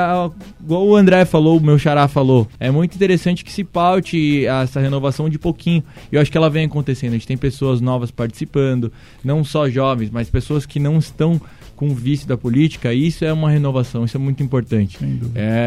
igual 0.60 0.84
o 0.84 0.96
André 0.96 1.24
falou, 1.24 1.58
o 1.58 1.60
meu 1.60 1.78
xará 1.78 2.08
falou, 2.08 2.48
é 2.58 2.72
muito 2.72 2.96
interessante 2.96 3.44
que 3.44 3.52
se 3.52 3.62
paute 3.62 4.44
essa 4.44 4.80
renovação 4.80 5.28
de 5.28 5.38
pouquinho. 5.38 5.80
E 6.10 6.16
eu 6.16 6.20
acho 6.20 6.30
que 6.30 6.36
ela 6.36 6.50
vem 6.50 6.66
acontecendo. 6.66 7.10
A 7.10 7.12
gente 7.12 7.26
tem 7.26 7.36
pessoas 7.36 7.80
novas 7.80 8.10
participando, 8.10 8.92
não 9.24 9.44
só 9.44 9.68
jovens, 9.70 10.10
mas 10.10 10.28
pessoas 10.28 10.66
que 10.66 10.80
não 10.80 10.98
estão 10.98 11.40
com 11.76 11.90
vício 11.94 12.26
da 12.26 12.36
política. 12.36 12.92
E 12.92 13.06
isso 13.06 13.24
é 13.24 13.32
uma 13.32 13.48
renovação, 13.48 14.04
isso 14.04 14.16
é 14.16 14.20
muito 14.20 14.42
importante. 14.42 14.98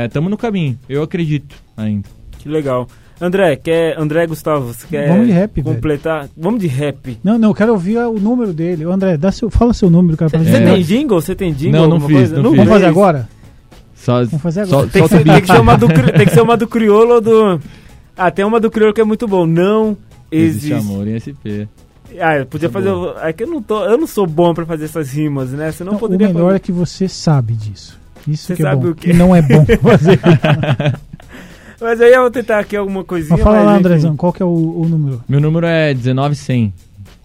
Estamos 0.05 0.29
no 0.29 0.37
caminho, 0.37 0.77
eu 0.89 1.01
acredito 1.01 1.55
ainda. 1.77 2.09
Que 2.39 2.49
legal. 2.49 2.87
André, 3.21 3.55
quer, 3.55 3.97
André 3.97 4.25
Gustavo, 4.27 4.73
você 4.73 4.85
quer 4.87 5.07
Vamos 5.07 5.27
de 5.27 5.31
rap, 5.31 5.61
velho. 5.61 5.75
completar? 5.75 6.27
Vamos 6.35 6.59
de 6.59 6.67
rap. 6.67 7.17
Não, 7.23 7.37
não, 7.37 7.49
eu 7.51 7.53
quero 7.55 7.71
ouvir 7.71 7.99
o 7.99 8.19
número 8.19 8.51
dele. 8.51 8.83
André, 8.83 9.15
dá 9.15 9.31
seu, 9.31 9.49
fala 9.49 9.73
seu 9.73 9.89
número, 9.91 10.17
cara. 10.17 10.29
pra 10.31 10.39
Você 10.39 10.51
gente. 10.51 10.65
tem 10.65 10.81
jingle? 10.81 11.21
Você 11.21 11.35
tem 11.35 11.53
jingle? 11.53 11.79
Não, 11.81 11.87
não 11.87 11.93
alguma 11.97 12.07
fiz, 12.09 12.17
coisa? 12.17 12.41
não 12.41 12.49
fiz. 12.49 12.57
Vamos 12.57 12.73
fazer 12.73 12.85
agora? 12.87 13.29
Só, 14.01 14.23
Vamos 14.25 14.41
fazer 14.41 14.65
só, 14.65 14.75
agora. 14.79 14.89
Tem 14.91 15.01
que, 15.03 15.09
solta 15.09 15.15
ser, 15.15 15.21
o 15.21 15.33
tem, 15.33 15.41
que 15.41 15.47
ser 15.47 15.59
uma 15.61 15.77
do, 15.77 15.87
tem 15.87 16.25
que 16.25 16.33
ser 16.33 16.41
uma 16.41 16.57
do 16.57 16.67
crioulo 16.67 17.13
ou 17.15 17.21
do. 17.21 17.61
Ah, 18.17 18.31
tem 18.31 18.43
uma 18.45 18.59
do 18.59 18.69
crioulo 18.71 18.93
que 18.93 19.01
é 19.01 19.03
muito 19.03 19.27
bom. 19.27 19.45
Não 19.45 19.95
Existe 20.31 20.73
existe. 20.73 20.91
amor 20.91 21.07
em 21.07 21.19
SP. 21.19 21.67
Ah, 22.19 22.37
eu 22.37 22.45
podia 22.45 22.67
Tá 22.69 22.73
fazer. 22.73 22.91
É 23.23 23.31
que 23.31 23.43
eu 23.43 23.47
não, 23.47 23.61
tô, 23.61 23.85
eu 23.85 23.97
não 23.97 24.07
sou 24.07 24.25
bom 24.27 24.53
pra 24.53 24.65
fazer 24.65 24.85
essas 24.85 25.11
rimas, 25.13 25.51
né? 25.51 25.71
Você 25.71 25.83
não 25.83 25.91
Não, 25.93 25.97
o 25.97 25.99
poderia 25.99 26.27
melhor 26.27 26.45
fazer. 26.47 26.55
é 26.55 26.59
que 26.59 26.71
você 26.71 27.07
sabe 27.07 27.53
disso. 27.53 27.99
Isso 28.27 28.47
Você 28.47 28.55
que 28.55 28.61
é 28.61 28.65
sabe 28.65 28.83
bom. 28.85 28.91
o 28.91 28.95
quê? 28.95 29.09
E 29.11 29.13
não 29.13 29.35
é 29.35 29.41
bom 29.41 29.65
fazer. 29.81 30.19
Mas 31.79 31.99
aí 32.01 32.13
eu 32.13 32.21
vou 32.21 32.31
tentar 32.31 32.59
aqui 32.59 32.75
alguma 32.75 33.03
coisinha. 33.03 33.35
Mas 33.35 33.43
fala 33.43 33.61
lá, 33.61 33.71
enfim. 33.73 33.79
Andrezão, 33.79 34.15
qual 34.17 34.31
que 34.33 34.41
é 34.43 34.45
o, 34.45 34.49
o 34.81 34.87
número? 34.87 35.23
Meu 35.27 35.39
número 35.39 35.65
é 35.65 35.93
19100. 35.93 36.73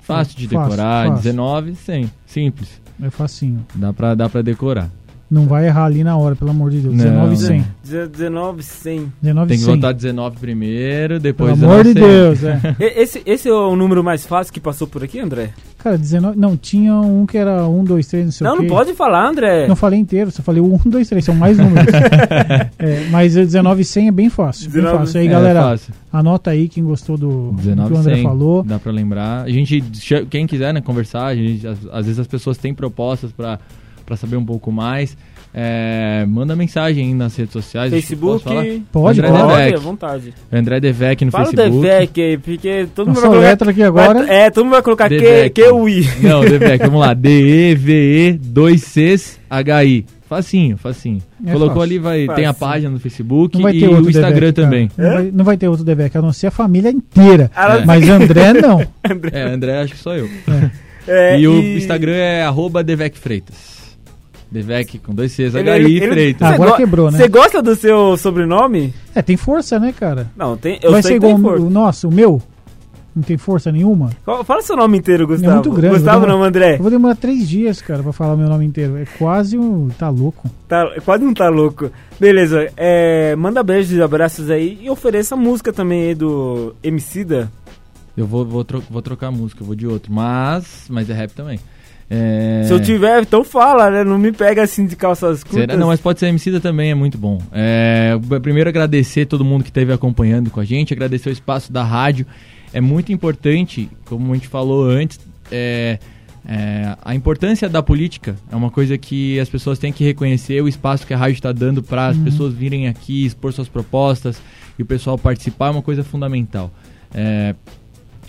Fácil 0.03 0.37
de 0.39 0.47
Fácil, 0.49 0.69
decorar, 0.69 1.09
fácil. 1.09 1.33
19100. 1.33 2.11
Simples. 2.27 2.69
É 3.03 3.11
facinho. 3.11 3.67
Dá 3.75 3.93
pra, 3.93 4.15
dá 4.15 4.29
pra 4.29 4.41
decorar. 4.41 4.89
Não 5.29 5.47
vai 5.47 5.67
errar 5.67 5.87
ali 5.87 6.05
na 6.05 6.17
hora, 6.17 6.37
pelo 6.37 6.51
amor 6.53 6.71
de 6.71 6.79
Deus. 6.79 6.95
Não. 6.95 7.05
19 7.05 7.35
e 7.35 7.37
100. 7.37 7.65
19, 8.13 8.63
100. 8.63 9.13
19 9.21 9.49
Tem 9.49 9.59
que 9.59 9.65
100. 9.65 9.75
votar 9.75 9.93
19 9.95 10.37
primeiro, 10.39 11.09
Pelo 11.15 11.21
depois 11.21 11.63
amor 11.63 11.83
de 11.83 11.95
19 11.95 12.13
Deus, 12.13 12.45
é. 12.45 12.77
Esse, 13.03 13.23
esse 13.27 13.49
é 13.49 13.53
o 13.53 13.75
número 13.75 14.05
mais 14.05 14.25
fácil 14.25 14.53
que 14.53 14.61
passou 14.61 14.87
por 14.87 15.03
aqui, 15.03 15.19
André? 15.19 15.51
Cara, 15.79 15.99
19. 15.99 16.39
Não, 16.39 16.57
tinha 16.57 16.95
um 16.95 17.27
que 17.27 17.37
era 17.37 17.67
1, 17.67 17.85
2, 17.85 18.07
3, 18.07 18.25
não 18.25 18.33
sei 18.33 18.45
não, 18.45 18.53
o 18.55 18.57
não 18.57 18.63
quê. 18.65 18.69
pode 18.69 18.95
falar, 18.95 19.29
André. 19.29 19.67
Não 19.67 19.75
falei 19.77 19.99
inteiro, 19.99 20.31
só 20.31 20.43
falei 20.43 20.61
1, 20.63 20.79
2, 20.87 21.09
3, 21.09 21.25
são 21.25 21.35
mais 21.35 21.59
números. 21.59 21.93
é, 22.79 23.09
mas 23.11 23.37
o 23.37 23.41
19 23.41 23.83
e 23.83 23.85
100 23.85 24.09
é 24.09 24.13
bem 24.13 24.31
fácil. 24.31 24.71
Bem 24.71 24.83
19 24.83 24.99
fácil. 25.07 25.21
Aí, 25.21 25.27
É, 25.27 25.31
galera, 25.31 25.61
fácil. 25.63 25.95
anota 26.13 26.51
aí 26.51 26.69
quem 26.69 26.85
gostou 26.85 27.17
do, 27.17 27.51
do 27.51 27.57
que 27.57 27.63
19 27.63 27.95
o 27.95 27.97
André 27.99 28.15
100, 28.15 28.23
falou. 28.23 28.63
Dá 28.63 28.79
pra 28.79 28.93
lembrar. 28.93 29.43
A 29.45 29.51
gente, 29.51 29.83
quem 30.31 30.47
quiser 30.47 30.73
né, 30.73 30.81
conversar, 30.81 31.27
a 31.27 31.35
gente, 31.35 31.67
às, 31.67 31.79
às 31.91 32.07
vezes 32.07 32.19
as 32.21 32.27
pessoas 32.27 32.57
têm 32.59 32.73
propostas 32.75 33.31
pra, 33.33 33.59
pra 34.07 34.17
saber 34.17 34.37
um 34.37 34.45
pouco 34.45 34.73
mais. 34.73 35.17
É, 35.59 36.27
manda 36.29 36.55
mensagem 36.55 37.07
aí 37.07 37.15
nas 37.15 37.35
redes 37.35 37.53
sociais. 37.53 37.91
Facebook. 37.91 38.45
Pode, 38.93 39.21
André 39.21 39.31
pode. 39.33 39.53
Devec. 39.57 39.75
à 39.75 39.79
vontade. 39.79 40.35
André 40.53 40.81
Devec 40.81 41.25
no 41.25 41.31
Fala 41.31 41.45
o 41.45 41.47
Facebook. 41.49 41.81
Devec 41.83 42.21
aí, 42.23 42.39
porque 42.39 42.87
todo 42.95 43.07
mundo 43.09 43.17
Nossa 43.17 43.29
vai 43.31 43.57
colocar... 43.57 43.71
aqui 43.71 43.83
agora. 43.83 44.27
Vai- 44.27 44.37
é, 44.37 44.51
todo 44.51 44.65
mundo 44.65 44.73
vai 44.75 44.83
colocar 44.83 45.09
Q, 45.09 45.19
Devec. 45.19 45.63
Q-U-I. 45.63 46.09
Não, 46.23 46.41
Devec, 46.43 46.85
vamos 46.85 47.01
lá. 47.01 47.15
D-E-V-E 47.15 48.33
2 48.35 48.83
Cs 48.83 49.41
H-I. 49.49 50.05
Facinho, 50.29 50.77
facinho. 50.77 51.23
É 51.47 51.53
Colocou 51.53 51.69
fácil. 51.77 51.83
ali, 51.85 51.99
vai, 52.01 52.35
tem 52.35 52.45
a 52.47 52.53
Fácil. 52.53 52.67
página 52.67 52.91
no 52.91 52.99
Facebook 52.99 53.55
Não 53.55 53.63
vai 53.63 53.77
e 53.77 53.87
o 53.87 54.11
Instagram 54.11 54.33
Devec, 54.53 54.53
cara. 54.57 54.67
também. 54.67 54.91
Não, 54.99 55.11
vai, 55.15 55.31
não 55.33 55.45
vai 55.45 55.57
ter 55.57 55.69
outro 55.69 55.85
Devec, 55.85 56.19
a 56.19 56.21
não 56.21 56.33
ser 56.33 56.49
a 56.49 56.51
família 56.51 56.91
inteira. 56.91 57.51
Ah, 57.55 57.81
Mas 57.87 58.07
André 58.11 58.53
não. 58.55 58.81
É, 59.33 59.43
André, 59.43 59.81
acho 59.83 59.95
que 59.95 60.01
sou 60.01 60.15
eu. 60.15 60.29
É, 61.07 61.39
e 61.39 61.47
o 61.47 61.63
Instagram 61.79 62.13
é 62.15 62.43
arroba 62.43 62.83
Devec 62.83 63.17
Freitas. 63.17 63.76
Devec 64.51 64.99
com 64.99 65.13
dois 65.15 65.33
Cs, 65.33 65.55
Ele- 65.55 65.69
H-I 65.71 65.85
ele- 65.85 65.97
ele- 66.05 66.09
Freitas. 66.13 66.43
Ah, 66.49 66.55
agora 66.55 66.71
go- 66.71 66.77
quebrou, 66.77 67.11
né? 67.11 67.19
Você 67.19 67.29
gosta 67.29 67.61
do 67.63 67.75
seu 67.75 68.17
sobrenome? 68.17 68.95
É, 69.15 69.21
tem 69.23 69.37
força, 69.37 69.79
né, 69.79 69.93
cara? 69.99 70.31
Não, 70.37 70.57
tem. 70.57 70.79
Eu 70.83 70.93
vai 70.93 71.03
sei 71.03 71.13
ser 71.13 71.17
igual 71.17 71.35
o- 71.35 71.39
força. 71.43 71.63
o 71.65 71.71
nosso, 71.71 72.09
o 72.09 72.13
meu? 72.13 72.41
Não 73.15 73.23
tem 73.23 73.39
força 73.39 73.73
nenhuma? 73.73 74.11
Fala- 74.27 74.45
Fala 74.45 74.61
seu 74.61 74.77
nome 74.77 74.99
inteiro, 74.99 75.27
Gustavo. 75.27 75.55
muito 75.55 75.71
grande, 75.71 75.95
Gustavo 75.97 76.21
vou 76.21 76.29
não, 76.29 76.43
André. 76.45 76.75
Eu 76.75 76.83
vou 76.83 76.91
demorar 76.91 77.15
três 77.17 77.49
dias, 77.49 77.81
cara, 77.81 78.03
pra 78.03 78.13
falar 78.13 78.37
meu 78.37 78.47
nome 78.47 78.67
inteiro. 78.67 78.99
É 78.99 79.07
quase 79.19 79.57
um. 79.57 79.89
Tá 79.89 80.11
louco. 80.11 80.51
Tá, 80.69 80.85
quase 81.03 81.25
não 81.25 81.33
tá 81.33 81.49
louco. 81.49 81.91
Beleza, 82.21 82.69
é, 82.77 83.35
manda 83.35 83.63
beijos 83.63 83.93
e 83.97 84.03
abraços 84.03 84.51
aí 84.51 84.79
e 84.83 84.91
ofereça 84.91 85.35
a 85.35 85.39
música 85.39 85.73
também 85.73 86.09
aí 86.09 86.15
do 86.15 86.75
Emicida. 86.83 87.51
Eu 88.15 88.27
vou, 88.27 88.45
vou, 88.45 88.63
tro- 88.65 88.83
vou 88.91 89.01
trocar 89.01 89.29
a 89.29 89.31
música, 89.33 89.63
eu 89.63 89.67
vou 89.67 89.75
de 89.75 89.87
outro. 89.87 90.13
Mas, 90.13 90.85
mas 90.91 91.09
é 91.09 91.15
rap 91.15 91.33
também. 91.33 91.59
É... 92.09 92.63
Se 92.65 92.73
eu 92.73 92.81
tiver, 92.81 93.23
então 93.23 93.43
fala, 93.43 93.91
né? 93.91 94.05
Não 94.05 94.19
me 94.19 94.31
pega 94.31 94.63
assim 94.63 94.87
de 94.87 94.95
calças 94.95 95.43
curtas. 95.43 95.63
Será? 95.63 95.77
Não, 95.77 95.89
mas 95.89 96.01
pode 96.01 96.21
ser 96.21 96.27
Emicida 96.27 96.61
também, 96.61 96.91
é 96.91 96.95
muito 96.95 97.19
bom. 97.19 97.41
É, 97.53 98.13
primeiro 98.41 98.69
agradecer 98.69 99.27
todo 99.27 99.45
mundo 99.45 99.63
que 99.63 99.71
esteve 99.71 99.93
acompanhando 99.93 100.51
com 100.51 100.61
a 100.61 100.65
gente, 100.65 100.95
agradecer 100.95 101.29
o 101.29 101.33
espaço 101.33 101.73
da 101.73 101.83
rádio. 101.83 102.27
É 102.73 102.81
muito 102.81 103.13
importante, 103.13 103.89
como 104.05 104.33
a 104.33 104.35
gente 104.35 104.49
falou 104.49 104.85
antes, 104.85 105.19
é, 105.51 105.99
é, 106.49 106.97
a 107.05 107.15
importância 107.15 107.69
da 107.69 107.83
política 107.83 108.37
é 108.51 108.55
uma 108.55 108.71
coisa 108.71 108.97
que 108.97 109.39
as 109.41 109.49
pessoas 109.49 109.81
têm 109.81 109.93
que 109.93 110.05
reconhecer 110.05 110.63
o 110.63 110.69
espaço 110.69 111.05
que 111.05 111.13
a 111.13 111.17
rádio 111.17 111.35
está 111.35 111.51
dando 111.51 111.83
para 111.83 112.09
as 112.09 112.17
pessoas 112.17 112.55
virem 112.55 112.87
aqui, 112.87 113.27
expor 113.27 113.53
suas 113.53 113.69
propostas 113.69 114.41
e 114.79 114.83
o 114.83 114.87
pessoal 114.87 115.19
participar 115.19 115.69
é 115.69 115.71
uma 115.71 115.83
coisa 115.83 116.05
fundamental. 116.05 116.71
É, 117.13 117.55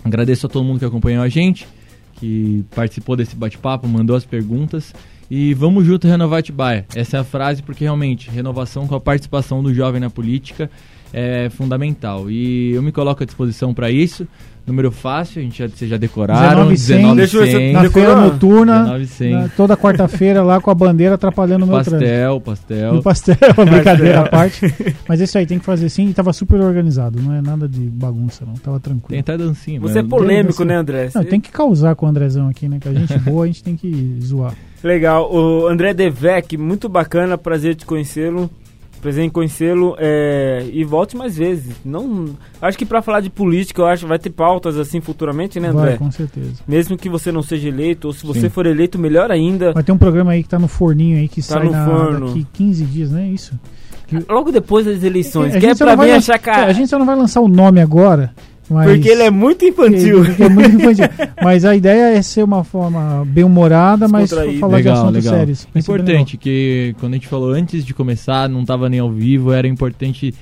agradeço 0.04 0.46
a 0.46 0.48
todo 0.48 0.64
mundo 0.64 0.80
que 0.80 0.84
acompanhou 0.84 1.22
a 1.22 1.28
gente, 1.28 1.68
que 2.18 2.64
participou 2.74 3.16
desse 3.16 3.36
bate-papo, 3.36 3.86
mandou 3.86 4.16
as 4.16 4.24
perguntas. 4.24 4.92
E 5.30 5.52
vamos 5.54 5.84
junto 5.84 6.08
renovar 6.08 6.38
Atibaia. 6.38 6.86
Essa 6.94 7.18
é 7.18 7.20
a 7.20 7.24
frase 7.24 7.62
porque 7.62 7.84
realmente 7.84 8.30
renovação 8.30 8.86
com 8.86 8.94
a 8.94 9.00
participação 9.00 9.62
do 9.62 9.74
jovem 9.74 10.00
na 10.00 10.08
política 10.08 10.70
é 11.12 11.48
fundamental. 11.50 12.30
E 12.30 12.72
eu 12.72 12.82
me 12.82 12.92
coloco 12.92 13.22
à 13.22 13.26
disposição 13.26 13.72
para 13.74 13.90
isso. 13.90 14.26
Número 14.66 14.92
fácil, 14.92 15.40
a 15.40 15.42
gente 15.42 15.58
já, 15.60 15.66
vocês 15.66 15.90
já 15.90 15.96
decoraram. 15.96 16.68
19,100. 16.68 17.16
Deixa 17.16 17.36
eu 17.38 17.40
ver 17.40 17.46
se 17.48 17.54
eu- 17.54 17.60
19,100. 17.60 17.72
Na 17.72 17.90
feira 17.90 18.14
noturna, 18.20 18.74
19,100. 18.82 19.32
na- 19.32 19.48
toda 19.48 19.76
quarta-feira 19.78 20.42
lá 20.42 20.60
com 20.60 20.70
a 20.70 20.74
bandeira 20.74 21.14
atrapalhando 21.14 21.64
o 21.64 21.68
meu 21.68 21.82
trânsito. 21.82 21.98
Pastel, 22.44 23.00
pastel. 23.00 23.02
Pastel, 23.02 23.36
brincadeira 23.64 24.20
à 24.20 24.28
parte. 24.28 24.60
Mas 25.08 25.20
isso 25.22 25.38
aí, 25.38 25.46
tem 25.46 25.58
que 25.58 25.64
fazer 25.64 25.88
sim. 25.88 26.08
E 26.10 26.12
tava 26.12 26.34
super 26.34 26.60
organizado, 26.60 27.18
não 27.18 27.32
é 27.32 27.40
nada 27.40 27.66
de 27.66 27.80
bagunça, 27.80 28.44
não. 28.44 28.52
Tava 28.56 28.78
Tem 28.78 28.92
tranquilo. 28.92 29.20
até 29.20 29.38
dancinha. 29.38 29.80
Você 29.80 30.00
é 30.00 30.02
polêmico, 30.02 30.58
Tem, 30.58 30.66
né, 30.66 30.76
André? 30.76 31.08
Não, 31.14 31.24
tem 31.24 31.40
que 31.40 31.50
causar 31.50 31.94
com 31.96 32.04
o 32.04 32.08
Andrezão 32.10 32.46
aqui, 32.50 32.68
né? 32.68 32.76
Que 32.78 32.90
a 32.90 32.92
gente 32.92 33.18
boa, 33.20 33.44
a 33.44 33.46
gente 33.46 33.64
tem 33.64 33.74
que 33.74 34.18
zoar. 34.22 34.52
Legal. 34.84 35.34
O 35.34 35.66
André 35.66 35.94
Devec, 35.94 36.58
muito 36.58 36.90
bacana, 36.90 37.38
prazer 37.38 37.74
de 37.74 37.86
conhecê-lo. 37.86 38.50
Prazer 39.00 39.24
em 39.24 39.30
conhecê-lo 39.30 39.94
é, 39.98 40.66
e 40.72 40.82
volte 40.84 41.16
mais 41.16 41.36
vezes. 41.36 41.74
Não, 41.84 42.26
acho 42.60 42.76
que 42.76 42.84
pra 42.84 43.00
falar 43.00 43.20
de 43.20 43.30
política, 43.30 43.80
eu 43.82 43.86
acho 43.86 44.02
que 44.02 44.08
vai 44.08 44.18
ter 44.18 44.30
pautas 44.30 44.76
assim 44.76 45.00
futuramente, 45.00 45.60
né, 45.60 45.68
André? 45.68 45.90
Vai, 45.90 45.98
com 45.98 46.10
certeza. 46.10 46.54
Mesmo 46.66 46.96
que 46.96 47.08
você 47.08 47.30
não 47.30 47.42
seja 47.42 47.68
eleito, 47.68 48.08
ou 48.08 48.12
se 48.12 48.26
você 48.26 48.42
Sim. 48.42 48.48
for 48.50 48.66
eleito, 48.66 48.98
melhor 48.98 49.30
ainda. 49.30 49.72
Vai 49.72 49.82
ter 49.84 49.92
um 49.92 49.98
programa 49.98 50.32
aí 50.32 50.42
que 50.42 50.48
tá 50.48 50.58
no 50.58 50.66
forninho 50.68 51.18
aí 51.18 51.28
que 51.28 51.40
Tá 51.40 51.54
sai 51.54 51.64
no 51.66 51.70
na, 51.72 51.86
forno. 51.86 52.26
daqui 52.28 52.46
15 52.54 52.84
dias, 52.84 53.10
né? 53.12 53.28
Isso. 53.28 53.52
Logo 54.28 54.50
depois 54.50 54.86
das 54.86 55.02
eleições, 55.04 55.54
A 55.54 55.60
que 55.60 55.66
é 55.66 55.74
pra 55.74 55.96
mim 55.96 56.10
achar 56.10 56.38
cara. 56.38 56.66
A 56.66 56.72
gente 56.72 56.88
só 56.88 56.98
não 56.98 57.04
vai 57.06 57.14
lançar 57.14 57.40
o 57.40 57.48
nome 57.48 57.80
agora, 57.80 58.32
mas... 58.70 58.90
Porque 58.90 59.08
ele 59.08 59.22
é 59.22 59.30
muito 59.30 59.64
infantil. 59.64 60.24
É 60.38 60.48
muito 60.48 60.76
infantil. 60.76 61.06
mas 61.42 61.64
a 61.64 61.74
ideia 61.74 62.16
é 62.16 62.22
ser 62.22 62.42
uma 62.42 62.64
forma 62.64 63.24
bem 63.26 63.44
humorada, 63.44 64.08
mas 64.08 64.30
falar 64.30 64.46
de 64.46 64.84
Legal, 64.84 64.94
assuntos 64.94 65.24
legal. 65.24 65.38
sérios. 65.38 65.68
Importante 65.74 66.36
que 66.36 66.94
quando 67.00 67.14
a 67.14 67.16
gente 67.16 67.28
falou 67.28 67.52
antes 67.52 67.84
de 67.84 67.94
começar, 67.94 68.48
não 68.48 68.64
tava 68.64 68.88
nem 68.88 69.00
ao 69.00 69.10
vivo, 69.10 69.52
era 69.52 69.66
importante 69.66 70.34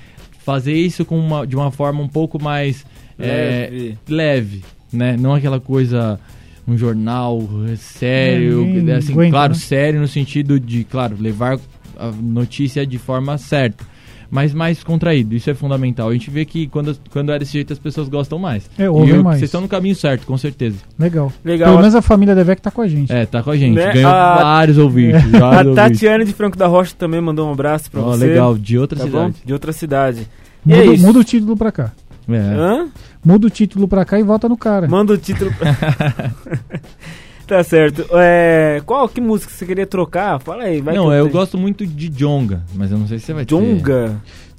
fazer 0.44 0.74
isso 0.74 1.04
com 1.04 1.18
uma, 1.18 1.46
de 1.46 1.56
uma 1.56 1.70
forma 1.70 2.00
um 2.00 2.08
pouco 2.08 2.42
mais 2.42 2.84
é, 3.18 3.68
Leve. 3.70 3.98
leve, 4.08 4.64
né? 4.92 5.16
Não 5.18 5.34
aquela 5.34 5.58
coisa 5.58 6.20
um 6.68 6.76
jornal 6.76 7.40
sério, 7.76 8.64
Ninguém 8.64 8.94
assim, 8.94 9.12
aguenta, 9.12 9.30
claro, 9.30 9.52
né? 9.52 9.58
sério 9.58 10.00
no 10.00 10.08
sentido 10.08 10.58
de, 10.58 10.84
claro, 10.84 11.16
levar 11.18 11.58
a 11.98 12.10
notícia 12.10 12.84
de 12.86 12.98
forma 12.98 13.38
certa, 13.38 13.84
mas 14.30 14.52
mais 14.54 14.82
contraído. 14.82 15.34
Isso 15.34 15.48
é 15.50 15.54
fundamental. 15.54 16.08
A 16.08 16.12
gente 16.12 16.30
vê 16.30 16.44
que 16.44 16.66
quando, 16.66 16.96
quando 17.10 17.32
é 17.32 17.38
desse 17.38 17.52
jeito 17.52 17.72
as 17.72 17.78
pessoas 17.78 18.08
gostam 18.08 18.38
mais. 18.38 18.68
É, 18.78 18.84
e 18.84 18.88
ouvem 18.88 19.16
eu- 19.16 19.22
mais. 19.24 19.38
vocês 19.38 19.48
estão 19.48 19.60
no 19.60 19.68
caminho 19.68 19.94
certo, 19.94 20.26
com 20.26 20.36
certeza. 20.36 20.76
Legal. 20.98 21.32
Legal. 21.44 21.68
Pelo 21.70 21.80
menos 21.80 21.94
a 21.94 22.02
família 22.02 22.34
Devec 22.34 22.60
tá 22.62 22.70
com 22.70 22.82
a 22.82 22.88
gente. 22.88 23.12
É, 23.12 23.24
tá 23.26 23.42
com 23.42 23.50
a 23.50 23.56
gente. 23.56 23.74
Né? 23.74 23.92
Ganhou 23.92 24.10
A- 24.10 24.36
vários 24.42 24.78
ouvintes. 24.78 25.22
A 25.34 25.38
vários 25.38 25.76
ouvintes. 25.76 26.00
Tatiane 26.00 26.24
de 26.24 26.32
Franco 26.32 26.56
da 26.56 26.66
Rocha 26.66 26.94
também 26.98 27.20
mandou 27.20 27.48
um 27.48 27.52
abraço 27.52 27.90
pra 27.90 28.00
Ó, 28.00 28.04
você. 28.12 28.26
legal, 28.26 28.56
de 28.56 28.78
outra 28.78 28.98
Tá 28.98 29.04
cidade. 29.04 29.32
bom? 29.32 29.40
De 29.44 29.52
outra 29.52 29.72
cidade. 29.72 30.26
E 30.66 30.68
Muda, 30.74 30.94
é 30.94 30.96
muda 30.98 31.18
o 31.20 31.24
título 31.24 31.56
pra 31.56 31.70
cá. 31.72 31.92
É. 32.28 32.36
Hã? 32.36 32.88
Muda 33.24 33.46
o 33.46 33.50
título 33.50 33.86
pra 33.86 34.04
cá 34.04 34.18
e 34.18 34.22
volta 34.24 34.48
no 34.48 34.56
cara. 34.56 34.88
Manda 34.88 35.12
o 35.12 35.16
título. 35.18 35.52
tá 37.46 37.62
certo. 37.64 38.06
É, 38.12 38.82
qual 38.84 39.08
que 39.08 39.20
música 39.20 39.52
você 39.52 39.64
queria 39.66 39.86
trocar? 39.86 40.40
Fala 40.40 40.64
aí. 40.64 40.80
Vai 40.80 40.94
não, 40.94 41.04
que 41.08 41.14
eu 41.14 41.22
tenho. 41.22 41.32
gosto 41.32 41.56
muito 41.58 41.86
de 41.86 42.08
Jonga, 42.08 42.62
mas 42.74 42.90
eu 42.90 42.98
não 42.98 43.06
sei 43.06 43.18
se 43.18 43.26
você 43.26 43.32
vai 43.34 43.44
ter. 43.44 43.54
Jonga. 43.54 44.16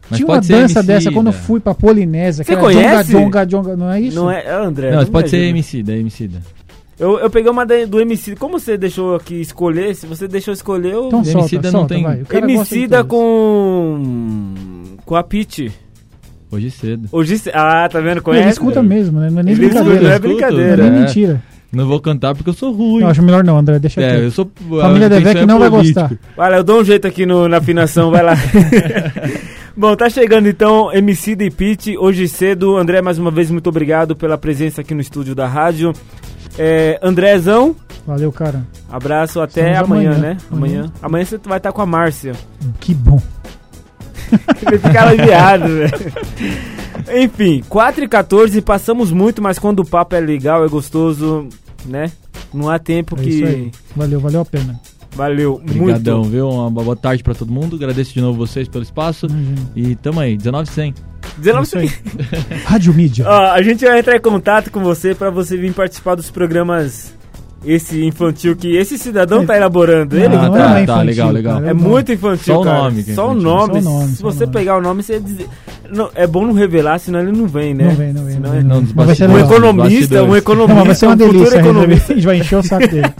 Mas 0.09 0.17
Tinha 0.19 0.27
uma 0.29 0.41
ser 0.41 0.53
dança 0.53 0.63
Emicida. 0.79 0.83
dessa 0.83 1.11
quando 1.11 1.27
eu 1.27 1.33
fui 1.33 1.59
pra 1.59 1.73
Polinésia. 1.75 2.43
Você 2.45 2.55
conhece? 2.55 3.11
Jonga, 3.11 3.45
jonga, 3.45 3.45
jonga, 3.45 3.75
não 3.77 3.91
é 3.91 3.99
isso? 3.99 4.15
Não 4.15 4.31
é, 4.31 4.45
é 4.45 4.51
André. 4.53 4.91
Não, 4.91 4.99
me 4.99 5.05
pode 5.07 5.29
ser 5.29 5.35
ajuda. 5.37 5.49
MC, 5.49 5.83
da 5.83 5.97
MC. 5.97 6.29
Eu, 6.97 7.19
eu 7.19 7.29
peguei 7.29 7.51
uma 7.51 7.65
da- 7.65 7.85
do 7.85 7.99
MC. 7.99 8.35
Como 8.37 8.57
você 8.57 8.77
deixou 8.77 9.15
aqui 9.15 9.35
escolher? 9.41 9.93
Se 9.95 10.07
você 10.07 10.27
deixou 10.27 10.53
escolher, 10.53 10.93
eu. 10.93 11.07
Então 11.07 11.23
solta, 11.25 11.39
Emicida 11.39 11.71
não 11.71 11.79
solta, 11.81 11.93
tem- 11.95 12.03
vai. 12.03 12.21
Emicida 12.41 13.03
todas. 13.03 13.07
com. 13.11 14.97
Com 15.05 15.15
a 15.15 15.23
Pete. 15.23 15.71
Hoje 16.49 16.71
cedo. 16.71 17.09
Hoje. 17.11 17.37
cê- 17.37 17.51
Ah, 17.53 17.87
tá 17.91 17.99
vendo? 17.99 18.13
Ele 18.13 18.21
Conhece? 18.21 18.49
escuta 18.49 18.81
mesmo, 18.81 19.19
né? 19.19 19.29
Não 19.29 19.39
é 19.41 19.43
nem 19.43 19.53
Ele 19.53 19.65
escuta, 19.65 19.83
brincadeira. 19.83 20.07
não 20.09 20.15
é 20.15 20.19
brincadeira. 20.19 20.77
Não 20.77 20.85
é 20.85 20.89
nem 20.89 21.03
é. 21.03 21.07
Não 21.71 21.85
vou 21.87 21.99
cantar 21.99 22.33
porque 22.33 22.49
eu 22.49 22.53
sou 22.53 22.71
ruim. 22.71 23.01
Eu 23.01 23.07
acho 23.09 23.21
melhor 23.21 23.43
não, 23.43 23.57
André, 23.57 23.77
deixa 23.79 24.01
É, 24.01 24.23
eu 24.25 24.31
sou. 24.31 24.49
Família 24.81 25.07
a 25.07 25.09
Devec 25.09 25.39
é 25.41 25.45
não 25.45 25.59
vai 25.59 25.69
gostar. 25.69 26.11
Olha, 26.37 26.55
eu 26.55 26.63
dou 26.63 26.79
um 26.79 26.83
jeito 26.83 27.05
aqui 27.05 27.25
no- 27.25 27.47
na 27.47 27.57
afinação, 27.57 28.09
vai 28.09 28.23
lá. 28.23 28.33
Bom, 29.75 29.95
tá 29.95 30.09
chegando 30.09 30.47
então 30.47 30.91
MC 30.93 31.35
e 31.39 31.51
Pete, 31.51 31.97
hoje 31.97 32.27
cedo. 32.27 32.77
André, 32.77 33.01
mais 33.01 33.19
uma 33.19 33.29
vez, 33.29 33.51
muito 33.51 33.67
obrigado 33.67 34.15
pela 34.15 34.37
presença 34.37 34.81
aqui 34.81 34.93
no 34.93 35.01
estúdio 35.01 35.35
da 35.35 35.47
rádio. 35.47 35.93
É, 36.57 36.99
Andrézão, 37.03 37.75
Valeu, 38.05 38.31
cara. 38.31 38.63
abraço 38.89 39.39
até 39.39 39.77
amanhã, 39.77 40.11
amanhã. 40.13 40.17
né? 40.21 40.37
Amanhã. 40.51 40.91
Amanhã 41.03 41.25
você 41.25 41.37
vai 41.45 41.57
estar 41.57 41.71
com 41.71 41.81
a 41.81 41.85
Márcia. 41.85 42.31
Que 42.79 42.93
bom. 42.95 43.21
Ele 44.65 44.77
fica 44.79 45.01
aliviado, 45.03 45.67
velho. 45.67 47.23
Enfim, 47.23 47.63
4 47.69 48.03
e 48.03 48.07
14, 48.07 48.61
passamos 48.61 49.11
muito, 49.11 49.41
mas 49.41 49.57
quando 49.59 49.79
o 49.81 49.85
papo 49.85 50.15
é 50.15 50.19
legal, 50.19 50.65
é 50.65 50.67
gostoso, 50.67 51.47
né? 51.85 52.11
Não 52.53 52.69
há 52.69 52.77
tempo 52.79 53.15
É 53.19 53.23
que. 53.23 53.29
isso 53.29 53.45
aí. 53.45 53.71
Valeu, 53.95 54.19
valeu 54.19 54.41
a 54.41 54.45
pena. 54.45 54.79
Valeu 55.15 55.53
Obrigadão, 55.55 56.19
muito. 56.19 56.31
viu? 56.31 56.49
Uma 56.49 56.69
boa 56.69 56.95
tarde 56.95 57.23
pra 57.23 57.33
todo 57.33 57.51
mundo. 57.51 57.75
Agradeço 57.75 58.13
de 58.13 58.21
novo 58.21 58.37
vocês 58.37 58.67
pelo 58.67 58.83
espaço. 58.83 59.25
Imagina. 59.25 59.71
E 59.75 59.95
tamo 59.95 60.19
aí, 60.19 60.37
1900. 60.37 61.01
19 61.37 61.69
É. 62.51 62.55
Rádio 62.65 62.93
Mídia. 62.93 63.25
Ó, 63.27 63.51
a 63.51 63.61
gente 63.61 63.83
vai 63.85 63.99
entrar 63.99 64.15
em 64.15 64.21
contato 64.21 64.69
com 64.71 64.81
você 64.81 65.15
pra 65.15 65.29
você 65.29 65.57
vir 65.57 65.73
participar 65.73 66.15
dos 66.15 66.29
programas 66.29 67.13
esse 67.65 68.05
infantil 68.05 68.55
que 68.55 68.75
esse 68.77 68.97
cidadão 68.97 69.45
tá 69.45 69.57
elaborando. 69.57 70.15
Ele 70.15 70.27
Não, 70.29 70.43
não 70.43 70.51
tá. 70.53 70.79
é 70.79 70.85
tá, 70.85 71.01
legal, 71.01 71.31
legal. 71.31 71.57
É 71.63 71.73
não- 71.73 71.75
muito 71.75 72.11
infantil, 72.11 72.53
Só 72.55 72.61
o 72.61 72.65
nome 72.65 72.99
é 73.01 73.03
Só 73.13 73.27
o 73.29 73.31
infantil. 73.31 73.41
nome. 73.51 73.81
Só 73.81 73.89
o 73.89 73.93
nome, 73.93 74.07
Se 74.15 74.21
o 74.21 74.23
você 74.31 74.39
nome. 74.45 74.53
pegar 74.57 74.77
o 74.77 74.81
nome, 74.81 75.03
você 75.03 75.19
diz... 75.19 75.45
não, 75.91 76.09
é 76.15 76.27
bom 76.27 76.45
não 76.45 76.53
revelar, 76.53 76.99
senão 76.99 77.19
ele 77.21 77.31
não 77.31 77.47
vem, 77.47 77.73
né? 77.73 77.85
Não 77.85 77.95
vem, 77.95 78.13
não 78.13 78.23
vem. 78.23 78.33
Senão 78.35 78.49
Não 78.51 78.57
é- 78.59 78.63
Não, 78.63 78.81
não. 78.81 79.05
vai 79.05 79.15
ser 79.15 79.29
Um 79.29 79.37
economista, 79.39 80.23
um 80.23 80.35
economista, 80.35 80.75
Não, 80.75 80.85
vai 80.85 80.95
ser 80.95 81.05
uma 81.07 81.13
um 81.13 81.17
delícia. 81.17 81.39
A 81.39 81.43
gente 81.43 81.51
vai- 81.51 81.59
economista. 81.71 82.11
a 82.11 82.15
gente 82.15 82.25
vai 82.25 82.37
encher 82.37 82.55
o 82.57 82.63
saco 82.63 82.87
dele. 82.87 83.13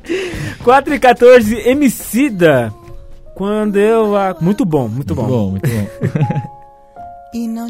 4 0.64 0.94
e 0.94 0.98
14, 0.98 1.54
Emicida. 1.68 2.72
Quando 3.34 3.76
eu... 3.76 4.16
a- 4.16 4.36
Muito 4.40 4.64
bom, 4.64 4.82
muito 4.88 5.14
Muito 5.14 5.14
bom. 5.14 5.26
bom, 5.26 5.50
muito 5.52 5.68
bom. 5.68 5.86
E 7.34 7.48
não 7.48 7.66